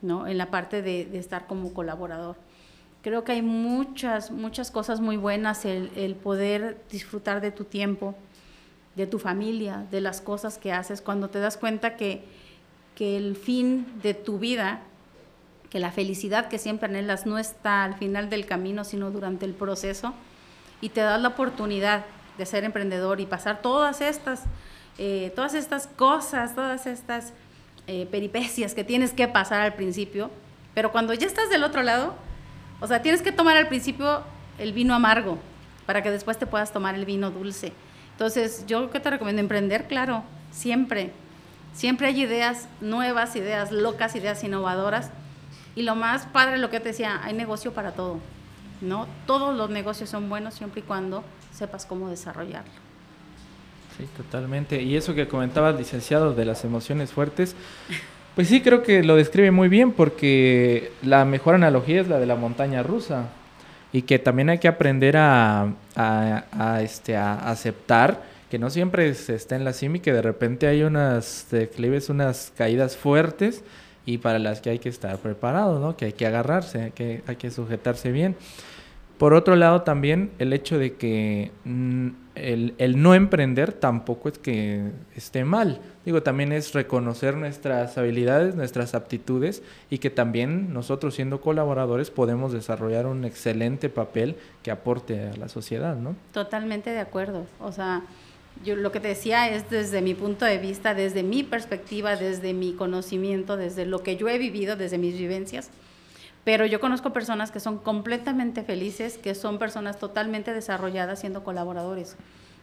¿no? 0.00 0.26
En 0.26 0.38
la 0.38 0.50
parte 0.50 0.82
de, 0.82 1.18
estar 1.18 1.46
como 1.46 1.72
colaborador. 1.74 2.36
Creo 3.02 3.24
que 3.24 3.32
hay 3.32 3.42
muchas, 3.42 4.30
muchas 4.30 4.70
cosas 4.70 5.00
muy 5.00 5.16
buenas, 5.16 5.64
el, 5.64 5.90
el 5.96 6.14
poder 6.14 6.80
disfrutar 6.90 7.40
de 7.40 7.50
tu 7.50 7.64
tiempo, 7.64 8.14
de 8.96 9.06
tu 9.06 9.18
familia, 9.18 9.86
de 9.90 10.00
las 10.00 10.20
cosas 10.20 10.58
que 10.58 10.72
haces, 10.72 11.00
cuando 11.00 11.28
te 11.28 11.40
das 11.40 11.56
cuenta 11.56 11.96
que, 11.96 12.24
que 12.94 13.16
el 13.16 13.36
fin 13.36 13.86
de 14.02 14.14
tu 14.14 14.38
vida 14.38 14.82
que 15.72 15.80
la 15.80 15.90
felicidad 15.90 16.48
que 16.48 16.58
siempre 16.58 16.90
anhelas 16.90 17.24
no 17.24 17.38
está 17.38 17.84
al 17.84 17.94
final 17.94 18.28
del 18.28 18.44
camino, 18.44 18.84
sino 18.84 19.10
durante 19.10 19.46
el 19.46 19.54
proceso, 19.54 20.12
y 20.82 20.90
te 20.90 21.00
das 21.00 21.18
la 21.18 21.28
oportunidad 21.28 22.04
de 22.36 22.44
ser 22.44 22.64
emprendedor 22.64 23.20
y 23.20 23.26
pasar 23.26 23.62
todas 23.62 24.02
estas, 24.02 24.42
eh, 24.98 25.32
todas 25.34 25.54
estas 25.54 25.86
cosas, 25.86 26.54
todas 26.54 26.86
estas 26.86 27.32
eh, 27.86 28.06
peripecias 28.10 28.74
que 28.74 28.84
tienes 28.84 29.14
que 29.14 29.28
pasar 29.28 29.62
al 29.62 29.72
principio, 29.72 30.30
pero 30.74 30.92
cuando 30.92 31.14
ya 31.14 31.26
estás 31.26 31.48
del 31.48 31.64
otro 31.64 31.82
lado, 31.82 32.16
o 32.80 32.86
sea, 32.86 33.00
tienes 33.00 33.22
que 33.22 33.32
tomar 33.32 33.56
al 33.56 33.68
principio 33.68 34.24
el 34.58 34.74
vino 34.74 34.92
amargo 34.94 35.38
para 35.86 36.02
que 36.02 36.10
después 36.10 36.36
te 36.36 36.44
puedas 36.46 36.70
tomar 36.70 36.96
el 36.96 37.06
vino 37.06 37.30
dulce. 37.30 37.72
Entonces, 38.10 38.66
yo 38.66 38.90
que 38.90 39.00
te 39.00 39.08
recomiendo 39.08 39.40
emprender, 39.40 39.86
claro, 39.86 40.22
siempre. 40.50 41.12
Siempre 41.72 42.08
hay 42.08 42.20
ideas 42.20 42.68
nuevas, 42.82 43.36
ideas 43.36 43.72
locas, 43.72 44.14
ideas 44.14 44.44
innovadoras 44.44 45.10
y 45.74 45.82
lo 45.82 45.94
más 45.94 46.26
padre, 46.26 46.58
lo 46.58 46.70
que 46.70 46.80
te 46.80 46.90
decía, 46.90 47.20
hay 47.22 47.34
negocio 47.34 47.72
para 47.72 47.92
todo, 47.92 48.18
¿no? 48.80 49.06
Todos 49.26 49.56
los 49.56 49.70
negocios 49.70 50.10
son 50.10 50.28
buenos 50.28 50.54
siempre 50.54 50.80
y 50.80 50.84
cuando 50.84 51.24
sepas 51.52 51.86
cómo 51.86 52.08
desarrollarlo. 52.08 52.72
Sí, 53.96 54.06
totalmente. 54.16 54.82
Y 54.82 54.96
eso 54.96 55.14
que 55.14 55.28
comentabas, 55.28 55.76
licenciado, 55.76 56.34
de 56.34 56.44
las 56.44 56.64
emociones 56.64 57.12
fuertes, 57.12 57.54
pues 58.34 58.48
sí, 58.48 58.62
creo 58.62 58.82
que 58.82 59.02
lo 59.02 59.16
describe 59.16 59.50
muy 59.50 59.68
bien 59.68 59.92
porque 59.92 60.92
la 61.02 61.24
mejor 61.24 61.54
analogía 61.54 62.00
es 62.00 62.08
la 62.08 62.18
de 62.18 62.26
la 62.26 62.36
montaña 62.36 62.82
rusa 62.82 63.28
y 63.92 64.02
que 64.02 64.18
también 64.18 64.48
hay 64.48 64.58
que 64.58 64.68
aprender 64.68 65.16
a, 65.18 65.74
a, 65.94 66.80
este, 66.82 67.16
a 67.16 67.34
aceptar 67.50 68.22
que 68.50 68.58
no 68.58 68.70
siempre 68.70 69.12
se 69.14 69.34
está 69.34 69.56
en 69.56 69.64
la 69.64 69.72
cima 69.72 69.98
y 69.98 70.00
que 70.00 70.12
de 70.12 70.22
repente 70.22 70.66
hay 70.66 70.82
unas 70.82 71.46
declives, 71.50 72.08
unas 72.08 72.52
caídas 72.56 72.96
fuertes 72.96 73.62
y 74.04 74.18
para 74.18 74.38
las 74.38 74.60
que 74.60 74.70
hay 74.70 74.78
que 74.78 74.88
estar 74.88 75.16
preparado, 75.18 75.78
¿no? 75.78 75.96
Que 75.96 76.06
hay 76.06 76.12
que 76.12 76.26
agarrarse, 76.26 76.92
que 76.94 77.22
hay 77.26 77.36
que 77.36 77.50
sujetarse 77.50 78.12
bien. 78.12 78.36
Por 79.18 79.34
otro 79.34 79.54
lado, 79.54 79.82
también 79.82 80.32
el 80.40 80.52
hecho 80.52 80.78
de 80.78 80.96
que 80.96 81.52
mm, 81.64 82.08
el, 82.34 82.74
el, 82.78 83.00
no 83.00 83.14
emprender 83.14 83.72
tampoco 83.72 84.28
es 84.28 84.38
que 84.38 84.90
esté 85.14 85.44
mal. 85.44 85.80
Digo, 86.04 86.24
también 86.24 86.50
es 86.50 86.72
reconocer 86.72 87.36
nuestras 87.36 87.96
habilidades, 87.98 88.56
nuestras 88.56 88.96
aptitudes 88.96 89.62
y 89.90 89.98
que 89.98 90.10
también 90.10 90.72
nosotros 90.72 91.14
siendo 91.14 91.40
colaboradores 91.40 92.10
podemos 92.10 92.52
desarrollar 92.52 93.06
un 93.06 93.24
excelente 93.24 93.88
papel 93.88 94.34
que 94.64 94.72
aporte 94.72 95.28
a 95.28 95.36
la 95.36 95.48
sociedad, 95.48 95.94
¿no? 95.94 96.16
Totalmente 96.32 96.90
de 96.90 96.98
acuerdo. 96.98 97.46
O 97.60 97.70
sea, 97.70 98.02
yo 98.64 98.76
lo 98.76 98.92
que 98.92 99.00
te 99.00 99.08
decía 99.08 99.48
es 99.48 99.68
desde 99.70 100.02
mi 100.02 100.14
punto 100.14 100.44
de 100.44 100.58
vista, 100.58 100.94
desde 100.94 101.22
mi 101.22 101.42
perspectiva, 101.42 102.16
desde 102.16 102.52
mi 102.54 102.74
conocimiento, 102.74 103.56
desde 103.56 103.86
lo 103.86 104.02
que 104.02 104.16
yo 104.16 104.28
he 104.28 104.38
vivido, 104.38 104.76
desde 104.76 104.98
mis 104.98 105.18
vivencias. 105.18 105.70
Pero 106.44 106.66
yo 106.66 106.80
conozco 106.80 107.12
personas 107.12 107.50
que 107.50 107.60
son 107.60 107.78
completamente 107.78 108.62
felices, 108.62 109.18
que 109.18 109.34
son 109.34 109.58
personas 109.58 109.98
totalmente 109.98 110.52
desarrolladas 110.52 111.20
siendo 111.20 111.44
colaboradores. 111.44 112.16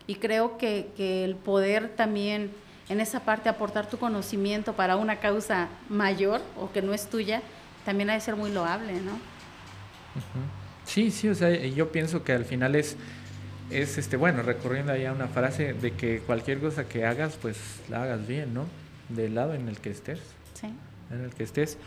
Y 0.07 0.15
creo 0.15 0.57
que, 0.57 0.89
que 0.97 1.23
el 1.23 1.35
poder 1.35 1.89
también 1.89 2.51
en 2.89 2.99
esa 2.99 3.21
parte 3.21 3.47
aportar 3.49 3.87
tu 3.87 3.97
conocimiento 3.97 4.73
para 4.73 4.95
una 4.95 5.19
causa 5.19 5.69
mayor 5.89 6.41
o 6.57 6.71
que 6.71 6.81
no 6.81 6.93
es 6.93 7.07
tuya, 7.07 7.41
también 7.85 8.09
ha 8.09 8.13
de 8.13 8.19
ser 8.19 8.35
muy 8.35 8.51
loable, 8.51 8.93
¿no? 9.01 9.11
Sí, 10.85 11.11
sí, 11.11 11.29
o 11.29 11.35
sea, 11.35 11.51
yo 11.51 11.91
pienso 11.91 12.23
que 12.23 12.33
al 12.33 12.45
final 12.45 12.75
es 12.75 12.97
es 13.69 13.97
este 13.97 14.17
bueno 14.17 14.41
recurriendo 14.41 14.91
ahí 14.91 15.05
a 15.05 15.13
una 15.13 15.27
frase 15.27 15.73
de 15.73 15.91
que 15.91 16.19
cualquier 16.19 16.59
cosa 16.59 16.87
que 16.87 17.05
hagas 17.05 17.37
pues 17.41 17.57
la 17.89 18.03
hagas 18.03 18.27
bien 18.27 18.53
no 18.53 18.65
del 19.09 19.35
lado 19.35 19.53
en 19.53 19.67
el 19.67 19.79
que 19.79 19.89
estés. 19.89 20.19
Sí. 20.53 20.67
En 21.11 21.21
el 21.23 21.33
que 21.33 21.43
estés. 21.43 21.77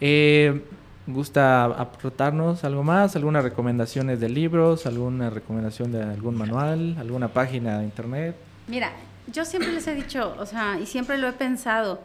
Eh, 0.00 0.62
gusta 1.06 1.64
aportarnos 1.64 2.64
algo 2.64 2.84
más 2.84 3.16
algunas 3.16 3.42
recomendaciones 3.42 4.20
de 4.20 4.28
libros 4.28 4.86
alguna 4.86 5.30
recomendación 5.30 5.90
de 5.90 6.02
algún 6.02 6.36
manual 6.36 6.96
alguna 6.98 7.26
página 7.28 7.78
de 7.78 7.84
internet 7.84 8.36
mira 8.68 8.92
yo 9.26 9.44
siempre 9.44 9.72
les 9.72 9.86
he 9.88 9.96
dicho 9.96 10.36
o 10.38 10.46
sea 10.46 10.78
y 10.78 10.86
siempre 10.86 11.18
lo 11.18 11.26
he 11.26 11.32
pensado 11.32 12.00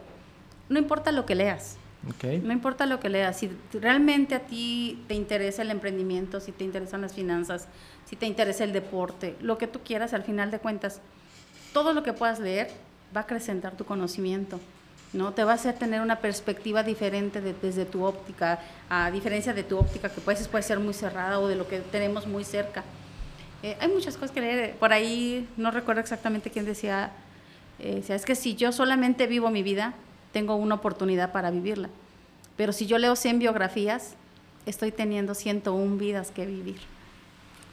no 0.68 0.80
importa 0.80 1.12
lo 1.12 1.26
que 1.26 1.36
leas 1.36 1.76
okay. 2.14 2.38
no 2.38 2.52
importa 2.52 2.86
lo 2.86 3.00
que 3.00 3.08
leas 3.08 3.38
si 3.38 3.50
realmente 3.72 4.34
a 4.34 4.40
ti 4.40 5.02
te 5.08 5.14
interesa 5.14 5.62
el 5.62 5.70
emprendimiento 5.70 6.40
si 6.40 6.52
te 6.52 6.64
interesan 6.64 7.00
las 7.00 7.14
finanzas 7.14 7.68
si 8.08 8.16
te 8.16 8.24
interesa 8.24 8.64
el 8.64 8.72
deporte, 8.72 9.36
lo 9.42 9.58
que 9.58 9.66
tú 9.66 9.80
quieras, 9.84 10.14
al 10.14 10.22
final 10.22 10.50
de 10.50 10.58
cuentas, 10.58 11.00
todo 11.74 11.92
lo 11.92 12.02
que 12.02 12.14
puedas 12.14 12.40
leer 12.40 12.70
va 13.14 13.20
a 13.20 13.24
acrecentar 13.24 13.76
tu 13.76 13.84
conocimiento. 13.84 14.58
¿no? 15.12 15.34
Te 15.34 15.44
va 15.44 15.52
a 15.52 15.54
hacer 15.56 15.74
tener 15.74 16.00
una 16.00 16.16
perspectiva 16.16 16.82
diferente 16.82 17.40
desde 17.40 17.84
tu 17.84 18.04
óptica, 18.04 18.60
a 18.88 19.10
diferencia 19.10 19.52
de 19.52 19.62
tu 19.62 19.76
óptica 19.76 20.08
que 20.08 20.22
puede, 20.22 20.42
puede 20.46 20.62
ser 20.62 20.78
muy 20.80 20.94
cerrada 20.94 21.38
o 21.38 21.48
de 21.48 21.56
lo 21.56 21.68
que 21.68 21.80
tenemos 21.80 22.26
muy 22.26 22.44
cerca. 22.44 22.82
Eh, 23.62 23.76
hay 23.78 23.88
muchas 23.88 24.14
cosas 24.14 24.30
que 24.30 24.40
leer. 24.40 24.74
Por 24.76 24.94
ahí 24.94 25.46
no 25.58 25.70
recuerdo 25.70 26.00
exactamente 26.00 26.50
quién 26.50 26.64
decía, 26.64 27.10
eh, 27.78 28.02
es 28.08 28.24
que 28.24 28.36
si 28.36 28.54
yo 28.54 28.72
solamente 28.72 29.26
vivo 29.26 29.50
mi 29.50 29.62
vida, 29.62 29.92
tengo 30.32 30.56
una 30.56 30.76
oportunidad 30.76 31.32
para 31.32 31.50
vivirla. 31.50 31.88
Pero 32.56 32.72
si 32.72 32.86
yo 32.86 32.98
leo 32.98 33.16
100 33.16 33.38
biografías, 33.38 34.14
estoy 34.66 34.92
teniendo 34.92 35.34
101 35.34 35.96
vidas 35.96 36.30
que 36.30 36.46
vivir. 36.46 36.80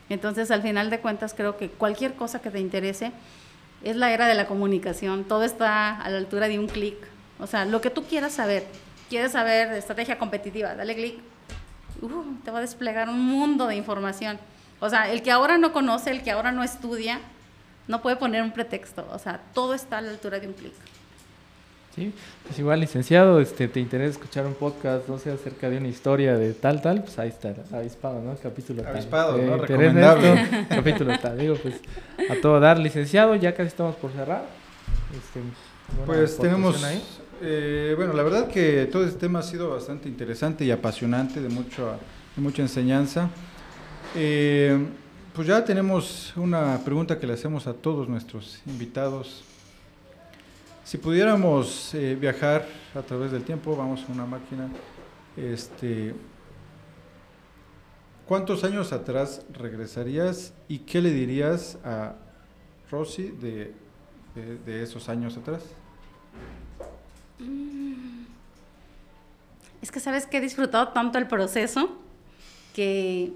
Entonces, 0.10 0.52
al 0.52 0.62
final 0.62 0.90
de 0.90 1.00
cuentas, 1.00 1.34
creo 1.34 1.58
que 1.58 1.70
cualquier 1.70 2.14
cosa 2.14 2.42
que 2.42 2.52
te 2.52 2.60
interese 2.60 3.12
es 3.84 3.96
la 3.96 4.12
era 4.12 4.28
de 4.28 4.36
la 4.36 4.48
comunicación. 4.48 5.24
Todo 5.24 5.44
está 5.44 6.00
a 6.00 6.10
la 6.10 6.18
altura 6.18 6.48
de 6.48 6.60
un 6.60 6.68
clic. 6.68 6.96
O 7.40 7.48
sea, 7.48 7.66
lo 7.66 7.82
que 7.82 7.90
tú 7.90 8.04
quieras 8.04 8.34
saber. 8.34 8.68
Quieres 9.10 9.34
saber 9.34 9.70
de 9.70 9.78
estrategia 9.78 10.18
competitiva, 10.18 10.74
dale 10.76 10.96
clic. 10.96 11.20
Uh, 12.02 12.36
te 12.44 12.52
va 12.52 12.60
a 12.60 12.62
desplegar 12.62 13.10
un 13.10 13.20
mundo 13.20 13.68
de 13.68 13.76
información. 13.76 14.40
O 14.80 14.90
sea, 14.90 15.12
el 15.12 15.22
que 15.22 15.32
ahora 15.32 15.58
no 15.58 15.74
conoce, 15.74 16.12
el 16.12 16.24
que 16.24 16.32
ahora 16.32 16.52
no 16.52 16.64
estudia, 16.64 17.20
no 17.88 18.02
puede 18.02 18.16
poner 18.16 18.42
un 18.42 18.52
pretexto. 18.52 19.08
O 19.12 19.20
sea, 19.20 19.42
todo 19.54 19.74
está 19.74 20.00
a 20.00 20.02
la 20.02 20.12
altura 20.12 20.40
de 20.40 20.48
un 20.48 20.54
clic. 20.54 20.74
Sí, 21.96 22.14
pues 22.46 22.60
igual, 22.60 22.82
licenciado, 22.82 23.40
este, 23.40 23.70
te 23.70 23.80
interesa 23.80 24.12
escuchar 24.12 24.46
un 24.46 24.54
podcast, 24.54 25.08
no 25.08 25.18
sé, 25.18 25.32
acerca 25.32 25.70
de 25.70 25.78
una 25.78 25.88
historia 25.88 26.36
de 26.36 26.54
tal, 26.54 26.82
tal, 26.82 27.02
pues 27.04 27.18
ahí 27.20 27.30
está, 27.30 27.56
avispado, 27.72 28.22
¿no? 28.22 28.36
Capítulo 28.36 28.84
tal. 28.84 28.92
Avispado, 28.92 29.38
¿no? 29.38 29.58
Recomendable. 29.58 30.68
capítulo 30.70 31.18
tal. 31.18 31.38
Digo, 31.38 31.56
pues, 31.56 31.76
a 32.30 32.36
todo 32.42 32.60
dar, 32.60 32.80
licenciado, 32.80 33.34
ya 33.36 33.56
casi 33.56 33.68
estamos 33.68 33.96
por 33.96 34.12
cerrar. 34.12 34.44
Este, 35.18 35.40
pues 36.06 36.38
tenemos, 36.38 36.86
eh, 37.42 37.94
bueno, 37.96 38.12
la 38.12 38.24
verdad 38.24 38.50
que 38.50 38.90
todo 38.92 39.06
este 39.06 39.18
tema 39.18 39.40
ha 39.40 39.44
sido 39.44 39.70
bastante 39.70 40.10
interesante 40.10 40.66
y 40.66 40.72
apasionante, 40.72 41.40
de, 41.40 41.48
mucho, 41.48 41.98
de 42.36 42.42
mucha 42.42 42.62
enseñanza. 42.62 43.30
Eh, 44.16 44.86
pues 45.34 45.48
ya 45.48 45.64
tenemos 45.64 46.34
una 46.36 46.78
pregunta 46.84 47.18
que 47.18 47.26
le 47.26 47.34
hacemos 47.34 47.68
a 47.68 47.74
todos 47.74 48.10
nuestros 48.10 48.62
invitados 48.66 49.46
si 50.86 51.00
pudiéramos 51.00 51.96
eh, 51.96 52.16
viajar 52.16 52.68
a 52.94 53.02
través 53.02 53.32
del 53.32 53.44
tiempo, 53.44 53.76
vamos 53.76 54.06
a 54.08 54.12
una 54.12 54.28
máquina, 54.28 54.70
este, 55.36 56.14
¿cuántos 58.28 58.64
años 58.64 58.94
atrás 58.94 59.44
regresarías 59.52 60.54
y 60.68 60.80
qué 60.80 61.02
le 61.02 61.10
dirías 61.10 61.80
a 61.84 62.14
Rosy 62.92 63.32
de, 63.32 63.74
esos 64.68 65.10
años 65.10 65.36
atrás? 65.38 65.64
Mm. 67.40 68.26
Es 69.82 69.92
que 69.92 70.00
sabes 70.00 70.28
que 70.28 70.38
he 70.38 70.42
disfrutado 70.42 70.90
tanto 70.90 71.18
el 71.18 71.28
proceso 71.28 71.98
que, 72.76 73.34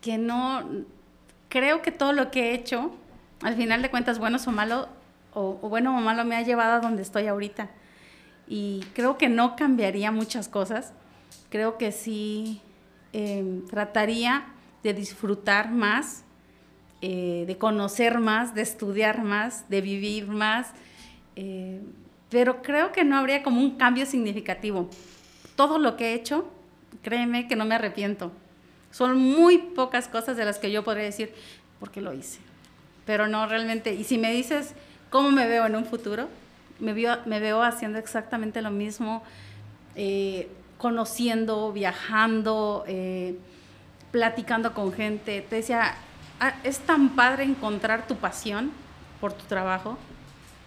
que 0.00 0.18
no 0.18 0.84
creo 1.48 1.82
que 1.82 1.90
todo 1.90 2.12
lo 2.12 2.30
que 2.30 2.50
he 2.50 2.54
hecho, 2.54 2.92
al 3.42 3.56
final 3.56 3.82
de 3.82 3.90
cuentas, 3.90 4.20
buenos 4.20 4.46
o 4.46 4.52
malos, 4.52 4.86
o, 5.38 5.68
bueno 5.68 5.96
o 5.96 6.00
malo 6.00 6.24
me 6.24 6.36
ha 6.36 6.42
llevado 6.42 6.74
a 6.74 6.80
donde 6.80 7.02
estoy 7.02 7.26
ahorita. 7.26 7.70
Y 8.46 8.84
creo 8.94 9.18
que 9.18 9.28
no 9.28 9.56
cambiaría 9.56 10.10
muchas 10.10 10.48
cosas. 10.48 10.92
Creo 11.50 11.78
que 11.78 11.92
sí 11.92 12.60
em, 13.12 13.66
trataría 13.66 14.46
de 14.82 14.94
disfrutar 14.94 15.70
más, 15.70 16.24
eh, 17.00 17.44
de 17.46 17.58
conocer 17.58 18.18
más, 18.18 18.54
de 18.54 18.62
estudiar 18.62 19.22
más, 19.22 19.68
de 19.68 19.80
vivir 19.80 20.28
más. 20.28 20.72
Eh, 21.36 21.80
pero 22.30 22.62
creo 22.62 22.92
que 22.92 23.04
no 23.04 23.16
habría 23.16 23.42
como 23.42 23.60
un 23.60 23.76
cambio 23.76 24.06
significativo. 24.06 24.88
Todo 25.56 25.78
lo 25.78 25.96
que 25.96 26.10
he 26.10 26.14
hecho, 26.14 26.48
créeme 27.02 27.48
que 27.48 27.56
no 27.56 27.64
me 27.64 27.74
arrepiento. 27.74 28.32
Son 28.90 29.16
muy 29.16 29.58
pocas 29.58 30.08
cosas 30.08 30.36
de 30.36 30.44
las 30.44 30.58
que 30.58 30.70
yo 30.70 30.84
podría 30.84 31.04
decir, 31.04 31.32
porque 31.78 32.00
lo 32.00 32.12
hice. 32.12 32.40
Pero 33.06 33.28
no 33.28 33.46
realmente. 33.46 33.94
Y 33.94 34.04
si 34.04 34.18
me 34.18 34.32
dices, 34.32 34.74
¿Cómo 35.10 35.30
me 35.30 35.46
veo 35.46 35.64
en 35.66 35.74
un 35.74 35.86
futuro? 35.86 36.28
Me 36.80 36.92
veo, 36.92 37.62
haciendo 37.62 37.98
exactamente 37.98 38.62
lo 38.62 38.70
mismo, 38.70 39.22
eh, 39.96 40.48
conociendo, 40.76 41.72
viajando, 41.72 42.84
eh, 42.86 43.36
platicando 44.12 44.74
con 44.74 44.92
gente. 44.92 45.44
Te 45.48 45.56
decía, 45.56 45.94
ah, 46.40 46.54
es 46.62 46.80
tan 46.80 47.10
padre 47.10 47.44
encontrar 47.44 48.06
tu 48.06 48.16
pasión 48.16 48.70
por 49.20 49.32
tu 49.32 49.44
trabajo 49.46 49.98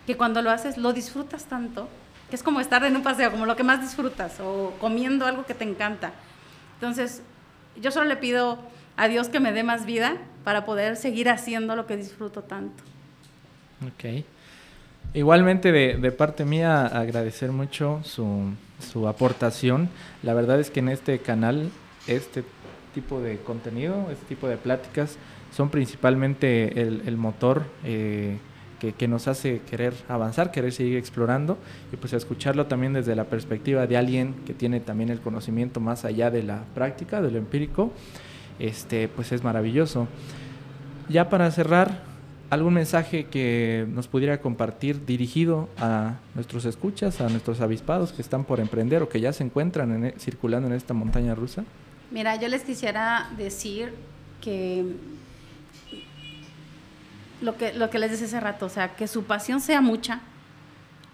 que 0.08 0.18
cuando 0.18 0.42
lo 0.42 0.50
haces 0.50 0.78
lo 0.78 0.92
disfrutas 0.92 1.46
tanto, 1.46 1.88
que 2.30 2.36
es 2.36 2.44
como 2.44 2.60
estar 2.60 2.84
en 2.84 2.96
un 2.96 3.04
paseo, 3.04 3.32
como 3.32 3.46
lo 3.46 3.56
que 3.56 3.64
más 3.64 3.82
disfrutas, 3.82 4.40
o 4.40 4.74
comiendo 4.80 5.26
algo 5.26 5.46
que 5.46 5.54
te 5.54 5.64
encanta. 5.64 6.12
Entonces, 6.76 7.22
yo 7.80 7.92
solo 7.92 8.06
le 8.06 8.18
pido 8.18 8.58
a 8.98 9.08
Dios 9.08 9.30
que 9.30 9.40
me 9.40 9.52
dé 9.52 9.64
más 9.64 9.86
vida 9.86 10.18
para 10.44 10.66
poder 10.66 10.98
seguir 10.98 11.30
haciendo 11.30 11.76
lo 11.76 11.86
que 11.86 11.96
disfruto 11.96 12.42
tanto. 12.42 12.84
Ok. 13.86 14.24
Igualmente 15.14 15.72
de, 15.72 16.12
parte 16.12 16.46
mía 16.46 16.86
agradecer 16.86 17.52
mucho 17.52 18.00
su, 18.04 18.54
su, 18.80 19.08
aportación. 19.08 19.90
La 20.24 20.34
verdad 20.34 20.60
es 20.60 20.70
que 20.70 20.80
en 20.80 20.90
este 20.90 21.20
canal 21.20 21.70
este 22.08 22.44
tipo 22.94 23.20
de 23.20 23.38
contenido, 23.38 24.08
este 24.12 24.26
tipo 24.26 24.48
de 24.48 24.58
pláticas 24.58 25.18
son 25.52 25.70
principalmente 25.70 26.82
el, 26.82 27.18
motor 27.18 27.64
eh, 27.84 28.38
que, 28.80 28.94
que, 28.94 29.08
nos 29.08 29.28
hace 29.28 29.60
querer 29.70 29.94
avanzar, 30.08 30.52
querer 30.52 30.72
seguir 30.72 30.98
explorando 30.98 31.58
y 31.92 31.98
pues 31.98 32.14
escucharlo 32.14 32.68
también 32.68 32.94
desde 32.94 33.16
la 33.16 33.26
perspectiva 33.26 33.88
de 33.88 33.98
alguien 33.98 34.36
que 34.46 34.54
tiene 34.54 34.80
también 34.80 35.10
el 35.10 35.20
conocimiento 35.20 35.82
más 35.82 36.06
allá 36.06 36.32
de 36.32 36.44
la 36.44 36.64
práctica, 36.74 37.22
de 37.22 37.32
lo 37.32 37.38
empírico, 37.38 37.92
este, 38.60 39.10
pues 39.10 39.32
es 39.34 39.44
maravilloso. 39.44 40.08
Ya 41.10 41.30
para 41.30 41.52
cerrar, 41.52 42.11
algún 42.52 42.74
mensaje 42.74 43.28
que 43.28 43.88
nos 43.90 44.10
pudiera 44.10 44.42
compartir 44.42 45.06
dirigido 45.06 45.70
a 45.78 46.16
nuestros 46.36 46.66
escuchas, 46.66 47.22
a 47.22 47.30
nuestros 47.30 47.62
avispados 47.62 48.12
que 48.12 48.22
están 48.22 48.44
por 48.44 48.60
emprender 48.60 49.02
o 49.02 49.08
que 49.08 49.22
ya 49.22 49.32
se 49.32 49.46
encuentran 49.46 50.06
e, 50.06 50.12
circulando 50.20 50.68
en 50.68 50.74
esta 50.74 50.94
montaña 50.94 51.34
rusa? 51.34 51.64
Mira, 52.12 52.36
yo 52.36 52.50
les 52.50 52.64
quisiera 52.64 53.32
decir 53.38 53.94
que 54.42 54.86
lo 57.42 57.56
que, 57.56 57.72
lo 57.72 57.90
que 57.90 58.00
les 58.00 58.12
decía 58.12 58.28
hace 58.28 58.42
rato, 58.42 58.66
o 58.66 58.70
sea, 58.70 58.98
que 58.98 59.08
su 59.08 59.24
pasión 59.24 59.62
sea 59.62 59.80
mucha, 59.80 60.20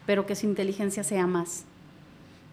pero 0.07 0.25
que 0.25 0.35
su 0.35 0.47
inteligencia 0.47 1.03
sea 1.03 1.27
más. 1.27 1.65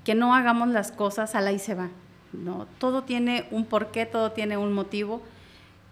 Que 0.04 0.14
no 0.14 0.34
hagamos 0.34 0.68
las 0.68 0.92
cosas 0.92 1.34
a 1.34 1.40
la 1.40 1.52
y 1.52 1.58
se 1.58 1.74
va. 1.74 1.88
No, 2.34 2.66
todo 2.76 3.04
tiene 3.04 3.46
un 3.50 3.64
porqué, 3.64 4.04
todo 4.04 4.32
tiene 4.32 4.58
un 4.58 4.74
motivo 4.74 5.22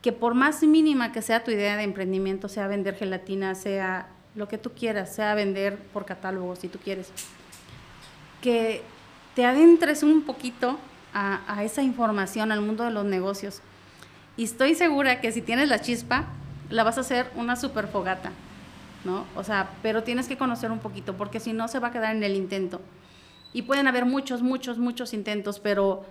que 0.03 0.13
por 0.13 0.35
más 0.35 0.63
mínima 0.65 1.13
que 1.13 1.23
sea 1.23 1.45
tu 1.45 1.53
idea 1.53 1.77
de 1.77 1.85
emprendimiento, 1.85 2.49
sea 2.49 2.67
vender 2.67 2.97
gelatina, 2.97 3.55
sea 3.55 4.09
lo 4.35 4.49
que 4.49 4.59
tú 4.59 4.73
quieras, 4.73 5.15
sea 5.15 5.35
vender 5.35 5.79
por 5.93 6.05
catálogo, 6.05 6.57
si 6.57 6.69
tú 6.69 6.79
quieres, 6.79 7.11
que 8.41 8.83
te 9.35 9.47
adentres 9.47 10.03
un 10.03 10.23
poquito 10.23 10.77
a, 11.15 11.41
a 11.47 11.63
esa 11.63 11.83
información, 11.83 12.51
al 12.51 12.61
mundo 12.61 12.85
de 12.85 12.91
los 12.91 13.05
negocios. 13.05 13.63
Y 14.37 14.45
estoy 14.45 14.75
segura 14.75 15.21
que 15.21 15.31
si 15.31 15.41
tienes 15.41 15.69
la 15.69 15.81
chispa, 15.81 16.27
la 16.69 16.83
vas 16.83 16.99
a 16.99 17.03
hacer 17.03 17.31
una 17.37 17.55
super 17.55 17.87
fogata, 17.87 18.33
¿no? 19.05 19.25
O 19.37 19.45
sea, 19.45 19.71
pero 19.83 20.03
tienes 20.03 20.27
que 20.27 20.37
conocer 20.37 20.73
un 20.73 20.81
poquito, 20.81 21.17
porque 21.17 21.39
si 21.39 21.53
no 21.53 21.69
se 21.69 21.79
va 21.79 21.89
a 21.89 21.93
quedar 21.93 22.17
en 22.17 22.25
el 22.25 22.35
intento. 22.35 22.81
Y 23.53 23.63
pueden 23.63 23.87
haber 23.87 24.07
muchos, 24.07 24.43
muchos, 24.43 24.79
muchos 24.79 25.13
intentos, 25.13 25.61
pero 25.61 26.05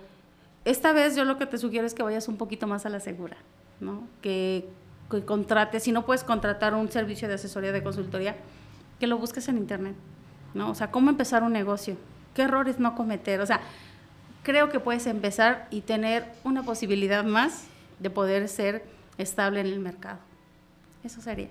esta 0.64 0.92
vez 0.92 1.16
yo 1.16 1.24
lo 1.24 1.36
que 1.36 1.46
te 1.46 1.58
sugiero 1.58 1.86
es 1.86 1.92
que 1.92 2.04
vayas 2.04 2.28
un 2.28 2.36
poquito 2.36 2.66
más 2.66 2.86
a 2.86 2.88
la 2.88 3.00
segura. 3.00 3.36
¿No? 3.82 4.08
Que, 4.22 4.68
que 5.10 5.24
contrates, 5.24 5.82
si 5.82 5.92
no 5.92 6.06
puedes 6.06 6.24
contratar 6.24 6.74
un 6.74 6.90
servicio 6.90 7.28
de 7.28 7.34
asesoría 7.34 7.72
de 7.72 7.82
consultoría, 7.82 8.36
que 8.98 9.06
lo 9.06 9.18
busques 9.18 9.48
en 9.48 9.58
internet, 9.58 9.94
¿no? 10.54 10.70
O 10.70 10.74
sea, 10.74 10.90
cómo 10.90 11.10
empezar 11.10 11.42
un 11.42 11.52
negocio, 11.52 11.96
qué 12.34 12.42
errores 12.42 12.78
no 12.78 12.94
cometer, 12.94 13.40
o 13.40 13.46
sea, 13.46 13.60
creo 14.42 14.70
que 14.70 14.80
puedes 14.80 15.06
empezar 15.06 15.66
y 15.70 15.82
tener 15.82 16.24
una 16.44 16.62
posibilidad 16.62 17.24
más 17.24 17.64
de 17.98 18.10
poder 18.10 18.48
ser 18.48 18.84
estable 19.18 19.60
en 19.60 19.66
el 19.66 19.80
mercado. 19.80 20.18
Eso 21.04 21.20
sería. 21.20 21.48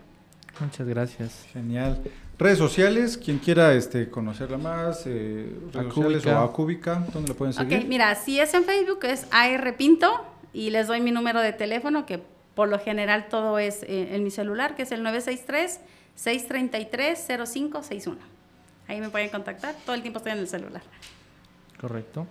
Muchas 0.60 0.88
gracias. 0.88 1.46
Genial. 1.54 2.02
Redes 2.38 2.58
sociales, 2.58 3.18
quien 3.18 3.38
quiera 3.38 3.74
este, 3.74 4.10
conocerla 4.10 4.58
más, 4.58 5.04
eh, 5.06 5.48
redes 5.74 5.94
sociales 5.94 6.26
o 6.26 6.38
a 6.38 6.52
Cúbica, 6.52 7.06
¿dónde 7.14 7.30
lo 7.30 7.36
pueden 7.36 7.54
seguir? 7.54 7.80
Ok, 7.80 7.86
mira, 7.88 8.16
si 8.16 8.40
es 8.40 8.54
en 8.54 8.64
Facebook 8.64 9.00
es 9.04 9.28
AR 9.32 9.76
Pinto, 9.78 10.26
y 10.54 10.70
les 10.70 10.88
doy 10.88 11.02
mi 11.02 11.12
número 11.12 11.42
de 11.42 11.54
teléfono, 11.54 12.06
que 12.06 12.22
por 12.56 12.70
lo 12.70 12.80
general 12.80 13.28
todo 13.30 13.60
es 13.60 13.84
eh, 13.84 14.16
en 14.16 14.24
mi 14.24 14.32
celular, 14.32 14.76
que 14.76 14.84
es 14.84 14.92
el 14.92 15.06
963-633-0561. 16.18 18.18
Ahí 18.88 19.00
me 19.00 19.10
pueden 19.10 19.30
contactar, 19.30 19.76
todo 19.86 19.96
el 19.96 20.02
tiempo 20.02 20.18
estoy 20.18 20.34
en 20.34 20.40
el 20.40 20.48
celular. 20.48 20.82
Correcto. 21.80 22.28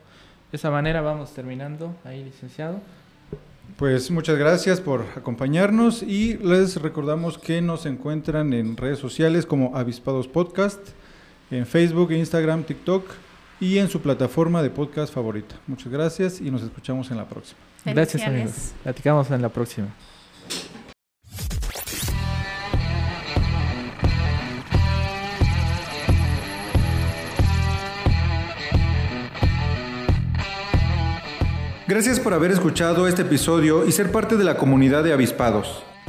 De 0.51 0.57
esa 0.57 0.71
manera 0.71 1.01
vamos 1.01 1.33
terminando 1.33 1.95
ahí, 2.05 2.25
licenciado. 2.25 2.81
Pues 3.77 4.11
muchas 4.11 4.37
gracias 4.37 4.81
por 4.81 5.07
acompañarnos 5.17 6.03
y 6.03 6.37
les 6.39 6.83
recordamos 6.83 7.39
que 7.39 7.63
nos 7.63 7.87
encuentran 7.87 8.53
en 8.53 8.77
redes 8.77 8.99
sociales 8.99 9.47
como 9.47 9.77
Avispados 9.77 10.29
Podcast, 10.29 10.81
en 11.51 11.67
Facebook, 11.67 12.13
Instagram, 12.13 12.65
TikTok 12.65 13.09
y 13.61 13.79
en 13.79 13.89
su 13.89 14.03
plataforma 14.03 14.63
de 14.63 14.71
podcast 14.71 15.15
favorita. 15.15 15.55
Muchas 15.67 15.93
gracias 15.93 16.41
y 16.41 16.51
nos 16.51 16.63
escuchamos 16.63 17.11
en 17.11 17.17
la 17.17 17.29
próxima. 17.29 17.70
Gracias 17.85 18.23
amigos. 18.23 18.73
Platicamos 18.83 19.31
en 19.31 19.43
la 19.43 19.49
próxima. 19.49 19.89
Gracias 31.91 32.21
por 32.21 32.35
haber 32.35 32.53
escuchado 32.53 33.09
este 33.09 33.23
episodio 33.23 33.85
y 33.85 33.91
ser 33.91 34.13
parte 34.13 34.37
de 34.37 34.45
la 34.45 34.57
comunidad 34.57 35.03
de 35.03 35.13
avispados. 35.13 35.83